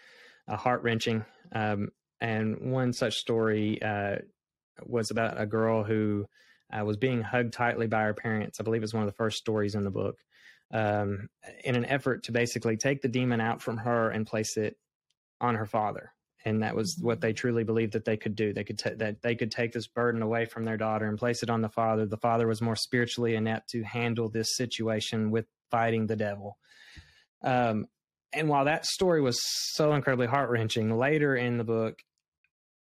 uh, 0.46 0.56
heart 0.56 0.82
wrenching. 0.82 1.24
Um, 1.52 1.88
and 2.20 2.72
one 2.72 2.92
such 2.92 3.16
story 3.16 3.80
uh, 3.82 4.16
was 4.84 5.10
about 5.10 5.40
a 5.40 5.46
girl 5.46 5.84
who 5.84 6.26
uh, 6.72 6.84
was 6.84 6.96
being 6.96 7.22
hugged 7.22 7.52
tightly 7.52 7.86
by 7.86 8.02
her 8.02 8.14
parents. 8.14 8.60
I 8.60 8.64
believe 8.64 8.82
it's 8.82 8.94
one 8.94 9.02
of 9.02 9.08
the 9.08 9.16
first 9.16 9.38
stories 9.38 9.74
in 9.74 9.84
the 9.84 9.90
book. 9.90 10.16
Um, 10.70 11.28
in 11.64 11.76
an 11.76 11.86
effort 11.86 12.24
to 12.24 12.32
basically 12.32 12.76
take 12.76 13.00
the 13.00 13.08
demon 13.08 13.40
out 13.40 13.62
from 13.62 13.78
her 13.78 14.10
and 14.10 14.26
place 14.26 14.58
it 14.58 14.76
on 15.40 15.54
her 15.54 15.64
father 15.64 16.12
and 16.44 16.62
that 16.62 16.76
was 16.76 16.96
what 17.00 17.20
they 17.20 17.32
truly 17.32 17.64
believed 17.64 17.92
that 17.94 18.04
they 18.04 18.16
could 18.16 18.36
do. 18.36 18.52
They 18.52 18.64
could 18.64 18.78
t- 18.78 18.94
that 18.94 19.22
they 19.22 19.34
could 19.34 19.50
take 19.50 19.72
this 19.72 19.86
burden 19.86 20.22
away 20.22 20.44
from 20.44 20.64
their 20.64 20.76
daughter 20.76 21.06
and 21.06 21.18
place 21.18 21.42
it 21.42 21.50
on 21.50 21.62
the 21.62 21.68
father. 21.68 22.06
The 22.06 22.16
father 22.16 22.46
was 22.46 22.62
more 22.62 22.76
spiritually 22.76 23.34
inept 23.34 23.70
to 23.70 23.82
handle 23.82 24.28
this 24.28 24.56
situation 24.56 25.30
with 25.30 25.46
fighting 25.70 26.06
the 26.06 26.16
devil. 26.16 26.58
Um, 27.42 27.86
and 28.32 28.48
while 28.48 28.66
that 28.66 28.86
story 28.86 29.20
was 29.20 29.38
so 29.74 29.94
incredibly 29.94 30.26
heart 30.26 30.50
wrenching, 30.50 30.96
later 30.96 31.34
in 31.34 31.58
the 31.58 31.64
book 31.64 32.02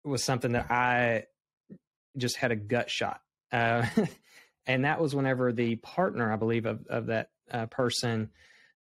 was 0.04 0.24
something 0.24 0.52
that 0.52 0.70
I 0.70 1.26
just 2.18 2.36
had 2.36 2.52
a 2.52 2.56
gut 2.56 2.90
shot, 2.90 3.22
uh, 3.52 3.86
and 4.68 4.86
that 4.86 5.02
was 5.02 5.16
whenever 5.16 5.52
the 5.52 5.78
partner, 5.78 6.32
I 6.32 6.36
believe, 6.36 6.66
of 6.66 6.86
of 6.88 7.08
that 7.08 7.30
uh, 7.52 7.66
person 7.66 8.30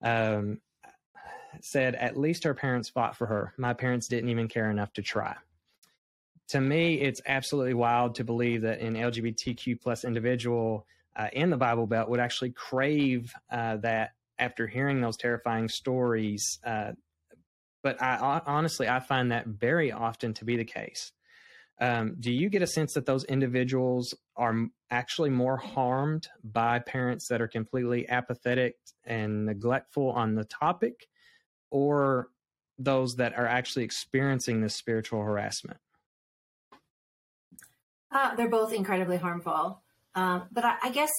um, 0.02 0.60
said, 1.64 1.94
At 1.94 2.16
least 2.16 2.44
her 2.44 2.54
parents 2.54 2.88
fought 2.88 3.16
for 3.16 3.26
her. 3.26 3.52
My 3.56 3.74
parents 3.74 4.08
didn't 4.08 4.30
even 4.30 4.48
care 4.48 4.70
enough 4.70 4.92
to 4.94 5.02
try. 5.02 5.36
to 6.48 6.60
me, 6.60 7.00
it's 7.00 7.20
absolutely 7.26 7.74
wild 7.74 8.14
to 8.16 8.24
believe 8.24 8.62
that 8.62 8.80
an 8.80 8.94
LGBTQ 8.94 9.80
plus 9.80 10.04
individual 10.04 10.86
uh, 11.14 11.28
in 11.32 11.50
the 11.50 11.56
Bible 11.56 11.86
Belt 11.86 12.08
would 12.08 12.20
actually 12.20 12.50
crave 12.50 13.32
uh, 13.50 13.76
that 13.78 14.12
after 14.38 14.66
hearing 14.66 15.00
those 15.00 15.16
terrifying 15.16 15.68
stories. 15.68 16.58
Uh, 16.64 16.92
but 17.82 18.00
I 18.02 18.40
honestly, 18.46 18.88
I 18.88 19.00
find 19.00 19.32
that 19.32 19.46
very 19.46 19.92
often 19.92 20.34
to 20.34 20.44
be 20.44 20.56
the 20.56 20.64
case. 20.64 21.12
Um, 21.80 22.16
do 22.18 22.32
you 22.32 22.48
get 22.48 22.62
a 22.62 22.66
sense 22.66 22.94
that 22.94 23.06
those 23.06 23.24
individuals 23.24 24.14
are 24.36 24.66
actually 24.90 25.30
more 25.30 25.56
harmed 25.56 26.28
by 26.42 26.80
parents 26.80 27.28
that 27.28 27.40
are 27.40 27.48
completely 27.48 28.08
apathetic 28.08 28.76
and 29.04 29.46
neglectful 29.46 30.10
on 30.10 30.34
the 30.34 30.44
topic, 30.44 31.06
or 31.70 32.28
those 32.78 33.16
that 33.16 33.36
are 33.36 33.46
actually 33.46 33.84
experiencing 33.84 34.60
this 34.60 34.76
spiritual 34.76 35.22
harassment? 35.22 35.78
Uh, 38.10 38.34
they're 38.36 38.48
both 38.48 38.72
incredibly 38.72 39.16
harmful. 39.16 39.82
Um, 40.14 40.44
but 40.50 40.64
I, 40.64 40.76
I 40.84 40.90
guess 40.90 41.10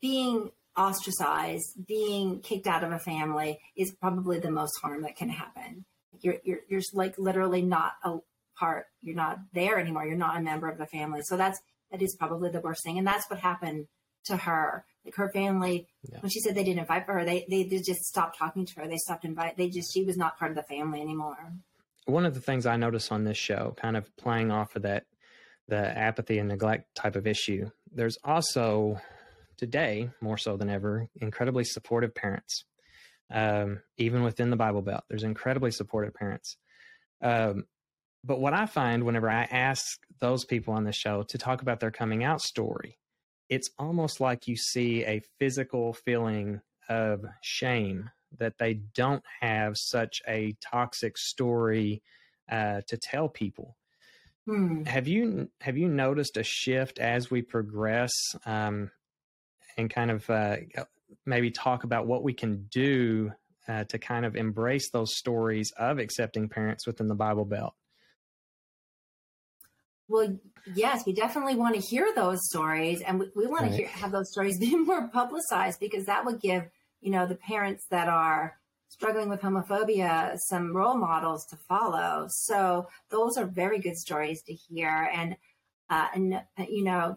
being 0.00 0.50
ostracized, 0.76 1.86
being 1.86 2.40
kicked 2.40 2.66
out 2.66 2.84
of 2.84 2.92
a 2.92 2.98
family 2.98 3.58
is 3.76 3.92
probably 3.92 4.38
the 4.38 4.50
most 4.50 4.72
harm 4.80 5.02
that 5.02 5.16
can 5.16 5.28
happen. 5.28 5.84
You're, 6.20 6.36
you're, 6.44 6.60
you're 6.68 6.80
like 6.94 7.18
literally 7.18 7.62
not 7.62 7.92
a 8.04 8.18
part, 8.56 8.86
you're 9.02 9.16
not 9.16 9.38
there 9.52 9.78
anymore. 9.78 10.06
You're 10.06 10.16
not 10.16 10.36
a 10.36 10.40
member 10.40 10.68
of 10.68 10.78
the 10.78 10.86
family. 10.86 11.20
So 11.24 11.36
that's, 11.36 11.60
that 11.90 12.00
is 12.00 12.16
probably 12.18 12.50
the 12.50 12.60
worst 12.60 12.82
thing. 12.84 12.96
And 12.96 13.06
that's 13.06 13.28
what 13.28 13.40
happened 13.40 13.88
to 14.26 14.36
her. 14.36 14.84
Like 15.04 15.16
her 15.16 15.30
family, 15.30 15.88
yeah. 16.08 16.20
when 16.20 16.30
she 16.30 16.40
said 16.40 16.54
they 16.54 16.62
didn't 16.64 16.80
invite 16.80 17.06
for 17.06 17.14
her, 17.14 17.24
they, 17.24 17.44
they, 17.50 17.64
they 17.64 17.78
just 17.78 18.02
stopped 18.04 18.38
talking 18.38 18.64
to 18.66 18.80
her. 18.80 18.86
They 18.86 18.98
stopped 18.98 19.24
invite. 19.24 19.56
They 19.56 19.68
just, 19.68 19.92
she 19.92 20.04
was 20.04 20.16
not 20.16 20.38
part 20.38 20.52
of 20.52 20.56
the 20.56 20.62
family 20.62 21.00
anymore. 21.00 21.52
One 22.06 22.24
of 22.24 22.34
the 22.34 22.40
things 22.40 22.66
I 22.66 22.76
notice 22.76 23.10
on 23.10 23.24
this 23.24 23.38
show, 23.38 23.74
kind 23.76 23.96
of 23.96 24.14
playing 24.16 24.50
off 24.50 24.76
of 24.76 24.82
that, 24.82 25.04
the 25.68 25.76
apathy 25.76 26.38
and 26.38 26.48
neglect 26.48 26.94
type 26.94 27.16
of 27.16 27.26
issue, 27.26 27.70
there's 27.92 28.18
also 28.24 29.00
today, 29.56 30.10
more 30.20 30.38
so 30.38 30.56
than 30.56 30.68
ever, 30.68 31.08
incredibly 31.20 31.64
supportive 31.64 32.14
parents. 32.14 32.64
Um, 33.30 33.80
even 33.96 34.22
within 34.22 34.50
the 34.50 34.56
Bible 34.56 34.82
Belt, 34.82 35.04
there's 35.08 35.22
incredibly 35.22 35.70
supportive 35.70 36.14
parents. 36.14 36.56
Um, 37.22 37.64
but 38.24 38.40
what 38.40 38.54
I 38.54 38.66
find 38.66 39.04
whenever 39.04 39.30
I 39.30 39.44
ask 39.44 39.98
those 40.20 40.44
people 40.44 40.74
on 40.74 40.84
the 40.84 40.92
show 40.92 41.22
to 41.24 41.38
talk 41.38 41.62
about 41.62 41.80
their 41.80 41.90
coming 41.90 42.24
out 42.24 42.40
story, 42.40 42.98
it's 43.52 43.68
almost 43.78 44.18
like 44.18 44.48
you 44.48 44.56
see 44.56 45.04
a 45.04 45.20
physical 45.38 45.92
feeling 45.92 46.62
of 46.88 47.22
shame 47.42 48.08
that 48.38 48.56
they 48.56 48.72
don't 48.72 49.22
have 49.42 49.76
such 49.76 50.22
a 50.26 50.56
toxic 50.62 51.18
story 51.18 52.02
uh, 52.50 52.80
to 52.88 52.96
tell 52.96 53.28
people. 53.28 53.76
Hmm. 54.46 54.84
Have 54.84 55.06
you 55.06 55.50
have 55.60 55.76
you 55.76 55.86
noticed 55.86 56.38
a 56.38 56.42
shift 56.42 56.98
as 56.98 57.30
we 57.30 57.42
progress 57.42 58.10
um, 58.46 58.90
and 59.76 59.90
kind 59.90 60.10
of 60.10 60.30
uh, 60.30 60.56
maybe 61.26 61.50
talk 61.50 61.84
about 61.84 62.06
what 62.06 62.22
we 62.22 62.32
can 62.32 62.68
do 62.70 63.32
uh, 63.68 63.84
to 63.84 63.98
kind 63.98 64.24
of 64.24 64.34
embrace 64.34 64.88
those 64.90 65.14
stories 65.14 65.70
of 65.76 65.98
accepting 65.98 66.48
parents 66.48 66.86
within 66.86 67.06
the 67.06 67.14
Bible 67.14 67.44
Belt? 67.44 67.74
Well, 70.12 70.36
yes, 70.74 71.06
we 71.06 71.14
definitely 71.14 71.54
want 71.54 71.74
to 71.74 71.80
hear 71.80 72.12
those 72.14 72.46
stories, 72.50 73.00
and 73.00 73.18
we, 73.18 73.30
we 73.34 73.46
want 73.46 73.62
right. 73.62 73.70
to 73.70 73.76
hear, 73.78 73.88
have 73.88 74.12
those 74.12 74.30
stories 74.30 74.58
be 74.60 74.76
more 74.76 75.08
publicized 75.08 75.80
because 75.80 76.04
that 76.04 76.26
would 76.26 76.38
give 76.38 76.64
you 77.00 77.10
know 77.10 77.26
the 77.26 77.34
parents 77.34 77.86
that 77.90 78.08
are 78.08 78.58
struggling 78.90 79.30
with 79.30 79.40
homophobia 79.40 80.36
some 80.36 80.76
role 80.76 80.98
models 80.98 81.46
to 81.46 81.56
follow. 81.56 82.26
So 82.28 82.88
those 83.08 83.38
are 83.38 83.46
very 83.46 83.78
good 83.78 83.96
stories 83.96 84.42
to 84.42 84.52
hear, 84.52 85.08
and 85.14 85.34
uh, 85.88 86.08
and 86.14 86.34
uh, 86.34 86.64
you 86.68 86.84
know 86.84 87.16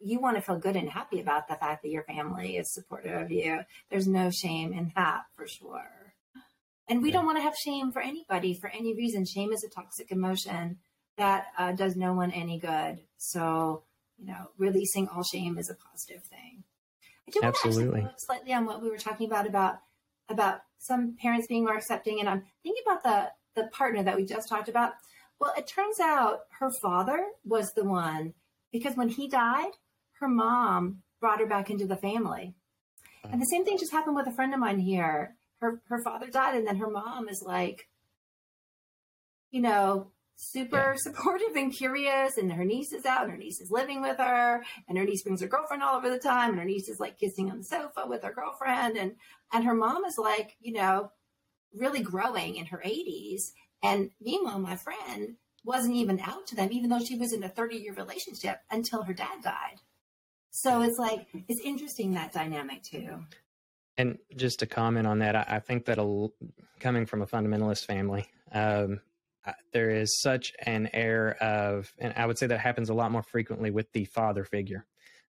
you 0.00 0.18
want 0.18 0.38
to 0.38 0.42
feel 0.42 0.58
good 0.58 0.74
and 0.74 0.88
happy 0.88 1.20
about 1.20 1.48
the 1.48 1.54
fact 1.54 1.82
that 1.82 1.90
your 1.90 2.04
family 2.04 2.56
is 2.56 2.72
supportive 2.72 3.20
of 3.20 3.30
you. 3.30 3.60
There's 3.90 4.08
no 4.08 4.30
shame 4.30 4.72
in 4.72 4.90
that 4.96 5.24
for 5.36 5.46
sure. 5.46 6.14
And 6.88 7.02
we 7.02 7.10
don't 7.10 7.26
want 7.26 7.36
to 7.38 7.42
have 7.42 7.54
shame 7.56 7.92
for 7.92 8.00
anybody 8.00 8.54
for 8.54 8.70
any 8.70 8.94
reason. 8.94 9.26
Shame 9.26 9.52
is 9.52 9.62
a 9.64 9.68
toxic 9.68 10.10
emotion 10.10 10.78
that 11.16 11.46
uh, 11.58 11.72
does 11.72 11.96
no 11.96 12.12
one 12.12 12.30
any 12.30 12.58
good. 12.58 13.00
So, 13.18 13.82
you 14.18 14.26
know, 14.26 14.50
releasing 14.58 15.08
all 15.08 15.22
shame 15.22 15.58
is 15.58 15.70
a 15.70 15.74
positive 15.74 16.22
thing. 16.24 16.64
I 17.28 17.30
do 17.32 17.40
Absolutely. 17.42 18.02
want 18.02 18.18
to 18.18 18.24
slightly 18.24 18.52
on 18.52 18.66
what 18.66 18.82
we 18.82 18.90
were 18.90 18.98
talking 18.98 19.26
about 19.26 19.46
about 19.46 19.80
about 20.28 20.60
some 20.78 21.16
parents 21.20 21.46
being 21.46 21.64
more 21.64 21.76
accepting, 21.76 22.20
and 22.20 22.28
I'm 22.28 22.44
thinking 22.62 22.82
about 22.86 23.02
the 23.02 23.60
the 23.60 23.68
partner 23.68 24.02
that 24.02 24.16
we 24.16 24.24
just 24.24 24.48
talked 24.48 24.68
about. 24.68 24.92
Well, 25.40 25.52
it 25.56 25.66
turns 25.66 26.00
out 26.00 26.40
her 26.60 26.70
father 26.80 27.26
was 27.44 27.72
the 27.72 27.84
one 27.84 28.34
because 28.72 28.96
when 28.96 29.08
he 29.08 29.28
died, 29.28 29.72
her 30.20 30.28
mom 30.28 31.02
brought 31.20 31.40
her 31.40 31.46
back 31.46 31.68
into 31.70 31.86
the 31.86 31.96
family. 31.96 32.54
And 33.30 33.40
the 33.40 33.46
same 33.46 33.64
thing 33.64 33.76
just 33.76 33.92
happened 33.92 34.14
with 34.14 34.28
a 34.28 34.32
friend 34.32 34.54
of 34.54 34.60
mine 34.60 34.78
here. 34.78 35.36
Her 35.60 35.80
her 35.88 36.00
father 36.02 36.28
died, 36.28 36.54
and 36.54 36.66
then 36.66 36.76
her 36.76 36.90
mom 36.90 37.28
is 37.28 37.42
like, 37.44 37.88
you 39.50 39.60
know, 39.60 40.12
super 40.36 40.92
yeah. 40.92 40.94
supportive 40.96 41.56
and 41.56 41.72
curious. 41.72 42.36
And 42.36 42.52
her 42.52 42.64
niece 42.64 42.92
is 42.92 43.04
out, 43.06 43.22
and 43.22 43.32
her 43.32 43.38
niece 43.38 43.60
is 43.60 43.70
living 43.70 44.00
with 44.00 44.18
her, 44.18 44.62
and 44.88 44.98
her 44.98 45.04
niece 45.04 45.22
brings 45.22 45.40
her 45.40 45.48
girlfriend 45.48 45.82
all 45.82 45.96
over 45.96 46.10
the 46.10 46.18
time, 46.18 46.50
and 46.50 46.58
her 46.58 46.64
niece 46.64 46.88
is 46.88 47.00
like 47.00 47.18
kissing 47.18 47.50
on 47.50 47.58
the 47.58 47.64
sofa 47.64 48.04
with 48.06 48.22
her 48.22 48.32
girlfriend, 48.32 48.96
and 48.96 49.16
and 49.52 49.64
her 49.64 49.74
mom 49.74 50.04
is 50.04 50.18
like, 50.18 50.56
you 50.60 50.72
know, 50.72 51.10
really 51.74 52.02
growing 52.02 52.56
in 52.56 52.66
her 52.66 52.82
80s. 52.84 53.52
And 53.82 54.10
meanwhile, 54.20 54.58
my 54.58 54.76
friend 54.76 55.36
wasn't 55.64 55.94
even 55.94 56.20
out 56.20 56.46
to 56.48 56.56
them, 56.56 56.70
even 56.72 56.90
though 56.90 57.00
she 57.00 57.16
was 57.16 57.32
in 57.32 57.42
a 57.42 57.48
30 57.48 57.76
year 57.76 57.92
relationship 57.92 58.60
until 58.70 59.02
her 59.02 59.12
dad 59.12 59.42
died. 59.42 59.80
So 60.50 60.80
it's 60.82 60.98
like, 60.98 61.26
it's 61.48 61.60
interesting 61.60 62.14
that 62.14 62.32
dynamic 62.32 62.82
too. 62.82 63.24
And 63.98 64.18
just 64.34 64.60
to 64.60 64.66
comment 64.66 65.06
on 65.06 65.18
that, 65.18 65.36
I, 65.36 65.44
I 65.48 65.60
think 65.60 65.86
that 65.86 65.98
a, 65.98 66.28
coming 66.80 67.06
from 67.06 67.22
a 67.22 67.26
fundamentalist 67.26 67.84
family, 67.84 68.26
um, 68.52 69.00
there 69.72 69.90
is 69.90 70.20
such 70.20 70.52
an 70.64 70.88
air 70.92 71.36
of, 71.42 71.92
and 71.98 72.14
I 72.16 72.26
would 72.26 72.38
say 72.38 72.46
that 72.48 72.60
happens 72.60 72.90
a 72.90 72.94
lot 72.94 73.12
more 73.12 73.22
frequently 73.22 73.70
with 73.70 73.90
the 73.92 74.04
father 74.06 74.44
figure, 74.44 74.86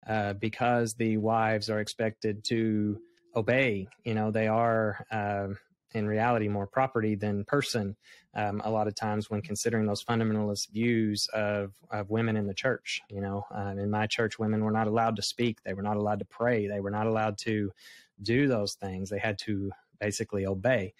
uh, 0.06 0.34
because 0.34 0.94
the 0.94 1.16
wives 1.16 1.70
are 1.70 1.80
expected 1.80 2.44
to 2.48 3.00
obey. 3.34 3.88
You 4.04 4.14
know, 4.14 4.30
they 4.30 4.48
are 4.48 5.06
um, 5.10 5.58
in 5.94 6.06
reality 6.06 6.48
more 6.48 6.66
property 6.66 7.14
than 7.14 7.44
person 7.44 7.96
um, 8.34 8.62
a 8.64 8.70
lot 8.70 8.88
of 8.88 8.94
times 8.94 9.30
when 9.30 9.42
considering 9.42 9.86
those 9.86 10.02
fundamentalist 10.02 10.70
views 10.70 11.28
of, 11.34 11.72
of 11.90 12.10
women 12.10 12.36
in 12.36 12.46
the 12.46 12.54
church 12.54 13.02
you 13.08 13.20
know 13.20 13.44
um, 13.52 13.78
in 13.78 13.90
my 13.90 14.06
church 14.06 14.38
women 14.38 14.64
were 14.64 14.70
not 14.70 14.86
allowed 14.86 15.16
to 15.16 15.22
speak 15.22 15.62
they 15.62 15.74
were 15.74 15.82
not 15.82 15.96
allowed 15.96 16.18
to 16.18 16.24
pray 16.24 16.66
they 16.66 16.80
were 16.80 16.90
not 16.90 17.06
allowed 17.06 17.36
to 17.38 17.70
do 18.22 18.48
those 18.48 18.74
things 18.74 19.10
they 19.10 19.18
had 19.18 19.38
to 19.38 19.70
basically 20.00 20.46
obey 20.46 20.94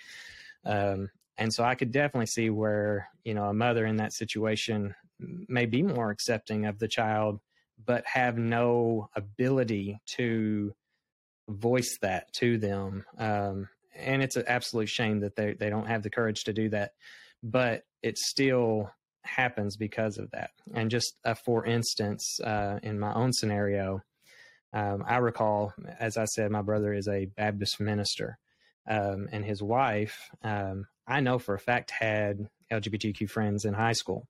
um, 0.65 1.11
and 1.39 1.53
so 1.53 1.65
i 1.65 1.75
could 1.75 1.93
definitely 1.93 2.27
see 2.27 2.51
where 2.51 3.09
you 3.25 3.35
know 3.35 3.45
a 3.45 3.55
mother 3.55 3.87
in 3.87 3.97
that 3.97 4.13
situation 4.13 4.95
may 5.19 5.67
be 5.67 5.83
more 5.83 6.11
accepting 6.11 6.67
of 6.67 6.79
the 6.79 6.89
child 6.89 7.41
but 7.85 8.05
have 8.07 8.37
no 8.39 9.09
ability 9.17 9.99
to 10.07 10.75
voice 11.49 11.99
that 12.01 12.33
to 12.33 12.59
them 12.59 13.05
um, 13.19 13.69
and 13.95 14.23
it's 14.23 14.37
an 14.37 14.45
absolute 14.47 14.89
shame 14.89 15.21
that 15.21 15.37
they 15.37 15.55
they 15.55 15.71
don't 15.71 15.87
have 15.87 16.03
the 16.03 16.11
courage 16.11 16.45
to 16.45 16.53
do 16.53 16.69
that, 16.71 16.93
but 17.43 17.83
it 18.03 18.19
still 18.19 18.91
happens 19.25 19.77
because 19.77 20.19
of 20.19 20.31
that. 20.33 20.51
And 20.75 20.91
just 20.91 21.15
uh, 21.25 21.35
for 21.35 21.65
instance, 21.65 22.41
uh, 22.43 22.79
in 22.83 22.99
my 22.99 23.13
own 23.15 23.33
scenario, 23.33 24.03
um, 24.73 25.05
I 25.07 25.19
recall, 25.19 25.73
as 25.99 26.17
I 26.17 26.25
said, 26.25 26.51
my 26.51 26.63
brother 26.63 26.93
is 26.93 27.09
a 27.09 27.27
Baptist 27.27 27.81
minister, 27.81 28.39
um, 28.89 29.29
and 29.33 29.45
his 29.45 29.63
wife, 29.63 30.31
um, 30.43 30.87
I 31.07 31.21
know 31.21 31.39
for 31.39 31.55
a 31.55 31.59
fact, 31.59 31.91
had 31.91 32.49
LGBTQ 32.73 33.29
friends 33.29 33.65
in 33.65 33.75
high 33.75 33.93
school. 33.93 34.29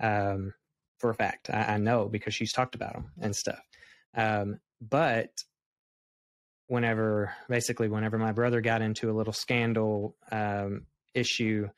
Um, 0.00 0.52
for 0.98 1.10
a 1.10 1.14
fact, 1.14 1.50
I, 1.50 1.74
I, 1.74 1.76
know 1.78 2.08
because 2.08 2.34
she's 2.34 2.52
talked 2.52 2.74
about 2.74 2.94
them 2.94 3.12
and 3.20 3.34
stuff. 3.34 3.60
Um, 4.14 4.60
but 4.80 5.30
whenever 6.68 7.32
basically 7.48 7.88
whenever 7.88 8.18
my 8.18 8.32
brother 8.32 8.60
got 8.60 8.82
into 8.82 9.10
a 9.10 9.16
little 9.16 9.32
scandal 9.32 10.16
um, 10.30 10.86
issue, 11.14 11.68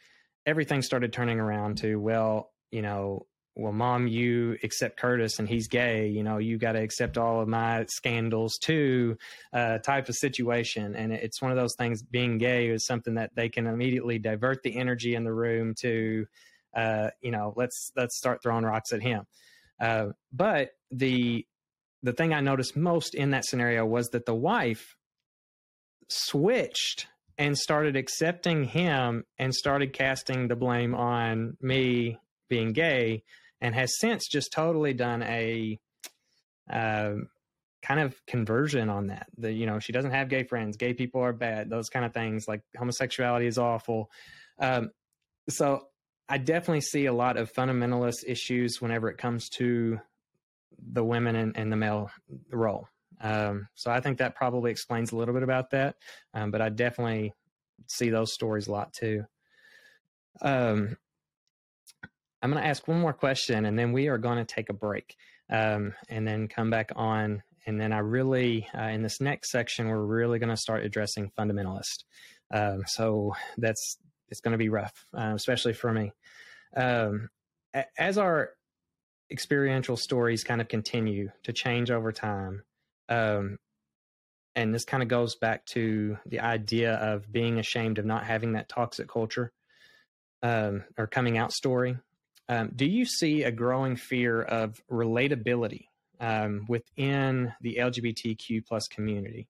everything 0.47 0.83
started 0.83 1.13
turning 1.13 1.39
around 1.39 1.79
to 1.79 1.97
well, 1.97 2.51
you 2.71 2.83
know, 2.83 3.27
well, 3.59 3.73
mom, 3.73 4.07
you 4.07 4.57
accept 4.63 5.01
Kurtis 5.01 5.41
and 5.41 5.49
he's 5.49 5.67
gay. 5.67 6.07
You 6.07 6.23
know, 6.23 6.39
you 6.39 6.59
got 6.59 6.73
to 6.73 6.81
accept 6.81 7.19
all 7.19 7.41
of 7.41 7.49
my 7.49 7.87
scandals 7.89 8.57
too, 8.57 9.19
uh, 9.53 9.79
type 9.79 10.09
of 10.09 10.15
situation. 10.15 10.95
And 10.95 11.13
it's 11.13 11.43
one 11.43 11.51
of 11.51 11.57
those 11.57 11.75
things. 11.77 12.01
Being 12.03 12.39
gay 12.39 12.69
is 12.69 12.87
something 12.87 13.15
that 13.15 13.35
they 13.35 13.49
can 13.49 13.67
immediately 13.67 14.21
divert 14.21 14.63
the 14.63 14.77
energy 14.77 15.17
in 15.17 15.25
the 15.25 15.33
room 15.33 15.75
to, 15.81 16.27
uh, 16.73 17.11
you 17.21 17.33
know, 17.33 17.53
let's 17.57 17.91
let's 17.97 18.17
start 18.17 18.45
throwing 18.45 18.65
rocks 18.65 18.93
at 18.93 19.03
him. 19.03 19.27
Uh, 19.81 20.11
but 20.33 20.71
the 20.93 21.45
the 22.05 22.13
thing 22.13 22.33
I 22.33 22.41
noticed 22.41 22.77
most 22.77 23.17
in 23.17 23.31
that 23.31 23.45
scenario 23.45 23.85
was 23.85 24.11
that 24.11 24.25
the 24.25 24.35
wife 24.37 24.95
switched 26.09 27.09
and 27.37 27.59
started 27.59 27.97
accepting 27.97 28.65
him 28.65 29.25
and 29.37 29.53
started 29.53 29.93
casting 29.93 30.47
the 30.47 30.57
blame 30.57 30.95
on 30.95 31.57
me 31.61 32.19
being 32.49 32.73
gay 32.73 33.25
and 33.61 33.75
has 33.75 33.99
since 33.99 34.29
just 34.29 34.53
totally 34.53 34.93
done 34.93 35.23
a 35.23 35.79
uh, 36.71 37.15
kind 37.83 38.01
of 38.01 38.15
conversion 38.27 38.89
on 38.89 39.09
that. 39.09 39.27
The 39.37 39.53
you 39.53 39.67
know 39.67 39.79
she 39.79 39.93
doesn't 39.93 40.11
have 40.11 40.29
gay 40.29 40.45
friends, 40.45 40.77
gay 40.77 40.95
people 40.95 41.21
are 41.21 41.33
bad, 41.33 41.71
those 41.71 41.89
kind 41.89 42.05
of 42.05 42.13
things. 42.13 42.47
Like 42.49 42.63
homosexuality 42.77 43.47
is 43.47 43.59
awful. 43.59 44.11
Um, 44.59 44.91
so 45.49 45.89
I 46.29 46.39
definitely 46.39 46.83
see 46.83 47.07
a 47.07 47.13
lot 47.13 47.37
of 47.37 47.53
fundamentalist 47.53 48.25
issues 48.27 48.81
whenever 48.83 49.09
it 49.09 49.17
comes 49.17 49.49
to 49.51 49.99
the 50.93 51.05
women 51.05 51.37
and, 51.37 51.57
and 51.57 51.73
the 51.73 51.77
male 51.77 52.11
role. 52.51 52.89
Um, 53.21 53.69
so 53.75 53.91
I 53.91 54.01
think 54.01 54.19
that 54.19 54.37
probably 54.37 54.71
explains 54.71 55.13
a 55.13 55.17
little 55.17 55.35
bit 55.35 55.43
about 55.43 55.71
that. 55.71 55.97
Um, 56.35 56.51
but 56.51 56.61
I 56.61 56.69
definitely 56.69 57.33
see 57.89 58.11
those 58.11 58.33
stories 58.33 58.69
a 58.69 58.73
lot 58.73 58.93
too. 58.93 59.25
Um, 60.41 60.97
I'm 62.43 62.51
going 62.51 62.63
to 62.63 62.69
ask 62.69 62.87
one 62.87 63.01
more 63.01 63.13
question 63.13 63.65
and 63.65 63.79
then 63.79 63.93
we 63.93 64.09
are 64.09 64.19
going 64.19 64.39
to 64.39 64.45
take 64.45 64.71
a 64.71 64.75
break 64.75 65.17
um, 65.51 65.95
and 66.09 66.27
then 66.27 66.49
come 66.49 66.71
back 66.71 66.93
on. 66.95 67.43
And 67.67 67.81
then 67.81 67.93
I 67.93 67.99
really, 67.99 68.67
uh, 68.77 68.83
in 68.83 69.03
this 69.03 69.21
next 69.21 69.51
section, 69.51 69.89
we're 69.89 70.03
really 70.03 70.39
going 70.39 70.49
to 70.49 70.57
start 70.57 70.85
addressing 70.85 71.31
fundamentalist. 71.39 72.05
Um, 72.53 72.85
so 72.87 73.35
that's, 73.59 73.99
it's 74.29 74.41
going 74.41 74.53
to 74.53 74.59
be 74.59 74.69
rough, 74.69 74.95
uh, 75.17 75.33
especially 75.35 75.73
for 75.73 75.93
me. 75.93 76.13
Um, 76.77 77.29
as 77.99 78.19
our 78.19 78.51
experiential 79.31 79.97
stories 79.97 80.45
kind 80.45 80.61
of 80.61 80.69
continue 80.69 81.31
to 81.45 81.53
change 81.53 81.91
over 81.91 82.13
time, 82.13 82.63
um, 83.09 83.59
and 84.55 84.75
this 84.75 84.85
kind 84.85 85.03
of 85.03 85.09
goes 85.09 85.37
back 85.37 85.65
to 85.67 86.19
the 86.27 86.41
idea 86.41 86.95
of 86.95 87.31
being 87.31 87.59
ashamed 87.59 87.99
of 87.99 88.05
not 88.05 88.25
having 88.25 88.53
that 88.53 88.69
toxic 88.69 89.09
culture 89.09 89.53
um, 90.43 90.85
or 90.97 91.07
coming 91.07 91.39
out 91.39 91.53
story. 91.53 91.97
Um, 92.49 92.71
do 92.75 92.87
you 92.87 93.05
see 93.05 93.43
a 93.43 93.53
growing 93.53 93.97
fear 93.97 94.43
of 94.43 94.81
relatability 94.91 95.87
um, 96.21 96.65
within 96.69 97.53
the 97.61 97.77
LGBTQ 97.81 98.67
plus 98.67 98.89
community? 98.89 99.49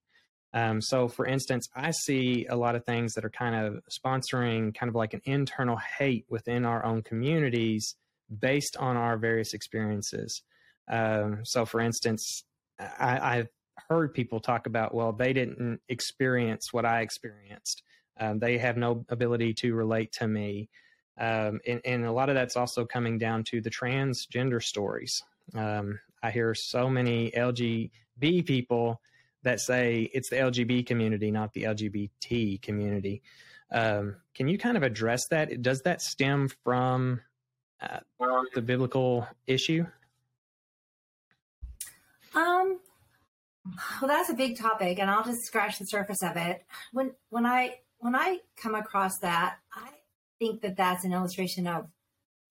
Um, 0.54 0.80
so, 0.80 1.08
for 1.08 1.26
instance, 1.26 1.68
I 1.76 1.90
see 1.90 2.46
a 2.48 2.56
lot 2.56 2.74
of 2.74 2.84
things 2.84 3.14
that 3.14 3.24
are 3.24 3.30
kind 3.30 3.54
of 3.54 3.82
sponsoring 3.90 4.74
kind 4.74 4.88
of 4.88 4.94
like 4.94 5.14
an 5.14 5.20
internal 5.24 5.76
hate 5.76 6.24
within 6.28 6.64
our 6.64 6.84
own 6.84 7.02
communities 7.02 7.94
based 8.40 8.76
on 8.76 8.96
our 8.96 9.16
various 9.16 9.52
experiences. 9.52 10.42
Um, 10.90 11.40
so, 11.44 11.66
for 11.66 11.80
instance, 11.80 12.44
I, 12.78 13.36
have 13.36 13.48
heard 13.88 14.14
people 14.14 14.40
talk 14.40 14.66
about, 14.66 14.94
well, 14.94 15.12
they 15.12 15.32
didn't 15.32 15.80
experience 15.88 16.72
what 16.72 16.84
I 16.84 17.00
experienced. 17.00 17.82
Um, 18.18 18.38
they 18.38 18.58
have 18.58 18.76
no 18.76 19.04
ability 19.08 19.54
to 19.54 19.74
relate 19.74 20.12
to 20.12 20.26
me. 20.26 20.70
Um, 21.18 21.60
and, 21.66 21.80
and, 21.84 22.04
a 22.04 22.12
lot 22.12 22.28
of 22.28 22.36
that's 22.36 22.56
also 22.56 22.84
coming 22.84 23.18
down 23.18 23.42
to 23.44 23.60
the 23.60 23.70
transgender 23.70 24.62
stories. 24.62 25.22
Um, 25.52 25.98
I 26.22 26.30
hear 26.30 26.54
so 26.54 26.88
many 26.88 27.32
LGB 27.32 28.46
people 28.46 29.00
that 29.42 29.60
say 29.60 30.10
it's 30.14 30.30
the 30.30 30.36
LGB 30.36 30.86
community, 30.86 31.32
not 31.32 31.52
the 31.54 31.64
LGBT 31.64 32.62
community. 32.62 33.22
Um, 33.72 34.16
can 34.34 34.46
you 34.48 34.58
kind 34.58 34.76
of 34.76 34.82
address 34.82 35.26
that? 35.30 35.60
Does 35.60 35.82
that 35.82 36.00
stem 36.02 36.48
from 36.64 37.20
uh, 37.80 37.98
the 38.54 38.62
biblical 38.62 39.26
issue? 39.46 39.86
Um, 42.34 42.78
well, 44.00 44.08
that's 44.08 44.30
a 44.30 44.34
big 44.34 44.56
topic, 44.56 44.98
and 44.98 45.10
I'll 45.10 45.24
just 45.24 45.42
scratch 45.42 45.78
the 45.78 45.84
surface 45.84 46.22
of 46.22 46.36
it. 46.36 46.64
When 46.92 47.12
when 47.30 47.44
I 47.44 47.76
when 47.98 48.14
I 48.14 48.38
come 48.56 48.74
across 48.74 49.18
that, 49.18 49.56
I 49.72 49.90
think 50.38 50.62
that 50.62 50.76
that's 50.76 51.04
an 51.04 51.12
illustration 51.12 51.66
of 51.66 51.86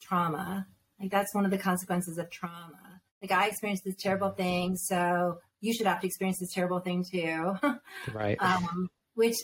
trauma. 0.02 0.68
Like 1.00 1.12
that's 1.12 1.34
one 1.34 1.46
of 1.46 1.52
the 1.52 1.58
consequences 1.58 2.18
of 2.18 2.30
trauma. 2.30 3.02
Like 3.22 3.32
I 3.32 3.48
experienced 3.48 3.84
this 3.84 3.96
terrible 3.96 4.30
thing, 4.30 4.76
so 4.76 5.40
you 5.60 5.74
should 5.74 5.88
have 5.88 6.02
to 6.02 6.08
experience 6.08 6.40
this 6.40 6.54
terrible 6.54 6.80
thing 6.80 7.04
too. 7.10 7.56
right. 8.14 8.38
Um, 8.40 8.90
which 9.16 9.36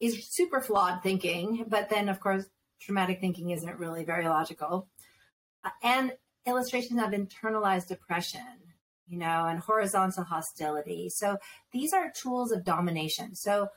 is 0.00 0.28
super 0.30 0.60
flawed 0.60 1.02
thinking, 1.02 1.64
but 1.68 1.88
then 1.88 2.08
of 2.08 2.20
course 2.20 2.44
traumatic 2.80 3.20
thinking 3.20 3.50
isn't 3.50 3.78
really 3.78 4.04
very 4.04 4.28
logical. 4.28 4.88
Uh, 5.64 5.70
and 5.82 6.12
illustrations 6.46 7.02
of 7.02 7.10
internalized 7.10 7.90
oppression 7.90 8.40
you 9.08 9.18
know, 9.18 9.46
and 9.46 9.58
horizontal 9.58 10.24
hostility. 10.24 11.08
So 11.08 11.38
these 11.72 11.92
are 11.92 12.12
tools 12.12 12.52
of 12.52 12.64
domination. 12.64 13.34
So 13.34 13.68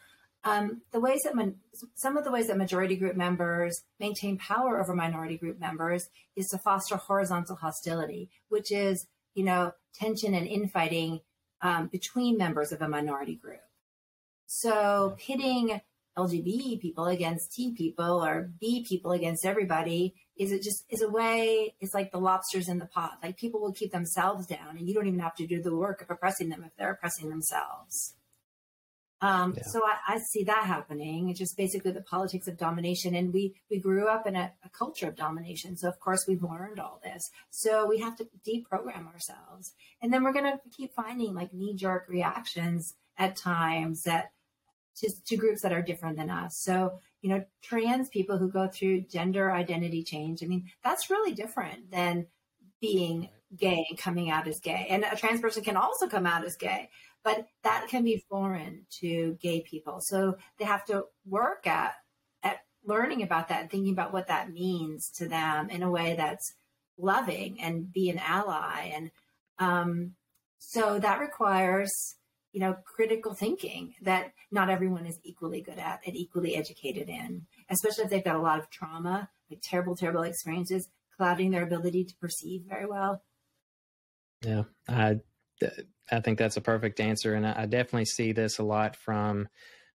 um, 0.44 0.82
the 0.92 1.00
ways 1.00 1.22
that 1.24 1.54
some 1.96 2.18
of 2.18 2.24
the 2.24 2.32
ways 2.32 2.48
that 2.48 2.58
majority 2.58 2.96
group 2.96 3.16
members 3.16 3.82
maintain 4.00 4.38
power 4.38 4.80
over 4.80 4.96
minority 4.96 5.38
group 5.38 5.60
members 5.60 6.10
is 6.36 6.48
to 6.50 6.58
foster 6.58 6.98
horizontal 6.98 7.56
hostility, 7.56 8.30
which 8.50 8.72
is 8.72 9.08
you 9.36 9.44
know 9.44 9.74
tension 9.94 10.34
and 10.34 10.48
infighting 10.48 11.22
um, 11.62 11.88
between 11.88 12.38
members 12.38 12.72
of 12.72 12.82
a 12.82 12.88
minority 12.88 13.36
group. 13.36 13.62
So 14.48 15.16
pitting 15.20 15.80
LGBT 16.18 16.82
people 16.82 17.06
against 17.06 17.54
T 17.54 17.74
people 17.74 18.24
or 18.24 18.52
B 18.60 18.86
people 18.88 19.12
against 19.12 19.46
everybody 19.46 20.16
is 20.38 20.52
it 20.52 20.62
just 20.62 20.84
is 20.90 21.02
a 21.02 21.10
way 21.10 21.76
it's 21.80 21.94
like 21.94 22.12
the 22.12 22.18
lobsters 22.18 22.68
in 22.68 22.80
the 22.80 22.86
pot 22.86 23.18
like 23.24 23.38
people 23.38 23.62
will 23.62 23.72
keep 23.72 23.94
themselves 23.94 24.46
down 24.46 24.78
and 24.78 24.88
you 24.88 24.94
don't 24.94 25.08
even 25.08 25.20
have 25.20 25.36
to 25.36 25.48
do 25.48 25.62
the 25.62 25.74
work 25.74 26.02
of 26.02 26.10
oppressing 26.10 26.50
them 26.50 26.64
if 26.66 26.76
they're 26.76 26.92
oppressing 26.92 27.30
themselves 27.30 28.16
um, 29.22 29.54
yeah. 29.56 29.64
so 29.66 29.82
I, 29.86 30.16
I, 30.16 30.20
see 30.20 30.44
that 30.46 30.66
happening 30.66 31.30
it's 31.30 31.40
just 31.40 31.58
basically 31.58 31.92
the 31.92 32.02
politics 32.02 32.48
of 32.48 32.58
domination 32.58 33.16
and 33.16 33.34
we 33.34 33.56
we 33.70 33.80
grew 33.80 34.08
up 34.08 34.26
in 34.28 34.36
a, 34.36 34.52
a 34.64 34.70
culture 34.70 35.08
of 35.08 35.16
domination 35.16 35.78
so 35.78 35.88
of 35.88 36.00
course 36.00 36.26
we've 36.28 36.44
learned 36.44 36.80
all 36.80 37.00
this 37.04 37.30
so 37.50 37.88
we 37.88 38.00
have 38.00 38.16
to 38.18 38.28
deprogram 38.48 39.08
ourselves 39.12 39.74
and 40.02 40.12
then 40.12 40.24
we're 40.24 40.34
going 40.34 40.46
to 40.46 40.60
keep 40.76 40.94
finding 40.94 41.34
like 41.34 41.54
knee-jerk 41.54 42.06
reactions 42.08 42.96
at 43.18 43.36
times 43.36 44.04
that 44.04 44.32
to, 44.96 45.10
to 45.26 45.38
groups 45.38 45.62
that 45.62 45.72
are 45.72 45.82
different 45.82 46.18
than 46.18 46.30
us 46.30 46.58
so 46.58 47.00
you 47.22 47.30
know, 47.30 47.44
trans 47.62 48.10
people 48.10 48.38
who 48.38 48.50
go 48.50 48.68
through 48.68 49.02
gender 49.02 49.52
identity 49.52 50.04
change. 50.04 50.44
I 50.44 50.48
mean, 50.48 50.70
that's 50.84 51.10
really 51.10 51.34
different 51.34 51.92
than 51.92 52.28
being 52.82 53.30
gay 53.56 53.86
and 53.90 53.98
coming 53.98 54.32
out 54.32 54.48
as 54.48 54.60
gay. 54.60 54.88
And 54.90 55.04
a 55.04 55.16
trans 55.16 55.40
person 55.40 55.64
can 55.64 55.78
also 55.78 56.08
come 56.08 56.26
out 56.26 56.44
as 56.44 56.56
gay, 56.56 56.90
but 57.24 57.48
that 57.64 57.88
can 57.88 58.04
be 58.04 58.24
foreign 58.30 58.86
to 59.00 59.38
gay 59.42 59.62
people. 59.62 60.00
So 60.02 60.38
they 60.58 60.66
have 60.66 60.86
to 60.86 61.06
work 61.26 61.68
at 61.68 61.94
at 62.44 62.62
learning 62.86 63.22
about 63.22 63.50
that 63.50 63.62
and 63.62 63.70
thinking 63.70 63.94
about 63.94 64.14
what 64.14 64.28
that 64.28 64.52
means 64.52 65.10
to 65.18 65.28
them 65.28 65.70
in 65.70 65.84
a 65.84 65.92
way 65.92 66.16
that's 66.16 66.54
loving 66.98 67.62
and 67.62 67.92
be 67.92 68.10
an 68.10 68.20
ally. 68.20 68.92
And 68.94 69.12
um, 69.60 70.12
so 70.58 71.00
that 71.00 71.20
requires 71.20 71.92
you 72.52 72.60
know, 72.60 72.76
critical 72.86 73.34
thinking 73.34 73.96
that 74.02 74.34
not 74.52 74.70
everyone 74.70 75.06
is 75.06 75.20
equally 75.24 75.62
good 75.62 75.80
at 75.80 76.02
and 76.06 76.16
equally 76.16 76.56
educated 76.56 77.08
in, 77.08 77.46
especially 77.70 78.04
if 78.04 78.10
they've 78.10 78.24
got 78.24 78.36
a 78.36 78.42
lot 78.42 78.60
of 78.60 78.70
trauma, 78.70 79.30
like 79.50 79.60
terrible, 79.64 79.96
terrible 79.96 80.24
experiences, 80.24 80.90
clouding 81.18 81.52
their 81.52 81.64
ability 81.64 82.04
to 82.04 82.16
perceive 82.18 82.64
very 82.68 82.86
well. 82.86 83.24
Yeah, 84.46 84.64
I, 84.88 85.20
I 86.12 86.20
think 86.20 86.38
that's 86.38 86.58
a 86.58 86.62
perfect 86.62 87.00
answer. 87.00 87.36
And 87.36 87.46
I 87.46 87.66
definitely 87.66 88.06
see 88.06 88.32
this 88.32 88.60
a 88.60 88.64
lot 88.64 88.96
from, 88.96 89.48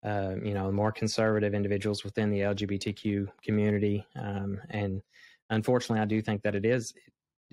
uh, 0.04 0.36
you 0.44 0.54
know, 0.54 0.72
more 0.72 0.92
conservative 0.92 1.54
individuals 1.54 2.04
within 2.04 2.30
the 2.30 2.40
LGBTQ 2.40 3.28
community. 3.44 4.06
Um, 4.16 4.62
and 4.70 5.02
unfortunately, 5.50 6.02
I 6.02 6.06
do 6.06 6.22
think 6.22 6.44
that 6.44 6.56
it 6.56 6.66
is 6.66 6.94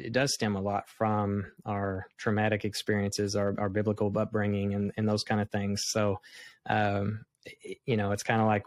it 0.01 0.13
does 0.13 0.33
stem 0.35 0.57
a 0.57 0.61
lot 0.61 0.89
from 0.89 1.53
our 1.67 2.07
traumatic 2.17 2.65
experiences, 2.65 3.37
our, 3.37 3.55
our 3.59 3.69
biblical 3.69 4.17
upbringing, 4.17 4.75
and, 4.75 4.93
and 4.97 5.09
those 5.09 5.23
kind 5.23 5.41
of 5.41 5.51
things. 5.51 5.83
So, 5.89 6.21
um, 6.69 7.25
you 7.85 7.97
know, 7.97 8.13
it's 8.13 8.23
kind 8.23 8.41
of 8.41 8.47
like, 8.47 8.65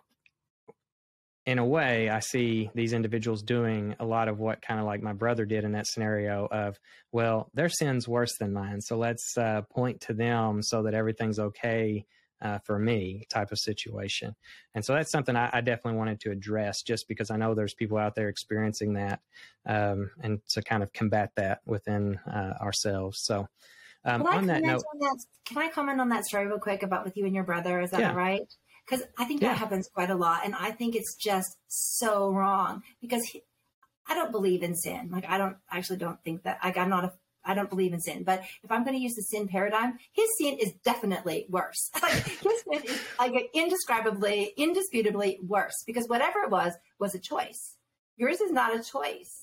in 1.46 1.60
a 1.60 1.66
way, 1.66 2.10
I 2.10 2.20
see 2.20 2.70
these 2.74 2.94
individuals 2.94 3.42
doing 3.42 3.96
a 4.00 4.06
lot 4.06 4.30
of 4.30 4.40
what 4.40 4.62
kind 4.62 4.80
of 4.80 4.86
like 4.86 5.02
my 5.02 5.14
brother 5.14 5.46
did 5.46 5.66
in 5.66 5.74
that 5.74 5.88
scenario 5.88 6.46
of, 6.46 6.80
well, 7.12 7.50
their 7.54 7.70
sin's 7.70 8.08
worse 8.08 8.38
than 8.40 8.54
mine. 8.54 8.80
So 8.80 8.98
let's 8.98 9.38
uh, 9.38 9.64
point 9.64 10.02
to 10.02 10.14
them 10.14 10.62
so 10.62 10.84
that 10.84 10.94
everything's 10.94 11.40
okay 11.40 12.06
uh, 12.42 12.60
for 12.66 12.78
me 12.78 13.26
type 13.30 13.52
of 13.52 13.60
situation. 13.60 14.36
And 14.76 14.84
so 14.84 14.94
that's 14.94 15.12
something 15.12 15.36
I, 15.36 15.50
I, 15.54 15.62
definitely 15.62 15.98
wanted 15.98 16.20
to 16.22 16.32
address 16.32 16.82
just 16.82 17.08
because 17.08 17.32
I 17.32 17.38
know 17.38 17.56
there's 17.56 17.74
people 17.74 17.98
out 17.98 18.16
there 18.16 18.28
experiencing 18.28 18.94
that 18.96 19.22
um, 19.66 20.12
and 20.22 20.42
to 20.50 20.62
kind 20.62 20.84
of 20.84 20.92
combat 20.92 21.32
that 21.38 21.60
within 21.66 22.20
uh, 22.28 22.54
ourselves. 22.62 23.20
So, 23.24 23.48
um, 24.04 24.24
on 24.24 24.48
that 24.48 24.62
note, 24.62 24.84
on 24.94 25.00
that, 25.00 25.18
can 25.46 25.58
I 25.60 25.70
comment 25.70 26.02
on 26.02 26.10
that 26.10 26.26
story 26.26 26.46
real 26.46 26.60
quick 26.60 26.84
about 26.84 27.06
with 27.06 27.16
you 27.16 27.26
and 27.26 27.34
your 27.34 27.46
brother? 27.46 27.80
Is 27.80 27.92
that 27.92 28.02
yeah. 28.02 28.14
right? 28.14 28.54
Because 28.86 29.06
I 29.18 29.26
think 29.26 29.42
that 29.42 29.58
happens 29.58 29.88
quite 29.94 30.10
a 30.10 30.16
lot. 30.16 30.42
And 30.44 30.56
I 30.56 30.72
think 30.72 30.96
it's 30.96 31.16
just 31.16 31.58
so 31.68 32.32
wrong 32.32 32.84
because 33.02 33.24
he, 33.24 33.44
I 34.08 34.14
don't 34.14 34.32
believe 34.32 34.64
in 34.64 34.76
sin. 34.76 35.10
Like, 35.12 35.26
I 35.28 35.38
don't 35.38 35.56
I 35.72 35.78
actually 35.78 35.98
don't 35.98 36.22
think 36.24 36.44
that, 36.44 36.60
like, 36.64 36.78
I'm 36.78 36.90
not 36.90 37.06
a 37.06 37.14
I 37.46 37.54
don't 37.54 37.70
believe 37.70 37.94
in 37.94 38.00
sin, 38.00 38.24
but 38.24 38.42
if 38.64 38.72
I'm 38.72 38.84
going 38.84 38.96
to 38.96 39.02
use 39.02 39.16
the 39.16 39.22
sin 39.22 39.48
paradigm, 39.48 39.98
his 40.14 40.30
sin 40.38 40.58
is 40.60 40.74
definitely 40.86 41.46
worse. 41.50 41.92
like 42.02 42.14
his 42.14 42.64
sin 42.64 42.84
is 42.86 43.02
like 43.20 43.50
indescribably, 43.54 44.54
indisputably 44.58 45.40
worse 45.46 45.84
because 45.86 46.08
whatever 46.08 46.40
it 46.40 46.52
was 46.52 46.74
was 47.00 47.14
a 47.16 47.20
choice. 47.20 47.76
Yours 48.16 48.40
is 48.40 48.52
not 48.52 48.76
a 48.76 48.84
choice. 48.84 49.43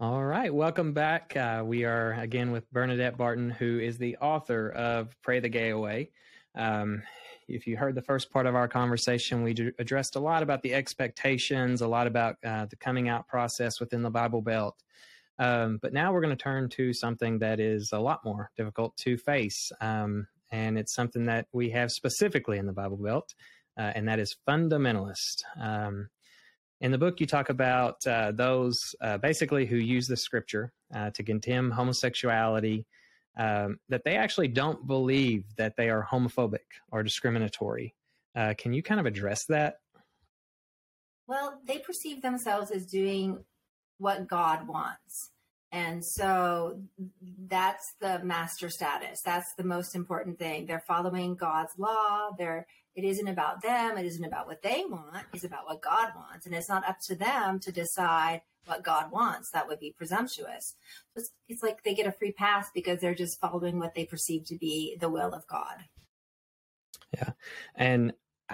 All 0.00 0.24
right, 0.24 0.52
welcome 0.52 0.92
back. 0.92 1.36
Uh, 1.36 1.62
we 1.64 1.84
are 1.84 2.14
again 2.14 2.50
with 2.50 2.68
Bernadette 2.72 3.16
Barton, 3.16 3.50
who 3.50 3.78
is 3.78 3.98
the 3.98 4.16
author 4.16 4.70
of 4.70 5.16
Pray 5.22 5.38
the 5.38 5.48
Gay 5.48 5.70
Away. 5.70 6.10
Um, 6.56 7.04
if 7.46 7.68
you 7.68 7.76
heard 7.76 7.94
the 7.94 8.02
first 8.02 8.32
part 8.32 8.46
of 8.46 8.56
our 8.56 8.66
conversation, 8.66 9.44
we 9.44 9.54
addressed 9.78 10.16
a 10.16 10.20
lot 10.20 10.42
about 10.42 10.62
the 10.62 10.74
expectations, 10.74 11.82
a 11.82 11.86
lot 11.86 12.08
about 12.08 12.34
uh, 12.44 12.66
the 12.66 12.74
coming 12.74 13.08
out 13.08 13.28
process 13.28 13.78
within 13.78 14.02
the 14.02 14.10
Bible 14.10 14.42
Belt. 14.42 14.82
Um, 15.38 15.78
but 15.80 15.92
now 15.92 16.12
we're 16.12 16.20
going 16.20 16.36
to 16.36 16.42
turn 16.42 16.68
to 16.70 16.92
something 16.92 17.38
that 17.38 17.58
is 17.58 17.90
a 17.92 17.98
lot 17.98 18.24
more 18.24 18.50
difficult 18.56 18.96
to 18.98 19.16
face. 19.16 19.72
Um, 19.80 20.26
and 20.50 20.78
it's 20.78 20.94
something 20.94 21.24
that 21.26 21.46
we 21.52 21.70
have 21.70 21.90
specifically 21.90 22.58
in 22.58 22.66
the 22.66 22.72
Bible 22.72 22.98
Belt, 22.98 23.34
uh, 23.78 23.92
and 23.94 24.06
that 24.08 24.18
is 24.18 24.36
fundamentalist. 24.46 25.42
Um, 25.58 26.08
in 26.80 26.90
the 26.90 26.98
book, 26.98 27.20
you 27.20 27.26
talk 27.26 27.48
about 27.48 28.06
uh, 28.06 28.32
those 28.32 28.76
uh, 29.00 29.16
basically 29.16 29.66
who 29.66 29.76
use 29.76 30.06
the 30.06 30.16
scripture 30.16 30.72
uh, 30.94 31.10
to 31.10 31.22
condemn 31.22 31.70
homosexuality, 31.70 32.84
um, 33.38 33.78
that 33.88 34.02
they 34.04 34.16
actually 34.16 34.48
don't 34.48 34.86
believe 34.86 35.44
that 35.56 35.74
they 35.76 35.88
are 35.88 36.06
homophobic 36.10 36.58
or 36.90 37.02
discriminatory. 37.02 37.94
Uh, 38.34 38.52
can 38.58 38.72
you 38.72 38.82
kind 38.82 39.00
of 39.00 39.06
address 39.06 39.44
that? 39.48 39.76
Well, 41.26 41.60
they 41.64 41.78
perceive 41.78 42.20
themselves 42.20 42.70
as 42.70 42.84
doing 42.84 43.44
what 43.98 44.28
God 44.28 44.66
wants. 44.66 45.30
And 45.70 46.04
so 46.04 46.82
that's 47.48 47.94
the 48.00 48.22
master 48.22 48.68
status. 48.68 49.22
That's 49.24 49.54
the 49.56 49.64
most 49.64 49.94
important 49.94 50.38
thing. 50.38 50.66
They're 50.66 50.84
following 50.86 51.34
God's 51.34 51.72
law. 51.78 52.30
They're 52.36 52.66
it 52.94 53.04
isn't 53.04 53.28
about 53.28 53.62
them. 53.62 53.96
It 53.96 54.04
isn't 54.04 54.24
about 54.24 54.46
what 54.46 54.62
they 54.62 54.84
want. 54.86 55.24
It's 55.32 55.44
about 55.44 55.64
what 55.64 55.80
God 55.80 56.10
wants. 56.14 56.44
And 56.44 56.54
it's 56.54 56.68
not 56.68 56.86
up 56.86 56.98
to 57.06 57.14
them 57.14 57.58
to 57.60 57.72
decide 57.72 58.42
what 58.66 58.84
God 58.84 59.10
wants. 59.10 59.50
That 59.50 59.66
would 59.66 59.80
be 59.80 59.94
presumptuous. 59.96 60.76
It's, 61.16 61.30
it's 61.48 61.62
like 61.62 61.82
they 61.84 61.94
get 61.94 62.06
a 62.06 62.12
free 62.12 62.32
pass 62.32 62.68
because 62.74 63.00
they're 63.00 63.14
just 63.14 63.40
following 63.40 63.78
what 63.78 63.94
they 63.94 64.04
perceive 64.04 64.44
to 64.46 64.58
be 64.58 64.96
the 65.00 65.08
will 65.08 65.32
of 65.32 65.46
God. 65.46 65.84
Yeah. 67.14 67.30
And 67.74 68.12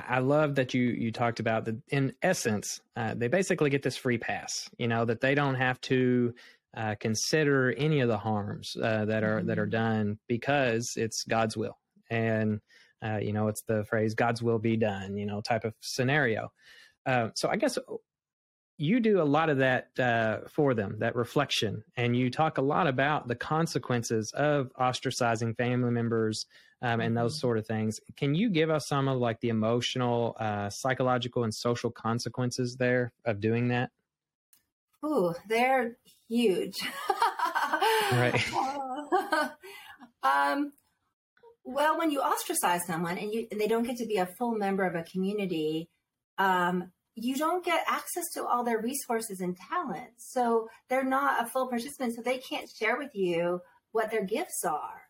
I 0.08 0.18
love 0.18 0.56
that 0.56 0.74
you 0.74 0.82
you 0.82 1.12
talked 1.12 1.40
about 1.40 1.64
that. 1.64 1.76
In 1.88 2.12
essence, 2.22 2.80
uh, 2.96 3.14
they 3.16 3.28
basically 3.28 3.70
get 3.70 3.82
this 3.82 3.96
free 3.96 4.18
pass. 4.18 4.68
You 4.78 4.88
know 4.88 5.04
that 5.04 5.20
they 5.20 5.34
don't 5.34 5.54
have 5.54 5.80
to 5.82 6.34
uh, 6.76 6.94
consider 7.00 7.72
any 7.76 8.00
of 8.00 8.08
the 8.08 8.18
harms 8.18 8.76
uh, 8.76 9.04
that 9.06 9.24
are 9.24 9.42
that 9.42 9.58
are 9.58 9.64
mm-hmm. 9.64 9.70
done 9.70 10.18
because 10.28 10.92
it's 10.96 11.24
God's 11.24 11.56
will. 11.56 11.78
And 12.10 12.60
uh, 13.04 13.18
you 13.18 13.32
know, 13.32 13.48
it's 13.48 13.62
the 13.62 13.84
phrase 13.84 14.14
"God's 14.14 14.42
will 14.42 14.58
be 14.58 14.76
done," 14.76 15.16
you 15.16 15.26
know, 15.26 15.40
type 15.40 15.64
of 15.64 15.74
scenario. 15.80 16.52
Uh, 17.06 17.30
so 17.34 17.48
I 17.48 17.56
guess 17.56 17.78
you 18.78 19.00
do 19.00 19.20
a 19.20 19.24
lot 19.24 19.50
of 19.50 19.58
that 19.58 19.88
uh, 19.98 20.38
for 20.48 20.72
them, 20.72 20.96
that 21.00 21.16
reflection, 21.16 21.82
and 21.96 22.16
you 22.16 22.30
talk 22.30 22.58
a 22.58 22.62
lot 22.62 22.86
about 22.86 23.26
the 23.26 23.34
consequences 23.34 24.30
of 24.32 24.72
ostracizing 24.78 25.56
family 25.56 25.90
members 25.90 26.46
um, 26.80 27.00
and 27.00 27.16
those 27.16 27.34
mm-hmm. 27.34 27.40
sort 27.40 27.58
of 27.58 27.66
things. 27.66 28.00
Can 28.16 28.36
you 28.36 28.48
give 28.50 28.70
us 28.70 28.86
some 28.86 29.08
of 29.08 29.18
like 29.18 29.40
the 29.40 29.48
emotional, 29.48 30.36
uh, 30.38 30.70
psychological, 30.70 31.42
and 31.42 31.52
social 31.52 31.90
consequences 31.90 32.76
there 32.76 33.12
of 33.24 33.40
doing 33.40 33.68
that? 33.68 33.90
Ooh, 35.04 35.34
they're 35.48 35.96
huge. 36.28 36.76
right. 38.12 38.52
um, 40.22 40.72
well, 41.64 41.98
when 41.98 42.10
you 42.12 42.20
ostracize 42.20 42.86
someone 42.86 43.18
and 43.18 43.32
you 43.32 43.48
and 43.50 43.60
they 43.60 43.66
don't 43.66 43.84
get 43.84 43.96
to 43.96 44.06
be 44.06 44.16
a 44.16 44.26
full 44.38 44.54
member 44.54 44.84
of 44.84 44.94
a 44.94 45.02
community, 45.02 45.88
um, 46.38 46.92
you 47.24 47.36
don't 47.36 47.64
get 47.64 47.84
access 47.88 48.24
to 48.34 48.44
all 48.44 48.64
their 48.64 48.80
resources 48.80 49.40
and 49.40 49.56
talents. 49.56 50.32
So 50.32 50.68
they're 50.88 51.04
not 51.04 51.42
a 51.42 51.48
full 51.48 51.68
participant, 51.68 52.14
so 52.14 52.22
they 52.22 52.38
can't 52.38 52.68
share 52.68 52.96
with 52.96 53.14
you 53.14 53.60
what 53.92 54.10
their 54.10 54.24
gifts 54.24 54.64
are. 54.64 55.02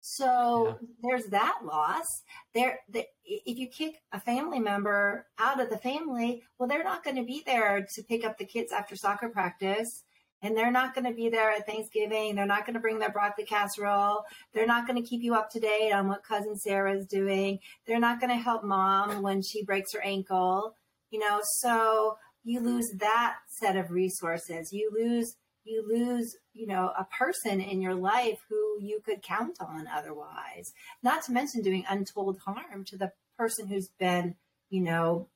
So 0.00 0.68
yeah. 0.68 0.88
there's 1.02 1.26
that 1.26 1.60
loss. 1.64 2.06
There, 2.54 2.78
the, 2.88 3.04
if 3.24 3.58
you 3.58 3.66
kick 3.66 3.96
a 4.12 4.20
family 4.20 4.60
member 4.60 5.26
out 5.38 5.60
of 5.60 5.68
the 5.68 5.78
family, 5.78 6.42
well, 6.58 6.68
they're 6.68 6.84
not 6.84 7.02
going 7.02 7.16
to 7.16 7.24
be 7.24 7.42
there 7.44 7.84
to 7.94 8.02
pick 8.04 8.24
up 8.24 8.38
the 8.38 8.44
kids 8.44 8.72
after 8.72 8.94
soccer 8.94 9.28
practice 9.28 10.04
and 10.42 10.56
they're 10.56 10.70
not 10.70 10.94
going 10.94 11.06
to 11.06 11.12
be 11.12 11.28
there 11.28 11.50
at 11.50 11.66
Thanksgiving. 11.66 12.34
They're 12.34 12.46
not 12.46 12.66
going 12.66 12.74
to 12.74 12.80
bring 12.80 12.98
their 12.98 13.10
broccoli 13.10 13.44
casserole. 13.44 14.24
They're 14.52 14.66
not 14.66 14.86
going 14.86 15.02
to 15.02 15.08
keep 15.08 15.22
you 15.22 15.34
up 15.34 15.50
to 15.50 15.60
date 15.60 15.92
on 15.92 16.08
what 16.08 16.22
cousin 16.22 16.56
Sarah's 16.56 17.06
doing. 17.06 17.58
They're 17.86 17.98
not 17.98 18.20
going 18.20 18.30
to 18.30 18.42
help 18.42 18.62
mom 18.62 19.22
when 19.22 19.42
she 19.42 19.64
breaks 19.64 19.92
her 19.94 20.04
ankle. 20.04 20.76
You 21.10 21.20
know, 21.20 21.40
so 21.58 22.18
you 22.44 22.60
lose 22.60 22.90
that 22.98 23.36
set 23.48 23.76
of 23.76 23.90
resources. 23.90 24.72
You 24.72 24.90
lose 24.92 25.36
you 25.66 25.84
lose, 25.86 26.36
you 26.54 26.66
know, 26.66 26.92
a 26.96 27.04
person 27.04 27.60
in 27.60 27.82
your 27.82 27.94
life 27.94 28.38
who 28.48 28.80
you 28.80 29.00
could 29.04 29.22
count 29.22 29.56
on 29.60 29.88
otherwise. 29.88 30.72
Not 31.02 31.24
to 31.24 31.32
mention 31.32 31.62
doing 31.62 31.84
untold 31.88 32.38
harm 32.44 32.84
to 32.84 32.96
the 32.96 33.12
person 33.36 33.66
who's 33.66 33.88
been, 33.98 34.36
you 34.70 34.80
know, 34.80 35.28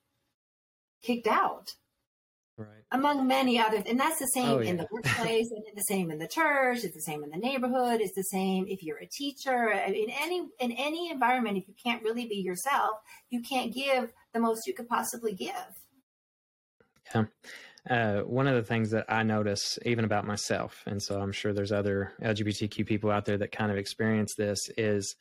kicked 1.03 1.27
out. 1.27 1.75
Right. 2.61 2.83
Among 2.91 3.27
many 3.27 3.59
others. 3.59 3.83
And 3.87 3.99
that's 3.99 4.19
the 4.19 4.27
same 4.27 4.49
oh, 4.49 4.59
yeah. 4.59 4.71
in 4.71 4.77
the 4.77 4.87
workplace 4.91 5.49
and 5.51 5.63
the 5.75 5.81
same 5.81 6.11
in 6.11 6.19
the 6.19 6.27
church. 6.27 6.83
It's 6.83 6.93
the 6.93 7.01
same 7.01 7.23
in 7.23 7.29
the 7.29 7.37
neighborhood. 7.37 8.01
It's 8.01 8.15
the 8.15 8.23
same 8.23 8.65
if 8.67 8.83
you're 8.83 8.99
a 8.99 9.07
teacher. 9.07 9.69
In 9.71 10.09
any 10.21 10.47
in 10.59 10.71
any 10.71 11.09
environment, 11.09 11.57
if 11.57 11.67
you 11.67 11.73
can't 11.83 12.03
really 12.03 12.27
be 12.27 12.35
yourself, 12.35 12.97
you 13.29 13.41
can't 13.41 13.73
give 13.73 14.11
the 14.33 14.39
most 14.39 14.67
you 14.67 14.73
could 14.73 14.87
possibly 14.87 15.33
give. 15.33 15.51
Yeah. 17.13 17.25
Uh, 17.89 18.21
one 18.21 18.47
of 18.47 18.53
the 18.53 18.63
things 18.63 18.91
that 18.91 19.05
I 19.09 19.23
notice, 19.23 19.79
even 19.85 20.05
about 20.05 20.27
myself, 20.27 20.83
and 20.85 21.01
so 21.01 21.19
I'm 21.19 21.31
sure 21.31 21.51
there's 21.51 21.71
other 21.71 22.13
LGBTQ 22.21 22.85
people 22.85 23.09
out 23.09 23.25
there 23.25 23.39
that 23.39 23.51
kind 23.51 23.71
of 23.71 23.77
experience 23.77 24.35
this, 24.37 24.59
is 24.77 25.15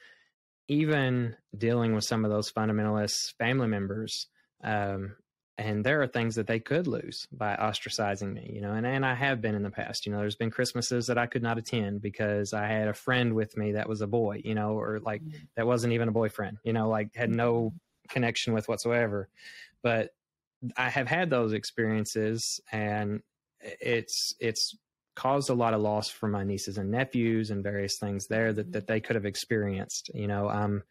even 0.68 1.36
dealing 1.56 1.94
with 1.94 2.04
some 2.04 2.24
of 2.24 2.30
those 2.30 2.52
fundamentalist 2.52 3.34
family 3.38 3.66
members. 3.66 4.26
Um, 4.62 5.16
and 5.60 5.84
there 5.84 6.00
are 6.00 6.06
things 6.06 6.36
that 6.36 6.46
they 6.46 6.58
could 6.58 6.86
lose 6.86 7.28
by 7.30 7.54
ostracizing 7.54 8.32
me, 8.32 8.50
you 8.54 8.62
know, 8.62 8.72
and, 8.72 8.86
and 8.86 9.04
I 9.04 9.12
have 9.12 9.42
been 9.42 9.54
in 9.54 9.62
the 9.62 9.70
past, 9.70 10.06
you 10.06 10.12
know, 10.12 10.18
there's 10.18 10.34
been 10.34 10.50
Christmases 10.50 11.06
that 11.08 11.18
I 11.18 11.26
could 11.26 11.42
not 11.42 11.58
attend 11.58 12.00
because 12.00 12.54
I 12.54 12.66
had 12.66 12.88
a 12.88 12.94
friend 12.94 13.34
with 13.34 13.58
me 13.58 13.72
that 13.72 13.86
was 13.86 14.00
a 14.00 14.06
boy, 14.06 14.40
you 14.42 14.54
know, 14.54 14.70
or 14.70 15.00
like 15.00 15.22
mm-hmm. 15.22 15.36
that 15.56 15.66
wasn't 15.66 15.92
even 15.92 16.08
a 16.08 16.12
boyfriend, 16.12 16.56
you 16.64 16.72
know, 16.72 16.88
like 16.88 17.14
had 17.14 17.28
no 17.28 17.54
mm-hmm. 17.54 17.76
connection 18.08 18.54
with 18.54 18.68
whatsoever. 18.68 19.28
But 19.82 20.14
I 20.78 20.88
have 20.88 21.08
had 21.08 21.28
those 21.28 21.52
experiences 21.52 22.58
and 22.72 23.20
it's, 23.60 24.34
it's 24.40 24.74
caused 25.14 25.50
a 25.50 25.54
lot 25.54 25.74
of 25.74 25.82
loss 25.82 26.08
for 26.08 26.26
my 26.26 26.42
nieces 26.42 26.78
and 26.78 26.90
nephews 26.90 27.50
and 27.50 27.62
various 27.62 27.98
things 27.98 28.28
there 28.28 28.54
that, 28.54 28.72
that 28.72 28.86
they 28.86 29.00
could 29.00 29.16
have 29.16 29.26
experienced, 29.26 30.10
you 30.14 30.26
know, 30.26 30.48
um, 30.48 30.82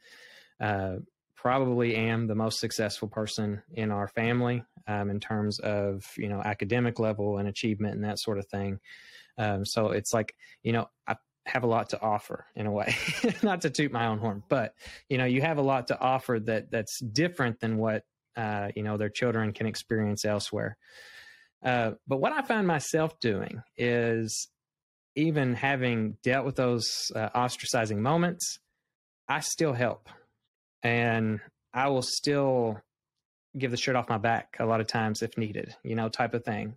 uh, 0.59 0.97
probably 1.41 1.95
am 1.95 2.27
the 2.27 2.35
most 2.35 2.59
successful 2.59 3.07
person 3.07 3.61
in 3.71 3.91
our 3.91 4.09
family 4.09 4.61
um, 4.87 5.09
in 5.09 5.21
terms 5.21 5.59
of 5.59 6.05
you 6.17 6.27
know 6.27 6.41
academic 6.41 6.99
level 6.99 7.37
and 7.37 7.47
achievement 7.47 7.95
and 7.95 8.03
that 8.03 8.19
sort 8.19 8.37
of 8.37 8.45
thing. 8.47 8.79
Um, 9.37 9.65
so 9.65 9.91
it's 9.91 10.13
like 10.13 10.35
you 10.63 10.73
know 10.73 10.89
I 11.07 11.15
have 11.45 11.63
a 11.63 11.67
lot 11.67 11.89
to 11.91 12.01
offer 12.01 12.45
in 12.55 12.67
a 12.67 12.71
way, 12.71 12.93
not 13.41 13.61
to 13.61 13.69
toot 13.69 13.91
my 13.91 14.07
own 14.07 14.19
horn, 14.19 14.43
but 14.49 14.73
you 15.07 15.17
know 15.17 15.25
you 15.25 15.41
have 15.41 15.57
a 15.57 15.61
lot 15.61 15.87
to 15.87 15.99
offer 15.99 16.39
that 16.41 16.71
that's 16.71 16.99
different 16.99 17.61
than 17.61 17.77
what 17.77 18.03
uh, 18.35 18.69
you 18.75 18.83
know 18.83 18.97
their 18.97 19.09
children 19.09 19.53
can 19.53 19.65
experience 19.65 20.25
elsewhere. 20.25 20.77
Uh, 21.63 21.91
but 22.05 22.17
what 22.17 22.33
I 22.33 22.41
find 22.41 22.67
myself 22.67 23.17
doing 23.21 23.61
is 23.77 24.49
even 25.15 25.53
having 25.53 26.17
dealt 26.21 26.45
with 26.45 26.55
those 26.57 27.11
uh, 27.15 27.29
ostracizing 27.29 27.97
moments, 27.97 28.59
I 29.27 29.39
still 29.39 29.73
help 29.73 30.09
and 30.83 31.39
I 31.73 31.89
will 31.89 32.01
still 32.01 32.81
give 33.57 33.71
the 33.71 33.77
shirt 33.77 33.95
off 33.95 34.09
my 34.09 34.17
back 34.17 34.57
a 34.59 34.65
lot 34.65 34.81
of 34.81 34.87
times 34.87 35.21
if 35.21 35.37
needed, 35.37 35.75
you 35.83 35.95
know, 35.95 36.09
type 36.09 36.33
of 36.33 36.43
thing. 36.43 36.75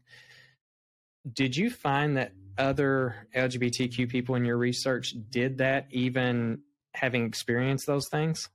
Did 1.30 1.56
you 1.56 1.70
find 1.70 2.16
that 2.16 2.32
other 2.58 3.28
LGBTQ 3.34 4.08
people 4.08 4.34
in 4.34 4.44
your 4.44 4.58
research 4.58 5.14
did 5.30 5.58
that, 5.58 5.86
even 5.90 6.62
having 6.94 7.26
experienced 7.26 7.86
those 7.86 8.08
things? 8.10 8.48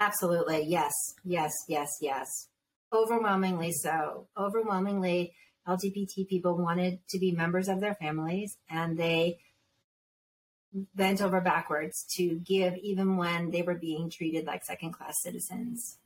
Absolutely. 0.00 0.64
Yes, 0.66 0.92
yes, 1.24 1.52
yes, 1.68 1.88
yes. 2.00 2.48
Overwhelmingly 2.92 3.72
so. 3.72 4.28
Overwhelmingly, 4.36 5.34
LGBT 5.66 6.28
people 6.28 6.56
wanted 6.56 6.98
to 7.10 7.18
be 7.18 7.32
members 7.32 7.68
of 7.68 7.80
their 7.80 7.94
families 7.94 8.56
and 8.68 8.98
they 8.98 9.38
bent 10.94 11.20
over 11.20 11.40
backwards 11.40 12.04
to 12.04 12.38
give 12.40 12.76
even 12.76 13.16
when 13.16 13.50
they 13.50 13.62
were 13.62 13.74
being 13.74 14.10
treated 14.10 14.46
like 14.46 14.64
second 14.64 14.92
class 14.92 15.22
citizens. 15.22 15.98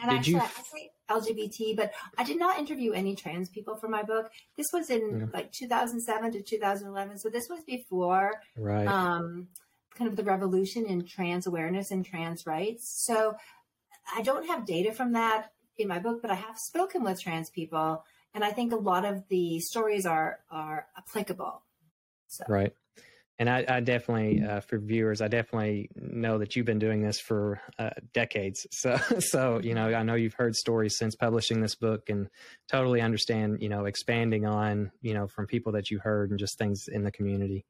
And 0.00 0.10
did 0.10 0.18
actually, 0.18 0.34
you... 0.34 0.40
I 0.40 0.62
say 0.72 0.90
LGBT, 1.08 1.76
but 1.76 1.92
I 2.18 2.24
did 2.24 2.38
not 2.38 2.58
interview 2.58 2.92
any 2.92 3.14
trans 3.14 3.48
people 3.48 3.76
for 3.76 3.88
my 3.88 4.02
book. 4.02 4.30
This 4.56 4.72
was 4.72 4.90
in 4.90 5.20
yeah. 5.20 5.26
like 5.32 5.52
2007 5.52 6.32
to 6.32 6.42
2011. 6.42 7.18
So 7.18 7.28
this 7.28 7.48
was 7.48 7.62
before 7.62 8.34
right. 8.56 8.86
um, 8.86 9.48
kind 9.94 10.10
of 10.10 10.16
the 10.16 10.24
revolution 10.24 10.86
in 10.86 11.04
trans 11.04 11.46
awareness 11.46 11.90
and 11.90 12.04
trans 12.04 12.46
rights. 12.46 12.88
So 12.88 13.36
I 14.14 14.22
don't 14.22 14.46
have 14.46 14.66
data 14.66 14.92
from 14.92 15.12
that 15.12 15.52
in 15.78 15.88
my 15.88 15.98
book, 15.98 16.20
but 16.20 16.30
I 16.30 16.34
have 16.34 16.58
spoken 16.58 17.02
with 17.02 17.20
trans 17.20 17.50
people. 17.50 18.04
And 18.34 18.44
I 18.44 18.50
think 18.50 18.72
a 18.72 18.76
lot 18.76 19.04
of 19.04 19.26
the 19.28 19.60
stories 19.60 20.06
are, 20.06 20.40
are 20.50 20.86
applicable. 20.96 21.62
So. 22.28 22.44
Right 22.48 22.72
and 23.40 23.48
I, 23.48 23.64
I 23.66 23.80
definitely, 23.80 24.42
uh, 24.42 24.60
for 24.60 24.78
viewers, 24.78 25.22
I 25.22 25.28
definitely 25.28 25.88
know 25.96 26.36
that 26.38 26.54
you've 26.54 26.66
been 26.66 26.78
doing 26.78 27.00
this 27.00 27.18
for 27.18 27.58
uh, 27.78 27.90
decades. 28.12 28.66
So, 28.80 28.98
so 29.18 29.60
you 29.62 29.74
know, 29.74 29.94
I 29.94 30.02
know 30.02 30.14
you've 30.14 30.34
heard 30.34 30.54
stories 30.54 30.98
since 30.98 31.14
publishing 31.16 31.62
this 31.62 31.74
book, 31.74 32.10
and 32.10 32.28
totally 32.68 33.00
understand, 33.00 33.62
you 33.62 33.70
know, 33.70 33.86
expanding 33.86 34.44
on, 34.44 34.92
you 35.00 35.14
know, 35.14 35.26
from 35.26 35.46
people 35.46 35.72
that 35.72 35.90
you 35.90 35.98
heard 35.98 36.30
and 36.30 36.38
just 36.38 36.58
things 36.58 36.86
in 36.86 37.02
the 37.02 37.10
community. 37.10 37.64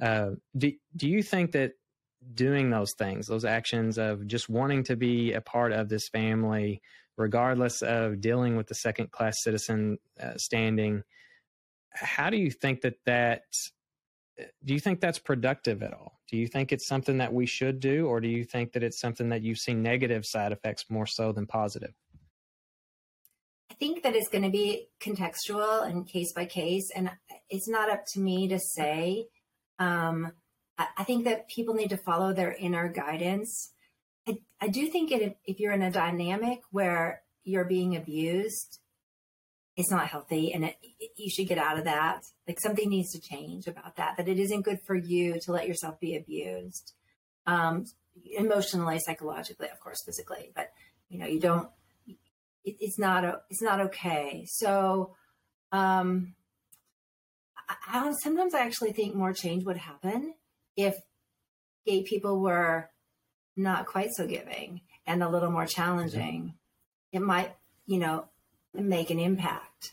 Uh, 0.00 0.30
do 0.56 0.72
Do 0.96 1.08
you 1.08 1.22
think 1.22 1.50
that 1.52 1.72
doing 2.32 2.70
those 2.70 2.94
things, 2.96 3.26
those 3.26 3.44
actions 3.44 3.98
of 3.98 4.28
just 4.28 4.48
wanting 4.48 4.84
to 4.84 4.94
be 4.94 5.32
a 5.32 5.40
part 5.40 5.72
of 5.72 5.88
this 5.88 6.08
family, 6.08 6.80
regardless 7.16 7.82
of 7.82 8.20
dealing 8.20 8.56
with 8.56 8.68
the 8.68 8.76
second 8.76 9.10
class 9.10 9.34
citizen 9.42 9.98
uh, 10.22 10.36
standing, 10.36 11.02
how 11.90 12.30
do 12.30 12.36
you 12.36 12.52
think 12.52 12.82
that 12.82 12.94
that 13.04 13.42
do 14.64 14.74
you 14.74 14.80
think 14.80 15.00
that's 15.00 15.18
productive 15.18 15.82
at 15.82 15.92
all? 15.92 16.20
Do 16.30 16.36
you 16.36 16.46
think 16.46 16.72
it's 16.72 16.86
something 16.86 17.18
that 17.18 17.32
we 17.32 17.46
should 17.46 17.80
do, 17.80 18.06
or 18.06 18.20
do 18.20 18.28
you 18.28 18.44
think 18.44 18.72
that 18.72 18.82
it's 18.82 19.00
something 19.00 19.28
that 19.28 19.42
you've 19.42 19.58
seen 19.58 19.82
negative 19.82 20.24
side 20.24 20.52
effects 20.52 20.86
more 20.88 21.06
so 21.06 21.32
than 21.32 21.46
positive? 21.46 21.92
I 23.70 23.74
think 23.74 24.02
that 24.02 24.14
it's 24.14 24.28
going 24.28 24.44
to 24.44 24.50
be 24.50 24.88
contextual 25.00 25.86
and 25.86 26.06
case 26.06 26.32
by 26.32 26.44
case, 26.44 26.90
and 26.94 27.10
it's 27.50 27.68
not 27.68 27.90
up 27.90 28.04
to 28.12 28.20
me 28.20 28.48
to 28.48 28.58
say. 28.58 29.26
Um, 29.78 30.32
I, 30.78 31.04
think 31.04 31.24
that 31.24 31.48
people 31.48 31.74
need 31.74 31.90
to 31.90 31.96
follow 31.96 32.32
their 32.32 32.52
inner 32.52 32.88
guidance. 32.88 33.72
I, 34.26 34.38
I 34.60 34.68
do 34.68 34.88
think 34.88 35.10
it, 35.10 35.36
if 35.44 35.60
you're 35.60 35.72
in 35.72 35.82
a 35.82 35.90
dynamic 35.90 36.60
where 36.70 37.22
you're 37.44 37.64
being 37.64 37.96
abused, 37.96 38.78
it's 39.76 39.90
not 39.90 40.08
healthy 40.08 40.52
and 40.52 40.64
it, 40.64 40.76
you 41.16 41.30
should 41.30 41.48
get 41.48 41.58
out 41.58 41.78
of 41.78 41.84
that. 41.84 42.22
Like 42.46 42.60
something 42.60 42.88
needs 42.88 43.12
to 43.12 43.20
change 43.20 43.66
about 43.66 43.96
that, 43.96 44.16
that 44.16 44.28
it 44.28 44.38
isn't 44.38 44.62
good 44.62 44.80
for 44.86 44.94
you 44.94 45.40
to 45.40 45.52
let 45.52 45.66
yourself 45.66 45.98
be 45.98 46.16
abused. 46.16 46.92
Um, 47.46 47.86
emotionally, 48.36 48.98
psychologically, 49.00 49.68
of 49.72 49.80
course, 49.80 50.02
physically, 50.04 50.52
but 50.54 50.70
you 51.08 51.18
know, 51.18 51.26
you 51.26 51.40
don't, 51.40 51.68
it, 52.06 52.76
it's 52.80 52.98
not, 52.98 53.24
a, 53.24 53.40
it's 53.50 53.62
not 53.62 53.80
okay. 53.80 54.44
So, 54.46 55.14
um, 55.72 56.34
I, 57.68 58.08
I, 58.08 58.12
sometimes 58.22 58.54
I 58.54 58.60
actually 58.60 58.92
think 58.92 59.14
more 59.14 59.32
change 59.32 59.64
would 59.64 59.78
happen 59.78 60.34
if 60.76 60.94
gay 61.86 62.02
people 62.02 62.40
were 62.40 62.90
not 63.56 63.86
quite 63.86 64.10
so 64.14 64.26
giving 64.26 64.82
and 65.06 65.22
a 65.22 65.28
little 65.28 65.50
more 65.50 65.66
challenging. 65.66 66.54
It 67.12 67.20
might, 67.20 67.54
you 67.86 67.98
know, 67.98 68.26
make 68.74 69.10
an 69.10 69.18
impact. 69.18 69.92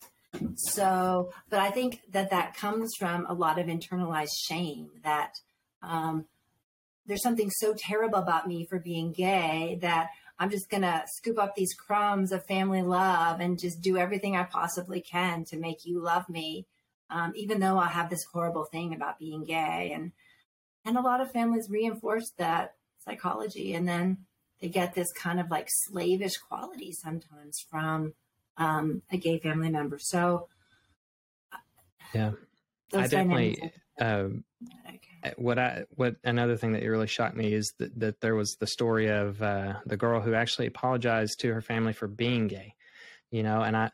So, 0.55 1.31
but 1.49 1.59
I 1.59 1.71
think 1.71 2.01
that 2.11 2.29
that 2.29 2.55
comes 2.55 2.91
from 2.97 3.25
a 3.27 3.33
lot 3.33 3.59
of 3.59 3.67
internalized 3.67 4.37
shame 4.47 4.89
that 5.03 5.33
um, 5.81 6.25
there's 7.05 7.23
something 7.23 7.49
so 7.49 7.73
terrible 7.75 8.19
about 8.19 8.47
me 8.47 8.65
for 8.69 8.79
being 8.79 9.11
gay 9.11 9.79
that 9.81 10.09
I'm 10.37 10.51
just 10.51 10.69
going 10.69 10.83
to 10.83 11.03
scoop 11.07 11.37
up 11.37 11.55
these 11.55 11.73
crumbs 11.73 12.31
of 12.31 12.45
family 12.45 12.81
love 12.81 13.41
and 13.41 13.59
just 13.59 13.81
do 13.81 13.97
everything 13.97 14.37
I 14.37 14.43
possibly 14.43 15.01
can 15.01 15.43
to 15.45 15.57
make 15.57 15.85
you 15.85 15.99
love 16.01 16.29
me, 16.29 16.65
um, 17.09 17.33
even 17.35 17.59
though 17.59 17.77
I 17.77 17.87
have 17.87 18.09
this 18.09 18.23
horrible 18.31 18.65
thing 18.65 18.93
about 18.93 19.19
being 19.19 19.43
gay. 19.43 19.91
And 19.93 20.11
and 20.85 20.97
a 20.97 21.01
lot 21.01 21.19
of 21.19 21.31
families 21.31 21.67
reinforce 21.69 22.31
that 22.37 22.75
psychology, 22.99 23.73
and 23.73 23.87
then 23.87 24.25
they 24.61 24.69
get 24.69 24.93
this 24.93 25.11
kind 25.11 25.39
of 25.39 25.51
like 25.51 25.67
slavish 25.69 26.37
quality 26.37 26.93
sometimes 26.93 27.59
from 27.69 28.13
um, 28.57 29.01
a 29.11 29.17
gay 29.17 29.39
family 29.39 29.69
member. 29.69 29.97
So, 29.99 30.47
yeah, 32.13 32.31
I 32.93 33.07
definitely. 33.07 33.71
Um. 33.99 34.43
Uh, 35.21 35.31
what 35.35 35.59
I 35.59 35.83
what 35.95 36.15
another 36.23 36.55
thing 36.55 36.71
that 36.71 36.83
really 36.83 37.07
shocked 37.07 37.35
me 37.35 37.53
is 37.53 37.73
that, 37.77 37.97
that 37.99 38.21
there 38.21 38.35
was 38.35 38.55
the 38.59 38.67
story 38.67 39.07
of 39.07 39.41
uh, 39.41 39.73
the 39.85 39.97
girl 39.97 40.21
who 40.21 40.33
actually 40.33 40.67
apologized 40.67 41.39
to 41.41 41.53
her 41.53 41.61
family 41.61 41.91
for 41.91 42.07
being 42.07 42.47
gay, 42.47 42.73
you 43.29 43.43
know, 43.43 43.61
and 43.61 43.75
I 43.75 43.85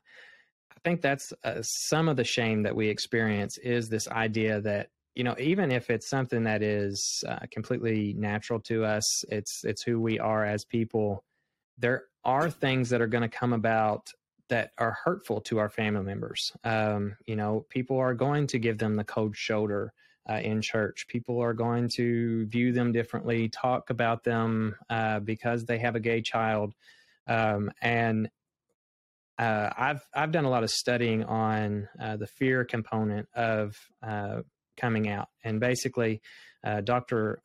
I 0.71 0.79
think 0.83 1.01
that's 1.01 1.33
uh, 1.43 1.61
some 1.63 2.07
of 2.07 2.17
the 2.17 2.23
shame 2.23 2.63
that 2.63 2.75
we 2.75 2.89
experience 2.89 3.57
is 3.57 3.89
this 3.89 4.07
idea 4.07 4.61
that 4.61 4.89
you 5.15 5.23
know 5.23 5.35
even 5.39 5.71
if 5.71 5.89
it's 5.89 6.07
something 6.09 6.43
that 6.43 6.61
is 6.61 7.23
uh, 7.27 7.39
completely 7.51 8.13
natural 8.17 8.59
to 8.61 8.85
us, 8.85 9.23
it's 9.29 9.61
it's 9.63 9.81
who 9.81 9.99
we 9.99 10.19
are 10.19 10.45
as 10.45 10.63
people. 10.63 11.23
There 11.79 12.03
are 12.23 12.51
things 12.51 12.89
that 12.89 13.01
are 13.01 13.07
going 13.07 13.27
to 13.27 13.37
come 13.37 13.53
about 13.53 14.07
that 14.49 14.71
are 14.77 14.97
hurtful 15.03 15.41
to 15.41 15.57
our 15.57 15.69
family 15.69 16.03
members. 16.03 16.51
Um, 16.63 17.15
you 17.25 17.35
know, 17.35 17.65
people 17.69 17.97
are 17.97 18.13
going 18.13 18.47
to 18.47 18.59
give 18.59 18.77
them 18.77 18.95
the 18.95 19.03
cold 19.03 19.35
shoulder 19.35 19.93
uh, 20.29 20.35
in 20.35 20.61
church. 20.61 21.07
People 21.07 21.41
are 21.41 21.53
going 21.53 21.89
to 21.95 22.45
view 22.47 22.71
them 22.71 22.91
differently, 22.91 23.49
talk 23.49 23.89
about 23.89 24.23
them 24.23 24.75
uh, 24.89 25.19
because 25.19 25.65
they 25.65 25.79
have 25.79 25.95
a 25.95 25.99
gay 25.99 26.21
child. 26.21 26.73
Um, 27.27 27.71
and 27.81 28.29
uh, 29.37 29.69
I've 29.77 30.07
I've 30.13 30.31
done 30.31 30.45
a 30.45 30.49
lot 30.49 30.63
of 30.63 30.69
studying 30.69 31.23
on 31.25 31.89
uh, 31.99 32.17
the 32.17 32.27
fear 32.27 32.63
component 32.63 33.27
of 33.35 33.77
uh, 34.01 34.41
coming 34.77 35.09
out, 35.09 35.27
and 35.43 35.59
basically, 35.59 36.21
uh, 36.63 36.81
Dr. 36.81 37.41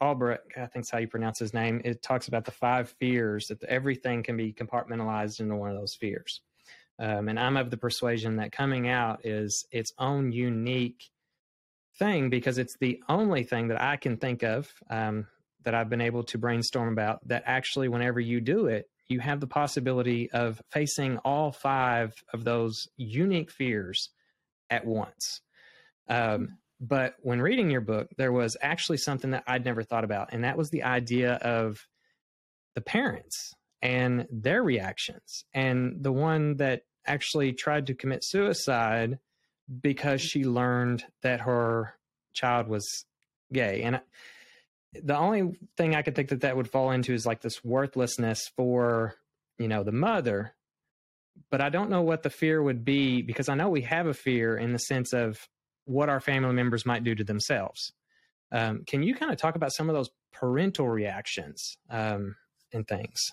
Albrecht, 0.00 0.52
I 0.56 0.66
think 0.66 0.84
is 0.84 0.90
how 0.90 0.98
you 0.98 1.08
pronounce 1.08 1.38
his 1.38 1.54
name, 1.54 1.80
it 1.84 2.02
talks 2.02 2.28
about 2.28 2.44
the 2.44 2.50
five 2.50 2.94
fears 3.00 3.48
that 3.48 3.62
everything 3.64 4.22
can 4.22 4.36
be 4.36 4.52
compartmentalized 4.52 5.40
into 5.40 5.56
one 5.56 5.70
of 5.70 5.76
those 5.76 5.94
fears. 5.94 6.40
Um, 6.98 7.28
and 7.28 7.38
I'm 7.38 7.56
of 7.56 7.70
the 7.70 7.76
persuasion 7.76 8.36
that 8.36 8.52
coming 8.52 8.88
out 8.88 9.24
is 9.24 9.66
its 9.70 9.92
own 9.98 10.32
unique 10.32 11.10
thing 11.98 12.30
because 12.30 12.58
it's 12.58 12.76
the 12.80 13.02
only 13.08 13.44
thing 13.44 13.68
that 13.68 13.80
I 13.80 13.96
can 13.96 14.16
think 14.16 14.42
of 14.42 14.72
um, 14.90 15.26
that 15.64 15.74
I've 15.74 15.88
been 15.88 16.00
able 16.00 16.24
to 16.24 16.38
brainstorm 16.38 16.92
about 16.92 17.26
that 17.28 17.44
actually, 17.46 17.88
whenever 17.88 18.20
you 18.20 18.40
do 18.40 18.66
it, 18.66 18.88
you 19.08 19.20
have 19.20 19.40
the 19.40 19.46
possibility 19.46 20.30
of 20.32 20.60
facing 20.70 21.18
all 21.18 21.50
five 21.50 22.14
of 22.32 22.44
those 22.44 22.88
unique 22.96 23.50
fears 23.50 24.10
at 24.70 24.84
once. 24.84 25.40
Um, 26.08 26.58
but 26.80 27.14
when 27.20 27.40
reading 27.40 27.70
your 27.70 27.80
book, 27.80 28.08
there 28.16 28.32
was 28.32 28.56
actually 28.60 28.98
something 28.98 29.30
that 29.32 29.44
I'd 29.46 29.64
never 29.64 29.82
thought 29.82 30.04
about, 30.04 30.32
and 30.32 30.44
that 30.44 30.56
was 30.56 30.70
the 30.70 30.84
idea 30.84 31.34
of 31.34 31.78
the 32.74 32.80
parents 32.80 33.52
and 33.82 34.26
their 34.30 34.62
reactions. 34.62 35.44
And 35.52 36.02
the 36.02 36.12
one 36.12 36.56
that 36.56 36.82
actually 37.06 37.52
tried 37.52 37.86
to 37.86 37.94
commit 37.94 38.24
suicide 38.24 39.18
because 39.82 40.20
she 40.20 40.44
learned 40.44 41.04
that 41.22 41.40
her 41.40 41.94
child 42.32 42.68
was 42.68 42.86
gay. 43.52 43.82
And 43.82 44.00
the 44.92 45.16
only 45.16 45.58
thing 45.76 45.94
I 45.94 46.02
could 46.02 46.14
think 46.14 46.28
that 46.28 46.42
that 46.42 46.56
would 46.56 46.70
fall 46.70 46.90
into 46.90 47.12
is 47.12 47.26
like 47.26 47.40
this 47.40 47.64
worthlessness 47.64 48.50
for, 48.56 49.14
you 49.58 49.68
know, 49.68 49.82
the 49.82 49.92
mother. 49.92 50.54
But 51.50 51.60
I 51.60 51.68
don't 51.68 51.90
know 51.90 52.02
what 52.02 52.22
the 52.22 52.30
fear 52.30 52.62
would 52.62 52.84
be 52.84 53.22
because 53.22 53.48
I 53.48 53.54
know 53.54 53.68
we 53.68 53.82
have 53.82 54.06
a 54.06 54.14
fear 54.14 54.56
in 54.56 54.72
the 54.72 54.78
sense 54.78 55.12
of 55.12 55.38
what 55.88 56.08
our 56.08 56.20
family 56.20 56.52
members 56.52 56.84
might 56.84 57.02
do 57.02 57.14
to 57.14 57.24
themselves. 57.24 57.92
Um, 58.52 58.84
can 58.86 59.02
you 59.02 59.14
kind 59.14 59.32
of 59.32 59.38
talk 59.38 59.56
about 59.56 59.72
some 59.72 59.88
of 59.88 59.94
those 59.94 60.10
parental 60.32 60.88
reactions 60.88 61.76
um, 61.90 62.36
and 62.72 62.86
things? 62.86 63.32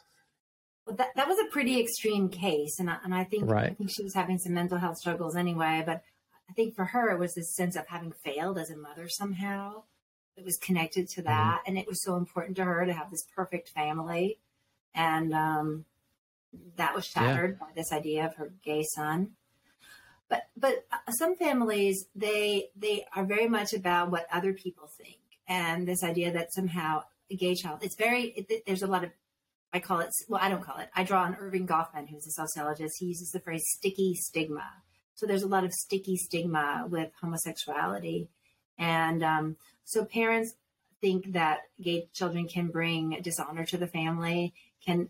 Well, 0.86 0.96
that, 0.98 1.10
that 1.16 1.28
was 1.28 1.38
a 1.40 1.52
pretty 1.52 1.80
extreme 1.80 2.30
case, 2.30 2.80
and 2.80 2.90
I, 2.90 2.98
and 3.04 3.14
I 3.14 3.24
think 3.24 3.50
right. 3.50 3.72
I 3.72 3.74
think 3.74 3.90
she 3.92 4.04
was 4.04 4.14
having 4.14 4.38
some 4.38 4.54
mental 4.54 4.78
health 4.78 4.98
struggles 4.98 5.36
anyway. 5.36 5.84
But 5.86 6.04
I 6.50 6.54
think 6.54 6.76
for 6.76 6.86
her, 6.86 7.10
it 7.10 7.20
was 7.20 7.34
this 7.34 7.56
sense 7.56 7.76
of 7.76 7.88
having 7.88 8.14
failed 8.24 8.58
as 8.58 8.70
a 8.70 8.78
mother 8.78 9.08
somehow. 9.10 9.84
It 10.38 10.46
was 10.46 10.58
connected 10.58 11.08
to 11.10 11.22
mm-hmm. 11.22 11.30
that, 11.30 11.60
mm-hmm. 11.60 11.70
and 11.70 11.78
it 11.78 11.88
was 11.88 12.04
so 12.04 12.18
important 12.18 12.58
to 12.58 12.66
her 12.66 12.86
to 12.86 12.94
have 12.94 13.10
this 13.10 13.26
perfect 13.36 13.70
family, 13.70 14.38
and 14.94 15.34
um, 15.34 15.86
that 16.78 16.94
was 16.94 17.06
shattered 17.06 17.58
yeah. 17.60 17.68
by 17.68 17.74
this 17.76 17.92
idea 17.92 18.26
of 18.26 18.36
her 18.36 18.54
gay 18.64 18.84
son. 18.84 19.32
But 20.30 20.48
but 20.58 20.86
uh, 20.92 21.12
some 21.12 21.36
families 21.36 22.06
they 22.16 22.70
they 22.76 23.06
are 23.16 23.26
very 23.26 23.48
much 23.48 23.74
about 23.74 24.12
what 24.12 24.26
other 24.32 24.54
people 24.54 24.90
think, 24.98 25.20
and 25.48 25.88
this 25.88 26.04
idea 26.04 26.32
that 26.34 26.54
somehow 26.54 27.04
a 27.30 27.36
gay 27.36 27.56
child. 27.56 27.80
It's 27.82 27.96
very 27.96 28.24
it, 28.36 28.66
there's 28.66 28.84
a 28.84 28.88
lot 28.88 29.04
of 29.04 29.12
I 29.76 29.80
call 29.80 30.00
it, 30.00 30.10
well, 30.30 30.40
I 30.42 30.48
don't 30.48 30.64
call 30.64 30.78
it. 30.78 30.88
I 30.96 31.04
draw 31.04 31.24
on 31.24 31.36
Erving 31.36 31.68
Goffman, 31.68 32.08
who's 32.08 32.26
a 32.26 32.32
sociologist. 32.32 32.96
He 32.98 33.08
uses 33.08 33.32
the 33.32 33.42
phrase 33.42 33.62
sticky 33.76 34.16
stigma. 34.16 34.66
So 35.16 35.26
there's 35.26 35.44
a 35.44 35.50
lot 35.50 35.66
of 35.66 35.74
sticky 35.74 36.16
stigma 36.16 36.86
with 36.90 37.12
homosexuality. 37.20 38.30
And 38.78 39.22
um, 39.22 39.58
so 39.84 40.06
parents 40.06 40.54
think 41.02 41.34
that 41.34 41.64
gay 41.82 42.08
children 42.14 42.48
can 42.48 42.68
bring 42.68 43.20
dishonor 43.22 43.66
to 43.66 43.78
the 43.78 43.88
family, 43.88 44.54
can 44.86 45.10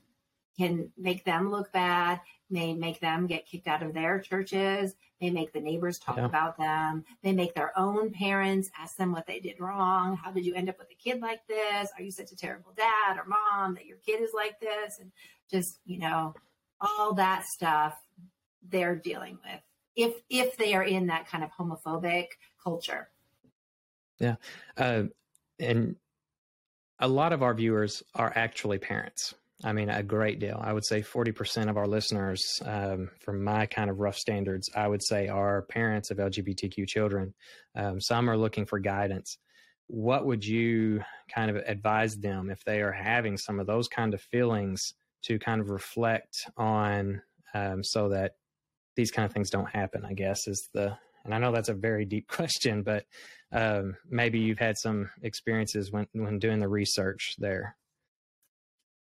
can 0.57 0.91
make 0.98 1.26
them 1.26 1.52
look 1.52 1.72
bad, 1.72 2.22
may 2.49 2.73
make 2.73 2.99
them 2.99 3.27
get 3.27 3.48
kicked 3.48 3.68
out 3.68 3.84
of 3.84 3.94
their 3.94 4.19
churches, 4.19 4.95
may 5.22 5.30
make 5.30 5.52
the 5.53 5.60
neighbors 5.60 5.98
talk 5.98 6.18
yeah. 6.18 6.26
about 6.26 6.57
them, 6.57 7.03
may 7.23 7.34
make 7.34 7.53
their 7.53 7.77
own 7.77 8.11
parents 8.11 8.69
ask 8.77 8.95
them 8.98 9.11
what 9.11 9.27
they 9.27 9.40
did 9.40 9.60
wrong. 9.60 10.15
How 10.15 10.32
did 10.32 10.45
you 10.45 10.53
end 10.53 10.69
up 10.69 10.77
with 10.77 10.91
a 10.91 10.95
kid 10.95 11.22
like 11.22 11.45
this? 11.48 11.90
Are 11.98 12.03
you 12.03 12.11
such 12.11 12.32
a 12.32 12.36
terrible 12.36 12.73
dad 12.76 13.18
or 13.18 13.26
mom 13.26 13.76
that 13.76 13.86
your 13.86 13.98
kid 13.98 14.22
is 14.22 14.32
like 14.34 14.60
this? 14.60 14.99
And 14.99 15.11
just, 15.49 15.80
you 15.86 15.99
know, 15.99 16.34
all 16.82 17.14
that 17.14 17.45
stuff 17.45 17.95
they're 18.69 18.95
dealing 18.95 19.38
with 19.44 19.61
if 19.95 20.22
if 20.30 20.57
they 20.57 20.73
are 20.73 20.84
in 20.84 21.07
that 21.07 21.27
kind 21.27 21.44
of 21.44 21.52
homophobic 21.52 22.27
culture. 22.61 23.10
Yeah. 24.19 24.36
Uh, 24.77 25.03
and 25.60 25.95
a 26.99 27.07
lot 27.07 27.34
of 27.34 27.44
our 27.44 27.53
viewers 27.53 28.03
are 28.14 28.32
actually 28.36 28.77
parents. 28.77 29.36
I 29.66 29.74
mean, 29.74 29.90
a 29.90 30.04
great 30.04 30.40
deal. 30.40 30.62
I 30.64 30.72
would 30.72 30.86
say 30.86 31.02
40% 31.02 31.72
of 31.72 31.78
our 31.78 31.88
listeners, 31.88 32.62
um, 32.64 33.10
from 33.20 33.44
my 33.44 33.66
kind 33.66 33.90
of 33.90 33.98
rough 33.98 34.16
standards, 34.16 34.70
I 34.76 34.88
would 34.88 35.04
say 35.04 35.28
are 35.28 35.64
parents 35.64 36.12
of 36.12 36.18
LGBTQ 36.18 36.88
children. 36.88 37.34
Um, 37.76 38.00
some 38.00 38.30
are 38.30 38.38
looking 38.38 38.68
for 38.68 38.78
guidance. 38.78 39.40
What 39.88 40.28
would 40.28 40.46
you 40.46 41.02
kind 41.34 41.50
of 41.50 41.58
advise 41.66 42.16
them 42.16 42.52
if 42.52 42.64
they 42.64 42.82
are 42.82 42.92
having 42.92 43.38
some 43.38 43.60
of 43.60 43.66
those 43.66 43.88
kind 43.88 44.14
of 44.14 44.22
feelings 44.22 44.94
to 45.24 45.40
kind 45.40 45.60
of 45.60 45.72
reflect 45.72 46.48
on 46.56 47.24
um, 47.56 47.84
so 47.84 48.10
that 48.10 48.34
these 48.96 49.10
kind 49.10 49.26
of 49.26 49.34
things 49.34 49.50
don't 49.50 49.70
happen? 49.70 50.06
I 50.06 50.14
guess 50.14 50.48
is 50.48 50.70
the, 50.76 50.96
and 51.24 51.34
I 51.34 51.40
know 51.40 51.52
that's 51.52 51.70
a 51.70 51.74
very 51.74 52.06
deep 52.06 52.28
question, 52.30 52.84
but 52.84 53.06
um, 53.52 53.98
maybe 54.08 54.38
you've 54.38 54.60
had 54.60 54.78
some 54.78 55.10
experiences 55.24 55.92
when, 55.92 56.06
when 56.14 56.38
doing 56.38 56.60
the 56.60 56.70
research 56.70 57.34
there. 57.40 57.76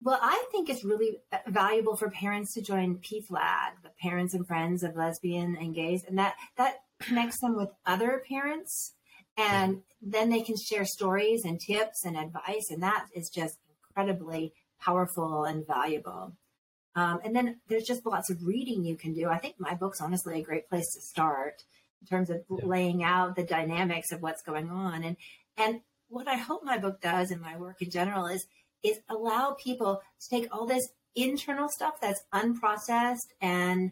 Well, 0.03 0.19
I 0.21 0.43
think 0.51 0.69
it's 0.69 0.83
really 0.83 1.19
uh, 1.31 1.37
valuable 1.47 1.95
for 1.95 2.09
parents 2.09 2.53
to 2.55 2.61
join 2.61 2.97
PFLAG, 2.97 3.83
the 3.83 3.91
Parents 4.01 4.33
and 4.33 4.45
Friends 4.45 4.83
of 4.83 4.97
Lesbian 4.97 5.55
and 5.55 5.73
Gays, 5.73 6.03
and 6.05 6.17
that 6.17 6.35
that 6.57 6.79
connects 6.99 7.39
them 7.39 7.55
with 7.55 7.69
other 7.85 8.21
parents, 8.27 8.95
and 9.37 9.81
then 10.01 10.29
they 10.29 10.41
can 10.41 10.55
share 10.57 10.83
stories 10.83 11.45
and 11.45 11.59
tips 11.59 12.03
and 12.03 12.17
advice, 12.17 12.69
and 12.69 12.83
that 12.83 13.07
is 13.15 13.31
just 13.33 13.57
incredibly 13.87 14.53
powerful 14.81 15.45
and 15.45 15.65
valuable. 15.65 16.33
Um, 16.95 17.21
and 17.23 17.33
then 17.33 17.61
there's 17.69 17.85
just 17.85 18.05
lots 18.05 18.29
of 18.29 18.45
reading 18.45 18.83
you 18.83 18.97
can 18.97 19.13
do. 19.13 19.29
I 19.29 19.37
think 19.37 19.55
my 19.57 19.73
book's 19.73 20.01
honestly 20.01 20.39
a 20.39 20.43
great 20.43 20.67
place 20.69 20.93
to 20.93 21.01
start 21.01 21.63
in 22.01 22.07
terms 22.07 22.29
of 22.29 22.43
yeah. 22.49 22.65
laying 22.65 23.03
out 23.03 23.35
the 23.35 23.43
dynamics 23.43 24.11
of 24.11 24.21
what's 24.21 24.43
going 24.43 24.69
on, 24.69 25.05
and 25.05 25.15
and 25.55 25.79
what 26.09 26.27
I 26.27 26.35
hope 26.35 26.63
my 26.65 26.77
book 26.77 26.99
does 26.99 27.31
and 27.31 27.41
my 27.41 27.57
work 27.57 27.81
in 27.81 27.89
general 27.89 28.27
is 28.27 28.45
is 28.83 28.99
allow 29.09 29.55
people 29.59 30.01
to 30.21 30.29
take 30.29 30.47
all 30.53 30.65
this 30.65 30.87
internal 31.15 31.69
stuff 31.69 31.95
that's 32.01 32.23
unprocessed 32.33 33.31
and 33.41 33.91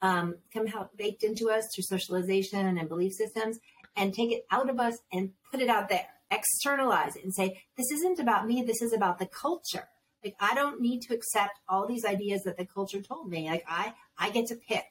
um, 0.00 0.36
somehow 0.52 0.88
baked 0.96 1.22
into 1.22 1.50
us 1.50 1.64
through 1.74 1.84
socialization 1.84 2.78
and 2.78 2.88
belief 2.88 3.12
systems 3.12 3.58
and 3.96 4.12
take 4.12 4.32
it 4.32 4.46
out 4.50 4.68
of 4.68 4.80
us 4.80 4.98
and 5.12 5.30
put 5.50 5.60
it 5.60 5.68
out 5.68 5.88
there, 5.88 6.06
externalize 6.30 7.14
it 7.16 7.24
and 7.24 7.34
say, 7.34 7.62
this 7.76 7.90
isn't 7.92 8.18
about 8.18 8.46
me, 8.46 8.62
this 8.62 8.82
is 8.82 8.92
about 8.92 9.18
the 9.18 9.26
culture. 9.26 9.88
Like 10.24 10.36
I 10.40 10.54
don't 10.54 10.80
need 10.80 11.00
to 11.02 11.14
accept 11.14 11.58
all 11.68 11.86
these 11.86 12.04
ideas 12.04 12.42
that 12.44 12.56
the 12.56 12.66
culture 12.66 13.02
told 13.02 13.28
me. 13.28 13.48
Like 13.48 13.64
I 13.68 13.94
I 14.18 14.30
get 14.30 14.46
to 14.46 14.56
pick. 14.56 14.84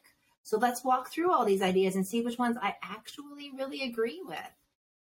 So 0.44 0.58
let's 0.58 0.84
walk 0.84 1.12
through 1.12 1.32
all 1.32 1.46
these 1.46 1.62
ideas 1.62 1.96
and 1.96 2.06
see 2.06 2.22
which 2.22 2.38
ones 2.38 2.58
I 2.62 2.76
actually 2.84 3.52
really 3.56 3.84
agree 3.84 4.22
with. 4.26 4.40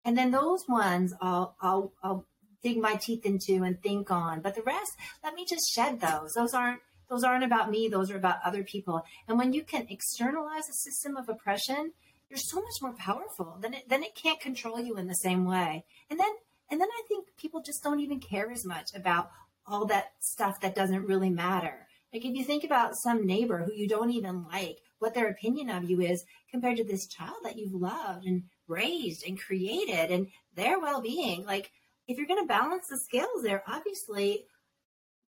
And 0.04 0.16
then 0.16 0.30
those 0.30 0.66
ones 0.68 1.14
I'll 1.20 1.56
I'll 1.60 1.92
I'll 2.02 2.24
dig 2.66 2.78
my 2.78 2.96
teeth 2.96 3.24
into 3.24 3.62
and 3.62 3.80
think 3.80 4.10
on. 4.10 4.40
But 4.40 4.56
the 4.56 4.62
rest, 4.62 4.92
let 5.22 5.34
me 5.34 5.46
just 5.48 5.72
shed 5.72 6.00
those. 6.00 6.32
Those 6.34 6.52
aren't 6.52 6.80
those 7.08 7.22
aren't 7.22 7.44
about 7.44 7.70
me. 7.70 7.88
Those 7.88 8.10
are 8.10 8.16
about 8.16 8.38
other 8.44 8.64
people. 8.64 9.04
And 9.28 9.38
when 9.38 9.52
you 9.52 9.62
can 9.62 9.86
externalize 9.88 10.68
a 10.68 10.72
system 10.72 11.16
of 11.16 11.28
oppression, 11.28 11.92
you're 12.28 12.38
so 12.38 12.56
much 12.56 12.82
more 12.82 12.94
powerful. 12.94 13.58
Then 13.60 13.74
it 13.74 13.88
then 13.88 14.02
it 14.02 14.16
can't 14.20 14.40
control 14.40 14.80
you 14.80 14.96
in 14.96 15.06
the 15.06 15.14
same 15.14 15.44
way. 15.44 15.84
And 16.10 16.18
then 16.18 16.32
and 16.68 16.80
then 16.80 16.88
I 16.90 17.02
think 17.06 17.28
people 17.38 17.62
just 17.62 17.84
don't 17.84 18.00
even 18.00 18.18
care 18.18 18.50
as 18.50 18.64
much 18.64 18.88
about 18.94 19.30
all 19.68 19.86
that 19.86 20.12
stuff 20.20 20.60
that 20.60 20.74
doesn't 20.74 21.06
really 21.06 21.30
matter. 21.30 21.86
Like 22.12 22.24
if 22.24 22.34
you 22.34 22.44
think 22.44 22.64
about 22.64 22.96
some 22.96 23.26
neighbor 23.26 23.62
who 23.62 23.74
you 23.74 23.86
don't 23.86 24.10
even 24.10 24.44
like, 24.44 24.78
what 24.98 25.14
their 25.14 25.28
opinion 25.28 25.70
of 25.70 25.88
you 25.88 26.00
is 26.00 26.24
compared 26.50 26.78
to 26.78 26.84
this 26.84 27.06
child 27.06 27.36
that 27.44 27.58
you've 27.58 27.74
loved 27.74 28.24
and 28.26 28.44
raised 28.66 29.24
and 29.26 29.40
created 29.40 30.10
and 30.10 30.28
their 30.54 30.80
well-being, 30.80 31.44
like 31.44 31.70
if 32.08 32.18
you're 32.18 32.26
going 32.26 32.42
to 32.42 32.46
balance 32.46 32.84
the 32.88 32.98
scales 32.98 33.42
there, 33.42 33.62
obviously, 33.66 34.44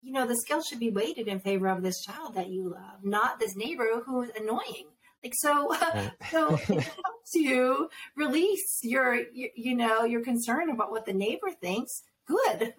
you 0.03 0.12
know, 0.12 0.27
the 0.27 0.36
scale 0.36 0.62
should 0.62 0.81
be 0.81 0.90
weighted 0.90 1.28
in 1.28 1.40
favor 1.40 1.69
of 1.69 1.82
this 1.82 2.03
child 2.03 2.35
that 2.35 2.48
you 2.48 2.70
love, 2.70 3.03
not 3.03 3.40
this 3.40 3.57
neighbor 3.57 4.03
who 4.05 4.23
is 4.23 4.31
annoying. 4.39 4.86
Like 5.24 5.32
so, 5.35 5.70
right. 5.70 6.12
so 6.31 6.55
it 6.55 6.61
helps 6.69 7.35
you 7.35 7.89
release 8.16 8.81
your, 8.82 9.15
your, 9.32 9.51
you 9.57 9.74
know, 9.74 10.05
your 10.05 10.23
concern 10.23 10.70
about 10.70 10.90
what 10.90 11.07
the 11.07 11.12
neighbor 11.12 11.51
thinks. 11.61 12.03
Good. 12.27 12.74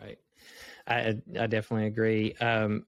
Right. 0.00 0.18
I 0.86 1.16
I 1.38 1.46
definitely 1.46 1.86
agree. 1.86 2.34
Um, 2.34 2.84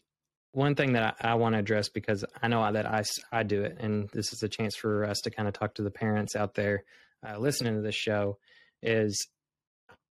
one 0.52 0.74
thing 0.74 0.93
that 0.93 1.16
I, 1.20 1.32
I 1.32 1.35
want 1.35 1.55
to 1.55 1.59
address 1.59 1.89
because 1.89 2.24
I 2.40 2.48
know 2.48 2.70
that 2.70 2.86
I, 2.86 3.02
I 3.32 3.43
do 3.43 3.62
it, 3.62 3.76
and 3.81 4.09
this 4.10 4.32
is 4.32 4.43
a 4.43 4.48
chance 4.48 4.76
for 4.76 5.05
us 5.05 5.20
to 5.22 5.31
kind 5.31 5.48
of 5.48 5.55
talk 5.55 5.74
to 5.74 5.82
the 5.82 5.90
parents 5.90 6.36
out 6.36 6.55
there 6.55 6.85
uh, 7.26 7.39
listening 7.39 7.74
to 7.74 7.81
this 7.81 7.94
show, 7.94 8.39
is 8.82 9.26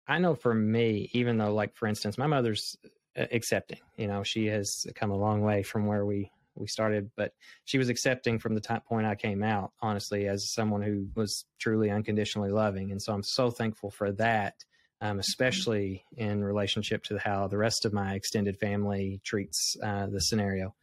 I 0.07 0.19
know 0.19 0.35
for 0.35 0.53
me, 0.53 1.09
even 1.13 1.38
though, 1.38 1.53
like 1.53 1.75
for 1.75 1.88
instance, 1.88 2.17
my 2.17 2.27
mother's 2.27 2.75
uh, 3.17 3.25
accepting. 3.31 3.80
You 3.97 4.07
know, 4.07 4.23
she 4.23 4.47
has 4.47 4.85
come 4.95 5.11
a 5.11 5.17
long 5.17 5.41
way 5.41 5.63
from 5.63 5.85
where 5.85 6.05
we 6.05 6.31
we 6.55 6.67
started, 6.67 7.09
but 7.15 7.34
she 7.65 7.80
was 7.80 7.89
accepting 7.89 8.38
from 8.38 8.53
the 8.53 8.61
time 8.61 8.81
point 8.81 9.07
I 9.07 9.15
came 9.15 9.41
out. 9.43 9.71
Honestly, 9.81 10.27
as 10.27 10.53
someone 10.53 10.81
who 10.81 11.07
was 11.15 11.45
truly 11.59 11.89
unconditionally 11.89 12.51
loving, 12.51 12.91
and 12.91 13.01
so 13.01 13.13
I'm 13.13 13.23
so 13.23 13.49
thankful 13.49 13.91
for 13.91 14.11
that. 14.13 14.55
Um, 15.01 15.19
especially 15.19 16.05
in 16.15 16.45
relationship 16.45 17.03
to 17.05 17.17
how 17.17 17.49
the 17.49 17.57
rest 17.57 17.84
of 17.84 17.91
my 17.91 18.13
extended 18.13 18.57
family 18.57 19.19
treats 19.25 19.75
uh, 19.84 20.07
the 20.07 20.21
scenario. 20.21 20.73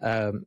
Um, 0.00 0.46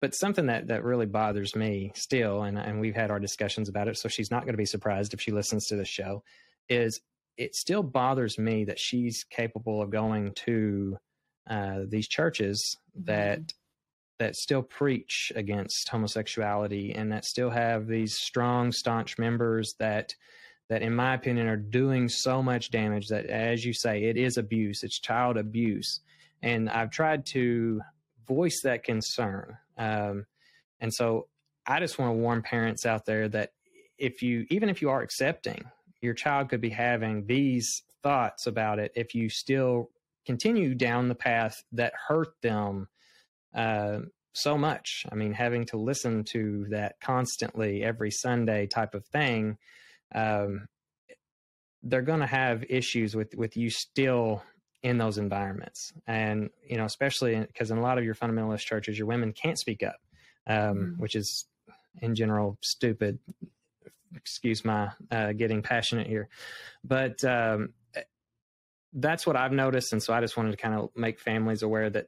but 0.00 0.16
something 0.16 0.46
that 0.46 0.68
that 0.68 0.82
really 0.82 1.06
bothers 1.06 1.54
me 1.54 1.92
still, 1.94 2.42
and 2.42 2.58
and 2.58 2.80
we've 2.80 2.96
had 2.96 3.12
our 3.12 3.20
discussions 3.20 3.68
about 3.68 3.86
it, 3.86 3.96
so 3.96 4.08
she's 4.08 4.30
not 4.30 4.42
going 4.42 4.54
to 4.54 4.58
be 4.58 4.66
surprised 4.66 5.14
if 5.14 5.20
she 5.20 5.30
listens 5.30 5.66
to 5.66 5.76
the 5.76 5.84
show 5.84 6.24
is 6.68 7.00
it 7.36 7.54
still 7.54 7.82
bothers 7.82 8.38
me 8.38 8.64
that 8.64 8.78
she's 8.78 9.24
capable 9.24 9.80
of 9.80 9.90
going 9.90 10.32
to 10.34 10.98
uh, 11.48 11.80
these 11.88 12.06
churches 12.06 12.76
that 12.94 13.40
mm-hmm. 13.40 13.46
that 14.18 14.36
still 14.36 14.62
preach 14.62 15.32
against 15.34 15.88
homosexuality 15.88 16.94
and 16.94 17.10
that 17.12 17.24
still 17.24 17.50
have 17.50 17.86
these 17.86 18.14
strong, 18.14 18.72
staunch 18.72 19.18
members 19.18 19.74
that 19.78 20.14
that, 20.68 20.82
in 20.82 20.94
my 20.94 21.14
opinion, 21.14 21.48
are 21.48 21.56
doing 21.56 22.08
so 22.08 22.42
much 22.42 22.70
damage 22.70 23.08
that, 23.08 23.26
as 23.26 23.64
you 23.64 23.72
say, 23.72 24.04
it 24.04 24.16
is 24.16 24.36
abuse. 24.36 24.84
It's 24.84 25.00
child 25.00 25.36
abuse, 25.36 26.00
and 26.42 26.70
I've 26.70 26.90
tried 26.90 27.26
to 27.32 27.80
voice 28.28 28.60
that 28.62 28.84
concern. 28.84 29.56
Um, 29.76 30.26
and 30.78 30.94
so, 30.94 31.26
I 31.66 31.80
just 31.80 31.98
want 31.98 32.10
to 32.10 32.18
warn 32.18 32.42
parents 32.42 32.86
out 32.86 33.04
there 33.06 33.28
that 33.30 33.50
if 33.98 34.22
you, 34.22 34.46
even 34.50 34.68
if 34.68 34.80
you 34.80 34.90
are 34.90 35.02
accepting, 35.02 35.64
your 36.00 36.14
child 36.14 36.48
could 36.48 36.60
be 36.60 36.70
having 36.70 37.26
these 37.26 37.82
thoughts 38.02 38.46
about 38.46 38.78
it 38.78 38.92
if 38.94 39.14
you 39.14 39.28
still 39.28 39.90
continue 40.26 40.74
down 40.74 41.08
the 41.08 41.14
path 41.14 41.62
that 41.72 41.92
hurt 42.08 42.28
them 42.42 42.88
uh, 43.54 44.00
so 44.32 44.56
much. 44.56 45.04
I 45.10 45.14
mean, 45.14 45.32
having 45.32 45.66
to 45.66 45.76
listen 45.76 46.24
to 46.24 46.66
that 46.70 47.00
constantly 47.00 47.82
every 47.82 48.10
Sunday 48.10 48.66
type 48.66 48.94
of 48.94 49.04
thing, 49.06 49.58
um, 50.14 50.68
they're 51.82 52.02
going 52.02 52.20
to 52.20 52.26
have 52.26 52.64
issues 52.68 53.16
with 53.16 53.34
with 53.34 53.56
you 53.56 53.70
still 53.70 54.42
in 54.82 54.98
those 54.98 55.18
environments, 55.18 55.92
and 56.06 56.50
you 56.66 56.76
know, 56.76 56.84
especially 56.84 57.38
because 57.38 57.70
in, 57.70 57.78
in, 57.78 57.82
a 57.82 57.86
lot 57.86 57.98
of 57.98 58.04
your 58.04 58.14
fundamentalist 58.14 58.60
churches, 58.60 58.98
your 58.98 59.06
women 59.06 59.32
can't 59.32 59.58
speak 59.58 59.82
up, 59.82 59.96
um, 60.46 60.56
mm-hmm. 60.56 61.02
which 61.02 61.16
is 61.16 61.46
in 62.02 62.14
general 62.14 62.58
stupid. 62.60 63.18
Excuse 64.14 64.64
my 64.64 64.90
uh, 65.10 65.32
getting 65.32 65.62
passionate 65.62 66.06
here, 66.06 66.28
but 66.82 67.22
um, 67.24 67.74
that's 68.92 69.26
what 69.26 69.36
I've 69.36 69.52
noticed. 69.52 69.92
And 69.92 70.02
so 70.02 70.12
I 70.12 70.20
just 70.20 70.36
wanted 70.36 70.50
to 70.50 70.56
kind 70.56 70.74
of 70.74 70.90
make 70.96 71.20
families 71.20 71.62
aware 71.62 71.88
that 71.90 72.06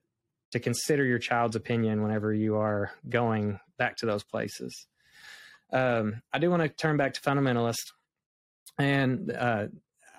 to 0.52 0.60
consider 0.60 1.04
your 1.04 1.18
child's 1.18 1.56
opinion 1.56 2.02
whenever 2.02 2.32
you 2.32 2.56
are 2.56 2.90
going 3.08 3.58
back 3.78 3.96
to 3.98 4.06
those 4.06 4.22
places. 4.22 4.86
Um, 5.72 6.22
I 6.32 6.38
do 6.38 6.50
want 6.50 6.62
to 6.62 6.68
turn 6.68 6.96
back 6.96 7.14
to 7.14 7.20
fundamentalist. 7.20 7.92
And 8.78 9.30
uh, 9.30 9.66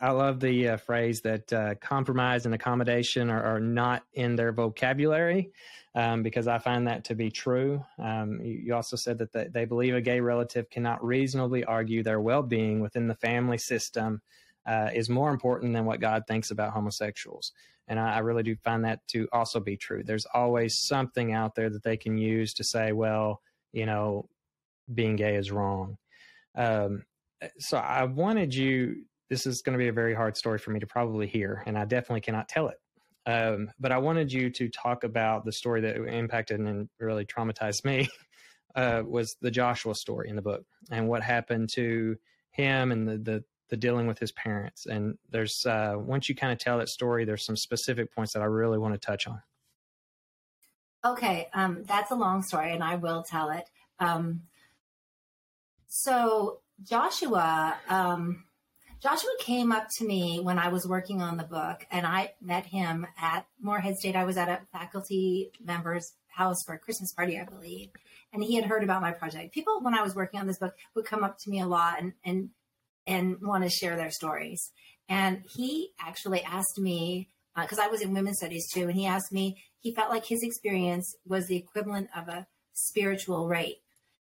I 0.03 0.11
love 0.11 0.41
the 0.41 0.67
uh, 0.67 0.77
phrase 0.77 1.21
that 1.21 1.53
uh, 1.53 1.75
compromise 1.75 2.45
and 2.45 2.53
accommodation 2.53 3.29
are, 3.29 3.41
are, 3.41 3.59
not 3.61 4.03
in 4.11 4.35
their 4.35 4.51
vocabulary 4.51 5.53
um, 5.95 6.23
because 6.23 6.45
I 6.45 6.57
find 6.57 6.85
that 6.87 7.05
to 7.05 7.15
be 7.15 7.31
true. 7.31 7.81
Um, 7.97 8.41
you, 8.43 8.63
you, 8.65 8.75
also 8.75 8.97
said 8.97 9.17
that 9.19 9.31
they, 9.31 9.47
they 9.47 9.63
believe 9.63 9.95
a 9.95 10.01
gay 10.01 10.19
relative 10.19 10.69
cannot 10.69 11.01
reasonably 11.01 11.63
argue 11.63 12.03
their 12.03 12.19
well 12.19 12.43
being 12.43 12.81
within 12.81 13.07
the 13.07 13.15
family 13.15 13.57
system 13.57 14.21
uh, 14.65 14.89
is 14.93 15.09
more 15.09 15.31
important 15.31 15.73
than 15.73 15.85
what 15.85 16.01
God 16.01 16.23
thinks 16.27 16.51
about 16.51 16.73
homosexuals. 16.73 17.53
And 17.87 17.97
I, 17.97 18.15
I, 18.15 18.19
really 18.19 18.43
do 18.43 18.57
find 18.57 18.83
that 18.83 19.07
to 19.09 19.29
also 19.31 19.61
be 19.61 19.77
true. 19.77 20.03
There's 20.03 20.27
always 20.33 20.79
something 20.85 21.31
out 21.31 21.55
there 21.55 21.69
that 21.69 21.83
they 21.83 21.95
can 21.95 22.17
use 22.17 22.53
to 22.55 22.65
say, 22.65 22.91
well, 22.91 23.41
you 23.71 23.85
know, 23.85 24.27
being 24.93 25.15
gay 25.15 25.37
is 25.37 25.49
wrong. 25.49 25.97
Um, 26.55 27.03
so 27.59 27.77
I 27.77 28.03
wanted 28.03 28.53
you, 28.53 29.05
this 29.29 29.45
is 29.45 29.61
going 29.61 29.73
to 29.73 29.81
be 29.81 29.87
a 29.87 29.93
very 29.93 30.13
hard 30.13 30.37
story 30.37 30.57
for 30.59 30.71
me 30.71 30.79
to 30.79 30.87
probably 30.87 31.27
hear, 31.27 31.63
and 31.65 31.77
I 31.77 31.85
definitely 31.85 32.21
cannot 32.21 32.49
tell 32.49 32.69
it. 32.69 32.79
Um, 33.25 33.71
but 33.79 33.91
I 33.91 33.99
wanted 33.99 34.31
you 34.33 34.49
to 34.49 34.69
talk 34.69 35.03
about 35.03 35.45
the 35.45 35.51
story 35.51 35.81
that 35.81 35.95
impacted 35.95 36.59
and 36.59 36.89
really 36.99 37.25
traumatized 37.25 37.85
me. 37.85 38.09
Uh, 38.75 39.03
was 39.05 39.35
the 39.39 39.51
Joshua 39.51 39.93
story 39.93 40.29
in 40.29 40.35
the 40.35 40.41
book 40.41 40.65
and 40.89 41.07
what 41.07 41.21
happened 41.21 41.69
to 41.69 42.17
him 42.49 42.91
and 42.91 43.07
the, 43.07 43.19
the 43.19 43.43
the 43.73 43.77
dealing 43.77 44.05
with 44.05 44.19
his 44.19 44.31
parents. 44.31 44.85
And 44.85 45.17
there's 45.31 45.65
uh, 45.65 45.95
once 45.97 46.29
you 46.29 46.35
kind 46.35 46.53
of 46.53 46.59
tell 46.59 46.77
that 46.77 46.89
story, 46.89 47.25
there's 47.25 47.43
some 47.43 47.55
specific 47.55 48.13
points 48.13 48.33
that 48.33 48.43
I 48.43 48.45
really 48.45 48.77
want 48.77 48.93
to 48.93 48.99
touch 48.99 49.27
on. 49.27 49.41
Okay, 51.03 51.49
um, 51.53 51.83
that's 51.87 52.11
a 52.11 52.15
long 52.15 52.43
story, 52.43 52.71
and 52.71 52.83
I 52.83 52.95
will 52.95 53.23
tell 53.23 53.49
it. 53.49 53.67
Um, 53.99 54.43
so 55.87 56.59
Joshua, 56.83 57.75
um, 57.89 58.43
Joshua 59.03 59.31
came 59.37 59.73
up 59.73 59.89
to 59.97 60.07
me 60.07 60.39
when 60.39 60.57
I 60.57 60.69
was 60.69 60.87
working 60.87 61.21
on 61.21 61.35
the 61.35 61.43
book, 61.43 61.85
and 61.91 62.07
I 62.07 62.31
met 62.41 62.65
him 62.65 63.05
at 63.21 63.45
Morehead 63.61 63.97
State. 63.97 64.15
I 64.15 64.23
was 64.23 64.37
at 64.37 64.47
a 64.47 64.61
faculty 64.71 65.51
member's 65.61 66.13
house 66.29 66.63
for 66.65 66.73
a 66.73 66.79
Christmas 66.79 67.11
party, 67.11 67.37
I 67.37 67.43
believe, 67.43 67.89
and 68.31 68.41
he 68.41 68.55
had 68.55 68.63
heard 68.63 68.81
about 68.81 69.01
my 69.01 69.11
project. 69.11 69.53
People, 69.53 69.81
when 69.81 69.93
I 69.93 70.03
was 70.03 70.15
working 70.15 70.39
on 70.39 70.47
this 70.47 70.57
book, 70.57 70.73
would 70.95 71.03
come 71.03 71.21
up 71.21 71.37
to 71.39 71.49
me 71.49 71.59
a 71.59 71.65
lot 71.65 72.01
and 72.01 72.13
and 72.23 72.51
and 73.05 73.41
want 73.41 73.65
to 73.65 73.69
share 73.69 73.97
their 73.97 74.09
stories. 74.09 74.71
And 75.09 75.43
he 75.53 75.89
actually 75.99 76.41
asked 76.41 76.79
me, 76.79 77.27
because 77.57 77.79
uh, 77.79 77.83
I 77.83 77.87
was 77.89 77.99
in 77.99 78.13
women's 78.13 78.37
studies 78.37 78.69
too, 78.73 78.83
and 78.83 78.95
he 78.95 79.05
asked 79.05 79.33
me, 79.33 79.61
he 79.81 79.93
felt 79.93 80.11
like 80.11 80.25
his 80.25 80.43
experience 80.43 81.13
was 81.27 81.47
the 81.47 81.57
equivalent 81.57 82.07
of 82.15 82.29
a 82.29 82.47
spiritual 82.71 83.49
rape. 83.49 83.82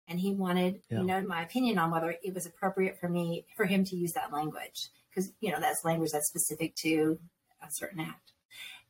And 0.06 0.20
he 0.20 0.32
wanted, 0.32 0.80
yeah. 0.90 1.00
you 1.00 1.04
know, 1.04 1.22
my 1.22 1.42
opinion 1.42 1.78
on 1.78 1.90
whether 1.90 2.14
it 2.22 2.34
was 2.34 2.46
appropriate 2.46 2.98
for 3.00 3.08
me, 3.08 3.46
for 3.56 3.64
him 3.64 3.84
to 3.84 3.96
use 3.96 4.12
that 4.12 4.32
language. 4.32 4.90
Because, 5.08 5.32
you 5.40 5.50
know, 5.50 5.60
that's 5.60 5.84
language 5.84 6.10
that's 6.12 6.28
specific 6.28 6.74
to 6.82 7.18
a 7.62 7.66
certain 7.70 8.00
act. 8.00 8.32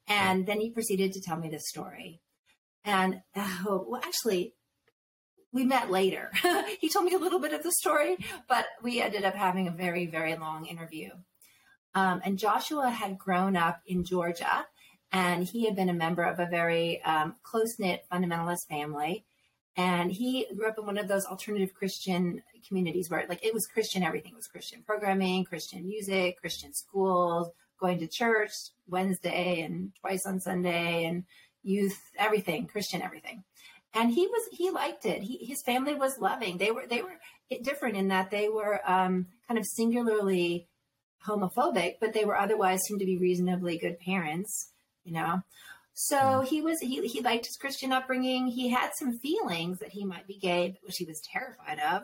And 0.08 0.46
then 0.46 0.60
he 0.60 0.70
proceeded 0.70 1.12
to 1.12 1.20
tell 1.20 1.38
me 1.38 1.48
this 1.48 1.68
story. 1.68 2.20
And 2.84 3.22
oh, 3.36 3.86
well, 3.88 4.00
actually, 4.04 4.54
we 5.52 5.64
met 5.64 5.90
later. 5.90 6.30
he 6.80 6.88
told 6.88 7.06
me 7.06 7.14
a 7.14 7.18
little 7.18 7.38
bit 7.38 7.52
of 7.52 7.62
the 7.62 7.72
story, 7.72 8.16
but 8.48 8.66
we 8.82 9.00
ended 9.00 9.24
up 9.24 9.34
having 9.34 9.68
a 9.68 9.70
very, 9.72 10.06
very 10.06 10.36
long 10.36 10.66
interview. 10.66 11.10
Um, 11.94 12.20
and 12.24 12.38
Joshua 12.38 12.90
had 12.90 13.18
grown 13.18 13.56
up 13.56 13.80
in 13.86 14.04
Georgia, 14.04 14.66
and 15.12 15.44
he 15.44 15.64
had 15.64 15.76
been 15.76 15.88
a 15.88 15.94
member 15.94 16.24
of 16.24 16.40
a 16.40 16.46
very 16.46 17.00
um, 17.04 17.36
close 17.44 17.78
knit 17.78 18.04
fundamentalist 18.12 18.66
family. 18.68 19.24
And 19.76 20.12
he 20.12 20.46
grew 20.56 20.68
up 20.68 20.78
in 20.78 20.86
one 20.86 20.98
of 20.98 21.08
those 21.08 21.26
alternative 21.26 21.74
Christian 21.74 22.42
communities 22.66 23.10
where, 23.10 23.26
like, 23.28 23.44
it 23.44 23.52
was 23.52 23.66
Christian, 23.66 24.04
everything 24.04 24.34
was 24.34 24.46
Christian 24.46 24.82
programming, 24.86 25.44
Christian 25.44 25.86
music, 25.86 26.40
Christian 26.40 26.72
schools, 26.72 27.50
going 27.80 27.98
to 27.98 28.06
church 28.06 28.52
Wednesday 28.86 29.62
and 29.62 29.92
twice 30.00 30.26
on 30.26 30.40
Sunday, 30.40 31.04
and 31.04 31.24
youth, 31.62 32.00
everything, 32.18 32.66
Christian, 32.66 33.02
everything 33.02 33.42
and 33.94 34.12
he 34.12 34.26
was 34.26 34.48
he 34.50 34.70
liked 34.70 35.06
it. 35.06 35.22
He, 35.22 35.38
his 35.46 35.62
family 35.62 35.94
was 35.94 36.18
loving. 36.18 36.58
They 36.58 36.70
were 36.70 36.86
they 36.88 37.02
were 37.02 37.18
different 37.62 37.96
in 37.96 38.08
that 38.08 38.30
they 38.30 38.48
were 38.48 38.80
um, 38.88 39.26
kind 39.46 39.58
of 39.58 39.64
singularly 39.64 40.68
homophobic, 41.26 41.94
but 42.00 42.12
they 42.12 42.24
were 42.24 42.36
otherwise 42.36 42.80
seemed 42.82 43.00
to 43.00 43.06
be 43.06 43.16
reasonably 43.16 43.78
good 43.78 43.98
parents. 44.00 44.70
You 45.04 45.12
know, 45.12 45.42
so 45.94 46.16
mm. 46.16 46.46
he 46.46 46.60
was 46.60 46.80
he 46.80 47.06
he 47.06 47.20
liked 47.20 47.46
his 47.46 47.56
Christian 47.56 47.92
upbringing. 47.92 48.48
He 48.48 48.68
had 48.68 48.90
some 48.98 49.18
feelings 49.18 49.78
that 49.78 49.90
he 49.90 50.04
might 50.04 50.26
be 50.26 50.38
gay, 50.38 50.76
which 50.82 50.96
he 50.96 51.04
was 51.04 51.22
terrified 51.32 51.78
of, 51.78 52.02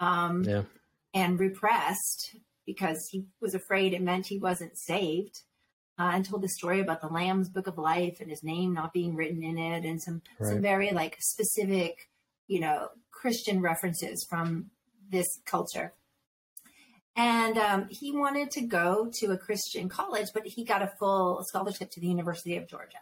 um, 0.00 0.42
yeah. 0.44 0.62
and 1.14 1.38
repressed 1.38 2.36
because 2.66 3.08
he 3.10 3.26
was 3.40 3.54
afraid 3.54 3.92
it 3.92 4.02
meant 4.02 4.26
he 4.26 4.38
wasn't 4.38 4.78
saved 4.78 5.42
uh, 5.98 6.12
and 6.14 6.24
told 6.24 6.42
the 6.42 6.48
story 6.48 6.80
about 6.80 7.02
the 7.02 7.08
Lamb's 7.08 7.50
Book 7.50 7.66
of 7.66 7.76
Life 7.76 8.18
and 8.20 8.30
his 8.30 8.42
name 8.42 8.72
not 8.72 8.94
being 8.94 9.14
written 9.14 9.42
in 9.42 9.58
it, 9.58 9.84
and 9.84 10.00
some 10.02 10.22
right. 10.38 10.48
some 10.48 10.62
very 10.62 10.90
like 10.92 11.16
specific, 11.20 12.08
you 12.48 12.60
know, 12.60 12.88
Christian 13.10 13.60
references 13.60 14.26
from 14.28 14.70
this 15.10 15.26
culture. 15.44 15.92
And 17.16 17.58
um, 17.58 17.88
he 17.90 18.12
wanted 18.12 18.50
to 18.52 18.62
go 18.62 19.10
to 19.20 19.32
a 19.32 19.38
Christian 19.38 19.88
college, 19.88 20.28
but 20.32 20.46
he 20.46 20.64
got 20.64 20.82
a 20.82 20.92
full 20.98 21.42
scholarship 21.44 21.90
to 21.92 22.00
the 22.00 22.06
University 22.06 22.56
of 22.56 22.68
Georgia. 22.68 22.98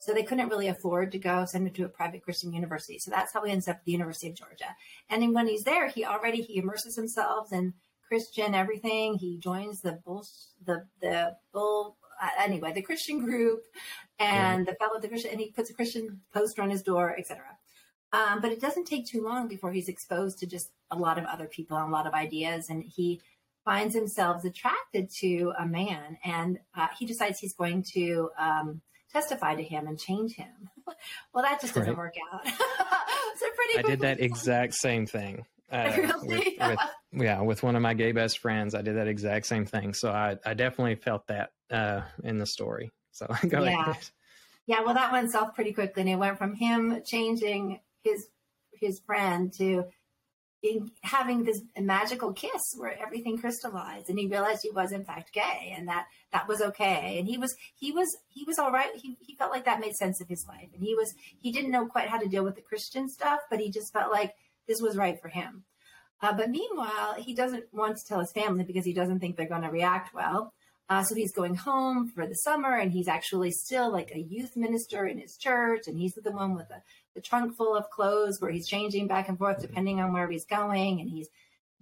So 0.00 0.14
they 0.14 0.22
couldn't 0.22 0.48
really 0.48 0.68
afford 0.68 1.12
to 1.12 1.18
go 1.18 1.44
send 1.44 1.66
him 1.66 1.74
to 1.74 1.84
a 1.84 1.88
private 1.88 2.22
Christian 2.22 2.54
university. 2.54 2.98
So 2.98 3.10
that's 3.10 3.34
how 3.34 3.44
he 3.44 3.52
ends 3.52 3.68
up 3.68 3.76
at 3.76 3.84
the 3.84 3.92
University 3.92 4.30
of 4.30 4.34
Georgia. 4.34 4.74
And 5.10 5.22
then 5.22 5.34
when 5.34 5.46
he's 5.46 5.62
there, 5.62 5.88
he 5.88 6.06
already 6.06 6.40
he 6.40 6.58
immerses 6.58 6.96
himself 6.96 7.52
in 7.52 7.74
Christian 8.08 8.54
everything. 8.54 9.18
He 9.18 9.38
joins 9.38 9.82
the 9.82 10.00
bull 10.04 10.26
the 10.64 10.86
the 11.02 11.36
bull 11.52 11.98
uh, 12.20 12.28
anyway, 12.42 12.72
the 12.72 12.82
Christian 12.82 13.24
group 13.24 13.62
and 14.18 14.66
yeah. 14.66 14.72
the 14.72 14.76
fellow 14.78 14.98
the 15.00 15.08
Christian, 15.08 15.32
and 15.32 15.40
he 15.40 15.50
puts 15.50 15.70
a 15.70 15.74
Christian 15.74 16.20
poster 16.32 16.62
on 16.62 16.70
his 16.70 16.82
door, 16.82 17.14
etc. 17.18 17.44
Um, 18.12 18.40
but 18.40 18.52
it 18.52 18.60
doesn't 18.60 18.86
take 18.86 19.06
too 19.06 19.22
long 19.22 19.48
before 19.48 19.70
he's 19.70 19.88
exposed 19.88 20.38
to 20.38 20.46
just 20.46 20.70
a 20.90 20.96
lot 20.96 21.18
of 21.18 21.24
other 21.24 21.46
people 21.46 21.76
and 21.76 21.88
a 21.88 21.92
lot 21.92 22.06
of 22.06 22.14
ideas, 22.14 22.68
and 22.68 22.82
he 22.84 23.20
finds 23.64 23.94
himself 23.94 24.44
attracted 24.44 25.10
to 25.20 25.52
a 25.58 25.66
man, 25.66 26.18
and 26.24 26.58
uh, 26.76 26.88
he 26.98 27.06
decides 27.06 27.38
he's 27.38 27.54
going 27.54 27.84
to 27.94 28.30
um, 28.38 28.80
testify 29.12 29.54
to 29.54 29.62
him 29.62 29.86
and 29.86 29.98
change 29.98 30.34
him. 30.34 30.70
well, 31.34 31.44
that 31.44 31.60
just 31.60 31.74
doesn't 31.74 31.90
right. 31.90 31.98
work 31.98 32.14
out. 32.32 32.46
so 32.46 33.46
pretty. 33.54 33.78
I 33.78 33.82
did 33.82 34.00
that 34.00 34.20
exact 34.20 34.74
same 34.74 35.06
thing. 35.06 35.44
Uh, 35.70 35.92
really? 35.96 36.56
with, 36.58 36.68
with, 36.68 37.22
yeah, 37.22 37.40
with 37.42 37.62
one 37.62 37.76
of 37.76 37.82
my 37.82 37.94
gay 37.94 38.12
best 38.12 38.38
friends, 38.38 38.74
I 38.74 38.82
did 38.82 38.96
that 38.96 39.06
exact 39.06 39.46
same 39.46 39.66
thing. 39.66 39.94
So 39.94 40.10
I, 40.10 40.36
I 40.44 40.54
definitely 40.54 40.96
felt 40.96 41.28
that 41.28 41.50
uh, 41.70 42.02
in 42.24 42.38
the 42.38 42.46
story. 42.46 42.90
So 43.12 43.26
go 43.48 43.62
yeah. 43.62 43.90
ahead. 43.90 44.10
Yeah, 44.66 44.82
well, 44.84 44.94
that 44.94 45.12
went 45.12 45.30
south 45.30 45.54
pretty 45.54 45.72
quickly, 45.72 46.02
and 46.02 46.10
it 46.10 46.16
went 46.16 46.38
from 46.38 46.54
him 46.54 47.02
changing 47.04 47.80
his 48.02 48.28
his 48.72 49.00
friend 49.00 49.52
to 49.54 49.84
in 50.62 50.90
having 51.02 51.44
this 51.44 51.62
magical 51.78 52.32
kiss 52.32 52.60
where 52.76 52.98
everything 53.00 53.38
crystallized 53.38 54.10
and 54.10 54.18
he 54.18 54.26
realized 54.26 54.60
he 54.62 54.70
was 54.70 54.92
in 54.92 55.04
fact 55.04 55.32
gay 55.32 55.74
and 55.76 55.88
that 55.88 56.06
that 56.32 56.46
was 56.46 56.60
okay. 56.60 57.18
And 57.18 57.26
he 57.26 57.38
was 57.38 57.54
he 57.74 57.92
was 57.92 58.08
he 58.28 58.44
was 58.44 58.58
all 58.58 58.70
right. 58.70 58.90
He, 58.94 59.16
he 59.20 59.36
felt 59.36 59.52
like 59.52 59.64
that 59.64 59.80
made 59.80 59.94
sense 59.94 60.20
of 60.20 60.28
his 60.28 60.44
life. 60.46 60.68
And 60.74 60.82
he 60.82 60.94
was 60.94 61.14
he 61.40 61.50
didn't 61.50 61.70
know 61.70 61.86
quite 61.86 62.08
how 62.08 62.18
to 62.18 62.28
deal 62.28 62.44
with 62.44 62.56
the 62.56 62.62
christian 62.62 63.08
stuff 63.08 63.40
but 63.48 63.60
he 63.60 63.70
just 63.70 63.92
felt 63.92 64.12
like 64.12 64.34
this 64.68 64.80
was 64.80 64.96
right 64.96 65.20
for 65.20 65.28
him. 65.28 65.64
Uh, 66.22 66.34
but 66.34 66.50
meanwhile 66.50 67.14
he 67.16 67.34
doesn't 67.34 67.64
want 67.72 67.96
to 67.96 68.04
tell 68.06 68.20
his 68.20 68.32
family 68.32 68.64
because 68.64 68.84
he 68.84 68.92
doesn't 68.92 69.20
think 69.20 69.36
they're 69.36 69.48
going 69.48 69.62
to 69.62 69.70
react 69.70 70.14
well 70.14 70.52
uh, 70.90 71.02
so 71.02 71.14
he's 71.14 71.32
going 71.32 71.54
home 71.54 72.08
for 72.08 72.26
the 72.26 72.34
summer 72.34 72.76
and 72.76 72.92
he's 72.92 73.08
actually 73.08 73.50
still 73.50 73.90
like 73.90 74.10
a 74.14 74.20
youth 74.20 74.56
minister 74.56 75.06
in 75.06 75.18
his 75.18 75.36
church 75.38 75.84
and 75.86 75.96
he's 75.96 76.12
the 76.12 76.32
one 76.32 76.54
with 76.54 76.68
the 76.68 76.82
the 77.14 77.20
trunk 77.20 77.56
full 77.56 77.76
of 77.76 77.90
clothes 77.90 78.40
where 78.40 78.50
he's 78.50 78.68
changing 78.68 79.06
back 79.06 79.28
and 79.28 79.38
forth 79.38 79.60
depending 79.60 80.00
on 80.00 80.12
where 80.12 80.30
he's 80.30 80.44
going, 80.44 81.00
and 81.00 81.10
he's 81.10 81.28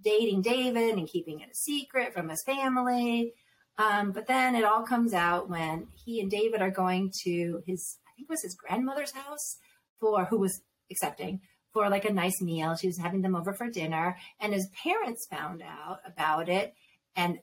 dating 0.01 0.41
David 0.41 0.97
and 0.97 1.07
keeping 1.07 1.41
it 1.41 1.49
a 1.51 1.55
secret 1.55 2.13
from 2.13 2.29
his 2.29 2.43
family. 2.43 3.33
Um, 3.77 4.11
but 4.11 4.27
then 4.27 4.55
it 4.55 4.65
all 4.65 4.83
comes 4.83 5.13
out 5.13 5.49
when 5.49 5.87
he 6.05 6.19
and 6.19 6.29
David 6.29 6.61
are 6.61 6.71
going 6.71 7.11
to 7.23 7.61
his, 7.65 7.97
I 8.07 8.11
think 8.15 8.27
it 8.29 8.31
was 8.31 8.41
his 8.41 8.55
grandmother's 8.55 9.11
house 9.11 9.57
for 9.99 10.25
who 10.25 10.37
was 10.37 10.61
accepting 10.91 11.41
for 11.71 11.89
like 11.89 12.05
a 12.05 12.13
nice 12.13 12.41
meal. 12.41 12.75
She 12.75 12.87
was 12.87 12.97
having 12.97 13.21
them 13.21 13.35
over 13.35 13.53
for 13.53 13.69
dinner, 13.69 14.17
and 14.39 14.53
his 14.53 14.69
parents 14.83 15.27
found 15.29 15.61
out 15.61 15.99
about 16.05 16.49
it 16.49 16.73
and 17.15 17.39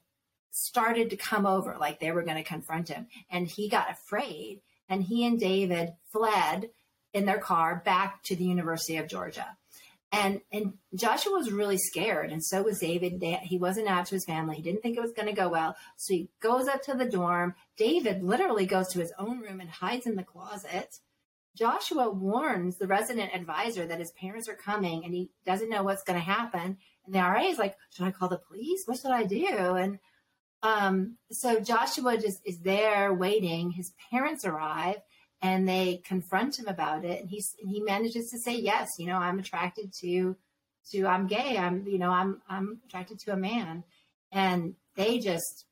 started 0.51 1.11
to 1.11 1.17
come 1.17 1.47
over 1.47 1.77
like 1.79 2.01
they 2.01 2.13
were 2.13 2.23
going 2.23 2.37
to 2.37 2.43
confront 2.43 2.89
him. 2.89 3.07
And 3.31 3.47
he 3.47 3.69
got 3.69 3.91
afraid, 3.91 4.61
and 4.89 5.03
he 5.03 5.27
and 5.27 5.39
David 5.39 5.95
fled 6.13 6.71
in 7.13 7.25
their 7.25 7.39
car 7.39 7.83
back 7.85 8.23
to 8.25 8.37
the 8.37 8.45
University 8.45 8.97
of 8.97 9.09
Georgia. 9.09 9.57
And 10.13 10.41
and 10.53 10.75
Joshua 10.95 11.33
was 11.33 11.51
really 11.51 11.79
scared, 11.79 12.31
and 12.31 12.43
so 12.43 12.63
was 12.63 12.79
David. 12.79 13.23
He 13.43 13.59
wasn't 13.59 13.89
out 13.89 14.07
to 14.07 14.15
his 14.15 14.25
family. 14.25 14.57
He 14.57 14.63
didn't 14.63 14.83
think 14.83 14.97
it 14.97 15.03
was 15.03 15.13
going 15.13 15.29
to 15.29 15.35
go 15.35 15.49
well. 15.49 15.77
So 15.97 16.15
he 16.15 16.31
goes 16.41 16.69
up 16.69 16.83
to 16.85 16.95
the 16.95 17.05
dorm. 17.05 17.55
David 17.77 18.23
literally 18.23 18.67
goes 18.67 18.89
to 18.89 19.01
his 19.01 19.13
own 19.19 19.41
room 19.41 19.61
and 19.61 19.69
hides 19.69 20.07
in 20.07 20.15
the 20.15 20.23
closet. 20.23 21.01
Joshua 21.57 22.11
warns 22.11 22.77
the 22.77 22.87
resident 22.87 23.35
advisor 23.35 23.87
that 23.87 23.99
his 23.99 24.13
parents 24.13 24.49
are 24.49 24.55
coming 24.55 25.05
and 25.05 25.15
he 25.15 25.31
doesn't 25.47 25.71
know 25.71 25.83
what's 25.83 26.03
going 26.03 26.19
to 26.19 26.25
happen. 26.25 26.77
And 27.07 27.15
the 27.15 27.19
RA 27.19 27.43
is 27.43 27.59
like, 27.59 27.77
Should 27.91 28.07
I 28.07 28.11
call 28.11 28.29
the 28.29 28.39
police? 28.39 28.83
What 28.85 28.99
should 28.99 29.11
I 29.11 29.25
do? 29.25 29.47
And 29.49 29.99
um, 30.67 31.17
so 31.31 31.61
Joshua 31.61 32.19
just 32.19 32.41
is 32.45 32.59
there 32.59 33.15
waiting. 33.15 33.71
His 33.71 33.93
parents 34.11 34.45
arrive 34.45 34.97
and 35.41 35.69
they 35.69 36.03
confront 36.05 36.59
him 36.59 36.67
about 36.67 37.05
it. 37.05 37.21
And 37.21 37.31
he's 37.31 37.55
and 37.63 37.71
he 37.71 37.81
manages 37.81 38.31
to 38.31 38.39
say 38.39 38.57
yes 38.57 38.89
you 38.99 39.07
know 39.07 39.17
i'm 39.17 39.39
attracted 39.39 39.93
to 40.01 40.37
to 40.91 41.07
i'm 41.07 41.29
gay. 41.29 41.57
I'm 41.57 41.87
you 41.87 41.99
know 41.99 42.11
i'm 42.11 42.43
i'm 42.49 42.81
attracted 42.85 43.21
to 43.21 43.33
a 43.33 43.37
man. 43.37 43.85
And 44.33 44.75
they 44.97 45.19
just 45.19 45.67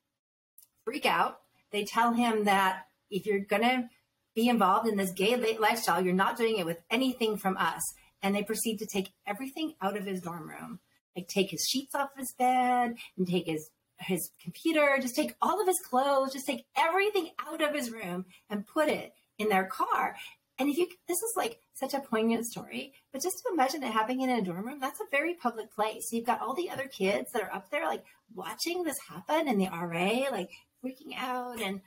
freak 0.85 1.05
out. 1.05 1.41
They 1.71 1.83
tell 1.83 2.13
him 2.13 2.45
that 2.45 2.85
if 3.11 3.25
you're 3.25 3.43
to 3.43 3.89
be 4.33 4.47
involved 4.47 4.87
in 4.87 4.95
this 4.95 5.11
gay 5.11 5.57
lifestyle 5.57 6.03
you're 6.03 6.13
not 6.13 6.37
doing 6.37 6.57
it 6.57 6.65
with 6.65 6.79
anything 6.89 7.35
from 7.37 7.57
us. 7.57 7.81
And 8.23 8.33
they 8.33 8.43
proceed 8.43 8.77
to 8.77 8.87
take 8.87 9.09
everything 9.27 9.73
out 9.81 9.97
of 9.97 10.05
his 10.05 10.21
dorm 10.21 10.47
room. 10.47 10.79
Like 11.17 11.27
take 11.27 11.51
his 11.51 11.65
sheets 11.69 11.95
off 11.95 12.09
his 12.17 12.33
bed 12.37 12.95
and 13.17 13.27
take 13.27 13.47
his 13.47 13.69
his 13.99 14.29
computer 14.43 14.97
just 15.01 15.15
take 15.15 15.35
all 15.41 15.59
of 15.59 15.67
his 15.67 15.79
clothes 15.89 16.33
just 16.33 16.45
take 16.45 16.65
everything 16.77 17.29
out 17.47 17.61
of 17.61 17.73
his 17.73 17.91
room 17.91 18.25
and 18.49 18.67
put 18.67 18.89
it 18.89 19.13
in 19.37 19.49
their 19.49 19.65
car. 19.65 20.15
And 20.57 20.69
if 20.69 20.77
you, 20.77 20.87
this 21.07 21.17
is 21.17 21.33
like 21.35 21.59
such 21.73 21.93
a 21.93 21.99
poignant 21.99 22.45
story, 22.45 22.93
but 23.11 23.21
just 23.21 23.35
to 23.39 23.53
imagine 23.53 23.83
it 23.83 23.91
happening 23.91 24.21
in 24.21 24.29
a 24.29 24.41
dorm 24.41 24.65
room, 24.65 24.79
that's 24.79 25.01
a 25.01 25.11
very 25.11 25.33
public 25.33 25.73
place. 25.73 26.09
You've 26.11 26.25
got 26.25 26.41
all 26.41 26.53
the 26.53 26.69
other 26.69 26.87
kids 26.87 27.31
that 27.33 27.41
are 27.41 27.53
up 27.53 27.69
there, 27.69 27.85
like 27.85 28.05
watching 28.33 28.83
this 28.83 28.97
happen, 29.09 29.49
and 29.49 29.59
the 29.59 29.67
RA 29.67 30.31
like 30.31 30.51
freaking 30.83 31.17
out. 31.17 31.61
And 31.61 31.81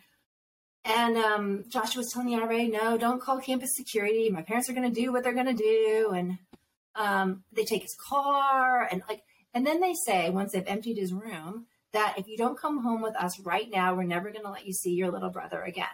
and 0.84 1.16
um, 1.16 1.64
Joshua 1.68 2.00
was 2.00 2.10
telling 2.12 2.28
the 2.28 2.44
RA, 2.44 2.64
"No, 2.64 2.98
don't 2.98 3.22
call 3.22 3.40
campus 3.40 3.70
security. 3.74 4.28
My 4.28 4.42
parents 4.42 4.68
are 4.68 4.74
going 4.74 4.92
to 4.92 5.00
do 5.00 5.12
what 5.12 5.24
they're 5.24 5.32
going 5.32 5.46
to 5.46 5.52
do." 5.54 6.12
And 6.14 6.38
um, 6.94 7.44
they 7.52 7.64
take 7.64 7.82
his 7.82 7.96
car, 7.98 8.86
and 8.90 9.02
like, 9.08 9.22
and 9.54 9.66
then 9.66 9.80
they 9.80 9.94
say 10.06 10.28
once 10.28 10.52
they've 10.52 10.62
emptied 10.66 10.98
his 10.98 11.14
room 11.14 11.66
that 11.92 12.14
if 12.18 12.28
you 12.28 12.36
don't 12.36 12.58
come 12.58 12.82
home 12.82 13.02
with 13.02 13.16
us 13.16 13.40
right 13.40 13.68
now, 13.70 13.94
we're 13.94 14.04
never 14.04 14.30
going 14.30 14.44
to 14.44 14.50
let 14.50 14.66
you 14.66 14.72
see 14.72 14.92
your 14.92 15.10
little 15.10 15.30
brother 15.30 15.62
again. 15.62 15.86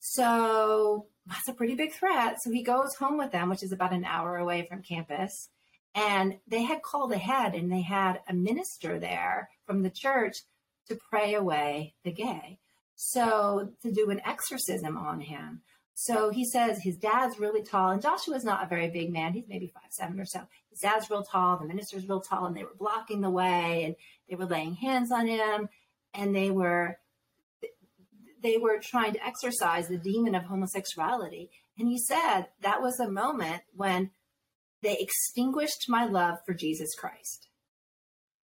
So 0.00 1.06
that's 1.26 1.48
a 1.48 1.52
pretty 1.52 1.74
big 1.74 1.92
threat. 1.92 2.36
So 2.42 2.50
he 2.50 2.62
goes 2.62 2.94
home 2.96 3.18
with 3.18 3.32
them, 3.32 3.48
which 3.48 3.62
is 3.62 3.72
about 3.72 3.92
an 3.92 4.04
hour 4.04 4.36
away 4.36 4.66
from 4.68 4.82
campus. 4.82 5.48
And 5.94 6.38
they 6.46 6.62
had 6.62 6.82
called 6.82 7.12
ahead 7.12 7.54
and 7.54 7.70
they 7.70 7.82
had 7.82 8.20
a 8.28 8.34
minister 8.34 8.98
there 8.98 9.50
from 9.66 9.82
the 9.82 9.90
church 9.90 10.36
to 10.88 10.98
pray 11.10 11.34
away 11.34 11.94
the 12.04 12.12
gay. 12.12 12.58
So 12.96 13.72
to 13.82 13.90
do 13.90 14.10
an 14.10 14.20
exorcism 14.24 14.96
on 14.96 15.20
him. 15.20 15.62
So 16.02 16.30
he 16.30 16.46
says 16.46 16.80
his 16.82 16.96
dad's 16.96 17.38
really 17.38 17.62
tall, 17.62 17.90
and 17.90 18.00
Joshua's 18.00 18.42
not 18.42 18.64
a 18.64 18.66
very 18.66 18.88
big 18.88 19.12
man. 19.12 19.34
He's 19.34 19.46
maybe 19.46 19.66
five 19.66 19.90
seven 19.90 20.18
or 20.18 20.24
so. 20.24 20.40
His 20.70 20.78
dad's 20.78 21.10
real 21.10 21.22
tall, 21.22 21.58
the 21.58 21.66
minister's 21.66 22.08
real 22.08 22.22
tall, 22.22 22.46
and 22.46 22.56
they 22.56 22.64
were 22.64 22.74
blocking 22.78 23.20
the 23.20 23.28
way 23.28 23.84
and 23.84 23.96
they 24.26 24.34
were 24.34 24.46
laying 24.46 24.76
hands 24.76 25.12
on 25.12 25.26
him 25.26 25.68
and 26.14 26.34
they 26.34 26.50
were 26.50 26.96
they 28.42 28.56
were 28.56 28.80
trying 28.82 29.12
to 29.12 29.26
exorcise 29.26 29.88
the 29.88 29.98
demon 29.98 30.34
of 30.34 30.44
homosexuality. 30.44 31.50
And 31.78 31.86
he 31.86 31.98
said 31.98 32.46
that 32.62 32.80
was 32.80 32.98
a 32.98 33.10
moment 33.10 33.60
when 33.76 34.10
they 34.80 34.96
extinguished 34.96 35.84
my 35.86 36.06
love 36.06 36.38
for 36.46 36.54
Jesus 36.54 36.94
Christ, 36.98 37.50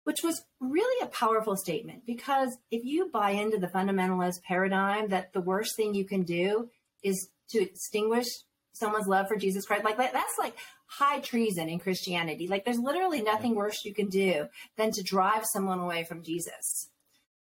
which 0.04 0.22
was 0.22 0.44
really 0.60 1.02
a 1.02 1.10
powerful 1.10 1.56
statement 1.56 2.06
because 2.06 2.58
if 2.72 2.84
you 2.84 3.10
buy 3.10 3.30
into 3.30 3.58
the 3.58 3.68
fundamentalist 3.68 4.42
paradigm 4.46 5.08
that 5.08 5.32
the 5.32 5.40
worst 5.40 5.78
thing 5.78 5.94
you 5.94 6.04
can 6.04 6.24
do 6.24 6.70
is 7.02 7.30
to 7.50 7.62
extinguish 7.62 8.28
someone's 8.74 9.08
love 9.08 9.28
for 9.28 9.36
Jesus 9.36 9.66
Christ, 9.66 9.84
like 9.84 9.98
that's 9.98 10.38
like 10.38 10.56
high 10.86 11.20
treason 11.20 11.70
in 11.70 11.80
Christianity. 11.80 12.48
Like 12.48 12.66
there's 12.66 12.80
literally 12.80 13.22
nothing 13.22 13.56
worse 13.56 13.84
you 13.84 13.94
can 13.94 14.08
do 14.10 14.48
than 14.78 14.92
to 14.92 15.04
drive 15.04 15.46
someone 15.52 15.80
away 15.80 16.04
from 16.04 16.24
Jesus. 16.24 16.90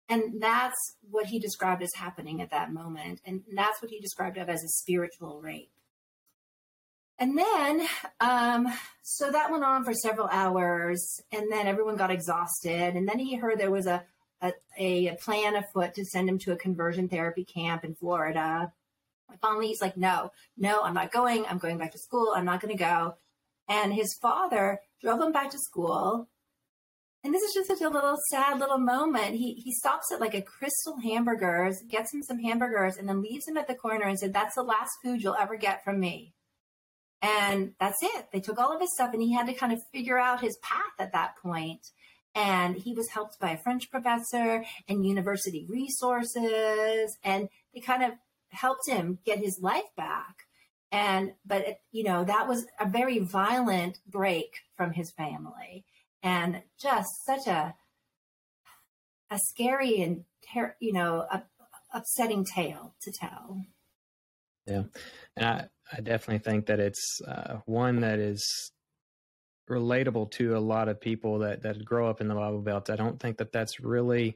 And 0.09 0.41
that's 0.41 0.75
what 1.09 1.27
he 1.27 1.39
described 1.39 1.81
as 1.81 1.93
happening 1.95 2.41
at 2.41 2.51
that 2.51 2.73
moment. 2.73 3.21
And 3.25 3.41
that's 3.55 3.81
what 3.81 3.89
he 3.89 3.99
described 3.99 4.37
of 4.37 4.49
as 4.49 4.63
a 4.63 4.67
spiritual 4.67 5.41
rape. 5.41 5.71
And 7.19 7.37
then, 7.37 7.87
um, 8.19 8.67
so 9.03 9.31
that 9.31 9.51
went 9.51 9.63
on 9.63 9.85
for 9.85 9.93
several 9.93 10.27
hours, 10.31 11.21
and 11.31 11.51
then 11.51 11.67
everyone 11.67 11.95
got 11.95 12.11
exhausted. 12.11 12.95
And 12.95 13.07
then 13.07 13.19
he 13.19 13.35
heard 13.35 13.59
there 13.59 13.71
was 13.71 13.87
a, 13.87 14.03
a, 14.41 14.53
a 15.07 15.15
plan 15.15 15.55
afoot 15.55 15.93
to 15.93 16.05
send 16.05 16.27
him 16.27 16.39
to 16.39 16.51
a 16.51 16.57
conversion 16.57 17.07
therapy 17.07 17.45
camp 17.45 17.85
in 17.85 17.95
Florida. 17.95 18.73
Finally, 19.41 19.67
he's 19.67 19.81
like, 19.81 19.97
No, 19.97 20.31
no, 20.57 20.81
I'm 20.83 20.93
not 20.93 21.11
going. 21.11 21.45
I'm 21.45 21.57
going 21.57 21.77
back 21.77 21.91
to 21.91 21.99
school. 21.99 22.33
I'm 22.35 22.45
not 22.45 22.61
going 22.61 22.75
to 22.75 22.83
go. 22.83 23.15
And 23.67 23.93
his 23.93 24.17
father 24.21 24.79
drove 25.01 25.21
him 25.21 25.31
back 25.31 25.49
to 25.51 25.57
school 25.59 26.27
and 27.23 27.33
this 27.33 27.41
is 27.41 27.53
just 27.53 27.69
such 27.69 27.81
a 27.81 27.89
little 27.89 28.17
sad 28.29 28.59
little 28.59 28.77
moment. 28.77 29.35
He 29.35 29.53
he 29.53 29.71
stops 29.73 30.11
at 30.11 30.19
like 30.19 30.33
a 30.33 30.41
Krystal 30.41 31.01
Hamburgers, 31.03 31.81
gets 31.89 32.13
him 32.13 32.21
some 32.21 32.39
hamburgers, 32.39 32.97
and 32.97 33.07
then 33.07 33.21
leaves 33.21 33.47
him 33.47 33.57
at 33.57 33.67
the 33.67 33.75
corner 33.75 34.05
and 34.05 34.19
said, 34.19 34.33
"That's 34.33 34.55
the 34.55 34.63
last 34.63 34.91
food 35.01 35.21
you'll 35.21 35.35
ever 35.35 35.55
get 35.55 35.83
from 35.85 35.99
me." 35.99 36.33
And 37.21 37.73
that's 37.79 38.03
it. 38.03 38.27
They 38.33 38.41
took 38.41 38.59
all 38.59 38.73
of 38.73 38.81
his 38.81 38.93
stuff, 38.93 39.13
and 39.13 39.21
he 39.23 39.33
had 39.33 39.47
to 39.47 39.53
kind 39.53 39.71
of 39.71 39.79
figure 39.93 40.19
out 40.19 40.41
his 40.41 40.57
path 40.61 40.99
at 40.99 41.13
that 41.13 41.37
point. 41.41 41.87
And 42.35 42.75
he 42.75 42.93
was 42.93 43.09
helped 43.09 43.39
by 43.39 43.51
a 43.51 43.57
French 43.57 43.89
professor 43.89 44.65
and 44.89 45.05
university 45.05 45.65
resources, 45.69 47.17
and 47.23 47.47
they 47.73 47.79
kind 47.79 48.03
of 48.03 48.13
helped 48.53 48.87
him 48.87 49.19
get 49.25 49.39
his 49.39 49.59
life 49.61 49.89
back. 49.97 50.35
And 50.91 51.33
but 51.45 51.67
it, 51.67 51.77
you 51.91 52.03
know 52.03 52.23
that 52.23 52.47
was 52.47 52.65
a 52.79 52.87
very 52.87 53.19
violent 53.19 53.99
break 54.07 54.59
from 54.77 54.93
his 54.93 55.11
family 55.11 55.85
and 56.21 56.61
just 56.79 57.09
such 57.25 57.47
a 57.47 57.75
a 59.31 59.39
scary 59.49 60.01
and 60.01 60.23
ter- 60.53 60.75
you 60.79 60.93
know 60.93 61.25
a, 61.31 61.43
upsetting 61.93 62.45
tale 62.45 62.95
to 63.01 63.11
tell. 63.11 63.61
Yeah, 64.67 64.83
and 65.35 65.45
I 65.45 65.67
I 65.91 66.01
definitely 66.01 66.39
think 66.39 66.67
that 66.67 66.79
it's 66.79 67.21
uh, 67.27 67.57
one 67.65 68.01
that 68.01 68.19
is 68.19 68.71
relatable 69.69 70.31
to 70.31 70.55
a 70.55 70.59
lot 70.59 70.89
of 70.89 70.99
people 70.99 71.39
that 71.39 71.63
that 71.63 71.83
grow 71.83 72.09
up 72.09 72.21
in 72.21 72.27
the 72.27 72.35
Bible 72.35 72.61
Belt. 72.61 72.89
I 72.89 72.95
don't 72.95 73.19
think 73.19 73.37
that 73.37 73.51
that's 73.51 73.79
really, 73.79 74.35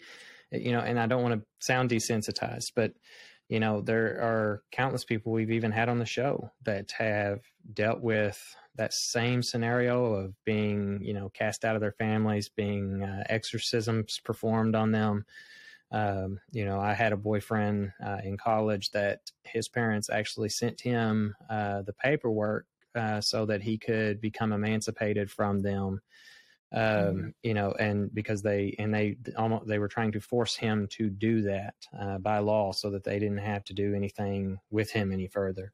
you 0.51 0.71
know, 0.71 0.79
and 0.79 0.99
I 0.99 1.07
don't 1.07 1.23
want 1.23 1.35
to 1.35 1.45
sound 1.59 1.89
desensitized, 1.89 2.73
but 2.75 2.93
you 3.49 3.59
know, 3.59 3.81
there 3.81 4.19
are 4.21 4.63
countless 4.71 5.05
people 5.05 5.31
we've 5.31 5.51
even 5.51 5.71
had 5.71 5.89
on 5.89 5.99
the 5.99 6.05
show 6.05 6.51
that 6.63 6.91
have 6.91 7.41
dealt 7.73 8.01
with 8.01 8.55
that 8.75 8.93
same 8.93 9.41
scenario 9.41 10.13
of 10.13 10.33
being, 10.43 10.99
you 11.01 11.13
know, 11.13 11.29
cast 11.29 11.65
out 11.65 11.75
of 11.75 11.81
their 11.81 11.93
families, 11.93 12.49
being 12.49 13.03
uh, 13.03 13.23
exorcisms 13.29 14.19
performed 14.23 14.75
on 14.75 14.91
them. 14.91 15.25
Um, 15.91 16.39
you 16.51 16.65
know, 16.65 16.79
I 16.79 16.93
had 16.93 17.13
a 17.13 17.17
boyfriend 17.17 17.93
uh, 18.05 18.17
in 18.23 18.37
college 18.37 18.91
that 18.91 19.31
his 19.43 19.69
parents 19.69 20.09
actually 20.09 20.49
sent 20.49 20.81
him 20.81 21.35
uh, 21.49 21.83
the 21.83 21.93
paperwork 21.93 22.65
uh, 22.95 23.21
so 23.21 23.45
that 23.45 23.61
he 23.61 23.77
could 23.77 24.19
become 24.19 24.51
emancipated 24.51 25.31
from 25.31 25.59
them. 25.59 26.01
Um, 26.71 26.81
Mhm. 26.81 27.33
You 27.43 27.53
know, 27.53 27.71
and 27.71 28.13
because 28.13 28.41
they 28.41 28.75
and 28.77 28.93
they 28.93 29.17
almost 29.37 29.67
they 29.67 29.79
were 29.79 29.87
trying 29.87 30.11
to 30.11 30.19
force 30.19 30.55
him 30.55 30.87
to 30.97 31.09
do 31.09 31.43
that 31.43 31.75
uh, 31.97 32.17
by 32.17 32.39
law, 32.39 32.73
so 32.73 32.89
that 32.91 33.03
they 33.05 33.19
didn't 33.19 33.37
have 33.37 33.63
to 33.65 33.73
do 33.73 33.93
anything 33.95 34.59
with 34.69 34.91
him 34.91 35.11
any 35.13 35.27
further. 35.27 35.71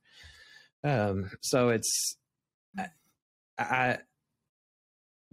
Um, 0.83 1.31
so 1.41 1.69
it's 1.69 2.17
I, 2.77 2.87
I 3.57 3.97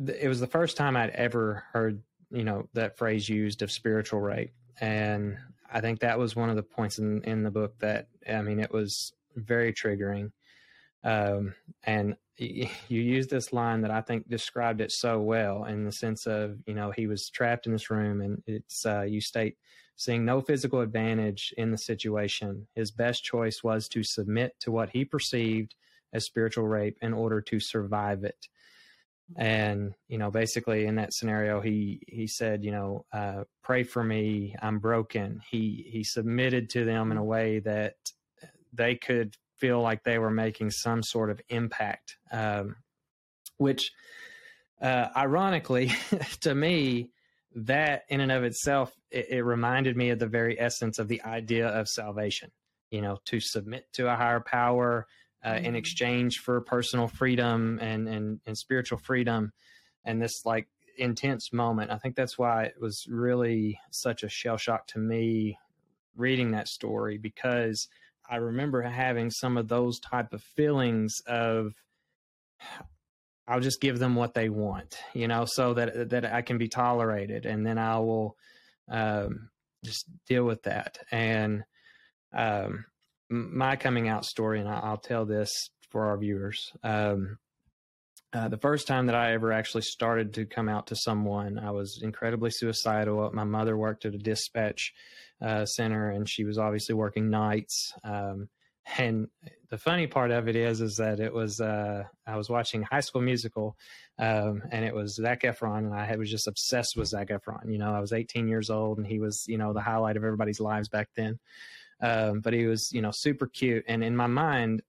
it 0.06 0.28
was 0.28 0.40
the 0.40 0.46
first 0.46 0.76
time 0.76 0.96
I'd 0.96 1.10
ever 1.10 1.64
heard 1.72 2.02
you 2.30 2.44
know 2.44 2.68
that 2.72 2.96
phrase 2.96 3.28
used 3.28 3.60
of 3.62 3.70
spiritual 3.70 4.20
rape, 4.20 4.54
and 4.80 5.36
I 5.70 5.80
think 5.80 6.00
that 6.00 6.18
was 6.18 6.34
one 6.34 6.48
of 6.48 6.56
the 6.56 6.62
points 6.62 6.98
in 6.98 7.22
in 7.24 7.42
the 7.42 7.50
book 7.50 7.78
that 7.80 8.08
I 8.26 8.40
mean 8.42 8.60
it 8.60 8.72
was 8.72 9.12
very 9.36 9.72
triggering. 9.74 10.32
Um, 11.04 11.54
and 11.82 12.16
you 12.88 13.00
use 13.00 13.26
this 13.26 13.52
line 13.52 13.82
that 13.82 13.90
I 13.90 14.00
think 14.00 14.28
described 14.28 14.80
it 14.80 14.92
so 14.92 15.20
well 15.20 15.64
in 15.64 15.84
the 15.84 15.92
sense 15.92 16.26
of 16.26 16.58
you 16.66 16.74
know 16.74 16.90
he 16.90 17.06
was 17.06 17.28
trapped 17.28 17.66
in 17.66 17.72
this 17.72 17.90
room, 17.90 18.22
and 18.22 18.42
it's 18.46 18.86
uh, 18.86 19.02
you 19.02 19.20
state 19.20 19.56
seeing 19.96 20.24
no 20.24 20.40
physical 20.40 20.80
advantage 20.80 21.52
in 21.58 21.70
the 21.70 21.76
situation, 21.76 22.66
his 22.74 22.90
best 22.90 23.22
choice 23.22 23.62
was 23.62 23.86
to 23.86 24.02
submit 24.02 24.54
to 24.58 24.72
what 24.72 24.88
he 24.88 25.04
perceived 25.04 25.74
as 26.14 26.24
spiritual 26.24 26.66
rape 26.66 26.96
in 27.02 27.12
order 27.12 27.42
to 27.42 27.60
survive 27.60 28.24
it. 28.24 28.48
And 29.36 29.94
you 30.08 30.16
know 30.16 30.30
basically 30.30 30.86
in 30.86 30.96
that 30.96 31.12
scenario 31.12 31.60
he 31.60 32.00
he 32.08 32.26
said 32.26 32.64
you 32.64 32.72
know 32.72 33.04
uh, 33.12 33.44
pray 33.62 33.82
for 33.82 34.02
me 34.02 34.56
i'm 34.62 34.78
broken. 34.78 35.42
He 35.50 35.86
he 35.92 36.04
submitted 36.04 36.70
to 36.70 36.86
them 36.86 37.12
in 37.12 37.18
a 37.18 37.24
way 37.24 37.58
that 37.60 37.96
they 38.72 38.94
could 38.94 39.36
feel 39.60 39.80
like 39.80 40.02
they 40.02 40.18
were 40.18 40.30
making 40.30 40.70
some 40.70 41.02
sort 41.02 41.30
of 41.30 41.40
impact 41.48 42.16
um, 42.32 42.76
which 43.58 43.92
uh, 44.80 45.08
ironically 45.16 45.92
to 46.40 46.54
me 46.54 47.10
that 47.54 48.02
in 48.08 48.20
and 48.20 48.32
of 48.32 48.44
itself 48.44 48.92
it, 49.10 49.26
it 49.30 49.42
reminded 49.42 49.96
me 49.96 50.10
of 50.10 50.18
the 50.18 50.26
very 50.26 50.58
essence 50.60 50.98
of 50.98 51.08
the 51.08 51.22
idea 51.22 51.68
of 51.68 51.88
salvation 51.88 52.50
you 52.90 53.00
know 53.02 53.18
to 53.24 53.40
submit 53.40 53.86
to 53.92 54.10
a 54.12 54.16
higher 54.16 54.40
power 54.40 55.06
uh, 55.44 55.58
in 55.62 55.74
Mhm. 55.74 55.78
exchange 55.78 56.38
for 56.38 56.60
personal 56.60 57.08
freedom 57.08 57.78
and, 57.80 58.08
and 58.08 58.40
and 58.46 58.56
spiritual 58.56 58.98
freedom 58.98 59.52
and 60.04 60.20
this 60.20 60.44
like 60.44 60.68
intense 60.98 61.52
moment 61.52 61.90
i 61.90 61.98
think 61.98 62.14
that's 62.14 62.38
why 62.38 62.64
it 62.64 62.74
was 62.80 63.06
really 63.08 63.78
such 63.90 64.22
a 64.22 64.28
shell 64.28 64.56
shock 64.56 64.86
to 64.86 64.98
me 64.98 65.58
reading 66.16 66.50
that 66.50 66.68
story 66.68 67.16
because 67.18 67.88
i 68.30 68.36
remember 68.36 68.82
having 68.82 69.30
some 69.30 69.56
of 69.56 69.68
those 69.68 69.98
type 70.00 70.32
of 70.32 70.42
feelings 70.56 71.14
of 71.26 71.74
i'll 73.48 73.60
just 73.60 73.80
give 73.80 73.98
them 73.98 74.14
what 74.14 74.34
they 74.34 74.48
want 74.48 74.96
you 75.12 75.26
know 75.26 75.44
so 75.44 75.74
that 75.74 76.10
that 76.10 76.24
i 76.24 76.40
can 76.40 76.56
be 76.56 76.68
tolerated 76.68 77.46
and 77.46 77.66
then 77.66 77.78
i 77.78 77.98
will 77.98 78.36
um, 78.88 79.50
just 79.84 80.04
deal 80.26 80.44
with 80.44 80.62
that 80.62 80.98
and 81.10 81.64
um, 82.32 82.84
my 83.30 83.76
coming 83.76 84.08
out 84.08 84.24
story, 84.24 84.60
and 84.60 84.68
I'll 84.68 84.96
tell 84.96 85.24
this 85.24 85.50
for 85.90 86.06
our 86.06 86.18
viewers. 86.18 86.72
Um, 86.82 87.38
uh, 88.32 88.48
the 88.48 88.58
first 88.58 88.86
time 88.86 89.06
that 89.06 89.14
I 89.14 89.32
ever 89.32 89.52
actually 89.52 89.82
started 89.82 90.34
to 90.34 90.46
come 90.46 90.68
out 90.68 90.88
to 90.88 90.96
someone, 90.96 91.58
I 91.58 91.70
was 91.70 92.00
incredibly 92.02 92.50
suicidal. 92.52 93.30
My 93.32 93.44
mother 93.44 93.76
worked 93.76 94.04
at 94.04 94.14
a 94.14 94.18
dispatch 94.18 94.92
uh, 95.42 95.64
center, 95.66 96.10
and 96.10 96.28
she 96.28 96.44
was 96.44 96.58
obviously 96.58 96.94
working 96.94 97.30
nights. 97.30 97.92
Um, 98.04 98.48
and 98.98 99.28
the 99.68 99.78
funny 99.78 100.06
part 100.06 100.30
of 100.30 100.48
it 100.48 100.56
is, 100.56 100.80
is 100.80 100.96
that 100.96 101.20
it 101.20 101.32
was 101.32 101.60
uh, 101.60 102.04
I 102.26 102.36
was 102.36 102.50
watching 102.50 102.82
High 102.82 103.00
School 103.00 103.22
Musical, 103.22 103.76
um, 104.18 104.62
and 104.72 104.84
it 104.84 104.94
was 104.94 105.14
Zac 105.14 105.42
Efron, 105.42 105.78
and 105.78 105.94
I 105.94 106.16
was 106.16 106.30
just 106.30 106.48
obsessed 106.48 106.96
with 106.96 107.08
Zac 107.08 107.28
Efron. 107.28 107.70
You 107.70 107.78
know, 107.78 107.92
I 107.92 108.00
was 108.00 108.12
18 108.12 108.48
years 108.48 108.70
old, 108.70 108.98
and 108.98 109.06
he 109.06 109.20
was, 109.20 109.44
you 109.46 109.58
know, 109.58 109.72
the 109.72 109.80
highlight 109.80 110.16
of 110.16 110.24
everybody's 110.24 110.60
lives 110.60 110.88
back 110.88 111.08
then 111.14 111.38
um, 112.02 112.40
but 112.40 112.52
he 112.52 112.66
was 112.66 112.90
you 112.92 113.02
know 113.02 113.10
super 113.12 113.46
cute 113.46 113.84
and 113.88 114.02
in 114.02 114.16
my 114.16 114.26
mind 114.26 114.82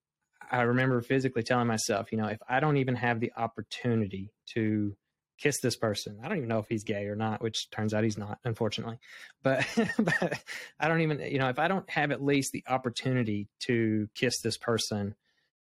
i 0.51 0.61
remember 0.61 1.01
physically 1.01 1.43
telling 1.43 1.67
myself 1.67 2.11
you 2.11 2.17
know 2.17 2.27
if 2.27 2.39
i 2.47 2.59
don't 2.59 2.77
even 2.77 2.95
have 2.95 3.19
the 3.19 3.31
opportunity 3.37 4.31
to 4.45 4.95
kiss 5.41 5.59
this 5.59 5.76
person 5.76 6.19
i 6.23 6.27
don't 6.27 6.38
even 6.38 6.49
know 6.49 6.59
if 6.59 6.68
he's 6.68 6.84
gay 6.84 7.05
or 7.05 7.15
not 7.15 7.41
which 7.41 7.69
turns 7.72 7.93
out 7.93 8.03
he's 8.03 8.18
not 8.18 8.38
unfortunately 8.45 8.97
but, 9.43 9.65
but 9.99 10.39
i 10.80 10.88
don't 10.88 11.01
even 11.01 11.19
you 11.19 11.39
know 11.39 11.49
if 11.49 11.59
i 11.59 11.68
don't 11.68 11.89
have 11.89 12.11
at 12.11 12.23
least 12.23 12.51
the 12.51 12.63
opportunity 12.68 13.47
to 13.59 14.07
kiss 14.15 14.41
this 14.41 14.57
person 14.57 15.15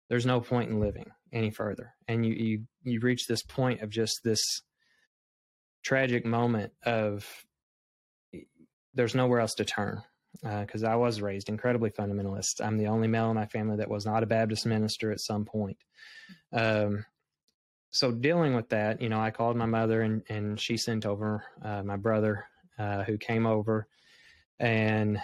there's 0.09 0.25
no 0.25 0.39
point 0.39 0.69
in 0.69 0.79
living 0.79 1.09
any 1.33 1.49
further 1.49 1.93
and 2.07 2.25
you 2.25 2.33
you 2.33 2.63
you 2.83 2.99
reach 2.99 3.27
this 3.27 3.43
point 3.43 3.81
of 3.81 3.89
just 3.89 4.21
this 4.23 4.61
tragic 5.83 6.25
moment 6.25 6.71
of 6.85 7.25
there's 8.93 9.15
nowhere 9.15 9.39
else 9.39 9.53
to 9.55 9.65
turn 9.65 10.03
because 10.41 10.83
uh, 10.83 10.87
I 10.87 10.95
was 10.95 11.21
raised 11.21 11.49
incredibly 11.49 11.89
fundamentalist. 11.89 12.61
I'm 12.61 12.77
the 12.77 12.87
only 12.87 13.07
male 13.07 13.29
in 13.29 13.35
my 13.35 13.45
family 13.45 13.77
that 13.77 13.89
was 13.89 14.05
not 14.05 14.23
a 14.23 14.27
Baptist 14.27 14.65
minister 14.65 15.11
at 15.11 15.19
some 15.19 15.45
point. 15.45 15.77
Um, 16.53 17.05
so 17.91 18.11
dealing 18.11 18.55
with 18.55 18.69
that, 18.69 19.01
you 19.01 19.09
know, 19.09 19.19
I 19.19 19.31
called 19.31 19.57
my 19.57 19.65
mother 19.65 20.01
and, 20.01 20.23
and 20.29 20.59
she 20.59 20.77
sent 20.77 21.05
over 21.05 21.43
uh, 21.63 21.83
my 21.83 21.97
brother 21.97 22.45
uh, 22.79 23.03
who 23.03 23.17
came 23.17 23.45
over 23.45 23.87
and 24.59 25.21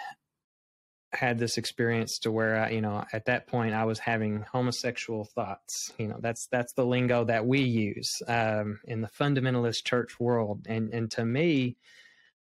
had 1.14 1.40
this 1.40 1.58
experience 1.58 2.20
to 2.20 2.32
where 2.32 2.60
I, 2.60 2.70
you 2.72 2.82
know, 2.82 3.04
at 3.14 3.26
that 3.26 3.48
point 3.48 3.74
I 3.74 3.86
was 3.86 4.00
having 4.00 4.46
homosexual 4.52 5.26
thoughts. 5.36 5.92
You 5.98 6.10
know, 6.10 6.18
that's 6.20 6.48
that's 6.52 6.74
the 6.74 6.86
lingo 6.86 7.24
that 7.26 7.46
we 7.46 7.62
use 7.62 8.12
um, 8.28 8.80
in 8.86 9.02
the 9.02 9.10
fundamentalist 9.10 9.86
church 9.86 10.20
world, 10.20 10.66
and 10.68 10.94
and 10.94 11.10
to 11.12 11.26
me, 11.26 11.78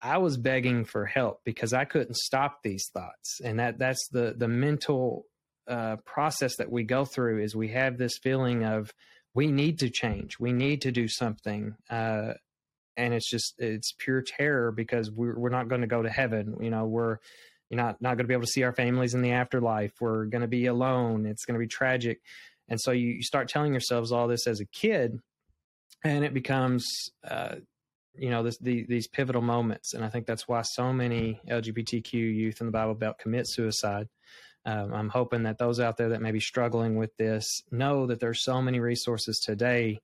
I 0.01 0.17
was 0.17 0.37
begging 0.37 0.85
for 0.85 1.05
help 1.05 1.41
because 1.43 1.73
I 1.73 1.85
couldn't 1.85 2.15
stop 2.15 2.63
these 2.63 2.89
thoughts, 2.93 3.41
and 3.43 3.59
that 3.59 3.77
that's 3.77 4.07
the 4.09 4.33
the 4.37 4.47
mental 4.47 5.25
uh, 5.67 5.97
process 6.05 6.55
that 6.57 6.71
we 6.71 6.83
go 6.83 7.05
through. 7.05 7.43
Is 7.43 7.55
we 7.55 7.69
have 7.69 7.97
this 7.97 8.17
feeling 8.17 8.63
of 8.63 8.93
we 9.35 9.47
need 9.47 9.79
to 9.79 9.89
change, 9.89 10.39
we 10.39 10.53
need 10.53 10.81
to 10.81 10.91
do 10.91 11.07
something, 11.07 11.75
uh, 11.89 12.33
and 12.97 13.13
it's 13.13 13.29
just 13.29 13.55
it's 13.59 13.93
pure 13.97 14.21
terror 14.21 14.71
because 14.71 15.11
we're 15.11 15.37
we're 15.37 15.49
not 15.49 15.67
going 15.67 15.81
to 15.81 15.87
go 15.87 16.01
to 16.01 16.09
heaven. 16.09 16.55
You 16.61 16.69
know, 16.69 16.85
we're 16.85 17.17
you're 17.69 17.77
not 17.77 18.01
not 18.01 18.15
going 18.15 18.19
to 18.19 18.27
be 18.27 18.33
able 18.33 18.45
to 18.45 18.51
see 18.51 18.63
our 18.63 18.73
families 18.73 19.13
in 19.13 19.21
the 19.21 19.31
afterlife. 19.31 19.91
We're 19.99 20.25
going 20.25 20.41
to 20.41 20.47
be 20.47 20.65
alone. 20.67 21.25
It's 21.25 21.43
going 21.45 21.59
to 21.59 21.63
be 21.63 21.67
tragic, 21.67 22.21
and 22.69 22.79
so 22.81 22.91
you, 22.91 23.09
you 23.09 23.23
start 23.23 23.49
telling 23.49 23.73
yourselves 23.73 24.13
all 24.13 24.29
this 24.29 24.47
as 24.47 24.61
a 24.61 24.65
kid, 24.65 25.19
and 26.03 26.25
it 26.25 26.33
becomes. 26.33 26.87
Uh, 27.23 27.55
you 28.17 28.29
know 28.29 28.43
this, 28.43 28.57
the, 28.59 28.85
these 28.87 29.09
pivotal 29.09 29.41
moments 29.41 29.93
and 29.93 30.01
i 30.01 30.07
think 30.07 30.25
that's 30.25 30.47
why 30.47 30.61
so 30.61 30.93
many 30.93 31.41
lgbtq 31.49 32.13
youth 32.13 32.61
in 32.61 32.65
the 32.65 32.71
bible 32.71 32.93
belt 32.93 33.19
commit 33.19 33.45
suicide 33.45 34.07
um, 34.65 34.93
i'm 34.93 35.09
hoping 35.09 35.43
that 35.43 35.57
those 35.57 35.79
out 35.79 35.97
there 35.97 36.09
that 36.09 36.21
may 36.21 36.31
be 36.31 36.39
struggling 36.39 36.95
with 36.95 37.15
this 37.17 37.63
know 37.71 38.05
that 38.07 38.19
there's 38.19 38.43
so 38.43 38.61
many 38.61 38.79
resources 38.79 39.39
today 39.39 39.99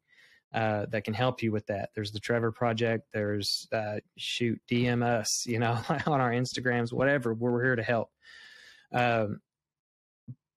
uh, 0.53 0.85
that 0.89 1.05
can 1.05 1.13
help 1.13 1.41
you 1.41 1.49
with 1.49 1.65
that. 1.67 1.91
There's 1.95 2.11
the 2.11 2.19
trevor 2.19 2.51
project. 2.51 3.07
There's 3.13 3.69
uh, 3.71 3.99
shoot 4.17 4.59
dm 4.69 5.03
us 5.03 5.45
you 5.45 5.59
know 5.59 5.79
on 6.05 6.19
our 6.21 6.31
instagrams 6.31 6.91
whatever. 6.91 7.33
We're 7.33 7.63
here 7.63 7.75
to 7.75 7.83
help. 7.83 8.09
Um, 8.93 9.39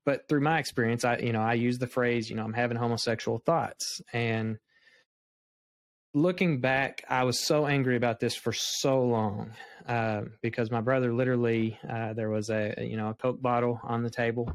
but 0.05 0.29
through 0.29 0.41
my 0.41 0.59
experience 0.59 1.05
i 1.05 1.17
you 1.19 1.33
know 1.33 1.41
i 1.41 1.55
use 1.55 1.79
the 1.79 1.87
phrase 1.87 2.29
you 2.29 2.37
know 2.37 2.45
i'm 2.45 2.53
having 2.53 2.77
homosexual 2.77 3.39
thoughts. 3.39 4.01
And 4.13 4.59
looking 6.15 6.61
back, 6.61 7.05
I 7.09 7.25
was 7.25 7.45
so 7.45 7.67
angry 7.67 7.97
about 7.97 8.21
this 8.21 8.37
for 8.37 8.53
so 8.53 9.03
long 9.03 9.53
uh, 9.87 10.23
because 10.41 10.71
my 10.71 10.81
brother 10.81 11.13
literally 11.13 11.79
uh, 11.87 12.15
there 12.15 12.31
was 12.31 12.49
a 12.49 12.75
you 12.79 12.97
know 12.97 13.11
a 13.11 13.15
Coke 13.15 13.43
bottle 13.43 13.81
on 13.83 14.03
the 14.03 14.11
table, 14.11 14.51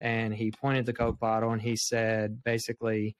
and 0.00 0.32
he 0.32 0.52
pointed 0.52 0.86
the 0.86 0.92
Coke 0.92 1.18
bottle 1.18 1.50
and 1.50 1.60
he 1.60 1.76
said 1.76 2.44
basically, 2.44 3.16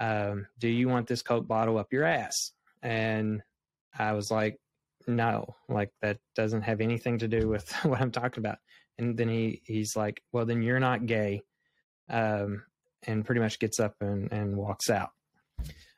um, 0.00 0.46
"Do 0.58 0.68
you 0.68 0.88
want 0.88 1.08
this 1.08 1.22
Coke 1.22 1.46
bottle 1.46 1.78
up 1.78 1.92
your 1.92 2.04
ass?" 2.04 2.52
And 2.80 3.42
I 3.98 4.12
was 4.12 4.30
like, 4.30 4.58
"No, 5.06 5.56
like 5.68 5.90
that 6.00 6.18
doesn't 6.34 6.62
have 6.62 6.80
anything 6.80 7.18
to 7.18 7.28
do 7.28 7.48
with 7.48 7.70
what 7.84 8.00
I'm 8.00 8.12
talking 8.12 8.42
about." 8.42 8.58
And 8.98 9.16
then 9.18 9.28
he 9.28 9.60
he's 9.64 9.96
like, 9.96 10.22
"Well, 10.32 10.46
then 10.46 10.62
you're 10.62 10.80
not 10.80 11.06
gay," 11.06 11.42
um, 12.08 12.62
and 13.02 13.24
pretty 13.24 13.40
much 13.40 13.58
gets 13.58 13.80
up 13.80 13.96
and, 14.00 14.30
and 14.32 14.56
walks 14.56 14.88
out. 14.90 15.10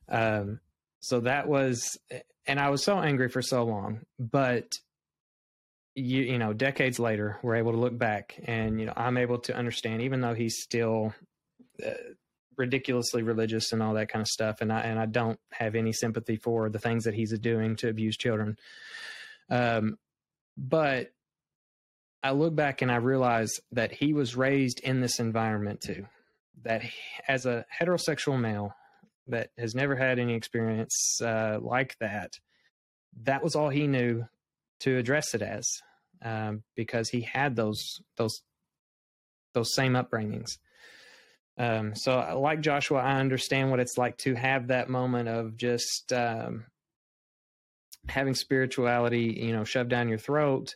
Um, 0.09 0.61
so 1.05 1.21
that 1.21 1.47
was 1.47 1.99
and 2.47 2.59
i 2.59 2.71
was 2.71 2.83
so 2.83 2.99
angry 2.99 3.29
for 3.29 3.43
so 3.43 3.63
long 3.63 4.01
but 4.19 4.67
you 5.95 6.23
you 6.23 6.39
know 6.39 6.55
decades 6.55 6.99
later 6.99 7.39
we're 7.43 7.57
able 7.57 7.73
to 7.73 7.79
look 7.79 7.97
back 7.97 8.41
and 8.45 8.81
you 8.81 8.87
know 8.87 8.93
i'm 8.97 9.19
able 9.19 9.39
to 9.39 9.55
understand 9.55 10.01
even 10.01 10.23
though 10.23 10.33
he's 10.33 10.57
still 10.63 11.15
uh, 11.87 11.91
ridiculously 12.57 13.23
religious 13.23 13.73
and 13.73 13.83
all 13.83 13.95
that 13.95 14.09
kind 14.09 14.23
of 14.23 14.29
stuff 14.29 14.63
and 14.63 14.73
i 14.73 14.81
and 14.81 14.99
i 14.99 15.05
don't 15.05 15.39
have 15.53 15.75
any 15.75 15.93
sympathy 15.93 16.37
for 16.37 16.71
the 16.71 16.79
things 16.79 17.05
that 17.05 17.15
he's 17.15 17.39
doing 17.39 17.77
to 17.77 17.89
abuse 17.89 18.17
children. 18.17 18.57
Um 19.51 19.99
but 20.57 21.13
i 22.23 22.31
look 22.31 22.55
back 22.55 22.81
and 22.81 22.91
i 22.91 22.97
realize 22.97 23.53
that 23.73 23.93
he 23.93 24.15
was 24.15 24.37
raised 24.37 24.81
in 24.81 25.01
this 25.01 25.19
environment 25.19 25.83
too 25.83 26.07
that 26.63 26.83
as 27.29 27.45
a 27.45 27.67
heterosexual 27.79 28.41
male 28.41 28.73
that 29.29 29.51
has 29.59 29.75
never 29.75 29.97
had 29.97 30.19
any 30.19 30.35
experience 30.35 31.21
uh, 31.23 31.59
like 31.61 31.97
that, 32.01 32.33
that 33.23 33.43
was 33.43 33.55
all 33.55 33.69
he 33.69 33.87
knew 33.87 34.25
to 34.81 34.97
address 34.97 35.35
it 35.35 35.43
as, 35.43 35.67
um, 36.23 36.63
because 36.75 37.09
he 37.09 37.23
had 37.23 37.57
those 37.57 38.01
those 38.17 38.43
those 39.55 39.75
same 39.75 39.93
upbringings. 39.93 40.59
Um, 41.57 41.95
so, 41.95 42.39
like 42.41 42.61
Joshua, 42.61 42.99
I 42.99 43.21
understand 43.21 43.71
what 43.71 43.81
it's 43.81 43.97
like 43.97 44.17
to 44.19 44.35
have 44.35 44.69
that 44.69 44.89
moment 44.89 45.29
of 45.29 45.57
just 45.57 46.13
um, 46.13 46.65
having 48.09 48.35
spirituality, 48.35 49.39
you 49.41 49.53
know, 49.53 49.65
shoved 49.65 49.91
down 49.91 50.09
your 50.09 50.19
throat, 50.19 50.75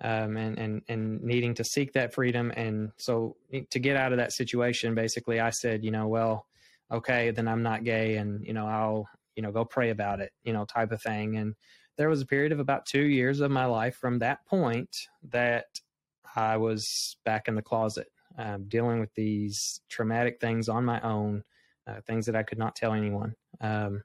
um, 0.00 0.36
and 0.36 0.58
and 0.58 0.82
and 0.88 1.22
needing 1.22 1.54
to 1.54 1.64
seek 1.64 1.92
that 1.92 2.14
freedom. 2.14 2.52
And 2.56 2.92
so, 2.96 3.36
to 3.70 3.78
get 3.78 3.96
out 3.96 4.12
of 4.12 4.18
that 4.18 4.32
situation, 4.32 4.94
basically, 4.94 5.40
I 5.40 5.50
said, 5.50 5.84
you 5.84 5.90
know, 5.90 6.08
well, 6.08 6.46
okay, 6.92 7.30
then 7.30 7.48
I'm 7.48 7.62
not 7.62 7.84
gay, 7.84 8.16
and 8.16 8.44
you 8.44 8.52
know, 8.52 8.66
I'll 8.66 9.08
you 9.36 9.42
know 9.42 9.52
go 9.52 9.64
pray 9.64 9.90
about 9.90 10.20
it, 10.20 10.32
you 10.44 10.52
know, 10.52 10.64
type 10.64 10.92
of 10.92 11.02
thing. 11.02 11.36
And 11.36 11.54
there 11.96 12.08
was 12.08 12.20
a 12.20 12.26
period 12.26 12.52
of 12.52 12.60
about 12.60 12.86
two 12.86 13.04
years 13.04 13.40
of 13.40 13.50
my 13.50 13.66
life 13.66 13.96
from 13.96 14.18
that 14.18 14.44
point 14.46 14.90
that 15.30 15.66
I 16.34 16.56
was 16.56 17.16
back 17.24 17.48
in 17.48 17.54
the 17.54 17.62
closet 17.62 18.08
um, 18.38 18.64
dealing 18.68 19.00
with 19.00 19.14
these 19.14 19.80
traumatic 19.88 20.40
things 20.40 20.68
on 20.68 20.84
my 20.84 21.00
own, 21.00 21.44
uh, 21.86 22.00
things 22.06 22.26
that 22.26 22.36
I 22.36 22.42
could 22.42 22.58
not 22.58 22.74
tell 22.74 22.92
anyone. 22.92 23.34
Um, 23.60 24.02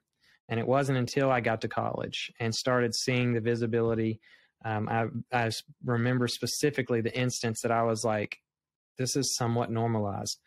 and 0.48 0.58
it 0.58 0.66
wasn't 0.66 0.98
until 0.98 1.30
I 1.30 1.40
got 1.40 1.60
to 1.62 1.68
college 1.68 2.32
and 2.40 2.54
started 2.54 2.94
seeing 2.94 3.32
the 3.32 3.40
visibility. 3.40 4.20
Um, 4.64 4.88
I, 4.88 5.06
I 5.32 5.50
remember 5.84 6.28
specifically 6.28 7.00
the 7.00 7.16
instance 7.16 7.60
that 7.62 7.72
I 7.72 7.82
was 7.82 8.04
like, 8.04 8.38
this 8.98 9.16
is 9.16 9.36
somewhat 9.36 9.70
normalized. 9.70 10.38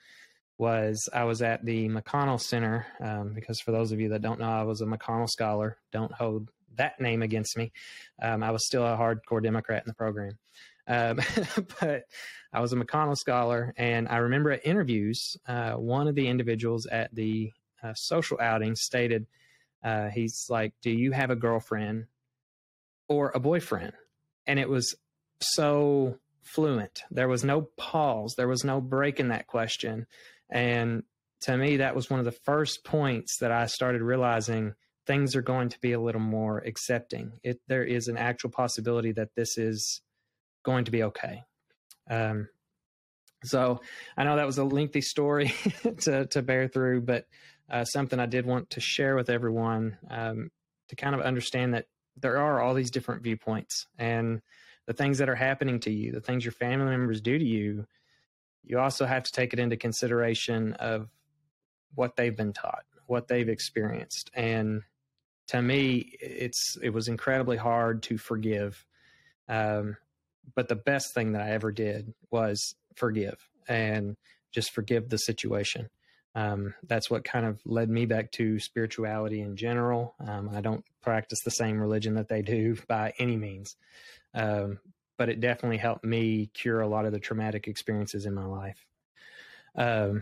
Was 0.59 1.09
I 1.11 1.23
was 1.23 1.41
at 1.41 1.65
the 1.65 1.89
McConnell 1.89 2.39
Center, 2.39 2.85
um, 2.99 3.33
because 3.33 3.59
for 3.59 3.71
those 3.71 3.91
of 3.91 3.99
you 3.99 4.09
that 4.09 4.21
don't 4.21 4.39
know, 4.39 4.49
I 4.49 4.63
was 4.63 4.81
a 4.81 4.85
McConnell 4.85 5.29
scholar. 5.29 5.77
Don't 5.91 6.13
hold 6.13 6.49
that 6.75 6.99
name 6.99 7.21
against 7.21 7.57
me. 7.57 7.71
Um, 8.21 8.43
I 8.43 8.51
was 8.51 8.65
still 8.65 8.85
a 8.85 8.97
hardcore 8.97 9.41
Democrat 9.41 9.83
in 9.83 9.89
the 9.89 9.95
program. 9.95 10.37
Um, 10.87 11.19
but 11.79 12.03
I 12.51 12.59
was 12.59 12.73
a 12.73 12.75
McConnell 12.75 13.17
scholar, 13.17 13.73
and 13.77 14.07
I 14.07 14.17
remember 14.17 14.51
at 14.51 14.65
interviews, 14.65 15.37
uh, 15.47 15.73
one 15.73 16.07
of 16.07 16.15
the 16.15 16.27
individuals 16.27 16.85
at 16.85 17.13
the 17.13 17.51
uh, 17.81 17.93
social 17.95 18.39
outing 18.39 18.75
stated, 18.75 19.27
uh, 19.83 20.09
he's 20.09 20.47
like, 20.49 20.73
Do 20.81 20.91
you 20.91 21.11
have 21.11 21.29
a 21.29 21.35
girlfriend 21.35 22.05
or 23.07 23.31
a 23.33 23.39
boyfriend? 23.39 23.93
And 24.45 24.59
it 24.59 24.69
was 24.69 24.95
so 25.39 26.17
fluent. 26.41 27.03
There 27.11 27.27
was 27.27 27.43
no 27.43 27.69
pause, 27.77 28.35
there 28.37 28.47
was 28.47 28.63
no 28.63 28.81
break 28.81 29.19
in 29.19 29.29
that 29.29 29.47
question. 29.47 30.05
And 30.53 31.03
to 31.41 31.57
me, 31.57 31.77
that 31.77 31.95
was 31.95 32.09
one 32.09 32.19
of 32.19 32.25
the 32.25 32.31
first 32.31 32.85
points 32.85 33.39
that 33.39 33.51
I 33.51 33.65
started 33.65 34.01
realizing 34.01 34.75
things 35.05 35.35
are 35.35 35.41
going 35.41 35.69
to 35.69 35.79
be 35.81 35.91
a 35.91 35.99
little 35.99 36.21
more 36.21 36.59
accepting. 36.59 37.33
It, 37.43 37.59
there 37.67 37.83
is 37.83 38.07
an 38.07 38.17
actual 38.17 38.51
possibility 38.51 39.11
that 39.13 39.29
this 39.35 39.57
is 39.57 40.01
going 40.63 40.85
to 40.85 40.91
be 40.91 41.03
okay. 41.03 41.43
Um, 42.09 42.47
so 43.43 43.81
I 44.15 44.23
know 44.23 44.37
that 44.37 44.45
was 44.45 44.59
a 44.59 44.63
lengthy 44.63 45.01
story 45.01 45.53
to, 46.01 46.27
to 46.27 46.41
bear 46.41 46.67
through, 46.67 47.01
but 47.01 47.25
uh, 47.69 47.83
something 47.83 48.19
I 48.19 48.27
did 48.27 48.45
want 48.45 48.69
to 48.69 48.79
share 48.79 49.15
with 49.15 49.29
everyone 49.29 49.97
um, 50.09 50.51
to 50.89 50.95
kind 50.95 51.15
of 51.15 51.21
understand 51.21 51.73
that 51.73 51.87
there 52.15 52.37
are 52.37 52.61
all 52.61 52.75
these 52.75 52.91
different 52.91 53.23
viewpoints 53.23 53.87
and 53.97 54.41
the 54.85 54.93
things 54.93 55.17
that 55.17 55.29
are 55.29 55.35
happening 55.35 55.79
to 55.81 55.91
you, 55.91 56.11
the 56.11 56.21
things 56.21 56.45
your 56.45 56.51
family 56.51 56.85
members 56.85 57.21
do 57.21 57.37
to 57.39 57.45
you, 57.45 57.85
you 58.63 58.79
also 58.79 59.05
have 59.05 59.23
to 59.23 59.31
take 59.31 59.53
it 59.53 59.59
into 59.59 59.77
consideration 59.77 60.73
of 60.73 61.09
what 61.95 62.15
they've 62.15 62.35
been 62.35 62.53
taught, 62.53 62.85
what 63.07 63.27
they've 63.27 63.49
experienced. 63.49 64.31
And 64.33 64.83
to 65.47 65.61
me, 65.61 66.15
it's 66.19 66.77
it 66.81 66.91
was 66.91 67.07
incredibly 67.07 67.57
hard 67.57 68.03
to 68.03 68.17
forgive. 68.17 68.85
Um, 69.49 69.97
but 70.55 70.67
the 70.67 70.75
best 70.75 71.13
thing 71.13 71.33
that 71.33 71.41
I 71.41 71.51
ever 71.51 71.71
did 71.71 72.13
was 72.31 72.75
forgive 72.95 73.37
and 73.67 74.15
just 74.51 74.71
forgive 74.71 75.09
the 75.09 75.17
situation. 75.17 75.89
Um, 76.35 76.73
that's 76.87 77.09
what 77.11 77.23
kind 77.23 77.45
of 77.45 77.59
led 77.65 77.89
me 77.89 78.05
back 78.05 78.31
to 78.33 78.59
spirituality 78.59 79.41
in 79.41 79.55
general. 79.55 80.15
Um, 80.19 80.49
I 80.53 80.61
don't 80.61 80.83
practice 81.01 81.39
the 81.43 81.51
same 81.51 81.79
religion 81.79 82.15
that 82.15 82.27
they 82.27 82.41
do 82.41 82.75
by 82.87 83.13
any 83.19 83.37
means, 83.37 83.75
um, 84.33 84.79
but 85.23 85.29
it 85.29 85.39
definitely 85.39 85.77
helped 85.77 86.03
me 86.03 86.49
cure 86.53 86.81
a 86.81 86.87
lot 86.87 87.05
of 87.05 87.13
the 87.13 87.19
traumatic 87.19 87.69
experiences 87.69 88.25
in 88.25 88.33
my 88.33 88.43
life. 88.43 88.85
Um, 89.73 90.21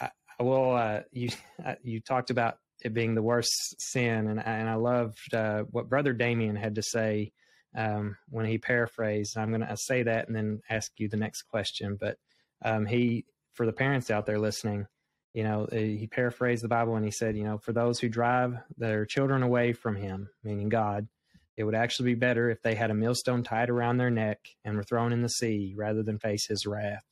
I, 0.00 0.42
will. 0.42 0.76
Uh, 0.76 1.00
you 1.12 1.28
uh, 1.66 1.74
you 1.82 2.00
talked 2.00 2.30
about 2.30 2.56
it 2.82 2.94
being 2.94 3.14
the 3.14 3.22
worst 3.22 3.78
sin, 3.78 4.28
and 4.28 4.42
and 4.42 4.66
I 4.66 4.76
loved 4.76 5.34
uh, 5.34 5.64
what 5.64 5.90
Brother 5.90 6.14
Damien 6.14 6.56
had 6.56 6.76
to 6.76 6.82
say 6.82 7.32
um, 7.76 8.16
when 8.30 8.46
he 8.46 8.56
paraphrased. 8.56 9.36
I'm 9.36 9.50
going 9.50 9.60
to 9.60 9.76
say 9.76 10.04
that 10.04 10.28
and 10.28 10.34
then 10.34 10.62
ask 10.70 10.90
you 10.96 11.10
the 11.10 11.18
next 11.18 11.42
question. 11.42 11.98
But 12.00 12.16
um, 12.64 12.86
he, 12.86 13.26
for 13.52 13.66
the 13.66 13.74
parents 13.74 14.10
out 14.10 14.24
there 14.24 14.38
listening, 14.38 14.86
you 15.34 15.44
know, 15.44 15.68
uh, 15.70 15.76
he 15.76 16.08
paraphrased 16.10 16.64
the 16.64 16.68
Bible 16.68 16.96
and 16.96 17.04
he 17.04 17.10
said, 17.10 17.36
you 17.36 17.44
know, 17.44 17.58
for 17.58 17.74
those 17.74 18.00
who 18.00 18.08
drive 18.08 18.56
their 18.78 19.04
children 19.04 19.42
away 19.42 19.74
from 19.74 19.96
Him, 19.96 20.30
meaning 20.42 20.70
God, 20.70 21.08
it 21.56 21.64
would 21.64 21.74
actually 21.74 22.14
be 22.14 22.18
better 22.18 22.50
if 22.50 22.62
they 22.62 22.74
had 22.74 22.90
a 22.90 22.94
millstone 22.94 23.42
tied 23.42 23.70
around 23.70 23.96
their 23.96 24.10
neck 24.10 24.38
and 24.64 24.76
were 24.76 24.82
thrown 24.82 25.12
in 25.12 25.22
the 25.22 25.28
sea 25.28 25.74
rather 25.76 26.02
than 26.02 26.18
face 26.18 26.46
His 26.46 26.66
wrath. 26.66 27.04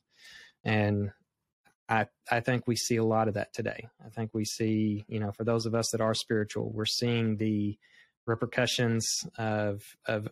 And 0.63 1.11
I, 1.87 2.07
I 2.31 2.39
think 2.39 2.67
we 2.67 2.75
see 2.75 2.97
a 2.97 3.03
lot 3.03 3.27
of 3.27 3.33
that 3.33 3.53
today. 3.53 3.87
I 4.05 4.09
think 4.09 4.31
we 4.33 4.45
see, 4.45 5.05
you 5.07 5.19
know, 5.19 5.31
for 5.31 5.43
those 5.43 5.65
of 5.65 5.73
us 5.73 5.89
that 5.91 6.01
are 6.01 6.13
spiritual, 6.13 6.71
we're 6.71 6.85
seeing 6.85 7.37
the 7.37 7.77
repercussions 8.25 9.07
of 9.37 9.81
of 10.05 10.27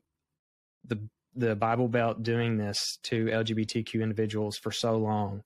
the 0.85 0.99
the 1.35 1.55
Bible 1.55 1.88
Belt 1.88 2.23
doing 2.23 2.57
this 2.57 2.97
to 3.03 3.25
LGBTQ 3.25 4.01
individuals 4.01 4.57
for 4.57 4.71
so 4.71 4.97
long. 4.97 5.43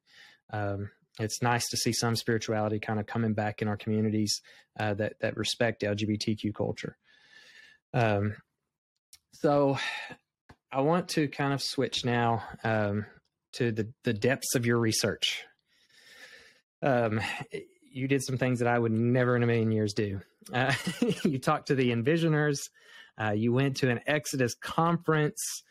Um, 0.51 0.89
it's 1.19 1.41
nice 1.41 1.67
to 1.69 1.77
see 1.77 1.91
some 1.91 2.15
spirituality 2.15 2.79
kind 2.79 2.99
of 2.99 3.05
coming 3.05 3.33
back 3.33 3.61
in 3.61 3.67
our 3.67 3.77
communities 3.77 4.41
uh, 4.79 4.93
that 4.95 5.13
that 5.21 5.37
respect 5.37 5.81
LGBTQ 5.81 6.53
culture. 6.53 6.97
Um, 7.93 8.35
so, 9.33 9.77
I 10.71 10.81
want 10.81 11.09
to 11.09 11.27
kind 11.27 11.53
of 11.53 11.61
switch 11.61 12.05
now 12.05 12.43
um, 12.63 13.05
to 13.53 13.71
the 13.71 13.91
the 14.03 14.13
depths 14.13 14.55
of 14.55 14.65
your 14.65 14.79
research. 14.79 15.43
Um, 16.81 17.21
you 17.91 18.07
did 18.07 18.23
some 18.23 18.37
things 18.37 18.59
that 18.59 18.67
I 18.67 18.79
would 18.79 18.91
never 18.91 19.35
in 19.35 19.43
a 19.43 19.47
million 19.47 19.71
years 19.71 19.93
do. 19.93 20.21
Uh, 20.53 20.73
you 21.23 21.39
talked 21.39 21.67
to 21.67 21.75
the 21.75 21.91
envisioners. 21.91 22.57
Uh, 23.21 23.31
you 23.31 23.51
went 23.51 23.77
to 23.77 23.89
an 23.89 23.99
Exodus 24.07 24.55
conference. 24.55 25.63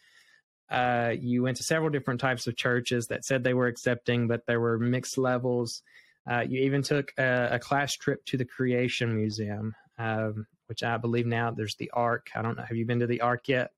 Uh, 0.71 1.13
you 1.19 1.43
went 1.43 1.57
to 1.57 1.65
several 1.65 1.91
different 1.91 2.21
types 2.21 2.47
of 2.47 2.57
churches 2.57 3.07
that 3.07 3.25
said 3.25 3.43
they 3.43 3.55
were 3.55 3.67
accepting, 3.67 4.29
but 4.29 4.43
there 4.47 4.61
were 4.61 4.79
mixed 4.79 5.19
levels. 5.19 5.83
Uh, 6.31 6.45
you 6.47 6.61
even 6.61 6.83
took 6.83 7.13
a, 7.19 7.49
a, 7.53 7.59
class 7.59 7.95
trip 7.95 8.25
to 8.27 8.37
the 8.37 8.45
Creation 8.45 9.17
Museum, 9.17 9.75
um, 9.99 10.47
which 10.71 10.85
I 10.85 10.97
believe 10.97 11.27
now 11.27 11.51
there's 11.51 11.75
the 11.75 11.91
Ark. 11.91 12.31
I 12.35 12.41
don't 12.41 12.57
know. 12.57 12.63
Have 12.63 12.77
you 12.77 12.87
been 12.87 13.01
to 13.01 13.07
the 13.09 13.21
Ark 13.21 13.49
yet? 13.49 13.73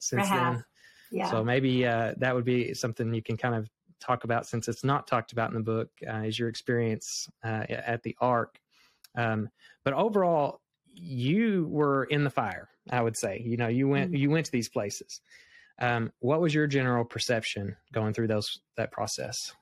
Since 0.00 0.28
then, 0.28 0.64
yeah. 1.12 1.30
So 1.30 1.44
maybe 1.44 1.86
uh, 1.86 2.14
that 2.18 2.34
would 2.34 2.44
be 2.44 2.74
something 2.74 3.14
you 3.14 3.22
can 3.22 3.36
kind 3.36 3.54
of 3.54 3.70
talk 4.00 4.24
about 4.24 4.44
since 4.46 4.66
it's 4.66 4.82
not 4.82 5.06
talked 5.06 5.30
about 5.30 5.50
in 5.50 5.54
the 5.54 5.62
book. 5.62 5.88
Uh, 6.06 6.22
is 6.22 6.36
your 6.36 6.48
experience 6.48 7.30
uh, 7.44 7.64
at 7.68 8.02
the 8.02 8.16
Ark? 8.20 8.58
Um, 9.16 9.48
but 9.84 9.94
overall, 9.94 10.60
you 10.92 11.68
were 11.70 12.04
in 12.04 12.24
the 12.24 12.30
fire. 12.30 12.68
I 12.90 13.00
would 13.00 13.16
say, 13.16 13.40
you 13.46 13.56
know, 13.56 13.68
you 13.68 13.86
went 13.86 14.10
mm-hmm. 14.10 14.16
you 14.16 14.30
went 14.30 14.46
to 14.46 14.52
these 14.52 14.68
places. 14.68 15.20
Um, 15.80 16.12
what 16.18 16.40
was 16.40 16.52
your 16.52 16.66
general 16.66 17.04
perception 17.04 17.76
going 17.92 18.14
through 18.14 18.26
those 18.26 18.60
that 18.76 18.90
process? 18.90 19.54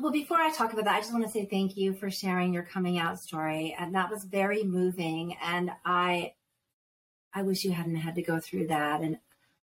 Well, 0.00 0.12
before 0.12 0.38
I 0.38 0.50
talk 0.50 0.72
about 0.72 0.86
that, 0.86 0.96
I 0.96 1.00
just 1.00 1.12
want 1.12 1.24
to 1.24 1.30
say 1.30 1.46
thank 1.46 1.76
you 1.76 1.94
for 1.94 2.10
sharing 2.10 2.52
your 2.52 2.64
coming 2.64 2.98
out 2.98 3.18
story, 3.18 3.76
and 3.78 3.94
that 3.94 4.10
was 4.10 4.24
very 4.24 4.64
moving. 4.64 5.36
And 5.42 5.70
I, 5.84 6.34
I 7.32 7.42
wish 7.42 7.64
you 7.64 7.72
hadn't 7.72 7.96
had 7.96 8.16
to 8.16 8.22
go 8.22 8.40
through 8.40 8.68
that. 8.68 9.02
And 9.02 9.18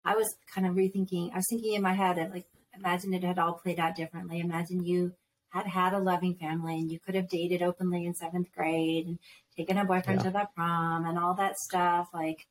I 0.05 0.14
was 0.16 0.34
kind 0.55 0.66
of 0.66 0.74
rethinking. 0.74 1.32
I 1.32 1.36
was 1.36 1.46
thinking 1.48 1.74
in 1.74 1.82
my 1.82 1.94
head, 1.94 2.16
that 2.16 2.32
like, 2.32 2.46
imagine 2.74 3.14
it 3.14 3.24
had 3.24 3.38
all 3.38 3.55
played 3.55 3.80
out 3.80 3.96
differently. 3.96 4.40
Imagine 4.40 4.84
you 4.84 5.12
had 5.50 5.66
had 5.66 5.94
a 5.94 5.98
loving 5.98 6.34
family 6.34 6.74
and 6.74 6.90
you 6.90 7.00
could 7.00 7.14
have 7.14 7.28
dated 7.28 7.62
openly 7.62 8.05
in 8.05 8.14
seventh 8.14 8.52
grade 8.52 9.06
and 9.06 9.18
taken 9.56 9.78
a 9.78 9.84
boyfriend 9.84 10.20
yeah. 10.20 10.24
to 10.24 10.30
the 10.30 10.48
prom 10.55 11.06
and 11.06 11.18
all 11.18 11.34
that 11.34 11.56
stuff 11.56 12.09
like 12.12 12.46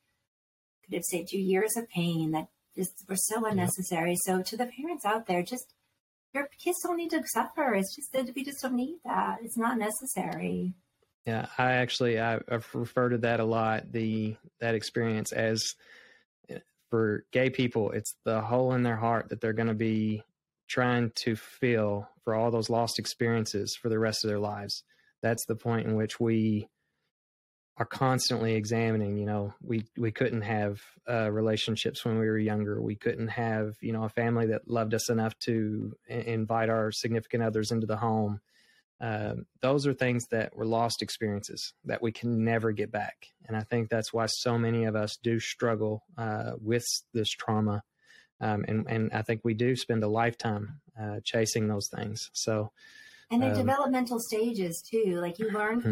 could 0.84 0.94
have 0.94 1.04
saved 1.04 1.32
you 1.32 1.40
years 1.40 1.76
of 1.76 1.88
pain 1.88 2.32
that 2.32 2.48
just 2.76 3.04
were 3.08 3.16
so 3.16 3.44
unnecessary. 3.46 4.10
Yeah. 4.26 4.34
So 4.34 4.42
to 4.42 4.56
the 4.56 4.66
parents 4.66 5.04
out 5.04 5.26
there, 5.26 5.42
just 5.42 5.74
your 6.34 6.48
kids 6.62 6.78
don't 6.82 6.96
need 6.96 7.10
to 7.10 7.22
suffer. 7.26 7.74
It's 7.74 7.94
just 7.94 8.12
that 8.12 8.34
we 8.34 8.44
just 8.44 8.60
don't 8.62 8.74
need 8.74 8.98
that. 9.04 9.38
It's 9.42 9.56
not 9.56 9.78
necessary. 9.78 10.74
Yeah, 11.26 11.46
I 11.58 11.72
actually 11.72 12.20
I, 12.20 12.40
I've 12.50 12.68
referred 12.74 13.10
to 13.10 13.18
that 13.18 13.40
a 13.40 13.44
lot. 13.44 13.92
The 13.92 14.36
that 14.60 14.74
experience 14.74 15.32
as 15.32 15.74
eh, 16.48 16.58
for 16.90 17.24
gay 17.32 17.50
people, 17.50 17.90
it's 17.90 18.14
the 18.24 18.40
hole 18.40 18.72
in 18.74 18.82
their 18.82 18.96
heart 18.96 19.28
that 19.28 19.40
they're 19.40 19.52
going 19.52 19.68
to 19.68 19.74
be 19.74 20.22
trying 20.68 21.10
to 21.16 21.36
fill 21.36 22.08
for 22.24 22.34
all 22.34 22.50
those 22.50 22.70
lost 22.70 22.98
experiences 22.98 23.76
for 23.76 23.88
the 23.88 23.98
rest 23.98 24.24
of 24.24 24.28
their 24.28 24.38
lives. 24.38 24.84
That's 25.22 25.44
the 25.46 25.56
point 25.56 25.86
in 25.86 25.96
which 25.96 26.20
we 26.20 26.68
are 27.78 27.86
constantly 27.86 28.54
examining 28.54 29.16
you 29.16 29.24
know 29.24 29.54
we 29.62 29.84
we 29.96 30.10
couldn't 30.10 30.42
have 30.42 30.80
uh, 31.08 31.30
relationships 31.30 32.04
when 32.04 32.18
we 32.18 32.26
were 32.26 32.38
younger. 32.38 32.82
We 32.82 32.96
couldn't 32.96 33.28
have 33.28 33.76
you 33.80 33.92
know 33.92 34.04
a 34.04 34.08
family 34.08 34.46
that 34.46 34.68
loved 34.68 34.94
us 34.94 35.08
enough 35.08 35.38
to 35.40 35.94
invite 36.08 36.68
our 36.68 36.92
significant 36.92 37.42
others 37.42 37.70
into 37.70 37.86
the 37.86 37.96
home. 37.96 38.40
Um, 39.00 39.46
those 39.62 39.86
are 39.86 39.94
things 39.94 40.26
that 40.32 40.56
were 40.56 40.66
lost 40.66 41.02
experiences 41.02 41.72
that 41.84 42.02
we 42.02 42.10
can 42.10 42.44
never 42.44 42.72
get 42.72 42.90
back. 42.90 43.28
And 43.46 43.56
i 43.56 43.62
think 43.62 43.88
that's 43.88 44.12
why 44.12 44.26
so 44.26 44.58
many 44.58 44.84
of 44.84 44.96
us 44.96 45.16
do 45.22 45.38
struggle 45.38 46.02
uh, 46.18 46.52
with 46.60 46.84
this 47.14 47.30
trauma. 47.30 47.84
Um, 48.40 48.64
and 48.68 48.86
and 48.88 49.12
i 49.12 49.22
think 49.22 49.40
we 49.44 49.54
do 49.54 49.76
spend 49.76 50.02
a 50.02 50.08
lifetime 50.08 50.80
uh, 51.00 51.20
chasing 51.24 51.68
those 51.68 51.88
things. 51.88 52.30
So 52.32 52.72
and 53.30 53.42
the 53.42 53.50
um, 53.50 53.54
developmental 53.54 54.18
stages 54.18 54.82
too. 54.82 55.18
Like 55.20 55.38
you 55.38 55.50
learn 55.50 55.80
mm-hmm. 55.80 55.90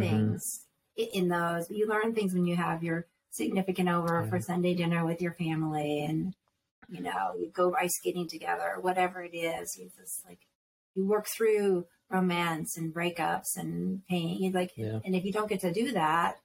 In 0.97 1.29
those. 1.29 1.71
You 1.71 1.87
learn 1.87 2.15
things 2.15 2.35
when 2.35 2.47
you 2.47 2.57
have 2.57 2.83
your 2.83 3.07
significant 3.31 3.89
over 3.89 4.23
yeah. 4.23 4.31
for 4.31 4.41
Sunday 4.41 4.75
dinner 4.75 5.05
with 5.05 5.21
your 5.21 5.33
family, 5.33 6.05
and 6.05 6.35
you 6.89 7.03
know 7.03 7.35
you 7.39 7.51
go 7.51 7.75
ice 7.79 7.97
skating 7.97 8.29
together, 8.29 8.77
whatever 8.81 9.23
it 9.23 9.37
is. 9.37 9.77
You 9.79 9.91
just 9.99 10.25
like 10.27 10.41
you 10.95 11.07
work 11.07 11.27
through 11.29 11.87
romance 12.11 12.77
and 12.77 12.95
breakups 12.95 13.57
and 13.57 14.03
pain. 14.09 14.43
You 14.43 14.53
like, 14.53 14.73
yeah. 14.77 15.01
and 15.05 15.15
if 15.15 15.25
you 15.25 15.33
don't 15.33 15.49
get 15.49 15.61
to 15.61 15.73
do 15.73 15.93
that, 15.93 16.37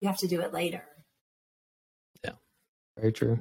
you 0.00 0.08
have 0.08 0.18
to 0.18 0.28
do 0.28 0.40
it 0.40 0.52
later. 0.52 0.84
Yeah, 2.24 2.32
very 2.98 3.12
true. 3.12 3.40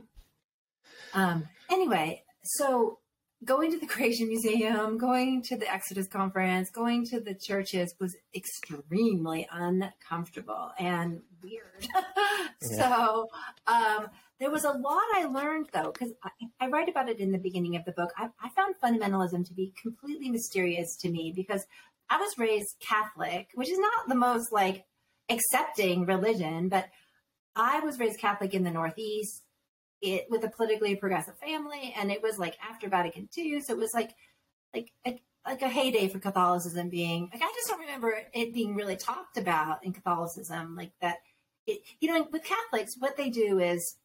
Um. 1.14 1.48
Anyway, 1.70 2.24
so 2.44 2.99
going 3.44 3.72
to 3.72 3.80
the 3.80 3.88
Creation 3.94 4.28
Museum, 4.28 4.98
going 4.98 5.42
to 5.44 5.58
the 5.58 5.72
Exodus 5.72 6.08
conference, 6.08 6.70
going 6.70 7.06
to 7.08 7.20
the 7.20 7.34
churches 7.34 7.96
was 8.00 8.16
extremely 8.36 9.48
uncomfortable 9.52 10.72
and 10.78 11.22
weird. 11.42 11.88
so 12.62 13.28
um, 13.68 14.08
there 14.40 14.52
was 14.52 14.64
a 14.64 14.72
lot 14.72 15.04
I 15.16 15.26
learned 15.26 15.70
though, 15.74 15.92
because 15.92 16.14
I, 16.24 16.30
I, 16.60 16.68
write 16.68 16.90
about 16.90 17.10
it 17.10 17.20
in 17.20 17.32
the 17.32 17.38
beginning 17.38 17.76
of 17.76 17.86
the 17.86 17.92
book. 17.92 18.12
I, 18.18 18.30
I 18.42 18.50
found 18.50 18.76
fundamentalism 18.84 19.48
to 19.48 19.54
be 19.54 19.74
completely 19.82 20.30
mysterious 20.30 20.96
to 20.98 21.10
me 21.10 21.34
because 21.36 21.66
I 22.10 22.18
was 22.18 22.38
raised 22.38 22.76
Catholic, 22.80 23.50
which 23.54 23.70
is 23.70 23.80
not 23.80 24.10
the 24.10 24.16
most 24.16 24.52
like 24.52 24.86
accepting 25.30 26.06
religion, 26.06 26.70
but 26.70 26.90
I 27.56 27.80
was 27.82 28.00
raised 28.00 28.20
Catholic 28.20 28.54
in 28.54 28.64
the 28.64 28.72
Northeast 28.72 29.44
it 30.02 30.28
with 30.30 30.44
a 30.44 30.50
politically 30.50 30.96
progressive 30.96 31.38
family, 31.38 31.94
and 31.98 32.12
it 32.12 32.22
was 32.22 32.38
like 32.38 32.58
after 32.68 32.90
Vatican 32.90 33.30
II, 33.38 33.62
so 33.62 33.74
it 33.74 33.80
was 33.80 33.92
like 33.94 34.16
like 34.74 34.92
a, 35.06 35.22
like 35.46 35.62
a 35.62 35.70
heyday 35.70 36.08
for 36.08 36.20
Catholicism 36.20 36.90
being 36.90 37.30
like 37.34 37.42
I 37.42 37.52
just 37.56 37.68
don't 37.68 37.80
remember 37.80 38.14
it 38.34 38.54
being 38.54 38.76
really 38.76 38.96
talked 38.96 39.38
about 39.38 39.84
in 39.84 39.94
Catholicism 39.94 40.76
like 40.76 40.92
that. 41.02 41.18
It 41.68 41.82
you 42.00 42.14
know 42.14 42.28
with 42.32 42.44
Catholics 42.44 42.96
what 43.00 43.18
they 43.18 43.30
do 43.30 43.60
is 43.60 43.98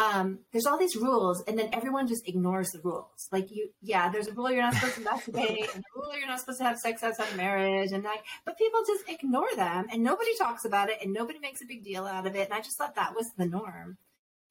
um, 0.00 0.38
there's 0.52 0.64
all 0.64 0.78
these 0.78 0.96
rules, 0.96 1.42
and 1.46 1.58
then 1.58 1.68
everyone 1.74 2.08
just 2.08 2.26
ignores 2.26 2.70
the 2.70 2.80
rules. 2.82 3.28
Like 3.30 3.50
you, 3.50 3.68
yeah, 3.82 4.10
there's 4.10 4.28
a 4.28 4.32
rule 4.32 4.50
you're 4.50 4.62
not 4.62 4.74
supposed 4.74 4.94
to 4.94 5.00
masturbate, 5.02 5.74
and 5.74 5.84
a 5.84 5.98
rule 5.98 6.16
you're 6.16 6.26
not 6.26 6.40
supposed 6.40 6.58
to 6.58 6.64
have 6.64 6.78
sex 6.78 7.02
outside 7.02 7.28
of 7.28 7.36
marriage, 7.36 7.92
and 7.92 8.02
like, 8.02 8.24
but 8.46 8.56
people 8.56 8.80
just 8.86 9.08
ignore 9.08 9.54
them, 9.56 9.86
and 9.92 10.02
nobody 10.02 10.30
talks 10.38 10.64
about 10.64 10.88
it, 10.88 10.98
and 11.02 11.12
nobody 11.12 11.38
makes 11.38 11.60
a 11.60 11.66
big 11.66 11.84
deal 11.84 12.06
out 12.06 12.26
of 12.26 12.34
it. 12.34 12.46
And 12.46 12.54
I 12.54 12.60
just 12.60 12.78
thought 12.78 12.94
that 12.94 13.14
was 13.14 13.30
the 13.36 13.44
norm. 13.44 13.98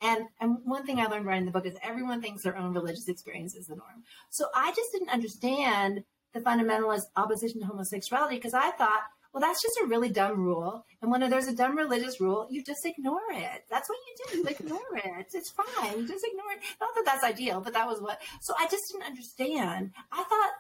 And, 0.02 0.26
and 0.40 0.58
one 0.64 0.86
thing 0.86 1.00
I 1.00 1.08
learned 1.08 1.26
writing 1.26 1.46
the 1.46 1.52
book 1.52 1.66
is 1.66 1.76
everyone 1.84 2.22
thinks 2.22 2.44
their 2.44 2.58
own 2.58 2.74
religious 2.74 3.08
experience 3.08 3.56
is 3.56 3.68
the 3.68 3.76
norm. 3.76 4.04
So 4.30 4.46
I 4.56 4.70
just 4.70 4.92
didn't 4.94 5.10
understand 5.10 6.04
the 6.34 6.40
fundamentalist 6.40 7.04
opposition 7.16 7.62
to 7.62 7.68
homosexuality 7.68 8.36
because 8.36 8.54
I 8.54 8.72
thought, 8.72 9.02
well, 9.34 9.42
that's 9.42 9.62
just 9.62 9.80
a 9.84 9.88
really 9.88 10.10
dumb 10.10 10.40
rule. 10.40 10.86
And 11.02 11.12
when 11.12 11.28
there's 11.30 11.48
a 11.48 11.56
dumb 11.56 11.78
religious 11.78 12.20
rule, 12.20 12.48
you 12.50 12.64
just 12.64 12.86
ignore 12.86 13.20
it. 13.32 13.64
That's 13.70 13.88
what 13.90 13.98
you 14.08 14.26
do. 14.32 14.38
You 14.40 14.46
ignore 14.60 14.80
it. 14.96 15.28
It's 15.34 15.52
fine. 15.52 16.00
You 16.00 16.08
just 16.08 16.26
ignore 16.26 16.52
it. 16.54 16.62
Not 16.82 16.96
that 16.96 17.06
that's 17.06 17.24
ideal, 17.24 17.62
but 17.62 17.74
that 17.74 17.88
was 17.88 18.02
what. 18.02 18.20
So 18.42 18.54
I 18.58 18.68
just 18.68 18.84
didn't 18.92 19.06
understand. 19.06 19.92
I 20.12 20.24
thought, 20.24 20.52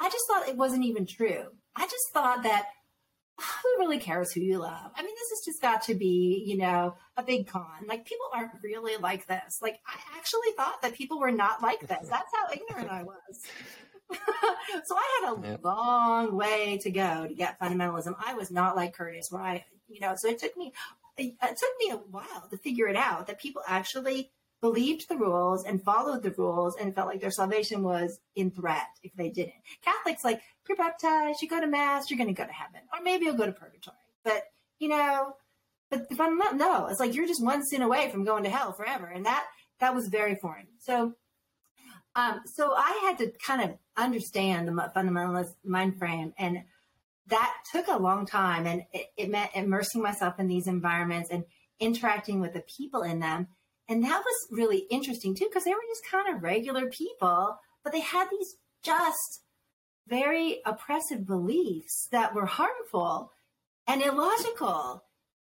I 0.00 0.10
just 0.10 0.24
thought 0.28 0.48
it 0.48 0.56
wasn't 0.56 0.84
even 0.84 1.06
true. 1.06 1.46
I 1.74 1.84
just 1.84 2.12
thought 2.12 2.42
that 2.42 2.66
who 3.38 3.68
really 3.78 3.98
cares 3.98 4.32
who 4.32 4.40
you 4.40 4.58
love? 4.58 4.90
I 4.96 5.02
mean, 5.02 5.14
this 5.14 5.30
has 5.30 5.44
just 5.44 5.62
got 5.62 5.82
to 5.84 5.94
be, 5.94 6.42
you 6.46 6.56
know, 6.56 6.96
a 7.16 7.22
big 7.22 7.46
con. 7.46 7.86
Like, 7.86 8.04
people 8.04 8.26
aren't 8.34 8.50
really 8.62 8.96
like 8.96 9.26
this. 9.26 9.60
Like, 9.62 9.78
I 9.86 10.18
actually 10.18 10.50
thought 10.56 10.82
that 10.82 10.94
people 10.94 11.20
were 11.20 11.30
not 11.30 11.62
like 11.62 11.80
this. 11.80 12.08
That's 12.08 12.32
how 12.34 12.52
ignorant 12.52 12.90
I 12.90 13.04
was. 13.04 13.42
so 14.84 14.96
I 14.96 15.20
had 15.22 15.32
a 15.38 15.48
yep. 15.50 15.64
long 15.64 16.36
way 16.36 16.78
to 16.78 16.90
go 16.90 17.26
to 17.28 17.34
get 17.34 17.60
fundamentalism. 17.60 18.14
I 18.24 18.34
was 18.34 18.50
not 18.50 18.74
like 18.74 18.96
Kurtis, 18.96 19.30
where 19.30 19.42
I, 19.42 19.64
you 19.88 20.00
know, 20.00 20.14
so 20.16 20.28
it 20.28 20.38
took 20.38 20.56
me, 20.56 20.72
it 21.16 21.36
took 21.40 21.70
me 21.78 21.90
a 21.92 21.96
while 21.96 22.48
to 22.50 22.56
figure 22.56 22.88
it 22.88 22.96
out 22.96 23.28
that 23.28 23.40
people 23.40 23.62
actually 23.68 24.30
believed 24.60 25.08
the 25.08 25.16
rules 25.16 25.64
and 25.64 25.82
followed 25.82 26.22
the 26.22 26.32
rules 26.32 26.74
and 26.76 26.94
felt 26.94 27.06
like 27.06 27.20
their 27.20 27.30
salvation 27.30 27.82
was 27.82 28.18
in 28.34 28.50
threat 28.50 28.88
if 29.02 29.14
they 29.14 29.28
didn't. 29.28 29.54
Catholics, 29.82 30.24
like, 30.24 30.40
you're 30.68 30.76
baptized, 30.76 31.40
you 31.42 31.48
go 31.48 31.60
to 31.60 31.66
mass, 31.66 32.10
you're 32.10 32.18
going 32.18 32.34
to 32.34 32.34
go 32.34 32.46
to 32.46 32.52
heaven, 32.52 32.80
or 32.92 33.02
maybe 33.02 33.24
you'll 33.24 33.36
go 33.36 33.46
to 33.46 33.52
purgatory. 33.52 33.96
But, 34.24 34.44
you 34.78 34.88
know, 34.88 35.34
but 35.90 36.06
if 36.10 36.20
I'm 36.20 36.36
not, 36.36 36.56
no, 36.56 36.86
it's 36.86 37.00
like 37.00 37.14
you're 37.14 37.26
just 37.26 37.42
one 37.44 37.64
sin 37.64 37.82
away 37.82 38.10
from 38.10 38.24
going 38.24 38.44
to 38.44 38.50
hell 38.50 38.72
forever. 38.72 39.06
And 39.06 39.26
that, 39.26 39.46
that 39.80 39.94
was 39.94 40.08
very 40.08 40.36
foreign. 40.36 40.66
So, 40.80 41.14
um, 42.14 42.40
so 42.46 42.72
I 42.76 43.00
had 43.04 43.18
to 43.18 43.32
kind 43.44 43.62
of 43.62 43.78
understand 43.96 44.68
the 44.68 44.72
fundamentalist 44.72 45.54
mind 45.64 45.98
frame 45.98 46.34
and 46.38 46.64
that 47.28 47.54
took 47.72 47.88
a 47.88 47.98
long 47.98 48.26
time 48.26 48.66
and 48.66 48.82
it, 48.92 49.06
it 49.16 49.30
meant 49.30 49.50
immersing 49.54 50.02
myself 50.02 50.38
in 50.38 50.48
these 50.48 50.66
environments 50.66 51.30
and 51.30 51.44
interacting 51.78 52.40
with 52.40 52.54
the 52.54 52.64
people 52.76 53.02
in 53.02 53.20
them 53.20 53.48
and 53.88 54.04
that 54.04 54.22
was 54.22 54.48
really 54.50 54.86
interesting 54.90 55.34
too, 55.34 55.46
because 55.48 55.64
they 55.64 55.70
were 55.70 55.80
just 55.88 56.06
kind 56.10 56.34
of 56.34 56.42
regular 56.42 56.90
people, 56.90 57.58
but 57.82 57.92
they 57.92 58.00
had 58.00 58.28
these 58.30 58.56
just 58.82 59.42
very 60.08 60.60
oppressive 60.64 61.26
beliefs 61.26 62.08
that 62.12 62.34
were 62.34 62.46
harmful 62.46 63.32
and 63.86 64.02
illogical. 64.02 65.04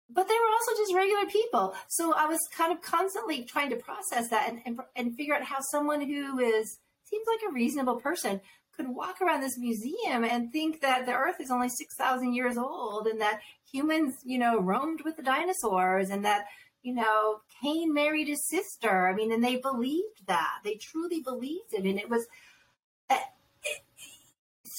But 0.09 0.27
they 0.27 0.33
were 0.33 0.51
also 0.51 0.81
just 0.81 0.93
regular 0.93 1.25
people. 1.25 1.73
So 1.87 2.13
I 2.13 2.25
was 2.25 2.39
kind 2.55 2.73
of 2.73 2.81
constantly 2.81 3.43
trying 3.43 3.69
to 3.69 3.77
process 3.77 4.29
that 4.29 4.49
and, 4.49 4.61
and, 4.65 4.79
and 4.95 5.15
figure 5.15 5.35
out 5.35 5.43
how 5.43 5.59
someone 5.61 6.01
who 6.01 6.39
is 6.39 6.79
seems 7.05 7.25
like 7.27 7.49
a 7.49 7.53
reasonable 7.53 7.97
person 7.97 8.41
could 8.75 8.87
walk 8.87 9.21
around 9.21 9.41
this 9.41 9.57
museum 9.57 10.23
and 10.23 10.51
think 10.51 10.81
that 10.81 11.05
the 11.05 11.13
earth 11.13 11.39
is 11.39 11.51
only 11.51 11.69
6,000 11.69 12.33
years 12.33 12.57
old 12.57 13.07
and 13.07 13.19
that 13.19 13.41
humans, 13.69 14.15
you 14.23 14.37
know, 14.37 14.59
roamed 14.59 15.01
with 15.03 15.17
the 15.17 15.23
dinosaurs 15.23 16.09
and 16.09 16.23
that 16.25 16.45
you 16.83 16.95
know, 16.95 17.41
Cain 17.61 17.93
married 17.93 18.27
his 18.27 18.47
sister. 18.47 19.07
I 19.07 19.13
mean, 19.13 19.31
and 19.31 19.43
they 19.43 19.57
believed 19.57 20.25
that. 20.27 20.59
They 20.63 20.75
truly 20.75 21.21
believed 21.21 21.73
it. 21.73 21.85
And 21.85 21.99
it 21.99 22.09
was 22.09 22.27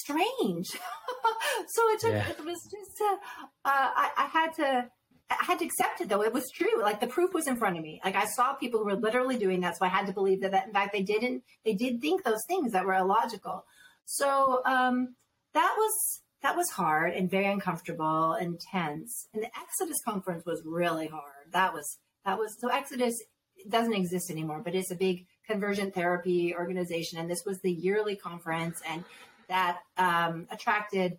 strange. 0.03 0.67
so 1.67 1.81
it 1.91 1.99
took, 1.99 2.11
yeah. 2.11 2.29
it 2.29 2.45
was 2.45 2.61
just, 2.63 3.01
uh, 3.01 3.15
uh, 3.65 3.89
I, 3.95 4.09
I 4.17 4.25
had 4.25 4.53
to, 4.55 4.89
I 5.29 5.43
had 5.43 5.59
to 5.59 5.65
accept 5.65 6.01
it 6.01 6.09
though. 6.09 6.23
It 6.23 6.33
was 6.33 6.49
true. 6.51 6.81
Like 6.81 6.99
the 6.99 7.07
proof 7.07 7.33
was 7.33 7.47
in 7.47 7.55
front 7.55 7.77
of 7.77 7.83
me. 7.83 8.01
Like 8.03 8.15
I 8.15 8.25
saw 8.25 8.53
people 8.53 8.79
who 8.79 8.85
were 8.85 8.95
literally 8.95 9.37
doing 9.37 9.61
that. 9.61 9.77
So 9.77 9.85
I 9.85 9.89
had 9.89 10.07
to 10.07 10.13
believe 10.13 10.41
that, 10.41 10.51
that 10.51 10.67
in 10.67 10.73
fact 10.73 10.93
they 10.93 11.03
didn't, 11.03 11.43
they 11.65 11.73
did 11.73 12.01
think 12.01 12.23
those 12.23 12.43
things 12.47 12.73
that 12.73 12.85
were 12.85 12.93
illogical. 12.95 13.65
So, 14.05 14.61
um, 14.65 15.15
that 15.53 15.75
was, 15.77 16.21
that 16.41 16.57
was 16.57 16.69
hard 16.71 17.13
and 17.13 17.29
very 17.29 17.45
uncomfortable 17.45 18.33
and 18.33 18.59
tense. 18.59 19.27
And 19.33 19.43
the 19.43 19.49
Exodus 19.57 20.01
conference 20.03 20.43
was 20.45 20.61
really 20.65 21.07
hard 21.07 21.43
that 21.53 21.73
was 21.73 21.97
that 22.25 22.37
was 22.37 22.55
so 22.59 22.67
Exodus 22.67 23.21
doesn't 23.69 23.93
exist 23.93 24.29
anymore, 24.29 24.61
but 24.63 24.75
it's 24.75 24.91
a 24.91 24.95
big 24.95 25.25
conversion 25.47 25.91
therapy 25.91 26.53
organization, 26.53 27.19
and 27.19 27.29
this 27.29 27.43
was 27.45 27.59
the 27.61 27.71
yearly 27.71 28.15
conference, 28.15 28.81
and 28.89 29.05
that 29.47 29.79
um, 29.97 30.47
attracted 30.51 31.17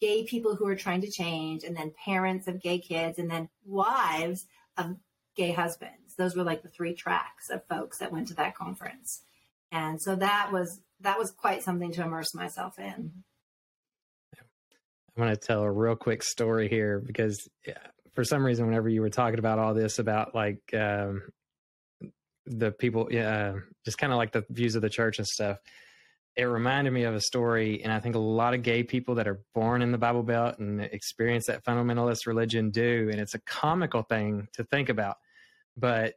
gay 0.00 0.24
people 0.24 0.56
who 0.56 0.64
were 0.64 0.76
trying 0.76 1.00
to 1.02 1.10
change, 1.10 1.64
and 1.64 1.76
then 1.76 1.92
parents 2.04 2.48
of 2.48 2.60
gay 2.60 2.78
kids, 2.78 3.18
and 3.18 3.30
then 3.30 3.48
wives 3.64 4.46
of 4.76 4.96
gay 5.36 5.52
husbands. 5.52 6.16
Those 6.16 6.36
were 6.36 6.42
like 6.42 6.62
the 6.62 6.68
three 6.68 6.94
tracks 6.94 7.50
of 7.50 7.64
folks 7.66 7.98
that 7.98 8.12
went 8.12 8.28
to 8.28 8.34
that 8.34 8.54
conference, 8.54 9.22
and 9.70 10.00
so 10.00 10.16
that 10.16 10.50
was 10.52 10.80
that 11.00 11.18
was 11.18 11.30
quite 11.30 11.62
something 11.62 11.92
to 11.92 12.02
immerse 12.02 12.34
myself 12.34 12.78
in. 12.78 13.12
I'm 15.16 15.24
going 15.24 15.30
to 15.30 15.36
tell 15.36 15.62
a 15.62 15.70
real 15.70 15.94
quick 15.94 16.22
story 16.22 16.68
here 16.68 16.98
because 16.98 17.46
for 18.14 18.24
some 18.24 18.44
reason, 18.44 18.66
whenever 18.66 18.88
you 18.88 19.00
were 19.00 19.10
talking 19.10 19.38
about 19.38 19.58
all 19.58 19.74
this 19.74 19.98
about 19.98 20.34
like 20.34 20.60
um, 20.74 21.22
the 22.46 22.70
people, 22.70 23.08
yeah, 23.10 23.54
just 23.84 23.98
kind 23.98 24.12
of 24.12 24.16
like 24.16 24.32
the 24.32 24.44
views 24.48 24.74
of 24.74 24.82
the 24.82 24.90
church 24.90 25.18
and 25.18 25.26
stuff, 25.26 25.58
it 26.36 26.44
reminded 26.44 26.92
me 26.92 27.04
of 27.04 27.14
a 27.14 27.20
story. 27.20 27.82
And 27.82 27.92
I 27.92 28.00
think 28.00 28.14
a 28.14 28.20
lot 28.20 28.54
of 28.54 28.62
gay 28.62 28.82
people 28.82 29.16
that 29.16 29.28
are 29.28 29.40
born 29.54 29.82
in 29.82 29.92
the 29.92 29.98
Bible 29.98 30.22
Belt 30.22 30.58
and 30.58 30.80
experience 30.80 31.46
that 31.46 31.64
fundamentalist 31.64 32.26
religion 32.26 32.70
do. 32.70 33.08
And 33.10 33.20
it's 33.20 33.34
a 33.34 33.40
comical 33.40 34.02
thing 34.02 34.48
to 34.54 34.64
think 34.64 34.88
about. 34.88 35.16
But 35.76 36.14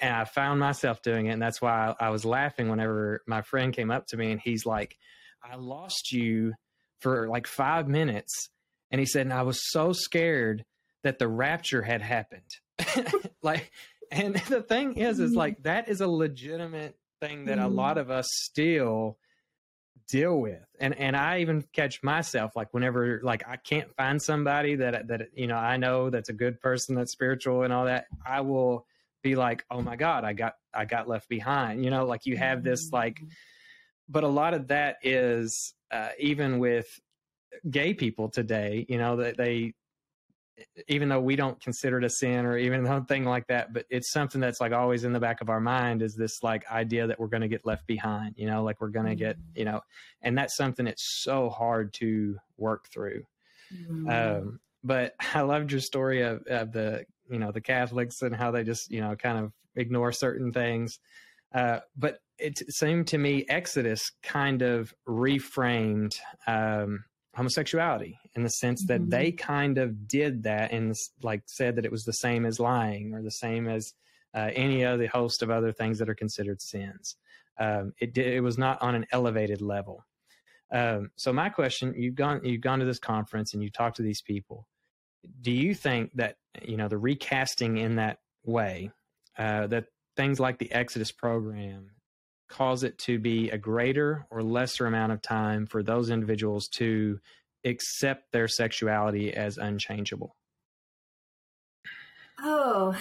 and 0.00 0.14
I 0.14 0.24
found 0.24 0.60
myself 0.60 1.02
doing 1.02 1.26
it, 1.26 1.30
and 1.30 1.42
that's 1.42 1.60
why 1.60 1.94
I, 2.00 2.06
I 2.06 2.10
was 2.10 2.24
laughing 2.24 2.68
whenever 2.68 3.22
my 3.26 3.42
friend 3.42 3.74
came 3.74 3.90
up 3.90 4.06
to 4.08 4.16
me 4.16 4.30
and 4.30 4.40
he's 4.40 4.64
like, 4.64 4.96
"I 5.42 5.56
lost 5.56 6.12
you 6.12 6.52
for 7.00 7.28
like 7.28 7.46
five 7.46 7.88
minutes," 7.88 8.50
and 8.90 9.00
he 9.00 9.06
said, 9.06 9.22
"And 9.22 9.32
I 9.32 9.42
was 9.42 9.70
so 9.70 9.92
scared 9.92 10.64
that 11.02 11.18
the 11.18 11.28
rapture 11.28 11.82
had 11.82 12.02
happened." 12.02 12.56
like, 13.42 13.72
and 14.12 14.36
the 14.48 14.62
thing 14.62 14.96
is, 14.96 15.18
is 15.18 15.30
mm-hmm. 15.30 15.38
like 15.38 15.62
that 15.64 15.88
is 15.88 16.00
a 16.00 16.08
legitimate 16.08 16.96
thing 17.20 17.46
that 17.46 17.58
a 17.58 17.62
mm-hmm. 17.62 17.74
lot 17.74 17.98
of 17.98 18.10
us 18.10 18.28
still 18.30 19.18
deal 20.10 20.40
with. 20.40 20.64
And 20.80 20.94
and 20.98 21.16
i 21.16 21.40
even 21.40 21.62
catch 21.72 22.02
myself 22.02 22.56
like 22.56 22.72
whenever 22.72 23.20
like 23.22 23.42
i 23.46 23.56
can't 23.56 23.94
find 23.96 24.20
somebody 24.20 24.76
that 24.76 25.06
that 25.08 25.28
you 25.34 25.46
know 25.46 25.56
i 25.56 25.76
know 25.76 26.08
that's 26.08 26.30
a 26.30 26.32
good 26.32 26.60
person 26.60 26.94
that's 26.94 27.12
spiritual 27.12 27.64
and 27.64 27.72
all 27.72 27.84
that 27.84 28.06
i 28.26 28.40
will 28.40 28.86
be 29.22 29.36
like 29.36 29.64
oh 29.70 29.82
my 29.82 29.96
god 29.96 30.24
i 30.24 30.32
got 30.32 30.54
i 30.72 30.84
got 30.84 31.08
left 31.08 31.28
behind. 31.28 31.84
You 31.84 31.90
know 31.90 32.06
like 32.06 32.24
you 32.24 32.36
have 32.38 32.62
this 32.62 32.92
like 32.92 33.20
but 34.08 34.24
a 34.24 34.28
lot 34.28 34.54
of 34.54 34.68
that 34.68 34.96
is 35.02 35.74
uh, 35.90 36.08
even 36.18 36.58
with 36.58 36.88
gay 37.68 37.92
people 37.92 38.28
today 38.28 38.86
you 38.88 38.96
know 38.96 39.16
that 39.16 39.36
they 39.36 39.74
even 40.88 41.08
though 41.08 41.20
we 41.20 41.36
don't 41.36 41.60
consider 41.60 41.98
it 41.98 42.04
a 42.04 42.10
sin 42.10 42.46
or 42.46 42.56
even 42.56 42.86
a 42.86 43.04
thing 43.04 43.24
like 43.24 43.46
that, 43.48 43.72
but 43.72 43.86
it's 43.90 44.12
something 44.12 44.40
that's 44.40 44.60
like 44.60 44.72
always 44.72 45.04
in 45.04 45.12
the 45.12 45.20
back 45.20 45.40
of 45.40 45.48
our 45.48 45.60
mind 45.60 46.02
is 46.02 46.14
this 46.14 46.42
like 46.42 46.70
idea 46.70 47.06
that 47.06 47.18
we're 47.18 47.28
going 47.28 47.42
to 47.42 47.48
get 47.48 47.66
left 47.66 47.86
behind, 47.86 48.34
you 48.36 48.46
know, 48.46 48.62
like 48.62 48.80
we're 48.80 48.88
going 48.88 49.06
to 49.06 49.14
get, 49.14 49.36
mm-hmm. 49.36 49.58
you 49.58 49.64
know, 49.64 49.80
and 50.22 50.36
that's 50.36 50.56
something 50.56 50.84
that's 50.84 51.22
so 51.22 51.48
hard 51.48 51.92
to 51.94 52.36
work 52.56 52.88
through. 52.92 53.22
Mm-hmm. 53.74 54.08
Um, 54.08 54.60
but 54.82 55.14
I 55.34 55.42
loved 55.42 55.72
your 55.72 55.80
story 55.80 56.22
of, 56.22 56.42
of 56.46 56.72
the, 56.72 57.04
you 57.30 57.38
know, 57.38 57.52
the 57.52 57.60
Catholics 57.60 58.22
and 58.22 58.34
how 58.34 58.50
they 58.50 58.64
just, 58.64 58.90
you 58.90 59.00
know, 59.00 59.14
kind 59.16 59.38
of 59.38 59.52
ignore 59.76 60.12
certain 60.12 60.52
things. 60.52 60.98
Uh, 61.54 61.80
but 61.96 62.18
it 62.38 62.62
seemed 62.72 63.06
to 63.08 63.18
me 63.18 63.44
Exodus 63.48 64.12
kind 64.22 64.62
of 64.62 64.94
reframed 65.06 66.12
um, 66.46 67.04
homosexuality 67.40 68.18
in 68.34 68.42
the 68.42 68.50
sense 68.50 68.84
that 68.84 69.00
mm-hmm. 69.00 69.08
they 69.08 69.32
kind 69.32 69.78
of 69.78 70.06
did 70.06 70.42
that 70.42 70.72
and 70.72 70.94
like 71.22 71.40
said 71.46 71.76
that 71.76 71.86
it 71.86 71.90
was 71.90 72.04
the 72.04 72.12
same 72.12 72.44
as 72.44 72.60
lying 72.60 73.14
or 73.14 73.22
the 73.22 73.30
same 73.30 73.66
as 73.66 73.94
uh, 74.34 74.50
any 74.54 74.84
other 74.84 75.06
host 75.06 75.42
of 75.42 75.48
other 75.48 75.72
things 75.72 75.98
that 75.98 76.10
are 76.10 76.14
considered 76.14 76.60
sins. 76.60 77.16
Um, 77.58 77.94
it 77.98 78.12
did, 78.12 78.26
it 78.26 78.42
was 78.42 78.58
not 78.58 78.82
on 78.82 78.94
an 78.94 79.06
elevated 79.10 79.62
level. 79.62 80.04
Um, 80.70 81.12
so 81.16 81.32
my 81.32 81.48
question: 81.48 81.94
You've 81.96 82.14
gone 82.14 82.44
you've 82.44 82.60
gone 82.60 82.78
to 82.80 82.84
this 82.84 82.98
conference 82.98 83.54
and 83.54 83.62
you 83.62 83.70
talked 83.70 83.96
to 83.96 84.02
these 84.02 84.20
people. 84.20 84.68
Do 85.40 85.50
you 85.50 85.74
think 85.74 86.10
that 86.16 86.36
you 86.62 86.76
know 86.76 86.88
the 86.88 86.98
recasting 86.98 87.78
in 87.78 87.96
that 87.96 88.18
way 88.44 88.90
uh, 89.38 89.66
that 89.68 89.86
things 90.14 90.38
like 90.38 90.58
the 90.58 90.70
Exodus 90.72 91.10
program 91.10 91.90
cause 92.50 92.82
it 92.82 92.98
to 92.98 93.18
be 93.18 93.48
a 93.50 93.56
greater 93.56 94.26
or 94.30 94.42
lesser 94.42 94.86
amount 94.86 95.12
of 95.12 95.22
time 95.22 95.66
for 95.66 95.82
those 95.82 96.10
individuals 96.10 96.68
to 96.68 97.18
accept 97.64 98.32
their 98.32 98.48
sexuality 98.48 99.32
as 99.32 99.56
unchangeable? 99.56 100.36
Oh, 102.38 102.96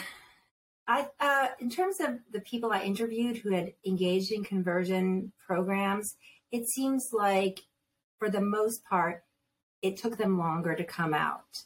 I 0.88 1.08
uh, 1.20 1.48
in 1.60 1.70
terms 1.70 2.00
of 2.00 2.20
the 2.32 2.42
people 2.42 2.72
I 2.72 2.82
interviewed 2.82 3.38
who 3.38 3.52
had 3.52 3.74
engaged 3.86 4.32
in 4.32 4.44
conversion 4.44 5.32
programs, 5.46 6.16
it 6.52 6.68
seems 6.68 7.10
like 7.12 7.62
for 8.18 8.30
the 8.30 8.42
most 8.42 8.84
part, 8.84 9.24
it 9.82 9.98
took 9.98 10.18
them 10.18 10.38
longer 10.38 10.76
to 10.76 10.84
come 10.84 11.14
out 11.14 11.64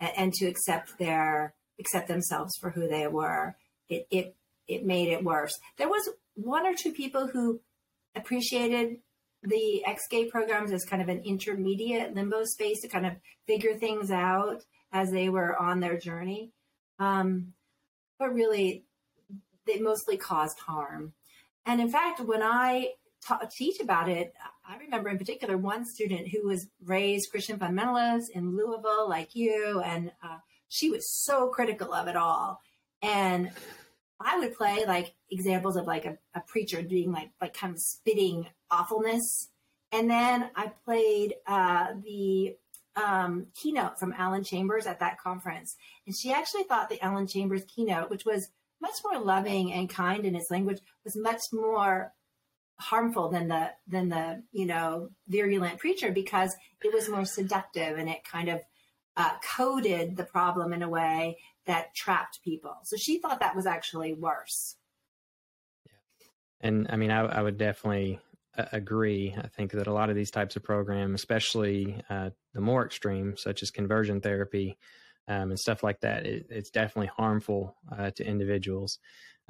and, 0.00 0.12
and 0.16 0.32
to 0.34 0.46
accept 0.46 0.98
their 0.98 1.54
accept 1.78 2.08
themselves 2.08 2.56
for 2.60 2.70
who 2.70 2.88
they 2.88 3.06
were. 3.06 3.56
It 3.88 4.06
it 4.10 4.36
it 4.66 4.84
made 4.84 5.08
it 5.08 5.24
worse. 5.24 5.58
There 5.76 5.88
was 5.88 6.08
one 6.38 6.66
or 6.66 6.74
two 6.74 6.92
people 6.92 7.26
who 7.26 7.60
appreciated 8.14 8.98
the 9.42 9.84
ex 9.84 10.06
gay 10.08 10.24
programs 10.26 10.72
as 10.72 10.84
kind 10.84 11.02
of 11.02 11.08
an 11.08 11.22
intermediate 11.24 12.14
limbo 12.14 12.44
space 12.44 12.80
to 12.80 12.88
kind 12.88 13.06
of 13.06 13.12
figure 13.46 13.74
things 13.74 14.10
out 14.10 14.62
as 14.92 15.10
they 15.10 15.28
were 15.28 15.56
on 15.56 15.80
their 15.80 15.98
journey. 15.98 16.52
Um, 16.98 17.54
but 18.18 18.32
really, 18.32 18.84
they 19.66 19.78
mostly 19.78 20.16
caused 20.16 20.58
harm. 20.58 21.12
And 21.66 21.80
in 21.80 21.90
fact, 21.90 22.20
when 22.20 22.42
I 22.42 22.92
ta- 23.24 23.48
teach 23.50 23.80
about 23.80 24.08
it, 24.08 24.32
I 24.66 24.76
remember 24.78 25.08
in 25.08 25.18
particular 25.18 25.56
one 25.56 25.84
student 25.84 26.28
who 26.28 26.46
was 26.46 26.68
raised 26.84 27.30
Christian 27.30 27.58
fundamentalist 27.58 28.30
in 28.30 28.56
Louisville, 28.56 29.08
like 29.08 29.34
you, 29.34 29.80
and 29.84 30.12
uh, 30.22 30.38
she 30.68 30.90
was 30.90 31.10
so 31.10 31.48
critical 31.48 31.92
of 31.92 32.08
it 32.08 32.16
all. 32.16 32.60
And 33.02 33.50
I 34.20 34.38
would 34.38 34.56
play 34.56 34.84
like 34.86 35.14
examples 35.30 35.76
of 35.76 35.86
like 35.86 36.04
a, 36.04 36.18
a 36.34 36.40
preacher 36.40 36.82
doing 36.82 37.12
like 37.12 37.30
like 37.40 37.54
kind 37.54 37.72
of 37.72 37.80
spitting 37.80 38.46
awfulness, 38.70 39.48
and 39.92 40.10
then 40.10 40.50
I 40.56 40.72
played 40.84 41.34
uh, 41.46 41.94
the 42.02 42.56
um, 42.96 43.46
keynote 43.54 43.98
from 43.98 44.14
Alan 44.16 44.44
Chambers 44.44 44.86
at 44.86 45.00
that 45.00 45.20
conference, 45.20 45.76
and 46.06 46.16
she 46.16 46.32
actually 46.32 46.64
thought 46.64 46.88
the 46.88 47.02
Alan 47.02 47.26
Chambers 47.26 47.64
keynote, 47.68 48.10
which 48.10 48.24
was 48.24 48.50
much 48.80 48.96
more 49.04 49.20
loving 49.20 49.72
and 49.72 49.88
kind 49.88 50.24
in 50.24 50.34
its 50.34 50.50
language, 50.50 50.78
was 51.04 51.16
much 51.16 51.42
more 51.52 52.12
harmful 52.78 53.28
than 53.28 53.48
the 53.48 53.70
than 53.88 54.08
the 54.08 54.42
you 54.52 54.66
know 54.66 55.10
virulent 55.28 55.78
preacher 55.78 56.12
because 56.12 56.54
it 56.82 56.94
was 56.94 57.08
more 57.08 57.24
seductive 57.24 57.98
and 57.98 58.08
it 58.08 58.22
kind 58.24 58.48
of 58.48 58.60
uh, 59.18 59.32
coded 59.56 60.16
the 60.16 60.24
problem 60.24 60.72
in 60.72 60.82
a 60.82 60.88
way 60.88 61.36
that 61.66 61.94
trapped 61.94 62.38
people. 62.42 62.76
So 62.84 62.96
she 62.96 63.18
thought 63.18 63.40
that 63.40 63.56
was 63.56 63.66
actually 63.66 64.14
worse. 64.14 64.76
Yeah. 65.84 66.68
And 66.68 66.86
I 66.88 66.96
mean, 66.96 67.10
I, 67.10 67.22
I 67.26 67.42
would 67.42 67.58
definitely 67.58 68.20
uh, 68.56 68.66
agree. 68.72 69.34
I 69.36 69.48
think 69.48 69.72
that 69.72 69.88
a 69.88 69.92
lot 69.92 70.08
of 70.08 70.16
these 70.16 70.30
types 70.30 70.54
of 70.54 70.62
programs, 70.62 71.20
especially 71.20 72.00
uh, 72.08 72.30
the 72.54 72.60
more 72.60 72.86
extreme, 72.86 73.36
such 73.36 73.62
as 73.62 73.72
conversion 73.72 74.20
therapy 74.20 74.78
um, 75.26 75.50
and 75.50 75.58
stuff 75.58 75.82
like 75.82 76.00
that, 76.00 76.24
it, 76.24 76.46
it's 76.48 76.70
definitely 76.70 77.10
harmful 77.14 77.74
uh, 77.90 78.12
to 78.12 78.24
individuals. 78.24 79.00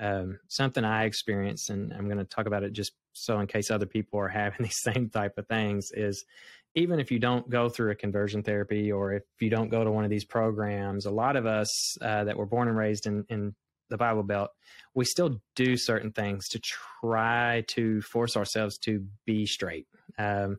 Um, 0.01 0.39
something 0.49 0.85
I 0.85 1.05
experienced, 1.05 1.71
and 1.71 1.93
I'm 1.93 2.07
going 2.07 2.19
to 2.19 2.25
talk 2.25 2.47
about 2.47 2.63
it 2.63 2.73
just 2.73 2.93
so 3.13 3.39
in 3.41 3.49
case 3.49 3.71
other 3.71 3.87
people 3.87 4.19
are 4.19 4.29
having 4.29 4.63
these 4.63 4.81
same 4.81 5.11
type 5.11 5.37
of 5.37 5.47
things, 5.47 5.93
is 5.93 6.25
even 6.79 7.01
if 7.01 7.11
you 7.11 7.19
don't 7.19 7.49
go 7.51 7.69
through 7.69 7.91
a 7.91 7.97
conversion 7.97 8.43
therapy 8.43 8.93
or 8.93 9.13
if 9.13 9.25
you 9.41 9.51
don't 9.51 9.69
go 9.69 9.83
to 9.83 9.91
one 9.91 10.05
of 10.05 10.11
these 10.11 10.25
programs, 10.25 11.07
a 11.07 11.11
lot 11.11 11.37
of 11.37 11.45
us 11.45 11.99
uh, 12.01 12.25
that 12.25 12.37
were 12.37 12.47
born 12.47 12.69
and 12.69 12.77
raised 12.77 13.07
in, 13.07 13.25
in 13.29 13.55
the 13.91 13.97
Bible 13.97 14.23
Belt, 14.23 14.51
we 14.95 15.05
still 15.05 15.41
do 15.57 15.77
certain 15.77 16.13
things 16.13 16.47
to 16.49 16.61
try 16.61 17.65
to 17.69 18.01
force 18.03 18.37
ourselves 18.37 18.79
to 18.79 19.05
be 19.25 19.45
straight. 19.45 19.87
Um, 20.19 20.59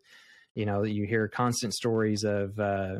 you 0.55 0.65
know, 0.65 0.83
you 0.83 1.05
hear 1.05 1.27
constant 1.27 1.73
stories 1.73 2.23
of 2.23 2.59
uh, 2.59 2.99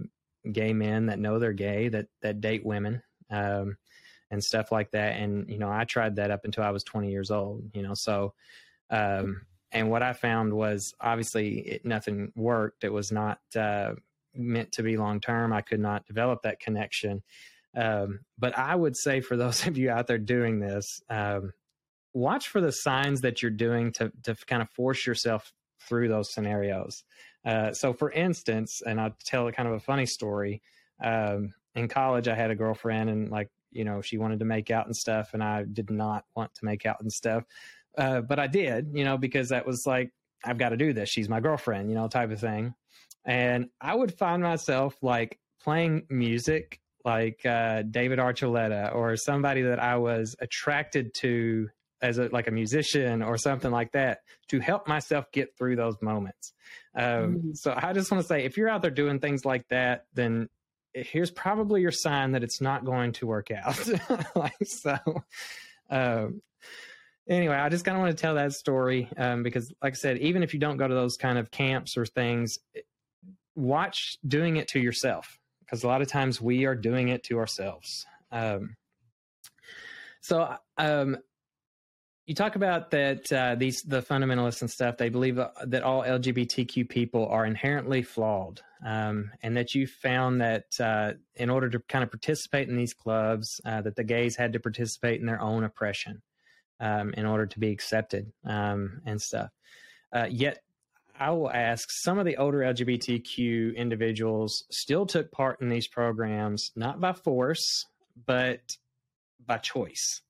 gay 0.49 0.71
men 0.71 1.07
that 1.07 1.19
know 1.19 1.39
they're 1.39 1.51
gay 1.51 1.89
that 1.89 2.07
that 2.21 2.39
date 2.39 2.65
women 2.65 3.01
um, 3.29 3.75
and 4.31 4.41
stuff 4.41 4.71
like 4.71 4.91
that. 4.91 5.17
And 5.17 5.49
you 5.49 5.57
know, 5.57 5.69
I 5.69 5.83
tried 5.83 6.15
that 6.17 6.31
up 6.31 6.45
until 6.45 6.63
I 6.63 6.69
was 6.69 6.83
20 6.83 7.11
years 7.11 7.31
old. 7.31 7.63
You 7.73 7.83
know, 7.83 7.93
so 7.95 8.33
um, 8.89 9.41
and 9.71 9.89
what 9.89 10.03
I 10.03 10.13
found 10.13 10.53
was 10.53 10.93
obviously 10.99 11.59
it, 11.59 11.85
nothing 11.85 12.31
worked. 12.35 12.83
It 12.83 12.91
was 12.91 13.11
not 13.11 13.39
uh, 13.55 13.93
meant 14.33 14.71
to 14.73 14.83
be 14.83 14.97
long 14.97 15.19
term. 15.19 15.53
I 15.53 15.61
could 15.61 15.79
not 15.79 16.05
develop 16.05 16.41
that 16.43 16.59
connection. 16.59 17.21
Um, 17.75 18.21
but 18.37 18.57
I 18.57 18.75
would 18.75 18.97
say 18.97 19.21
for 19.21 19.37
those 19.37 19.65
of 19.67 19.77
you 19.77 19.91
out 19.91 20.07
there 20.07 20.17
doing 20.17 20.59
this, 20.59 21.01
um, 21.09 21.53
watch 22.13 22.47
for 22.47 22.61
the 22.61 22.71
signs 22.71 23.21
that 23.21 23.41
you're 23.41 23.51
doing 23.51 23.91
to 23.93 24.11
to 24.23 24.35
kind 24.47 24.61
of 24.61 24.69
force 24.71 25.05
yourself 25.05 25.53
through 25.81 26.07
those 26.07 26.33
scenarios. 26.33 27.03
Uh, 27.45 27.71
so, 27.71 27.93
for 27.93 28.11
instance, 28.11 28.81
and 28.85 28.99
I'll 28.99 29.15
tell 29.23 29.49
kind 29.51 29.69
of 29.69 29.75
a 29.75 29.79
funny 29.79 30.05
story. 30.05 30.61
Um, 31.01 31.53
in 31.75 31.87
college, 31.87 32.27
I 32.27 32.35
had 32.35 32.51
a 32.51 32.55
girlfriend, 32.55 33.09
and 33.09 33.29
like 33.29 33.49
you 33.71 33.85
know, 33.85 34.01
she 34.01 34.17
wanted 34.17 34.39
to 34.39 34.45
make 34.45 34.71
out 34.71 34.87
and 34.87 34.95
stuff, 34.95 35.33
and 35.33 35.43
I 35.43 35.63
did 35.71 35.89
not 35.89 36.25
want 36.35 36.53
to 36.55 36.65
make 36.65 36.85
out 36.85 37.01
and 37.01 37.11
stuff. 37.11 37.43
Uh, 37.97 38.21
but 38.21 38.39
I 38.39 38.47
did, 38.47 38.91
you 38.93 39.03
know, 39.03 39.17
because 39.17 39.49
that 39.49 39.65
was 39.65 39.83
like, 39.85 40.11
I've 40.43 40.57
got 40.57 40.69
to 40.69 40.77
do 40.77 40.93
this. 40.93 41.09
She's 41.09 41.29
my 41.29 41.39
girlfriend, 41.39 41.89
you 41.89 41.95
know, 41.95 42.07
type 42.07 42.31
of 42.31 42.39
thing. 42.39 42.73
And 43.25 43.69
I 43.81 43.93
would 43.93 44.17
find 44.17 44.41
myself 44.41 44.95
like 45.01 45.37
playing 45.61 46.05
music 46.09 46.79
like 47.05 47.45
uh, 47.45 47.83
David 47.83 48.19
Archuleta 48.19 48.93
or 48.93 49.15
somebody 49.15 49.63
that 49.63 49.79
I 49.79 49.97
was 49.97 50.35
attracted 50.39 51.13
to 51.19 51.69
as 52.01 52.17
a, 52.17 52.29
like 52.31 52.47
a 52.47 52.51
musician 52.51 53.21
or 53.21 53.37
something 53.37 53.71
like 53.71 53.91
that 53.91 54.19
to 54.49 54.59
help 54.59 54.87
myself 54.87 55.25
get 55.31 55.57
through 55.57 55.75
those 55.75 55.95
moments. 56.01 56.53
Um, 56.95 57.03
mm-hmm. 57.05 57.53
So 57.53 57.73
I 57.75 57.93
just 57.93 58.11
want 58.11 58.21
to 58.21 58.27
say, 58.27 58.45
if 58.45 58.57
you're 58.57 58.69
out 58.69 58.81
there 58.81 58.91
doing 58.91 59.19
things 59.19 59.45
like 59.45 59.67
that, 59.69 60.05
then 60.13 60.49
here's 60.93 61.31
probably 61.31 61.81
your 61.81 61.91
sign 61.91 62.31
that 62.31 62.43
it's 62.43 62.61
not 62.61 62.85
going 62.85 63.13
to 63.13 63.27
work 63.27 63.49
out. 63.51 63.77
like 64.35 64.53
so. 64.63 64.97
Um, 65.89 66.41
anyway, 67.29 67.55
I 67.55 67.69
just 67.69 67.85
kind 67.85 67.95
of 67.95 68.01
want 68.01 68.15
to 68.15 68.21
tell 68.21 68.35
that 68.35 68.53
story 68.53 69.09
um, 69.15 69.43
because, 69.43 69.71
like 69.81 69.93
I 69.93 69.95
said, 69.95 70.17
even 70.17 70.43
if 70.43 70.53
you 70.53 70.59
don't 70.59 70.77
go 70.77 70.87
to 70.87 70.93
those 70.93 71.15
kind 71.15 71.37
of 71.37 71.51
camps 71.51 71.95
or 71.95 72.05
things, 72.05 72.57
watch 73.55 74.17
doing 74.27 74.57
it 74.57 74.67
to 74.69 74.79
yourself 74.79 75.37
because 75.61 75.83
a 75.83 75.87
lot 75.87 76.01
of 76.01 76.07
times 76.07 76.41
we 76.41 76.65
are 76.65 76.75
doing 76.75 77.09
it 77.09 77.23
to 77.25 77.37
ourselves. 77.37 78.05
Um, 78.31 78.75
So, 80.21 80.55
um, 80.77 81.17
you 82.25 82.35
talk 82.35 82.55
about 82.55 82.91
that 82.91 83.31
uh, 83.31 83.55
these 83.55 83.81
the 83.81 84.03
fundamentalists 84.03 84.61
and 84.61 84.69
stuff. 84.69 84.97
They 84.97 85.09
believe 85.09 85.39
uh, 85.39 85.49
that 85.63 85.81
all 85.81 86.03
LGBTQ 86.03 86.87
people 86.87 87.27
are 87.27 87.43
inherently 87.43 88.03
flawed, 88.03 88.61
um, 88.85 89.31
and 89.41 89.57
that 89.57 89.73
you 89.73 89.87
found 89.87 90.39
that 90.41 90.65
uh, 90.79 91.13
in 91.35 91.49
order 91.49 91.69
to 91.69 91.79
kind 91.89 92.03
of 92.03 92.11
participate 92.11 92.69
in 92.69 92.75
these 92.75 92.93
clubs, 92.93 93.59
uh, 93.65 93.81
that 93.81 93.95
the 93.95 94.03
gays 94.03 94.35
had 94.35 94.53
to 94.53 94.59
participate 94.59 95.19
in 95.19 95.25
their 95.25 95.41
own 95.41 95.63
oppression 95.63 96.21
um, 96.79 97.13
in 97.13 97.25
order 97.25 97.45
to 97.45 97.59
be 97.59 97.71
accepted 97.71 98.31
um, 98.45 99.01
and 99.05 99.21
stuff. 99.21 99.49
Uh, 100.13 100.27
yet, 100.29 100.61
I 101.19 101.31
will 101.31 101.51
ask: 101.51 101.87
some 101.91 102.17
of 102.17 102.25
the 102.25 102.37
older 102.37 102.59
LGBTQ 102.59 103.75
individuals 103.75 104.63
still 104.71 105.05
took 105.05 105.31
part 105.31 105.61
in 105.61 105.69
these 105.69 105.87
programs, 105.87 106.71
not 106.75 106.99
by 106.99 107.13
force, 107.13 107.85
but 108.25 108.61
by 109.45 109.57
choice. 109.57 110.21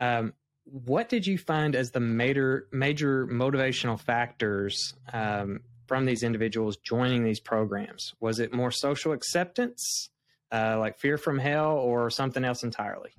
Um, 0.00 0.32
what 0.64 1.08
did 1.08 1.26
you 1.26 1.38
find 1.38 1.76
as 1.76 1.90
the 1.92 2.00
major 2.00 2.66
major 2.72 3.26
motivational 3.26 4.00
factors 4.00 4.94
um, 5.12 5.60
from 5.86 6.06
these 6.06 6.22
individuals 6.22 6.76
joining 6.78 7.24
these 7.24 7.40
programs? 7.40 8.14
Was 8.20 8.40
it 8.40 8.52
more 8.52 8.70
social 8.70 9.12
acceptance, 9.12 10.10
uh, 10.50 10.76
like 10.78 10.98
fear 10.98 11.18
from 11.18 11.38
hell, 11.38 11.76
or 11.76 12.10
something 12.10 12.44
else 12.44 12.64
entirely? 12.64 13.10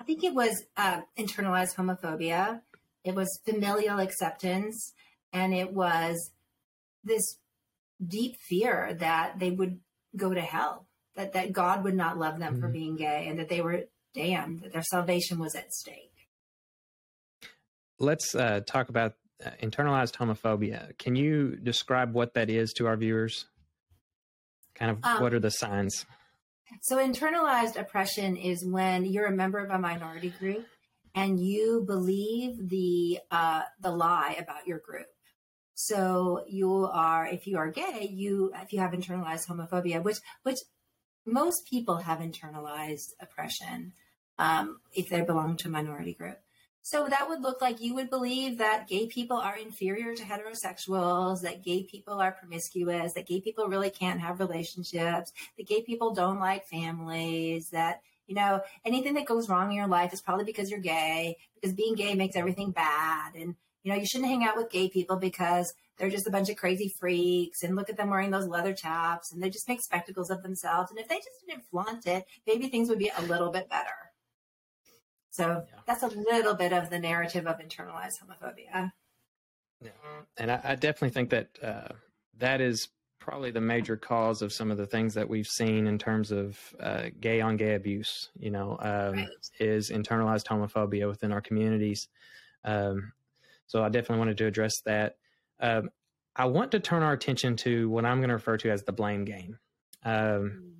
I 0.00 0.04
think 0.04 0.24
it 0.24 0.34
was 0.34 0.64
uh, 0.76 1.02
internalized 1.18 1.76
homophobia. 1.76 2.60
It 3.04 3.14
was 3.14 3.40
familial 3.44 3.98
acceptance, 3.98 4.92
and 5.32 5.54
it 5.54 5.72
was 5.72 6.30
this 7.04 7.38
deep 8.04 8.36
fear 8.40 8.96
that 8.98 9.38
they 9.38 9.50
would 9.50 9.80
go 10.16 10.32
to 10.34 10.40
hell, 10.40 10.86
that 11.16 11.32
that 11.34 11.52
God 11.52 11.84
would 11.84 11.94
not 11.94 12.18
love 12.18 12.38
them 12.38 12.54
mm-hmm. 12.54 12.60
for 12.60 12.68
being 12.68 12.96
gay, 12.96 13.26
and 13.28 13.38
that 13.38 13.48
they 13.48 13.60
were 13.60 13.84
damned, 14.14 14.60
that 14.60 14.72
their 14.72 14.82
salvation 14.82 15.38
was 15.38 15.54
at 15.54 15.72
stake. 15.72 16.28
Let's 17.98 18.34
uh, 18.34 18.60
talk 18.66 18.88
about 18.88 19.14
uh, 19.44 19.50
internalized 19.62 20.14
homophobia. 20.16 20.96
Can 20.98 21.16
you 21.16 21.56
describe 21.56 22.14
what 22.14 22.34
that 22.34 22.50
is 22.50 22.72
to 22.74 22.86
our 22.86 22.96
viewers? 22.96 23.46
Kind 24.74 24.90
of 24.90 24.98
um, 25.04 25.22
what 25.22 25.32
are 25.32 25.40
the 25.40 25.50
signs? 25.50 26.04
So, 26.82 26.96
internalized 26.98 27.78
oppression 27.78 28.36
is 28.36 28.64
when 28.64 29.04
you're 29.04 29.26
a 29.26 29.34
member 29.34 29.58
of 29.58 29.70
a 29.70 29.78
minority 29.78 30.30
group 30.30 30.66
and 31.14 31.38
you 31.38 31.84
believe 31.86 32.68
the 32.68 33.20
uh, 33.30 33.62
the 33.80 33.90
lie 33.90 34.36
about 34.38 34.66
your 34.66 34.78
group. 34.78 35.06
So 35.74 36.44
you 36.48 36.88
are, 36.92 37.26
if 37.26 37.46
you 37.46 37.58
are 37.58 37.70
gay, 37.70 38.08
you 38.10 38.52
if 38.62 38.72
you 38.72 38.80
have 38.80 38.92
internalized 38.92 39.48
homophobia, 39.48 40.02
which 40.02 40.18
which 40.42 40.58
most 41.26 41.68
people 41.68 41.96
have 41.98 42.18
internalized 42.18 43.12
oppression 43.20 43.92
um, 44.38 44.80
if 44.92 45.08
they 45.08 45.22
belong 45.22 45.56
to 45.58 45.68
a 45.68 45.70
minority 45.70 46.14
group. 46.14 46.38
So 46.86 47.06
that 47.08 47.30
would 47.30 47.40
look 47.40 47.62
like 47.62 47.80
you 47.80 47.94
would 47.94 48.10
believe 48.10 48.58
that 48.58 48.88
gay 48.88 49.06
people 49.06 49.38
are 49.38 49.56
inferior 49.56 50.14
to 50.14 50.22
heterosexuals, 50.22 51.40
that 51.40 51.64
gay 51.64 51.82
people 51.82 52.20
are 52.20 52.32
promiscuous, 52.32 53.14
that 53.14 53.26
gay 53.26 53.40
people 53.40 53.68
really 53.68 53.88
can't 53.88 54.20
have 54.20 54.38
relationships, 54.38 55.32
that 55.56 55.66
gay 55.66 55.80
people 55.80 56.12
don't 56.12 56.40
like 56.40 56.66
families, 56.66 57.70
that, 57.70 58.02
you 58.26 58.34
know, 58.34 58.60
anything 58.84 59.14
that 59.14 59.24
goes 59.24 59.48
wrong 59.48 59.70
in 59.70 59.78
your 59.78 59.86
life 59.88 60.12
is 60.12 60.20
probably 60.20 60.44
because 60.44 60.70
you're 60.70 60.78
gay, 60.78 61.38
because 61.54 61.74
being 61.74 61.94
gay 61.94 62.14
makes 62.14 62.36
everything 62.36 62.70
bad. 62.70 63.34
And, 63.34 63.54
you 63.82 63.90
know, 63.90 63.98
you 63.98 64.04
shouldn't 64.04 64.28
hang 64.28 64.44
out 64.44 64.58
with 64.58 64.70
gay 64.70 64.90
people 64.90 65.16
because 65.16 65.72
they're 65.96 66.10
just 66.10 66.26
a 66.26 66.30
bunch 66.30 66.50
of 66.50 66.56
crazy 66.56 66.88
freaks 66.88 67.62
and 67.62 67.76
look 67.76 67.88
at 67.88 67.96
them 67.96 68.10
wearing 68.10 68.30
those 68.30 68.46
leather 68.46 68.74
chaps 68.74 69.32
and 69.32 69.42
they 69.42 69.48
just 69.48 69.70
make 69.70 69.80
spectacles 69.80 70.28
of 70.28 70.42
themselves. 70.42 70.90
And 70.90 71.00
if 71.00 71.08
they 71.08 71.16
just 71.16 71.46
didn't 71.48 71.64
flaunt 71.70 72.06
it, 72.06 72.26
maybe 72.46 72.68
things 72.68 72.90
would 72.90 72.98
be 72.98 73.10
a 73.16 73.22
little 73.22 73.50
bit 73.50 73.70
better. 73.70 74.12
So 75.34 75.64
yeah. 75.68 75.80
that's 75.84 76.04
a 76.04 76.06
little 76.06 76.54
bit 76.54 76.72
of 76.72 76.90
the 76.90 76.98
narrative 77.00 77.48
of 77.48 77.58
internalized 77.58 78.22
homophobia. 78.22 78.92
Yeah. 79.80 79.90
And 80.36 80.48
I, 80.48 80.60
I 80.62 80.74
definitely 80.76 81.10
think 81.10 81.30
that 81.30 81.48
uh, 81.60 81.92
that 82.38 82.60
is 82.60 82.88
probably 83.18 83.50
the 83.50 83.60
major 83.60 83.96
cause 83.96 84.42
of 84.42 84.52
some 84.52 84.70
of 84.70 84.76
the 84.76 84.86
things 84.86 85.14
that 85.14 85.28
we've 85.28 85.48
seen 85.48 85.88
in 85.88 85.98
terms 85.98 86.30
of 86.30 86.56
uh, 86.78 87.06
gay 87.20 87.40
on 87.40 87.56
gay 87.56 87.74
abuse, 87.74 88.30
you 88.38 88.52
know, 88.52 88.78
um, 88.80 89.14
right. 89.14 89.28
is 89.58 89.90
internalized 89.90 90.46
homophobia 90.46 91.08
within 91.08 91.32
our 91.32 91.40
communities. 91.40 92.06
Um, 92.64 93.12
so 93.66 93.82
I 93.82 93.88
definitely 93.88 94.18
wanted 94.18 94.38
to 94.38 94.46
address 94.46 94.82
that. 94.86 95.16
Um, 95.58 95.90
I 96.36 96.44
want 96.44 96.70
to 96.72 96.80
turn 96.80 97.02
our 97.02 97.12
attention 97.12 97.56
to 97.56 97.88
what 97.88 98.04
I'm 98.04 98.18
going 98.18 98.28
to 98.28 98.34
refer 98.34 98.56
to 98.58 98.70
as 98.70 98.84
the 98.84 98.92
blame 98.92 99.24
game. 99.24 99.58
Um, 100.04 100.12
mm. 100.14 100.70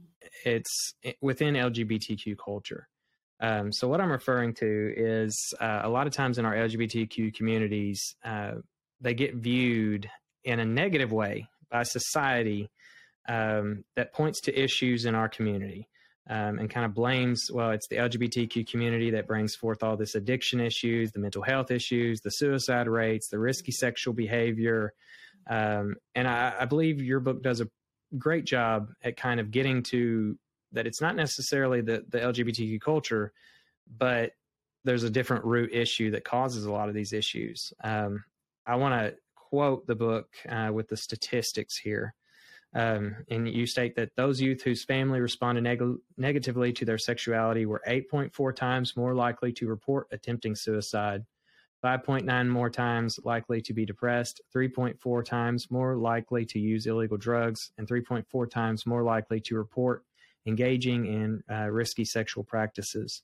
It's 0.44 0.94
within 1.20 1.55
LGBTQ 1.55 2.36
culture. 2.39 2.86
Um, 3.45 3.73
so 3.73 3.89
what 3.89 4.01
I'm 4.01 4.11
referring 4.11 4.55
to 4.55 4.95
is 4.97 5.53
uh, 5.61 5.81
a 5.83 5.89
lot 5.91 6.07
of 6.07 6.15
times 6.15 6.39
in 6.39 6.47
our 6.47 6.55
LGBTQ 6.55 7.35
communities, 7.35 8.01
uh, 8.25 8.53
they 9.03 9.12
get 9.12 9.35
viewed 9.35 10.09
in 10.45 10.61
a 10.61 10.65
negative 10.65 11.12
way 11.12 11.47
by 11.71 11.83
society 11.83 12.71
um, 13.29 13.85
that 13.97 14.15
points 14.15 14.41
to 14.43 14.59
issues 14.59 15.05
in 15.05 15.15
our 15.15 15.29
community 15.29 15.89
um, 16.31 16.59
and 16.59 16.71
kind 16.71 16.87
of 16.87 16.95
blames, 16.95 17.51
well, 17.53 17.73
it's 17.73 17.87
the 17.89 17.97
LGBTQ 17.97 18.66
community 18.66 19.11
that 19.11 19.27
brings 19.27 19.55
forth 19.55 19.83
all 19.83 19.99
this 19.99 20.15
addiction 20.15 20.59
issues, 20.59 21.12
the 21.12 21.21
mental 21.21 21.43
health 21.43 21.71
issues, 21.71 22.21
the 22.21 22.31
suicide 22.31 22.89
rates, 22.89 23.29
the 23.29 23.39
risky 23.39 23.73
sexual 23.73 24.15
behavior. 24.15 24.95
Um, 25.51 25.97
and 26.15 26.27
I, 26.27 26.55
I 26.61 26.65
believe 26.65 27.03
your 27.03 27.21
book 27.21 27.43
does 27.43 27.61
a 27.61 27.69
great 28.16 28.47
job 28.47 28.89
at 29.03 29.19
kind 29.19 29.39
of 29.39 29.51
getting 29.51 29.83
to 29.91 30.39
that 30.74 30.86
it's 30.86 31.01
not 31.01 31.16
necessarily 31.16 31.80
the, 31.80 32.05
the 32.09 32.18
LGBTQ 32.18 32.80
culture, 32.80 33.32
but 33.96 34.32
there's 34.84 35.05
a 35.05 35.10
different 35.10 35.44
root 35.44 35.72
issue 35.72 36.10
that 36.10 36.24
causes 36.24 36.66
a 36.66 36.72
lot 36.72 36.88
of 36.88 36.94
these 36.94 37.12
issues. 37.12 37.72
Um, 37.82 38.24
I 38.66 38.76
want 38.76 38.94
to 38.94 39.16
quote 39.34 39.86
the 39.86 39.94
book 39.94 40.28
uh, 40.48 40.70
with 40.72 40.88
the 40.88 40.96
statistics 40.96 41.76
here. 41.76 42.14
Um, 42.74 43.16
and 43.30 43.48
you 43.48 43.66
state 43.66 43.94
that 43.96 44.16
those 44.16 44.40
youth 44.40 44.62
whose 44.62 44.84
family 44.84 45.20
responded 45.20 45.62
neg- 45.62 45.98
negatively 46.16 46.72
to 46.72 46.84
their 46.84 46.98
sexuality 46.98 47.66
were 47.66 47.80
8.4 47.86 48.56
times 48.56 48.96
more 48.96 49.14
likely 49.14 49.52
to 49.52 49.68
report 49.68 50.09
attempting 50.10 50.56
suicide, 50.56 51.24
5.9 51.84 52.48
more 52.48 52.70
times 52.70 53.20
likely 53.22 53.60
to 53.60 53.72
be 53.72 53.86
depressed, 53.86 54.40
3.4 54.55 55.24
times 55.24 55.70
more 55.70 55.96
likely 55.96 56.44
to 56.46 56.59
use 56.59 56.86
illegal 56.86 57.16
drugs, 57.16 57.70
and 57.78 57.86
3.4 57.86 58.51
times 58.51 58.86
more 58.86 59.05
likely 59.05 59.38
to 59.40 59.55
report 59.55 60.02
engaging 60.47 61.07
in 61.07 61.43
uh, 61.51 61.71
risky 61.71 62.05
sexual 62.05 62.45
practices. 62.45 63.23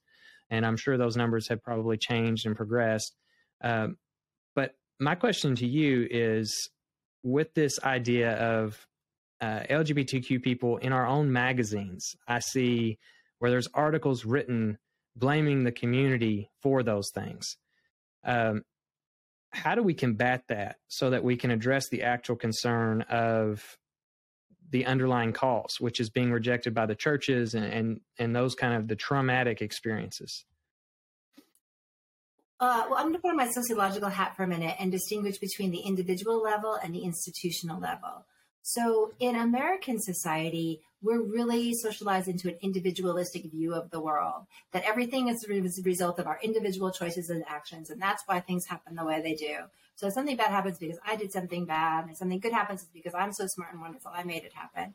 And 0.50 0.66
I'm 0.66 0.76
sure 0.76 0.96
those 0.96 1.16
numbers 1.16 1.48
have 1.48 1.62
probably 1.62 1.96
changed 1.96 2.46
and 2.46 2.56
progressed. 2.56 3.14
Um, 3.62 3.96
but 4.54 4.74
my 4.98 5.14
question 5.14 5.54
to 5.56 5.66
you 5.66 6.06
is 6.10 6.70
with 7.22 7.54
this 7.54 7.78
idea 7.84 8.32
of 8.36 8.86
uh, 9.40 9.60
LGBTQ 9.70 10.42
people 10.42 10.78
in 10.78 10.92
our 10.92 11.06
own 11.06 11.32
magazines, 11.32 12.14
I 12.26 12.40
see 12.40 12.98
where 13.38 13.50
there's 13.50 13.68
articles 13.72 14.24
written 14.24 14.78
blaming 15.16 15.64
the 15.64 15.72
community 15.72 16.50
for 16.62 16.82
those 16.82 17.10
things. 17.14 17.56
Um, 18.24 18.62
how 19.50 19.74
do 19.74 19.82
we 19.82 19.94
combat 19.94 20.44
that 20.48 20.76
so 20.88 21.10
that 21.10 21.24
we 21.24 21.36
can 21.36 21.50
address 21.50 21.88
the 21.88 22.02
actual 22.02 22.36
concern 22.36 23.02
of 23.02 23.76
the 24.70 24.86
underlying 24.86 25.32
cause, 25.32 25.80
which 25.80 26.00
is 26.00 26.10
being 26.10 26.32
rejected 26.32 26.74
by 26.74 26.86
the 26.86 26.94
churches 26.94 27.54
and 27.54 27.64
and, 27.64 28.00
and 28.18 28.34
those 28.34 28.54
kind 28.54 28.74
of 28.74 28.88
the 28.88 28.96
traumatic 28.96 29.62
experiences? 29.62 30.44
Uh, 32.60 32.84
well, 32.90 32.98
I'm 32.98 33.04
going 33.04 33.14
to 33.14 33.20
put 33.20 33.30
on 33.30 33.38
my 33.38 33.48
sociological 33.48 34.10
hat 34.10 34.36
for 34.36 34.42
a 34.42 34.46
minute 34.46 34.76
and 34.78 34.92
distinguish 34.92 35.38
between 35.38 35.70
the 35.70 35.78
individual 35.78 36.42
level 36.42 36.74
and 36.74 36.94
the 36.94 37.00
institutional 37.00 37.80
level. 37.80 38.26
So, 38.62 39.12
in 39.18 39.34
American 39.34 39.98
society, 39.98 40.82
we're 41.02 41.22
really 41.22 41.72
socialized 41.74 42.28
into 42.28 42.48
an 42.48 42.56
individualistic 42.60 43.50
view 43.50 43.74
of 43.74 43.90
the 43.90 44.00
world, 44.00 44.46
that 44.72 44.84
everything 44.84 45.28
is 45.28 45.46
a 45.48 45.82
result 45.82 46.18
of 46.18 46.26
our 46.26 46.38
individual 46.42 46.90
choices 46.90 47.30
and 47.30 47.44
actions. 47.48 47.90
And 47.90 48.00
that's 48.00 48.22
why 48.26 48.40
things 48.40 48.66
happen 48.66 48.96
the 48.96 49.04
way 49.04 49.20
they 49.22 49.34
do. 49.34 49.56
So 49.96 50.06
if 50.06 50.14
something 50.14 50.36
bad 50.36 50.50
happens 50.50 50.78
because 50.78 50.98
I 51.06 51.16
did 51.16 51.32
something 51.32 51.64
bad, 51.66 52.06
and 52.06 52.16
something 52.16 52.38
good 52.38 52.52
happens 52.52 52.86
because 52.92 53.14
I'm 53.14 53.32
so 53.32 53.46
smart 53.46 53.72
and 53.72 53.80
wonderful, 53.80 54.10
I 54.14 54.24
made 54.24 54.44
it 54.44 54.52
happen. 54.52 54.94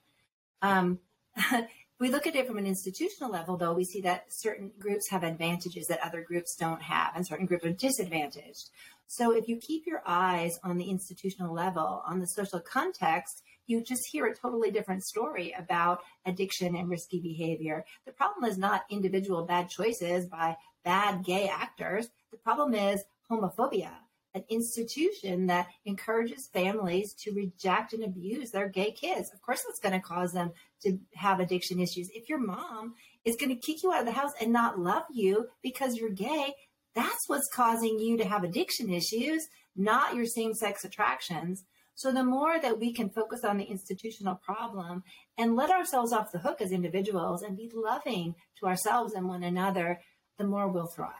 Um, 0.61 0.99
we 1.99 2.09
look 2.09 2.27
at 2.27 2.35
it 2.35 2.47
from 2.47 2.57
an 2.57 2.67
institutional 2.67 3.31
level, 3.31 3.57
though, 3.57 3.73
we 3.73 3.83
see 3.83 4.01
that 4.01 4.25
certain 4.29 4.71
groups 4.79 5.09
have 5.09 5.23
advantages 5.23 5.87
that 5.87 5.99
other 6.03 6.21
groups 6.21 6.55
don't 6.55 6.81
have, 6.81 7.11
and 7.15 7.25
certain 7.25 7.45
groups 7.45 7.65
are 7.65 7.71
disadvantaged. 7.71 8.69
So 9.07 9.31
if 9.31 9.47
you 9.47 9.57
keep 9.57 9.85
your 9.85 10.01
eyes 10.05 10.59
on 10.63 10.77
the 10.77 10.89
institutional 10.89 11.53
level, 11.53 12.03
on 12.05 12.19
the 12.19 12.27
social 12.27 12.59
context, 12.59 13.43
you 13.67 13.83
just 13.83 14.07
hear 14.11 14.25
a 14.25 14.35
totally 14.35 14.71
different 14.71 15.03
story 15.03 15.53
about 15.57 15.99
addiction 16.25 16.75
and 16.75 16.89
risky 16.89 17.19
behavior. 17.19 17.85
The 18.05 18.11
problem 18.11 18.49
is 18.49 18.57
not 18.57 18.85
individual 18.89 19.45
bad 19.45 19.69
choices 19.69 20.25
by 20.25 20.57
bad 20.83 21.23
gay 21.23 21.47
actors. 21.47 22.09
The 22.31 22.37
problem 22.37 22.73
is 22.73 23.03
homophobia 23.29 23.91
an 24.35 24.43
institution 24.49 25.47
that 25.47 25.67
encourages 25.85 26.47
families 26.47 27.13
to 27.13 27.31
reject 27.31 27.93
and 27.93 28.03
abuse 28.03 28.51
their 28.51 28.67
gay 28.67 28.91
kids. 28.91 29.31
Of 29.33 29.41
course, 29.41 29.63
that's 29.63 29.79
going 29.79 29.99
to 29.99 30.05
cause 30.05 30.33
them 30.33 30.51
to 30.83 30.99
have 31.15 31.39
addiction 31.39 31.79
issues. 31.79 32.09
If 32.13 32.27
your 32.27 32.39
mom 32.39 32.95
is 33.23 33.37
going 33.37 33.49
to 33.49 33.55
kick 33.55 33.81
you 33.81 33.93
out 33.93 34.01
of 34.01 34.05
the 34.05 34.11
house 34.11 34.33
and 34.39 34.51
not 34.51 34.77
love 34.77 35.03
you 35.09 35.47
because 35.63 35.95
you're 35.95 36.09
gay, 36.09 36.53
that's 36.93 37.27
what's 37.27 37.49
causing 37.53 37.97
you 37.97 38.17
to 38.17 38.25
have 38.25 38.43
addiction 38.43 38.89
issues, 38.89 39.47
not 39.75 40.15
your 40.15 40.25
same 40.25 40.53
sex 40.53 40.83
attractions. 40.83 41.63
So 41.95 42.11
the 42.11 42.25
more 42.25 42.59
that 42.59 42.79
we 42.79 42.93
can 42.93 43.09
focus 43.09 43.43
on 43.45 43.57
the 43.57 43.63
institutional 43.63 44.35
problem 44.35 45.03
and 45.37 45.55
let 45.55 45.71
ourselves 45.71 46.11
off 46.11 46.31
the 46.31 46.39
hook 46.39 46.61
as 46.61 46.71
individuals 46.71 47.41
and 47.41 47.55
be 47.55 47.71
loving 47.73 48.35
to 48.59 48.67
ourselves 48.67 49.13
and 49.13 49.27
one 49.27 49.43
another, 49.43 50.01
the 50.37 50.45
more 50.45 50.67
we'll 50.67 50.87
thrive. 50.87 51.13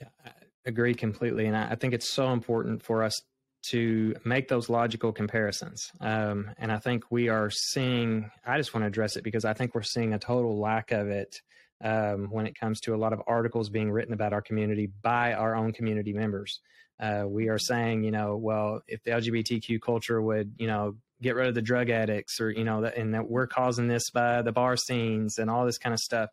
Yeah, 0.00 0.08
I 0.24 0.30
agree 0.64 0.94
completely. 0.94 1.46
And 1.46 1.56
I 1.56 1.74
think 1.74 1.92
it's 1.92 2.08
so 2.08 2.32
important 2.32 2.82
for 2.82 3.02
us 3.02 3.20
to 3.62 4.14
make 4.24 4.48
those 4.48 4.70
logical 4.70 5.12
comparisons. 5.12 5.90
Um, 6.00 6.50
and 6.56 6.72
I 6.72 6.78
think 6.78 7.04
we 7.10 7.28
are 7.28 7.50
seeing, 7.50 8.30
I 8.46 8.56
just 8.56 8.72
want 8.72 8.84
to 8.84 8.88
address 8.88 9.16
it 9.16 9.24
because 9.24 9.44
I 9.44 9.52
think 9.52 9.74
we're 9.74 9.82
seeing 9.82 10.14
a 10.14 10.18
total 10.18 10.58
lack 10.58 10.92
of 10.92 11.08
it 11.08 11.42
um, 11.82 12.28
when 12.30 12.46
it 12.46 12.58
comes 12.58 12.80
to 12.80 12.94
a 12.94 12.96
lot 12.96 13.12
of 13.12 13.20
articles 13.26 13.68
being 13.68 13.90
written 13.90 14.14
about 14.14 14.32
our 14.32 14.40
community 14.40 14.90
by 15.02 15.34
our 15.34 15.54
own 15.54 15.72
community 15.72 16.14
members. 16.14 16.60
Uh, 17.00 17.24
we 17.26 17.48
are 17.48 17.58
saying, 17.58 18.04
you 18.04 18.10
know, 18.10 18.36
well, 18.36 18.82
if 18.86 19.02
the 19.02 19.10
LGBTQ 19.12 19.80
culture 19.80 20.20
would, 20.20 20.52
you 20.58 20.66
know, 20.66 20.96
get 21.22 21.34
rid 21.34 21.48
of 21.48 21.54
the 21.54 21.62
drug 21.62 21.88
addicts 21.90 22.40
or, 22.40 22.50
you 22.50 22.64
know, 22.64 22.82
that, 22.82 22.96
and 22.96 23.14
that 23.14 23.28
we're 23.28 23.46
causing 23.46 23.88
this 23.88 24.10
by 24.10 24.42
the 24.42 24.52
bar 24.52 24.76
scenes 24.76 25.38
and 25.38 25.50
all 25.50 25.64
this 25.64 25.78
kind 25.78 25.94
of 25.94 26.00
stuff. 26.00 26.30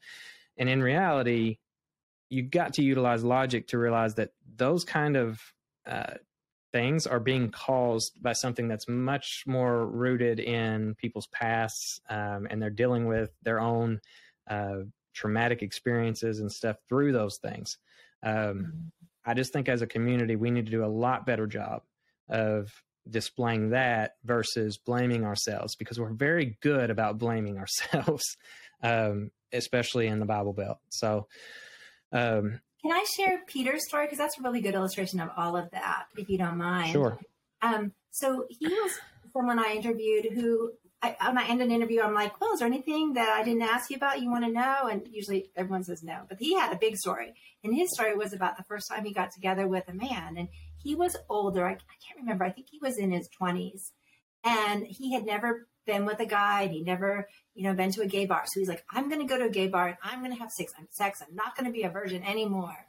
And 0.58 0.70
in 0.70 0.84
reality, 0.84 1.58
you've 2.30 2.52
got 2.52 2.74
to 2.74 2.84
utilize 2.84 3.24
logic 3.24 3.68
to 3.70 3.78
realize 3.78 4.16
that 4.16 4.32
those 4.56 4.84
kind 4.84 5.16
of 5.16 5.40
uh, 5.86 6.16
things 6.74 7.08
are 7.08 7.20
being 7.20 7.50
caused 7.50 8.22
by 8.22 8.34
something 8.34 8.68
that's 8.68 8.88
much 8.88 9.44
more 9.48 9.86
rooted 9.86 10.40
in 10.40 10.96
people's 10.96 11.28
pasts 11.28 12.02
um, 12.10 12.48
and 12.50 12.62
they're 12.62 12.70
dealing 12.70 13.06
with 13.06 13.32
their 13.44 13.60
own 13.60 14.02
uh, 14.50 14.80
traumatic 15.14 15.62
experiences 15.62 16.40
and 16.40 16.52
stuff 16.52 16.78
through 16.90 17.12
those 17.12 17.38
things. 17.38 17.78
Um, 18.24 18.92
I 19.28 19.34
just 19.34 19.52
think 19.52 19.68
as 19.68 19.82
a 19.82 19.88
community, 19.88 20.38
we 20.38 20.50
need 20.50 20.66
to 20.66 20.72
do 20.72 20.86
a 20.86 20.88
lot 20.88 21.26
better 21.26 21.46
job 21.46 21.82
of 22.30 22.72
displaying 23.10 23.72
that 23.72 24.16
versus 24.24 24.78
blaming 24.78 25.26
ourselves 25.26 25.76
because 25.76 26.00
we're 26.00 26.14
very 26.14 26.58
good 26.62 26.90
about 26.90 27.18
blaming 27.18 27.58
ourselves, 27.60 28.24
um, 28.82 29.30
especially 29.52 30.08
in 30.08 30.20
the 30.20 30.26
Bible 30.26 30.54
Belt. 30.54 30.78
So, 30.90 31.28
um, 32.14 32.62
can 32.82 32.92
I 32.92 33.06
share 33.16 33.42
Peter's 33.48 33.86
story? 33.88 34.06
Because 34.06 34.20
that's 34.20 34.40
a 34.40 34.44
really 34.44 34.62
good 34.62 34.76
illustration 34.76 35.20
of 35.20 35.30
all 35.36 35.58
of 35.58 35.70
that, 35.72 36.06
if 36.16 36.30
you 36.30 36.38
don't 36.38 36.58
mind. 36.58 36.92
Sure. 36.92 37.20
Um, 37.62 37.92
so 38.12 38.46
he 38.50 38.68
was 38.68 38.94
someone 39.34 39.60
I 39.60 39.74
interviewed 39.76 40.32
who 40.34 40.72
I, 41.02 41.16
when 41.28 41.38
I 41.38 41.48
end 41.48 41.62
an 41.62 41.72
interview, 41.72 42.02
I'm 42.02 42.16
like, 42.16 42.42
well, 42.42 42.54
is 42.54 42.60
there 42.60 42.68
anything 42.68 43.14
that 43.14 43.30
I 43.30 43.44
didn't 43.44 43.62
ask 43.62 43.90
you 43.92 43.98
about 43.98 44.22
you 44.22 44.32
want 44.32 44.46
to 44.46 44.52
know? 44.52 44.88
And 44.92 45.08
usually 45.12 45.52
everyone 45.56 45.84
says 45.84 46.02
no. 46.02 46.22
But 46.28 46.40
he 46.40 46.56
had 46.56 46.74
a 46.74 46.78
big 46.78 46.98
story. 46.98 47.36
And 47.64 47.76
his 47.76 47.92
story 47.92 48.16
was 48.16 48.34
about 48.34 48.58
the 48.58 48.64
first 48.64 48.90
time 48.90 49.06
he 49.06 49.14
got 49.14 49.32
together 49.32 49.68
with 49.68 49.88
a 49.88 49.94
man. 49.94 50.38
And 50.38 50.48
he 50.78 50.96
was 50.96 51.16
older. 51.30 51.66
I, 51.66 51.74
I 51.74 51.98
can't 52.06 52.20
remember. 52.20 52.46
I 52.46 52.52
think 52.52 52.68
he 52.72 52.80
was 52.82 52.98
in 52.98 53.12
his 53.12 53.30
20s. 53.40 53.92
And 54.44 54.88
he 54.88 55.14
had 55.14 55.26
never 55.26 55.68
been 55.86 56.06
with 56.06 56.20
a 56.20 56.26
guy. 56.26 56.64
And 56.64 56.72
he 56.72 56.82
never, 56.82 57.30
you 57.54 57.64
know, 57.64 57.76
been 57.76 57.92
to 57.92 58.02
a 58.02 58.08
gay 58.08 58.26
bar. 58.26 58.44
So 58.48 58.60
he's 58.60 58.70
like, 58.70 58.84
I'm 58.90 59.08
going 59.08 59.22
to 59.22 59.28
go 59.28 59.38
to 59.38 59.46
a 59.46 59.52
gay 59.52 59.68
bar 59.68 59.88
and 59.88 59.98
I'm 60.02 60.20
going 60.20 60.34
to 60.34 60.40
have 60.40 60.52
sex. 60.52 60.74
I'm 60.80 60.88
sex. 60.90 61.22
I'm 61.22 61.36
not 61.36 61.56
going 61.56 61.68
to 61.68 61.74
be 61.74 61.84
a 61.84 61.90
virgin 61.90 62.24
anymore. 62.24 62.88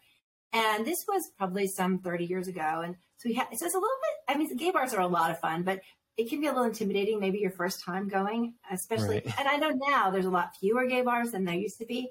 And 0.53 0.87
this 0.87 1.05
was 1.07 1.31
probably 1.37 1.67
some 1.67 1.99
30 1.99 2.25
years 2.25 2.49
ago. 2.49 2.81
And 2.83 2.97
so 3.19 3.29
he 3.29 3.35
had, 3.35 3.49
so 3.53 3.67
it's 3.67 3.75
a 3.75 3.79
little 3.79 3.89
bit, 4.03 4.35
I 4.35 4.39
mean, 4.39 4.57
gay 4.57 4.71
bars 4.71 4.95
are 4.95 5.01
a 5.01 5.07
lot 5.07 5.31
of 5.31 5.41
fun, 5.41 5.63
but 5.63 5.81
it 6.19 6.29
can 6.29 6.41
be 6.41 6.49
a 6.49 6.51
little 6.51 6.65
intimidating, 6.65 7.21
maybe 7.21 7.39
your 7.39 7.53
first 7.53 7.83
time 7.83 8.09
going, 8.09 8.55
especially. 8.73 9.23
Right. 9.25 9.39
And 9.39 9.49
I 9.49 9.57
know 9.57 9.71
now 9.89 10.11
there's 10.11 10.27
a 10.27 10.31
lot 10.31 10.57
fewer 10.59 10.85
gay 10.87 11.03
bars 11.03 11.31
than 11.31 11.45
there 11.45 11.55
used 11.55 11.79
to 11.79 11.87
be. 11.87 12.11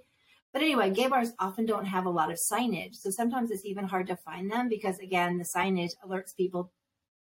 But 0.53 0.61
anyway, 0.61 0.91
gay 0.91 1.09
bars 1.09 1.33
often 1.39 1.65
don't 1.65 1.85
have 1.85 2.05
a 2.05 2.09
lot 2.09 2.31
of 2.31 2.39
signage. 2.51 2.95
So 2.95 3.11
sometimes 3.11 3.51
it's 3.51 3.65
even 3.65 3.83
hard 3.83 4.07
to 4.07 4.15
find 4.15 4.49
them 4.49 4.69
because, 4.69 4.97
again, 4.99 5.37
the 5.37 5.45
signage 5.53 5.91
alerts 6.05 6.35
people, 6.35 6.71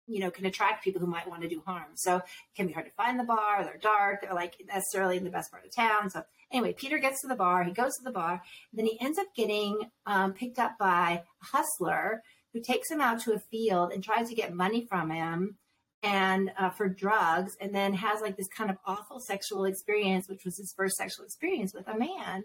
you 0.05 0.19
know, 0.19 0.29
can 0.29 0.45
attract 0.45 0.83
people 0.83 1.01
who 1.01 1.07
might 1.07 1.27
want 1.27 1.41
to 1.41 1.49
do 1.49 1.63
harm. 1.65 1.95
So 1.95 2.17
it 2.17 2.23
can 2.55 2.67
be 2.67 2.73
hard 2.73 2.85
to 2.85 2.91
find 2.91 3.19
the 3.19 3.23
bar. 3.23 3.63
They're 3.63 3.79
dark. 3.81 4.21
They're 4.21 4.35
like 4.35 4.55
necessarily 4.67 5.17
in 5.17 5.23
the 5.23 5.31
best 5.31 5.49
part 5.49 5.65
of 5.65 5.75
town. 5.75 6.11
So 6.11 6.21
anyway, 6.51 6.73
Peter 6.73 6.99
gets 6.99 7.21
to 7.21 7.27
the 7.27 7.35
bar. 7.35 7.63
He 7.63 7.73
goes 7.73 7.97
to 7.97 8.03
the 8.03 8.11
bar. 8.11 8.43
then 8.71 8.85
he 8.85 9.01
ends 9.01 9.17
up 9.17 9.27
getting 9.35 9.89
um, 10.05 10.33
picked 10.33 10.59
up 10.59 10.77
by 10.79 11.23
a 11.41 11.45
hustler 11.45 12.21
who 12.53 12.61
takes 12.61 12.89
him 12.91 13.01
out 13.01 13.19
to 13.21 13.33
a 13.33 13.39
field 13.39 13.91
and 13.91 14.03
tries 14.03 14.29
to 14.29 14.35
get 14.35 14.53
money 14.53 14.85
from 14.87 15.09
him 15.09 15.57
and 16.03 16.51
uh, 16.57 16.69
for 16.69 16.87
drugs 16.87 17.57
and 17.59 17.73
then 17.73 17.93
has 17.93 18.21
like 18.21 18.37
this 18.37 18.47
kind 18.47 18.69
of 18.69 18.77
awful 18.85 19.19
sexual 19.19 19.65
experience 19.65 20.29
which 20.29 20.45
was 20.45 20.57
his 20.57 20.73
first 20.73 20.95
sexual 20.95 21.25
experience 21.25 21.73
with 21.73 21.87
a 21.87 21.97
man. 21.97 22.43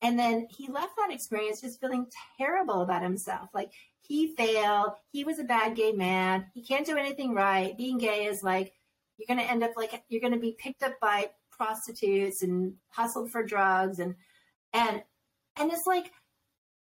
And 0.00 0.18
then 0.18 0.48
he 0.50 0.68
left 0.68 0.96
that 0.96 1.12
experience 1.12 1.60
just 1.60 1.80
feeling 1.80 2.06
terrible 2.36 2.80
about 2.80 3.02
himself. 3.02 3.48
Like 3.54 3.70
he 4.00 4.34
failed. 4.34 4.92
He 5.12 5.24
was 5.24 5.38
a 5.38 5.44
bad 5.44 5.76
gay 5.76 5.92
man. 5.92 6.46
He 6.54 6.62
can't 6.62 6.86
do 6.86 6.96
anything 6.96 7.34
right. 7.34 7.76
Being 7.76 7.98
gay 7.98 8.26
is 8.26 8.42
like 8.42 8.72
you're 9.16 9.34
going 9.34 9.44
to 9.44 9.50
end 9.50 9.62
up 9.62 9.72
like 9.76 10.02
you're 10.08 10.20
going 10.20 10.32
to 10.32 10.38
be 10.38 10.56
picked 10.58 10.82
up 10.82 10.98
by 11.00 11.30
prostitutes 11.50 12.42
and 12.42 12.74
hustled 12.88 13.30
for 13.30 13.44
drugs 13.44 13.98
and 14.00 14.16
and 14.72 15.02
and 15.56 15.70
it's 15.70 15.86
like 15.86 16.10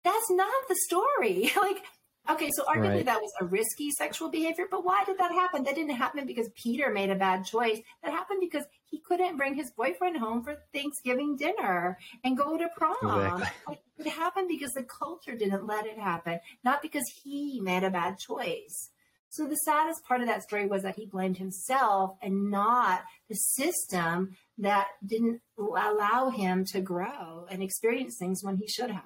that's 0.04 0.30
not 0.30 0.68
the 0.68 0.76
story. 0.76 1.50
Like 1.60 1.82
Okay, 2.28 2.50
so 2.52 2.64
arguably 2.64 2.96
right. 2.96 3.04
that 3.06 3.20
was 3.20 3.32
a 3.40 3.44
risky 3.44 3.90
sexual 3.90 4.30
behavior, 4.30 4.66
but 4.70 4.84
why 4.84 5.02
did 5.04 5.18
that 5.18 5.32
happen? 5.32 5.64
That 5.64 5.74
didn't 5.74 5.96
happen 5.96 6.26
because 6.26 6.50
Peter 6.54 6.90
made 6.90 7.10
a 7.10 7.14
bad 7.14 7.44
choice. 7.44 7.80
That 8.02 8.12
happened 8.12 8.40
because 8.40 8.64
he 8.84 9.00
couldn't 9.00 9.36
bring 9.36 9.54
his 9.54 9.70
boyfriend 9.72 10.18
home 10.18 10.44
for 10.44 10.56
Thanksgiving 10.72 11.36
dinner 11.36 11.98
and 12.22 12.36
go 12.36 12.56
to 12.56 12.68
prom. 12.76 13.40
Exactly. 13.40 13.78
It 13.98 14.06
happened 14.08 14.48
because 14.48 14.72
the 14.72 14.84
culture 14.84 15.34
didn't 15.34 15.66
let 15.66 15.86
it 15.86 15.98
happen, 15.98 16.40
not 16.62 16.82
because 16.82 17.04
he 17.22 17.60
made 17.62 17.84
a 17.84 17.90
bad 17.90 18.18
choice. 18.18 18.90
So 19.30 19.46
the 19.46 19.56
saddest 19.56 20.04
part 20.04 20.20
of 20.20 20.26
that 20.26 20.42
story 20.42 20.66
was 20.66 20.82
that 20.82 20.96
he 20.96 21.06
blamed 21.06 21.38
himself 21.38 22.16
and 22.20 22.50
not 22.50 23.02
the 23.28 23.36
system 23.36 24.36
that 24.58 24.88
didn't 25.06 25.40
allow 25.56 26.30
him 26.30 26.64
to 26.72 26.80
grow 26.80 27.46
and 27.48 27.62
experience 27.62 28.16
things 28.18 28.42
when 28.42 28.56
he 28.56 28.66
should 28.66 28.90
have. 28.90 29.04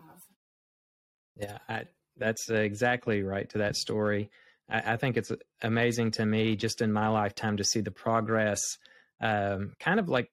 Yeah, 1.37 1.59
I, 1.69 1.85
that's 2.19 2.49
exactly 2.51 3.23
right 3.23 3.49
to 3.51 3.59
that 3.59 3.77
story. 3.77 4.31
I, 4.69 4.95
I, 4.95 4.97
think 4.97 5.17
it's 5.17 5.33
amazing 5.63 6.13
to 6.13 6.27
me 6.27 6.57
just 6.57 6.81
in 6.81 6.93
my 6.93 7.09
lifetime 7.09 7.57
to 7.57 7.65
see 7.65 7.81
the 7.81 7.91
progress, 7.91 8.61
um, 9.21 9.75
kind 9.81 9.99
of 10.01 10.09
like 10.09 10.31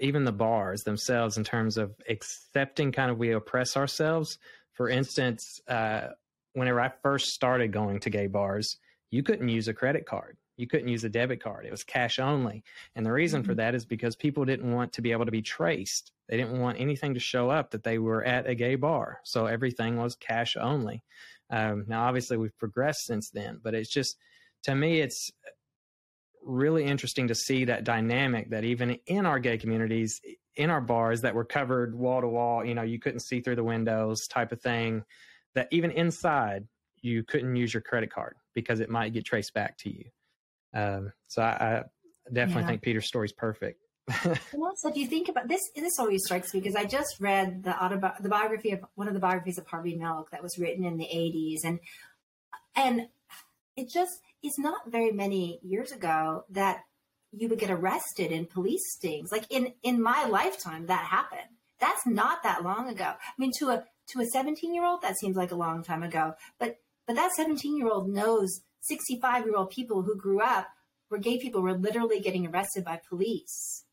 even 0.00 0.24
the 0.24 0.32
bars 0.32 0.82
themselves 0.82 1.36
in 1.36 1.44
terms 1.44 1.76
of 1.76 1.94
accepting 2.08 2.92
kind 2.92 3.10
of 3.10 3.18
we 3.18 3.32
oppress 3.32 3.76
ourselves. 3.76 4.38
For 4.74 4.88
instance, 4.88 5.60
uh, 5.68 6.08
whenever 6.54 6.80
I 6.80 6.90
first 7.02 7.26
started 7.26 7.72
going 7.72 8.00
to 8.00 8.10
gay 8.10 8.26
bars, 8.26 8.76
you 9.10 9.22
couldn't 9.22 9.48
use 9.48 9.68
a 9.68 9.74
credit 9.74 10.06
card. 10.06 10.36
You 10.60 10.66
couldn't 10.66 10.88
use 10.88 11.04
a 11.04 11.08
debit 11.08 11.42
card. 11.42 11.64
It 11.64 11.70
was 11.70 11.82
cash 11.82 12.18
only. 12.18 12.62
And 12.94 13.06
the 13.06 13.12
reason 13.12 13.40
mm-hmm. 13.40 13.50
for 13.50 13.54
that 13.54 13.74
is 13.74 13.86
because 13.86 14.14
people 14.14 14.44
didn't 14.44 14.70
want 14.70 14.92
to 14.92 15.02
be 15.02 15.12
able 15.12 15.24
to 15.24 15.30
be 15.30 15.40
traced. 15.40 16.12
They 16.28 16.36
didn't 16.36 16.60
want 16.60 16.78
anything 16.78 17.14
to 17.14 17.20
show 17.20 17.48
up 17.48 17.70
that 17.70 17.82
they 17.82 17.98
were 17.98 18.22
at 18.22 18.46
a 18.46 18.54
gay 18.54 18.74
bar. 18.74 19.20
So 19.24 19.46
everything 19.46 19.96
was 19.96 20.14
cash 20.16 20.56
only. 20.60 21.02
Um, 21.48 21.86
now, 21.88 22.04
obviously, 22.04 22.36
we've 22.36 22.56
progressed 22.58 23.06
since 23.06 23.30
then, 23.30 23.58
but 23.62 23.74
it's 23.74 23.90
just, 23.90 24.18
to 24.64 24.74
me, 24.74 25.00
it's 25.00 25.32
really 26.44 26.84
interesting 26.84 27.28
to 27.28 27.34
see 27.34 27.64
that 27.64 27.84
dynamic 27.84 28.50
that 28.50 28.64
even 28.64 28.98
in 29.06 29.26
our 29.26 29.38
gay 29.38 29.58
communities, 29.58 30.20
in 30.56 30.70
our 30.70 30.80
bars 30.80 31.22
that 31.22 31.34
were 31.34 31.44
covered 31.44 31.94
wall 31.94 32.20
to 32.20 32.28
wall, 32.28 32.64
you 32.64 32.74
know, 32.74 32.82
you 32.82 32.98
couldn't 32.98 33.20
see 33.20 33.40
through 33.40 33.56
the 33.56 33.64
windows 33.64 34.28
type 34.28 34.52
of 34.52 34.60
thing, 34.60 35.02
that 35.54 35.68
even 35.70 35.90
inside, 35.90 36.66
you 37.02 37.24
couldn't 37.24 37.56
use 37.56 37.72
your 37.72 37.80
credit 37.80 38.12
card 38.12 38.36
because 38.54 38.80
it 38.80 38.90
might 38.90 39.12
get 39.12 39.24
traced 39.24 39.54
back 39.54 39.76
to 39.78 39.90
you. 39.90 40.04
Um, 40.74 41.12
so 41.28 41.42
I, 41.42 41.48
I 41.48 41.82
definitely 42.32 42.62
yeah. 42.62 42.68
think 42.68 42.82
Peter's 42.82 43.06
story 43.06 43.26
is 43.26 43.32
perfect. 43.32 43.82
and 44.24 44.62
also, 44.62 44.88
if 44.88 44.96
you 44.96 45.06
think 45.06 45.28
about 45.28 45.48
this, 45.48 45.60
this 45.76 45.98
always 45.98 46.24
strikes 46.24 46.52
me 46.52 46.60
because 46.60 46.74
I 46.74 46.84
just 46.84 47.20
read 47.20 47.62
the 47.62 47.70
autobi- 47.70 48.20
the 48.20 48.28
biography 48.28 48.72
of 48.72 48.84
one 48.94 49.08
of 49.08 49.14
the 49.14 49.20
biographies 49.20 49.58
of 49.58 49.66
Harvey 49.66 49.96
Milk 49.96 50.30
that 50.30 50.42
was 50.42 50.58
written 50.58 50.84
in 50.84 50.96
the 50.96 51.04
'80s, 51.04 51.60
and 51.64 51.78
and 52.74 53.08
it 53.76 53.88
just 53.88 54.20
is 54.42 54.58
not 54.58 54.90
very 54.90 55.12
many 55.12 55.60
years 55.62 55.92
ago 55.92 56.44
that 56.50 56.80
you 57.32 57.48
would 57.48 57.58
get 57.58 57.70
arrested 57.70 58.32
in 58.32 58.46
police 58.46 58.92
stings. 58.96 59.30
Like 59.30 59.46
in 59.50 59.74
in 59.82 60.02
my 60.02 60.26
lifetime, 60.26 60.86
that 60.86 61.04
happened. 61.04 61.56
That's 61.78 62.06
not 62.06 62.42
that 62.42 62.64
long 62.64 62.88
ago. 62.88 63.04
I 63.04 63.32
mean, 63.38 63.52
to 63.58 63.68
a 63.70 63.84
to 64.08 64.20
a 64.20 64.26
17 64.26 64.74
year 64.74 64.84
old, 64.84 65.02
that 65.02 65.18
seems 65.18 65.36
like 65.36 65.52
a 65.52 65.56
long 65.56 65.82
time 65.82 66.02
ago. 66.02 66.34
But 66.58 66.76
but 67.06 67.16
that 67.16 67.32
17 67.32 67.76
year 67.76 67.88
old 67.88 68.08
knows 68.08 68.60
65 68.80 69.44
year 69.44 69.56
old 69.56 69.70
people 69.70 70.02
who 70.02 70.16
grew 70.16 70.40
up 70.40 70.68
where 71.08 71.20
gay 71.20 71.38
people 71.38 71.60
were 71.60 71.74
literally 71.74 72.20
getting 72.20 72.46
arrested 72.46 72.84
by 72.84 73.00
police. 73.08 73.84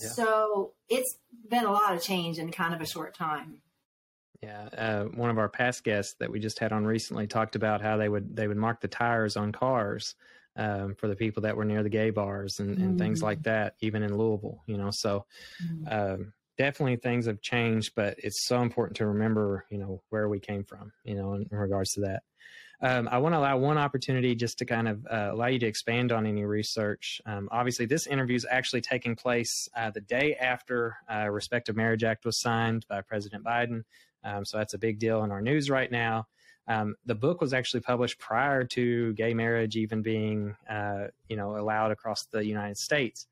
Yeah. 0.00 0.08
So 0.10 0.72
it's 0.88 1.16
been 1.48 1.64
a 1.64 1.72
lot 1.72 1.94
of 1.94 2.02
change 2.02 2.38
in 2.38 2.50
kind 2.52 2.74
of 2.74 2.80
a 2.80 2.86
short 2.86 3.14
time. 3.14 3.60
Yeah, 4.42 4.68
uh, 4.76 5.04
one 5.04 5.28
of 5.28 5.36
our 5.36 5.50
past 5.50 5.84
guests 5.84 6.14
that 6.18 6.30
we 6.30 6.40
just 6.40 6.58
had 6.58 6.72
on 6.72 6.86
recently 6.86 7.26
talked 7.26 7.56
about 7.56 7.82
how 7.82 7.98
they 7.98 8.08
would 8.08 8.34
they 8.34 8.48
would 8.48 8.56
mark 8.56 8.80
the 8.80 8.88
tires 8.88 9.36
on 9.36 9.52
cars 9.52 10.14
um, 10.56 10.94
for 10.94 11.08
the 11.08 11.16
people 11.16 11.42
that 11.42 11.56
were 11.56 11.66
near 11.66 11.82
the 11.82 11.90
gay 11.90 12.08
bars 12.08 12.58
and, 12.58 12.78
and 12.78 12.94
mm. 12.94 12.98
things 12.98 13.22
like 13.22 13.42
that, 13.42 13.74
even 13.80 14.02
in 14.02 14.16
Louisville. 14.16 14.62
You 14.66 14.78
know, 14.78 14.90
so 14.90 15.26
mm. 15.62 15.92
um, 15.92 16.32
definitely 16.56 16.96
things 16.96 17.26
have 17.26 17.42
changed, 17.42 17.92
but 17.94 18.14
it's 18.18 18.46
so 18.46 18.62
important 18.62 18.96
to 18.98 19.06
remember, 19.06 19.66
you 19.70 19.76
know, 19.76 20.02
where 20.08 20.28
we 20.28 20.40
came 20.40 20.64
from, 20.64 20.92
you 21.04 21.16
know, 21.16 21.34
in, 21.34 21.46
in 21.50 21.58
regards 21.58 21.92
to 21.92 22.00
that. 22.02 22.22
Um, 22.82 23.08
I 23.10 23.18
want 23.18 23.34
to 23.34 23.38
allow 23.38 23.58
one 23.58 23.76
opportunity 23.76 24.34
just 24.34 24.58
to 24.58 24.64
kind 24.64 24.88
of 24.88 25.06
uh, 25.06 25.30
allow 25.32 25.46
you 25.46 25.58
to 25.58 25.66
expand 25.66 26.12
on 26.12 26.26
any 26.26 26.44
research. 26.44 27.20
Um, 27.26 27.48
obviously, 27.52 27.84
this 27.84 28.06
interview 28.06 28.36
is 28.36 28.46
actually 28.50 28.80
taking 28.80 29.16
place 29.16 29.68
uh, 29.76 29.90
the 29.90 30.00
day 30.00 30.34
after 30.36 30.96
uh, 31.12 31.28
Respect 31.28 31.66
for 31.66 31.74
Marriage 31.74 32.04
Act 32.04 32.24
was 32.24 32.40
signed 32.40 32.86
by 32.88 33.02
President 33.02 33.44
Biden. 33.44 33.84
Um, 34.24 34.44
so 34.44 34.56
that's 34.56 34.74
a 34.74 34.78
big 34.78 34.98
deal 34.98 35.24
in 35.24 35.30
our 35.30 35.42
news 35.42 35.68
right 35.68 35.90
now. 35.90 36.26
Um, 36.68 36.94
the 37.04 37.14
book 37.14 37.40
was 37.40 37.52
actually 37.52 37.80
published 37.80 38.18
prior 38.18 38.64
to 38.64 39.12
gay 39.14 39.34
marriage 39.34 39.76
even 39.76 40.02
being, 40.02 40.56
uh, 40.68 41.08
you 41.28 41.36
know, 41.36 41.56
allowed 41.56 41.90
across 41.90 42.24
the 42.24 42.44
United 42.44 42.78
States. 42.78 43.26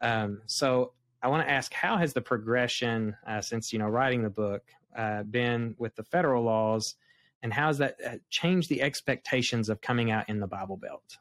Um, 0.00 0.42
so 0.46 0.92
I 1.22 1.28
want 1.28 1.46
to 1.46 1.50
ask, 1.50 1.72
how 1.72 1.96
has 1.96 2.12
the 2.12 2.20
progression 2.20 3.16
uh, 3.26 3.40
since 3.40 3.72
you 3.72 3.78
know 3.78 3.88
writing 3.88 4.22
the 4.22 4.30
book 4.30 4.62
uh, 4.96 5.24
been 5.24 5.74
with 5.78 5.96
the 5.96 6.04
federal 6.04 6.44
laws? 6.44 6.94
And 7.44 7.52
how 7.52 7.66
has 7.66 7.78
that 7.78 7.96
uh, 8.04 8.16
changed 8.30 8.70
the 8.70 8.80
expectations 8.80 9.68
of 9.68 9.82
coming 9.82 10.10
out 10.10 10.30
in 10.30 10.40
the 10.40 10.46
Bible 10.46 10.78
Belt? 10.78 11.18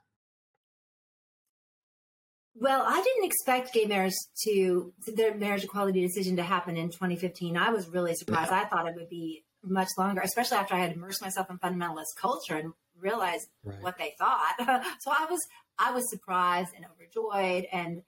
Well, 2.55 2.83
I 2.87 3.01
didn't 3.01 3.25
expect 3.25 3.73
gay 3.73 3.85
marriage 3.85 4.13
to 4.45 4.93
the 5.05 5.33
marriage 5.35 5.65
equality 5.65 6.01
decision 6.01 6.37
to 6.37 6.43
happen 6.43 6.77
in 6.77 6.89
2015. 6.89 7.57
I 7.57 7.71
was 7.71 7.89
really 7.89 8.15
surprised. 8.15 8.51
I 8.51 8.63
thought 8.63 8.87
it 8.87 8.95
would 8.95 9.09
be 9.09 9.43
much 9.63 9.89
longer, 9.97 10.21
especially 10.21 10.57
after 10.57 10.75
I 10.75 10.79
had 10.79 10.93
immersed 10.93 11.21
myself 11.21 11.49
in 11.49 11.57
fundamentalist 11.57 12.15
culture 12.17 12.55
and 12.55 12.71
realized 12.97 13.49
right. 13.65 13.81
what 13.81 13.97
they 13.97 14.13
thought. 14.17 14.55
so 14.99 15.11
I 15.11 15.25
was 15.29 15.39
I 15.77 15.91
was 15.91 16.09
surprised 16.09 16.69
and 16.75 16.85
overjoyed, 16.85 17.67
and 17.73 18.01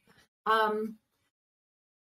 um, 0.46 0.96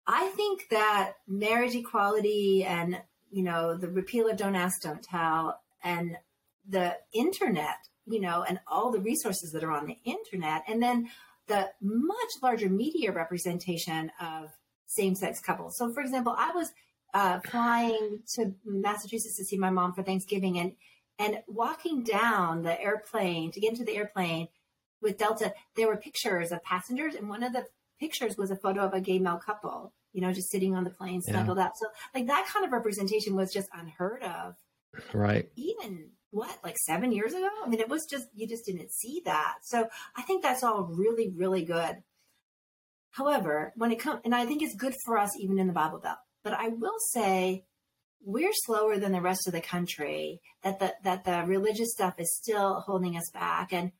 I 0.07 0.29
think 0.29 0.69
that 0.71 1.13
marriage 1.27 1.75
equality 1.75 2.63
and 2.63 2.99
you 3.29 3.43
know 3.43 3.77
the 3.77 3.89
repeal 3.89 4.27
of 4.27 4.37
Don't 4.37 4.55
Ask, 4.55 4.81
Don't 4.81 5.03
Tell 5.03 5.59
and 5.83 6.17
the 6.67 6.97
internet, 7.13 7.77
you 8.05 8.19
know, 8.19 8.43
and 8.47 8.59
all 8.67 8.91
the 8.91 8.99
resources 8.99 9.51
that 9.51 9.63
are 9.63 9.71
on 9.71 9.87
the 9.87 9.97
internet, 10.03 10.63
and 10.67 10.81
then 10.81 11.09
the 11.47 11.69
much 11.81 12.29
larger 12.41 12.69
media 12.69 13.11
representation 13.11 14.11
of 14.21 14.49
same 14.85 15.15
sex 15.15 15.39
couples. 15.39 15.77
So, 15.77 15.91
for 15.91 16.01
example, 16.01 16.35
I 16.37 16.51
was 16.51 16.71
uh, 17.13 17.39
flying 17.39 18.19
to 18.35 18.53
Massachusetts 18.65 19.37
to 19.37 19.45
see 19.45 19.57
my 19.57 19.69
mom 19.69 19.93
for 19.93 20.03
Thanksgiving, 20.03 20.59
and 20.59 20.73
and 21.17 21.39
walking 21.47 22.03
down 22.03 22.61
the 22.61 22.79
airplane 22.79 23.51
to 23.51 23.59
get 23.59 23.71
into 23.71 23.83
the 23.83 23.97
airplane 23.97 24.47
with 25.01 25.17
Delta, 25.17 25.53
there 25.75 25.87
were 25.87 25.97
pictures 25.97 26.51
of 26.51 26.63
passengers, 26.63 27.15
and 27.15 27.29
one 27.29 27.43
of 27.43 27.53
the 27.53 27.65
pictures 27.99 28.37
was 28.37 28.51
a 28.51 28.55
photo 28.55 28.81
of 28.81 28.93
a 28.93 29.01
gay 29.01 29.19
male 29.19 29.37
couple, 29.37 29.93
you 30.13 30.21
know, 30.21 30.33
just 30.33 30.49
sitting 30.49 30.75
on 30.75 30.83
the 30.83 30.89
plane, 30.89 31.21
snuggled 31.21 31.57
yeah. 31.57 31.65
up. 31.65 31.73
So, 31.75 31.87
like 32.13 32.27
that 32.27 32.47
kind 32.47 32.65
of 32.65 32.71
representation 32.71 33.35
was 33.35 33.53
just 33.53 33.69
unheard 33.73 34.23
of 34.23 34.55
Right. 35.13 35.49
Even 35.55 36.09
what, 36.31 36.57
like 36.63 36.77
seven 36.85 37.11
years 37.11 37.33
ago? 37.33 37.49
I 37.63 37.69
mean, 37.69 37.79
it 37.79 37.89
was 37.89 38.05
just, 38.05 38.27
you 38.33 38.47
just 38.47 38.65
didn't 38.65 38.91
see 38.91 39.21
that. 39.25 39.55
So 39.63 39.87
I 40.15 40.21
think 40.23 40.43
that's 40.43 40.63
all 40.63 40.83
really, 40.83 41.31
really 41.35 41.63
good. 41.63 42.03
However, 43.11 43.73
when 43.75 43.91
it 43.91 43.99
comes, 43.99 44.21
and 44.23 44.35
I 44.35 44.45
think 44.45 44.61
it's 44.61 44.75
good 44.75 44.93
for 45.05 45.17
us 45.17 45.31
even 45.39 45.57
in 45.57 45.67
the 45.67 45.73
Bible 45.73 45.99
Belt, 45.99 46.19
but 46.43 46.53
I 46.53 46.69
will 46.69 46.99
say 47.11 47.65
we're 48.23 48.53
slower 48.53 48.97
than 48.97 49.11
the 49.11 49.21
rest 49.21 49.47
of 49.47 49.53
the 49.53 49.61
country, 49.61 50.41
that 50.63 50.79
the, 50.79 50.93
that 51.03 51.23
the 51.23 51.43
religious 51.47 51.91
stuff 51.91 52.15
is 52.19 52.35
still 52.35 52.81
holding 52.81 53.17
us 53.17 53.29
back. 53.33 53.73
And, 53.73 53.91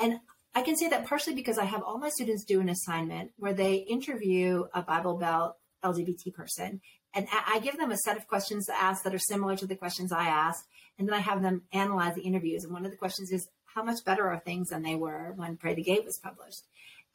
and 0.00 0.20
I 0.54 0.62
can 0.62 0.76
say 0.76 0.88
that 0.88 1.06
partially 1.06 1.34
because 1.34 1.58
I 1.58 1.64
have 1.64 1.82
all 1.82 1.98
my 1.98 2.10
students 2.10 2.44
do 2.44 2.60
an 2.60 2.68
assignment 2.68 3.32
where 3.36 3.54
they 3.54 3.74
interview 3.76 4.64
a 4.72 4.82
Bible 4.82 5.16
Belt 5.16 5.56
LGBT 5.84 6.32
person 6.34 6.80
and 7.16 7.26
I 7.32 7.60
give 7.60 7.78
them 7.78 7.90
a 7.90 7.96
set 7.96 8.18
of 8.18 8.28
questions 8.28 8.66
to 8.66 8.78
ask 8.78 9.02
that 9.02 9.14
are 9.14 9.18
similar 9.18 9.56
to 9.56 9.66
the 9.66 9.74
questions 9.74 10.12
I 10.12 10.26
asked, 10.26 10.66
and 10.98 11.08
then 11.08 11.14
I 11.14 11.20
have 11.20 11.42
them 11.42 11.62
analyze 11.72 12.14
the 12.14 12.22
interviews. 12.22 12.62
And 12.62 12.72
one 12.74 12.84
of 12.84 12.90
the 12.90 12.96
questions 12.96 13.32
is, 13.32 13.48
how 13.64 13.82
much 13.82 14.04
better 14.04 14.28
are 14.28 14.38
things 14.38 14.68
than 14.68 14.82
they 14.82 14.94
were 14.94 15.32
when 15.36 15.56
Pray 15.56 15.74
the 15.74 15.82
Gate 15.82 16.04
was 16.04 16.18
published? 16.22 16.66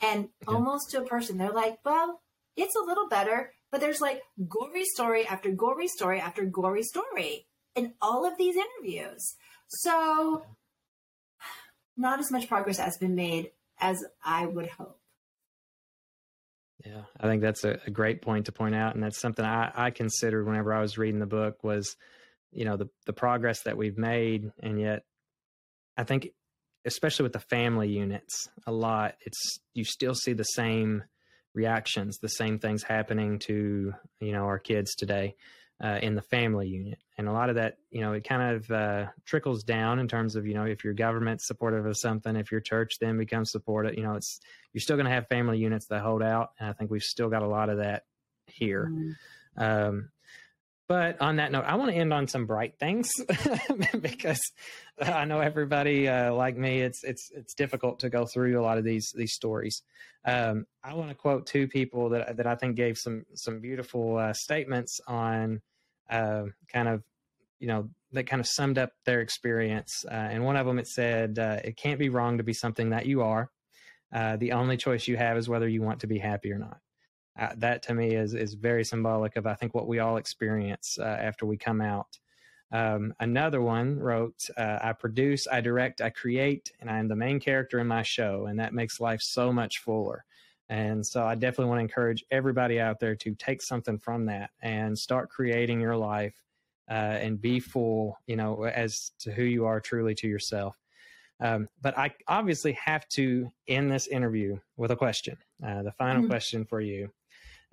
And 0.01 0.29
okay. 0.47 0.55
almost 0.55 0.89
to 0.91 0.99
a 0.99 1.05
person, 1.05 1.37
they're 1.37 1.51
like, 1.51 1.77
well, 1.85 2.21
it's 2.57 2.75
a 2.75 2.85
little 2.85 3.07
better, 3.07 3.53
but 3.71 3.79
there's 3.79 4.01
like 4.01 4.21
gory 4.49 4.85
story 4.85 5.25
after 5.27 5.51
gory 5.51 5.87
story 5.87 6.19
after 6.19 6.45
gory 6.45 6.83
story 6.83 7.45
in 7.75 7.93
all 8.01 8.25
of 8.25 8.37
these 8.37 8.55
interviews. 8.55 9.35
So, 9.67 10.43
not 11.95 12.19
as 12.19 12.31
much 12.31 12.47
progress 12.47 12.77
has 12.77 12.97
been 12.97 13.15
made 13.15 13.51
as 13.79 14.03
I 14.23 14.47
would 14.47 14.67
hope. 14.67 15.00
Yeah, 16.85 17.01
I 17.19 17.27
think 17.27 17.41
that's 17.41 17.63
a, 17.63 17.79
a, 17.85 17.91
great 17.91 18.21
point 18.21 18.47
to 18.47 18.51
point 18.51 18.75
out, 18.75 18.95
and 18.95 19.03
that's 19.03 19.19
something 19.19 19.45
I, 19.45 19.71
I 19.75 19.91
considered 19.91 20.45
whenever 20.45 20.73
I 20.73 20.81
was 20.81 20.97
reading 20.97 21.19
the 21.19 21.25
book 21.25 21.63
was, 21.63 21.95
you 22.51 22.65
know, 22.65 22.77
the 22.77 22.89
the 23.05 23.13
progress 23.13 23.63
that 23.63 23.77
we've 23.77 23.97
made, 23.97 24.51
and 24.61 24.79
yet, 24.79 25.03
I 25.95 26.03
think, 26.03 26.29
especially 26.85 27.23
with 27.23 27.33
the 27.33 27.39
family 27.39 27.89
units, 27.89 28.49
a 28.65 28.71
lot 28.71 29.15
it's 29.21 29.59
you 29.73 29.83
still 29.83 30.15
see 30.15 30.33
the 30.33 30.43
same 30.43 31.03
reactions, 31.53 32.17
the 32.17 32.29
same 32.29 32.57
things 32.57 32.83
happening 32.83 33.39
to 33.39 33.93
you 34.19 34.31
know 34.31 34.45
our 34.45 34.59
kids 34.59 34.95
today 34.95 35.35
uh, 35.83 35.99
in 36.01 36.15
the 36.15 36.21
family 36.21 36.67
unit. 36.67 36.99
And 37.17 37.27
a 37.27 37.31
lot 37.31 37.49
of 37.49 37.55
that, 37.55 37.77
you 37.89 38.01
know, 38.01 38.13
it 38.13 38.23
kind 38.23 38.55
of 38.55 38.71
uh, 38.71 39.05
trickles 39.25 39.63
down 39.63 39.99
in 39.99 40.07
terms 40.07 40.35
of, 40.35 40.45
you 40.45 40.53
know, 40.53 40.65
if 40.65 40.83
your 40.83 40.93
government's 40.93 41.47
supportive 41.47 41.85
of 41.85 41.97
something, 41.97 42.35
if 42.35 42.51
your 42.51 42.61
church 42.61 42.97
then 42.99 43.17
becomes 43.17 43.51
supportive, 43.51 43.95
you 43.95 44.03
know, 44.03 44.13
it's 44.13 44.39
you're 44.73 44.81
still 44.81 44.95
going 44.95 45.05
to 45.05 45.11
have 45.11 45.27
family 45.27 45.57
units 45.57 45.87
that 45.87 46.01
hold 46.01 46.21
out. 46.21 46.51
And 46.59 46.69
I 46.69 46.73
think 46.73 46.91
we've 46.91 47.01
still 47.01 47.29
got 47.29 47.41
a 47.41 47.47
lot 47.47 47.69
of 47.69 47.77
that 47.77 48.03
here. 48.47 48.91
Mm-hmm. 48.91 49.63
Um, 49.63 50.09
but 50.87 51.21
on 51.21 51.37
that 51.37 51.53
note, 51.53 51.63
I 51.65 51.75
want 51.75 51.89
to 51.91 51.97
end 51.97 52.13
on 52.13 52.27
some 52.27 52.45
bright 52.45 52.77
things 52.77 53.09
because 54.01 54.41
I 55.01 55.23
know 55.23 55.39
everybody 55.39 56.09
uh, 56.09 56.33
like 56.33 56.57
me. 56.57 56.81
It's 56.81 57.05
it's 57.05 57.31
it's 57.33 57.53
difficult 57.53 57.99
to 58.01 58.09
go 58.09 58.25
through 58.25 58.59
a 58.59 58.61
lot 58.61 58.77
of 58.77 58.83
these 58.83 59.09
these 59.15 59.33
stories. 59.33 59.83
Um, 60.25 60.65
I 60.83 60.93
want 60.93 61.07
to 61.07 61.15
quote 61.15 61.47
two 61.47 61.69
people 61.69 62.09
that 62.09 62.35
that 62.35 62.45
I 62.45 62.55
think 62.55 62.75
gave 62.75 62.97
some 62.97 63.25
some 63.35 63.61
beautiful 63.61 64.17
uh, 64.17 64.33
statements 64.33 64.99
on 65.07 65.61
uh, 66.11 66.43
kind 66.71 66.87
of, 66.87 67.03
you 67.59 67.67
know, 67.67 67.89
that 68.11 68.27
kind 68.27 68.39
of 68.39 68.47
summed 68.47 68.77
up 68.77 68.91
their 69.05 69.21
experience. 69.21 70.05
Uh, 70.07 70.13
and 70.13 70.43
one 70.43 70.57
of 70.57 70.65
them, 70.65 70.77
it 70.79 70.87
said, 70.87 71.39
uh, 71.39 71.59
"It 71.63 71.77
can't 71.77 71.99
be 71.99 72.09
wrong 72.09 72.37
to 72.37 72.43
be 72.43 72.53
something 72.53 72.89
that 72.89 73.05
you 73.05 73.21
are. 73.21 73.49
Uh, 74.13 74.35
the 74.37 74.51
only 74.51 74.77
choice 74.77 75.07
you 75.07 75.17
have 75.17 75.37
is 75.37 75.47
whether 75.47 75.67
you 75.69 75.81
want 75.81 76.01
to 76.01 76.07
be 76.07 76.19
happy 76.19 76.51
or 76.51 76.59
not." 76.59 76.79
Uh, 77.39 77.53
that 77.57 77.81
to 77.83 77.93
me 77.93 78.13
is 78.13 78.33
is 78.33 78.55
very 78.55 78.83
symbolic 78.83 79.37
of 79.37 79.47
I 79.47 79.55
think 79.55 79.73
what 79.73 79.87
we 79.87 79.99
all 79.99 80.17
experience 80.17 80.99
after 80.99 81.45
we 81.45 81.57
come 81.57 81.81
out. 81.81 82.19
Um, 82.73 83.13
another 83.19 83.61
one 83.61 83.99
wrote, 83.99 84.49
"I 84.57 84.93
produce, 84.93 85.47
I 85.47 85.61
direct, 85.61 86.01
I 86.01 86.09
create, 86.09 86.71
and 86.79 86.89
I 86.89 86.99
am 86.99 87.07
the 87.07 87.15
main 87.15 87.39
character 87.39 87.79
in 87.79 87.87
my 87.87 88.03
show, 88.03 88.47
and 88.47 88.59
that 88.59 88.73
makes 88.73 88.99
life 88.99 89.21
so 89.21 89.53
much 89.53 89.79
fuller." 89.79 90.25
And 90.71 91.05
so 91.05 91.25
I 91.25 91.35
definitely 91.35 91.65
want 91.65 91.79
to 91.79 91.83
encourage 91.83 92.23
everybody 92.31 92.79
out 92.79 93.01
there 93.01 93.13
to 93.17 93.35
take 93.35 93.61
something 93.61 93.99
from 93.99 94.25
that 94.27 94.51
and 94.61 94.97
start 94.97 95.29
creating 95.29 95.81
your 95.81 95.97
life 95.97 96.33
uh, 96.89 96.93
and 96.93 97.41
be 97.41 97.59
full, 97.59 98.17
you 98.25 98.37
know, 98.37 98.63
as 98.63 99.11
to 99.19 99.33
who 99.33 99.43
you 99.43 99.65
are 99.65 99.81
truly 99.81 100.15
to 100.15 100.29
yourself. 100.29 100.77
Um, 101.41 101.67
but 101.81 101.97
I 101.97 102.13
obviously 102.25 102.71
have 102.73 103.05
to 103.09 103.51
end 103.67 103.91
this 103.91 104.07
interview 104.07 104.59
with 104.77 104.91
a 104.91 104.95
question, 104.95 105.37
uh, 105.61 105.83
the 105.83 105.91
final 105.91 106.21
mm-hmm. 106.21 106.31
question 106.31 106.63
for 106.63 106.79
you. 106.79 107.11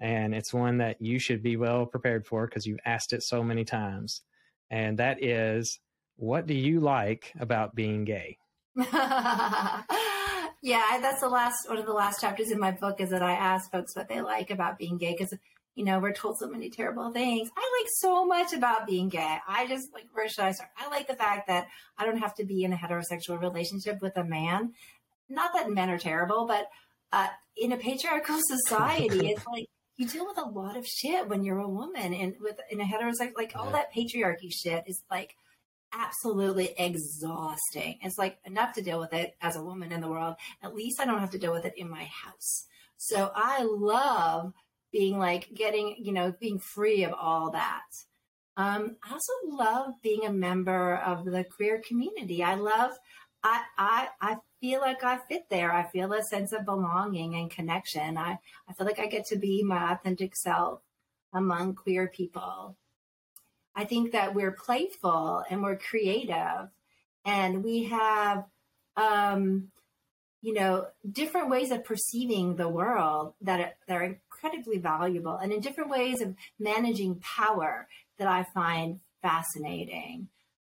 And 0.01 0.35
it's 0.35 0.53
one 0.53 0.79
that 0.79 1.01
you 1.01 1.21
should 1.21 1.43
be 1.43 1.57
well 1.57 1.87
prepared 1.87 2.27
for 2.27 2.49
because 2.49 2.67
you've 2.67 2.81
asked 2.85 3.13
it 3.13 3.23
so 3.23 3.45
many 3.45 3.65
times. 3.65 4.23
And 4.71 4.99
that 4.99 5.23
is, 5.23 5.79
what 6.17 6.49
do 6.49 6.55
you 6.55 6.81
like 6.81 7.33
about 7.39 7.77
being 7.77 8.05
gay? 8.05 8.39
yeah, 10.63 10.99
that's 11.01 11.21
the 11.21 11.29
last 11.29 11.69
one 11.69 11.79
of 11.79 11.87
the 11.87 11.93
last 11.93 12.21
chapters 12.21 12.51
in 12.51 12.59
my 12.59 12.73
book 12.73 13.01
is 13.01 13.11
that 13.11 13.23
I 13.23 13.33
ask 13.33 13.71
folks 13.71 13.95
what 13.95 14.09
they 14.09 14.21
like 14.21 14.51
about 14.51 14.79
being 14.79 14.99
gay 14.99 15.15
because 15.17 15.35
you 15.75 15.85
know 15.85 16.01
we're 16.01 16.13
told 16.13 16.39
so 16.39 16.49
many 16.49 16.69
terrible 16.71 17.13
things. 17.13 17.49
I 17.57 17.81
like 17.81 17.89
so 17.99 18.27
much 18.27 18.53
about 18.53 18.87
being 18.87 19.09
gay. 19.09 19.39
I 19.47 19.67
just 19.69 19.93
like 19.95 20.07
where 20.13 20.29
should 20.29 20.45
I 20.45 20.53
start? 20.53 20.71
I 20.77 20.89
like 20.89 21.07
the 21.07 21.15
fact 21.15 21.47
that 21.47 21.69
I 21.97 22.07
don't 22.07 22.19
have 22.19 22.35
to 22.37 22.45
be 22.45 22.65
in 22.65 22.73
a 22.73 22.77
heterosexual 22.77 23.41
relationship 23.41 24.03
with 24.03 24.17
a 24.17 24.25
man. 24.25 24.73
Not 25.29 25.53
that 25.55 25.71
men 25.71 25.91
are 25.91 25.99
terrible, 25.99 26.47
but 26.47 26.69
uh, 27.13 27.29
in 27.57 27.73
a 27.73 27.77
patriarchal 27.77 28.39
society, 28.41 29.31
it's 29.31 29.47
like 29.47 29.67
you 29.97 30.09
deal 30.09 30.27
with 30.27 30.39
a 30.39 30.49
lot 30.49 30.77
of 30.77 30.87
shit 30.87 31.29
when 31.29 31.45
you're 31.45 31.59
a 31.59 31.69
woman, 31.69 32.15
and 32.15 32.35
with 32.41 32.59
in 32.71 32.81
a 32.81 32.85
heterosexual 32.85 33.37
like 33.37 33.53
all 33.55 33.71
that 33.71 33.93
patriarchy 33.95 34.53
shit 34.53 34.85
is 34.89 35.05
like 35.09 35.37
absolutely 35.93 36.75
exhausting. 36.79 37.99
It's 38.03 38.19
like 38.19 38.39
enough 38.45 38.75
to 38.75 38.83
deal 38.83 39.01
with 39.01 39.13
it 39.13 39.37
as 39.41 39.57
a 39.57 39.63
woman 39.63 39.93
in 39.93 40.01
the 40.01 40.09
world. 40.09 40.37
At 40.63 40.75
least 40.75 41.01
I 41.01 41.05
don't 41.05 41.21
have 41.21 41.31
to 41.31 41.39
deal 41.39 41.53
with 41.53 41.65
it 41.65 41.77
in 41.77 41.89
my 41.89 42.05
house. 42.05 42.67
So 42.97 43.31
I 43.35 43.63
love 43.63 44.53
being 44.93 45.19
like 45.19 45.55
getting, 45.55 45.97
you 45.99 46.13
know, 46.13 46.35
being 46.41 46.59
free 46.59 47.05
of 47.05 47.13
all 47.13 47.51
that. 47.51 47.85
Um, 48.57 48.97
I 49.09 49.13
also 49.13 49.33
love 49.47 49.95
being 50.03 50.25
a 50.25 50.33
member 50.33 50.97
of 50.97 51.25
the 51.25 51.45
queer 51.45 51.81
community. 51.87 52.43
I 52.43 52.57
love, 52.57 52.91
I, 53.45 53.63
I, 53.79 54.09
I 54.21 54.37
feel 54.61 54.81
like 54.81 55.05
I 55.05 55.19
fit 55.29 55.45
there. 55.49 55.73
I 55.73 55.85
feel 55.85 56.13
a 56.13 56.23
sense 56.23 56.53
of 56.53 56.65
belonging 56.65 57.37
and 57.37 57.51
connection. 57.51 58.19
I, 58.19 58.39
I 58.69 58.73
feel 58.73 58.87
like 58.87 58.99
I 58.99 59.07
get 59.07 59.27
to 59.27 59.37
be 59.37 59.63
my 59.63 59.93
authentic 59.93 60.35
self 60.35 60.81
among 61.33 61.77
queer 61.77 62.09
people. 62.09 62.77
I 63.79 63.85
think 63.85 64.11
that 64.11 64.35
we're 64.35 64.51
playful 64.51 65.45
and 65.49 65.63
we're 65.63 65.77
creative 65.77 66.69
and 67.25 67.63
we 67.63 67.85
have 67.85 68.45
um, 68.97 69.69
you 70.43 70.53
know 70.53 70.89
different 71.09 71.49
ways 71.49 71.71
of 71.71 71.85
perceiving 71.85 72.57
the 72.57 72.69
world 72.69 73.35
that 73.41 73.61
are, 73.61 73.73
that 73.87 73.97
are 73.97 74.03
incredibly 74.03 74.79
valuable 74.79 75.37
and 75.37 75.53
in 75.53 75.61
different 75.61 75.91
ways 75.91 76.21
of 76.21 76.35
managing 76.59 77.21
power 77.21 77.87
that 78.19 78.27
I 78.27 78.47
find 78.53 78.99
fascinating. 79.23 80.27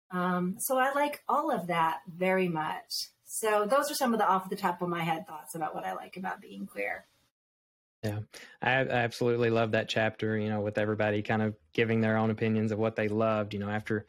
Um, 0.09 0.55
so 0.57 0.79
I 0.79 0.91
like 0.93 1.21
all 1.29 1.51
of 1.51 1.67
that 1.67 1.99
very 2.07 2.47
much. 2.47 3.09
So 3.23 3.67
those 3.69 3.91
are 3.91 3.95
some 3.95 4.13
of 4.13 4.19
the 4.19 4.27
off 4.27 4.49
the 4.49 4.55
top 4.55 4.81
of 4.81 4.89
my 4.89 5.03
head 5.03 5.27
thoughts 5.27 5.53
about 5.53 5.75
what 5.75 5.85
I 5.85 5.93
like 5.93 6.17
about 6.17 6.41
being 6.41 6.65
queer. 6.65 7.05
Yeah, 8.05 8.19
I, 8.61 8.71
I 8.71 8.87
absolutely 8.87 9.49
love 9.49 9.71
that 9.71 9.89
chapter. 9.89 10.37
You 10.37 10.49
know, 10.49 10.61
with 10.61 10.77
everybody 10.77 11.23
kind 11.23 11.41
of 11.41 11.55
giving 11.73 12.01
their 12.01 12.17
own 12.17 12.29
opinions 12.29 12.71
of 12.71 12.77
what 12.77 12.95
they 12.95 13.07
loved. 13.07 13.53
You 13.53 13.59
know, 13.59 13.69
after, 13.69 14.05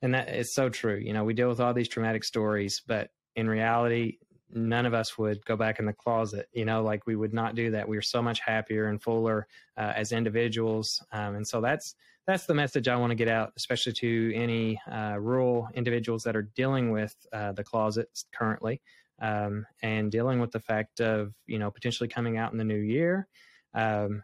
and 0.00 0.14
that 0.14 0.34
is 0.34 0.54
so 0.54 0.70
true. 0.70 0.96
You 0.96 1.12
know, 1.12 1.24
we 1.24 1.34
deal 1.34 1.48
with 1.48 1.60
all 1.60 1.74
these 1.74 1.88
traumatic 1.88 2.24
stories, 2.24 2.80
but 2.86 3.10
in 3.36 3.46
reality, 3.48 4.18
none 4.50 4.86
of 4.86 4.94
us 4.94 5.18
would 5.18 5.44
go 5.44 5.56
back 5.56 5.78
in 5.78 5.84
the 5.84 5.92
closet. 5.92 6.48
You 6.54 6.64
know, 6.64 6.82
like 6.82 7.06
we 7.06 7.16
would 7.16 7.34
not 7.34 7.54
do 7.54 7.72
that. 7.72 7.86
We 7.86 7.98
are 7.98 8.02
so 8.02 8.22
much 8.22 8.40
happier 8.40 8.86
and 8.86 9.02
fuller 9.02 9.46
uh, 9.76 9.92
as 9.94 10.12
individuals, 10.12 11.04
um, 11.12 11.34
and 11.34 11.46
so 11.46 11.60
that's 11.60 11.94
that's 12.26 12.46
the 12.46 12.54
message 12.54 12.88
I 12.88 12.96
want 12.96 13.10
to 13.10 13.16
get 13.16 13.28
out, 13.28 13.52
especially 13.58 13.92
to 13.94 14.32
any 14.34 14.80
uh, 14.90 15.16
rural 15.20 15.68
individuals 15.74 16.22
that 16.22 16.34
are 16.34 16.48
dealing 16.56 16.90
with 16.90 17.14
uh, 17.34 17.52
the 17.52 17.64
closet 17.64 18.08
currently 18.34 18.80
um, 19.20 19.66
and 19.82 20.10
dealing 20.10 20.40
with 20.40 20.52
the 20.52 20.60
fact 20.60 21.00
of 21.00 21.32
you 21.46 21.58
know 21.58 21.70
potentially 21.70 22.08
coming 22.08 22.36
out 22.36 22.52
in 22.52 22.58
the 22.58 22.64
new 22.64 22.78
year. 22.78 23.28
Um, 23.74 24.22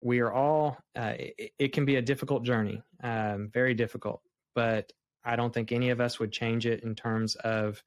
we 0.00 0.20
are 0.20 0.32
all. 0.32 0.78
Uh, 0.96 1.14
it, 1.18 1.52
it, 1.58 1.72
can 1.72 1.84
be 1.84 1.96
a 1.96 2.02
difficult 2.02 2.44
journey, 2.44 2.82
um, 3.02 3.50
very 3.52 3.74
difficult, 3.74 4.22
but 4.54 4.92
I 5.24 5.36
don't 5.36 5.52
think 5.52 5.72
any 5.72 5.90
of 5.90 6.00
us 6.00 6.20
would 6.20 6.32
change 6.32 6.66
it 6.66 6.84
in 6.84 6.94
terms 6.94 7.34
of 7.36 7.82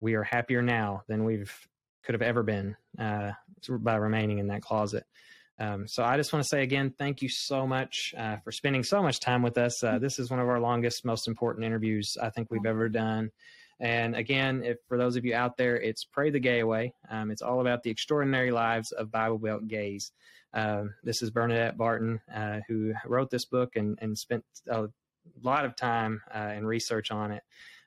we 0.00 0.14
are 0.14 0.22
happier 0.22 0.60
now 0.62 1.02
than 1.08 1.24
we've 1.24 1.52
could 2.04 2.14
have 2.14 2.22
ever 2.22 2.42
been 2.42 2.76
uh, 2.98 3.32
by 3.80 3.96
remaining 3.96 4.38
in 4.38 4.48
that 4.48 4.62
closet. 4.62 5.04
Um, 5.58 5.86
so 5.86 6.02
I 6.02 6.16
just 6.16 6.32
want 6.32 6.42
to 6.42 6.48
say 6.48 6.62
again, 6.62 6.92
thank 6.98 7.22
you 7.22 7.28
so 7.28 7.66
much 7.66 8.12
uh, 8.18 8.36
for 8.38 8.52
spending 8.52 8.82
so 8.82 9.02
much 9.02 9.20
time 9.20 9.42
with 9.42 9.56
us. 9.56 9.82
Uh, 9.82 9.98
this 9.98 10.18
is 10.18 10.30
one 10.30 10.40
of 10.40 10.48
our 10.48 10.60
longest, 10.60 11.04
most 11.04 11.28
important 11.28 11.64
interviews 11.64 12.16
I 12.20 12.30
think 12.30 12.50
we've 12.50 12.66
ever 12.66 12.88
done. 12.88 13.30
And 13.80 14.14
again, 14.14 14.62
if 14.64 14.78
for 14.88 14.96
those 14.96 15.16
of 15.16 15.24
you 15.24 15.34
out 15.34 15.56
there, 15.56 15.76
it's 15.80 16.04
Pray 16.04 16.30
the 16.30 16.40
Gay 16.40 16.60
Away. 16.60 16.94
Um, 17.10 17.30
it's 17.30 17.42
all 17.42 17.60
about 17.60 17.82
the 17.82 17.90
extraordinary 17.90 18.50
lives 18.50 18.92
of 18.92 19.10
Bible 19.10 19.38
Belt 19.38 19.66
gays. 19.68 20.12
Um, 20.52 20.94
this 21.02 21.22
is 21.22 21.30
Bernadette 21.30 21.76
Barton, 21.76 22.20
uh, 22.32 22.60
who 22.68 22.94
wrote 23.06 23.30
this 23.30 23.44
book 23.44 23.76
and, 23.76 23.98
and 24.00 24.16
spent 24.16 24.44
a 24.68 24.86
lot 25.42 25.64
of 25.64 25.74
time 25.74 26.22
uh, 26.32 26.38
and 26.38 26.66
research 26.66 27.10
on 27.10 27.32
it. 27.32 27.42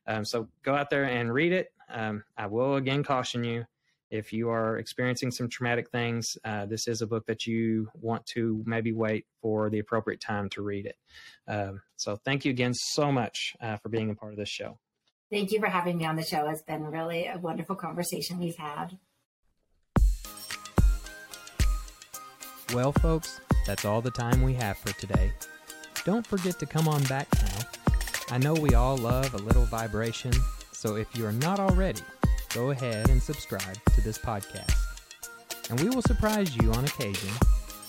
Um, 0.06 0.26
so 0.26 0.48
go 0.64 0.76
out 0.76 0.90
there 0.90 1.06
and 1.06 1.34
read 1.34 1.54
it. 1.54 1.72
Um, 1.90 2.24
I 2.38 2.48
will 2.48 2.76
again 2.76 3.04
caution 3.04 3.44
you 3.44 3.66
if 4.10 4.32
you 4.32 4.50
are 4.50 4.78
experiencing 4.78 5.32
some 5.32 5.50
traumatic 5.50 5.90
things, 5.90 6.38
uh, 6.46 6.66
this 6.66 6.88
is 6.88 7.02
a 7.02 7.08
book 7.08 7.26
that 7.26 7.46
you 7.46 7.90
want 8.00 8.26
to 8.28 8.64
maybe 8.66 8.94
wait 8.94 9.26
for 9.42 9.70
the 9.70 9.80
appropriate 9.80 10.22
time 10.22 10.50
to 10.50 10.62
read 10.62 10.86
it. 10.86 10.96
Um, 11.48 11.82
so, 11.98 12.16
thank 12.16 12.46
you 12.46 12.52
again 12.52 12.74
so 12.74 13.12
much 13.12 13.56
uh, 13.62 13.78
for 13.78 13.90
being 13.90 14.10
a 14.10 14.16
part 14.16 14.34
of 14.34 14.38
this 14.38 14.50
show. 14.50 14.78
Thank 15.30 15.52
you 15.52 15.60
for 15.60 15.68
having 15.68 15.98
me 15.98 16.06
on 16.06 16.16
the 16.16 16.24
show. 16.24 16.48
It's 16.48 16.62
been 16.62 16.86
really 16.86 17.28
a 17.28 17.38
wonderful 17.38 17.76
conversation 17.76 18.40
we've 18.40 18.56
had. 18.56 18.98
Well, 22.74 22.94
folks, 22.94 23.42
that's 23.66 23.84
all 23.84 24.02
the 24.02 24.12
time 24.12 24.42
we 24.42 24.54
have 24.54 24.78
for 24.78 24.94
today. 24.94 25.34
Don't 26.06 26.26
forget 26.26 26.58
to 26.60 26.66
come 26.66 26.88
on 26.88 27.04
back 27.06 27.28
now. 27.36 27.96
I 28.30 28.38
know 28.38 28.54
we 28.54 28.74
all 28.74 28.96
love 28.96 29.34
a 29.34 29.38
little 29.38 29.66
vibration, 29.66 30.32
so 30.72 30.96
if 30.96 31.14
you 31.16 31.26
are 31.26 31.34
not 31.34 31.60
already, 31.60 32.02
go 32.54 32.72
ahead 32.72 33.10
and 33.10 33.22
subscribe 33.22 33.78
to 33.96 34.02
this 34.02 34.18
podcast. 34.18 34.76
And 35.70 35.80
we 35.82 35.90
will 35.90 36.02
surprise 36.02 36.56
you 36.56 36.72
on 36.72 36.86
occasion 36.86 37.30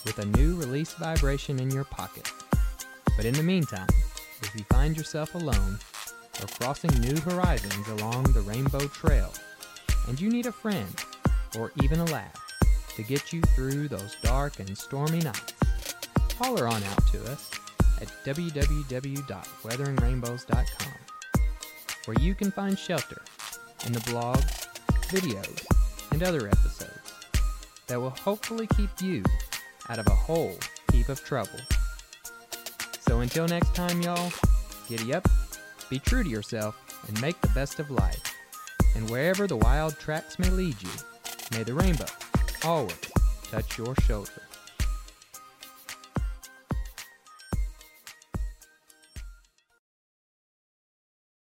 with 0.05 0.19
a 0.19 0.27
new 0.27 0.57
release 0.57 0.93
vibration 0.95 1.61
in 1.61 1.71
your 1.71 1.85
pocket. 1.85 2.31
But 3.17 3.27
in 3.27 3.35
the 3.35 3.43
meantime, 3.45 3.89
if 4.43 4.53
you 4.57 4.65
find 4.65 4.97
yourself 4.97 5.35
alone 5.37 5.79
or 6.41 6.47
crossing 6.61 6.91
new 7.01 7.17
horizons 7.21 7.89
along 7.89 8.25
the 8.25 8.43
Rainbow 8.43 8.87
Trail, 8.89 9.33
and 10.07 10.21
you 10.21 10.29
need 10.31 10.47
a 10.47 10.53
friend 10.53 10.95
or 11.59 11.73
even 11.83 12.01
a 12.01 12.05
laugh 12.07 12.35
to 12.97 13.03
get 13.03 13.33
you 13.33 13.41
through 13.55 13.89
those 13.89 14.17
dark 14.23 14.59
and 14.59 14.77
stormy 14.77 15.21
nights, 15.21 15.55
holler 16.39 16.67
on 16.67 16.83
out 16.83 17.07
to 17.09 17.25
us 17.31 17.51
at 18.01 18.09
www.weatheringrainbows.com, 18.25 20.93
where 22.05 22.21
you 22.21 22.35
can 22.35 22.51
find 22.51 22.79
shelter 22.79 23.23
in 23.87 23.93
the 23.93 24.01
blogs, 24.01 24.67
videos, 25.09 25.65
and 26.13 26.23
other 26.23 26.47
episodes 26.49 27.13
that 27.87 27.99
will 28.01 28.11
hopefully 28.11 28.67
keep 28.77 28.91
you 29.01 29.23
out 29.89 29.99
of 29.99 30.07
a 30.07 30.15
whole 30.15 30.55
heap 30.93 31.09
of 31.09 31.25
trouble. 31.25 31.59
So 33.01 33.21
until 33.21 33.49
next 33.49 33.75
time, 33.75 34.03
y'all, 34.03 34.31
giddy 34.89 35.15
up 35.15 35.27
be 35.91 35.99
true 35.99 36.23
to 36.23 36.29
yourself 36.29 36.77
and 37.07 37.21
make 37.21 37.41
the 37.41 37.49
best 37.49 37.79
of 37.79 37.91
life. 37.91 38.23
And 38.97 39.09
wherever 39.09 39.47
the 39.47 39.57
wild 39.57 39.99
tracks 39.99 40.39
may 40.39 40.51
lead 40.51 40.77
you, 40.83 40.91
may 41.53 41.63
the 41.63 41.75
rainbow 41.75 42.07
always 42.65 42.99
touch 43.51 43.79
your 43.79 43.95
shoulder. 44.07 44.48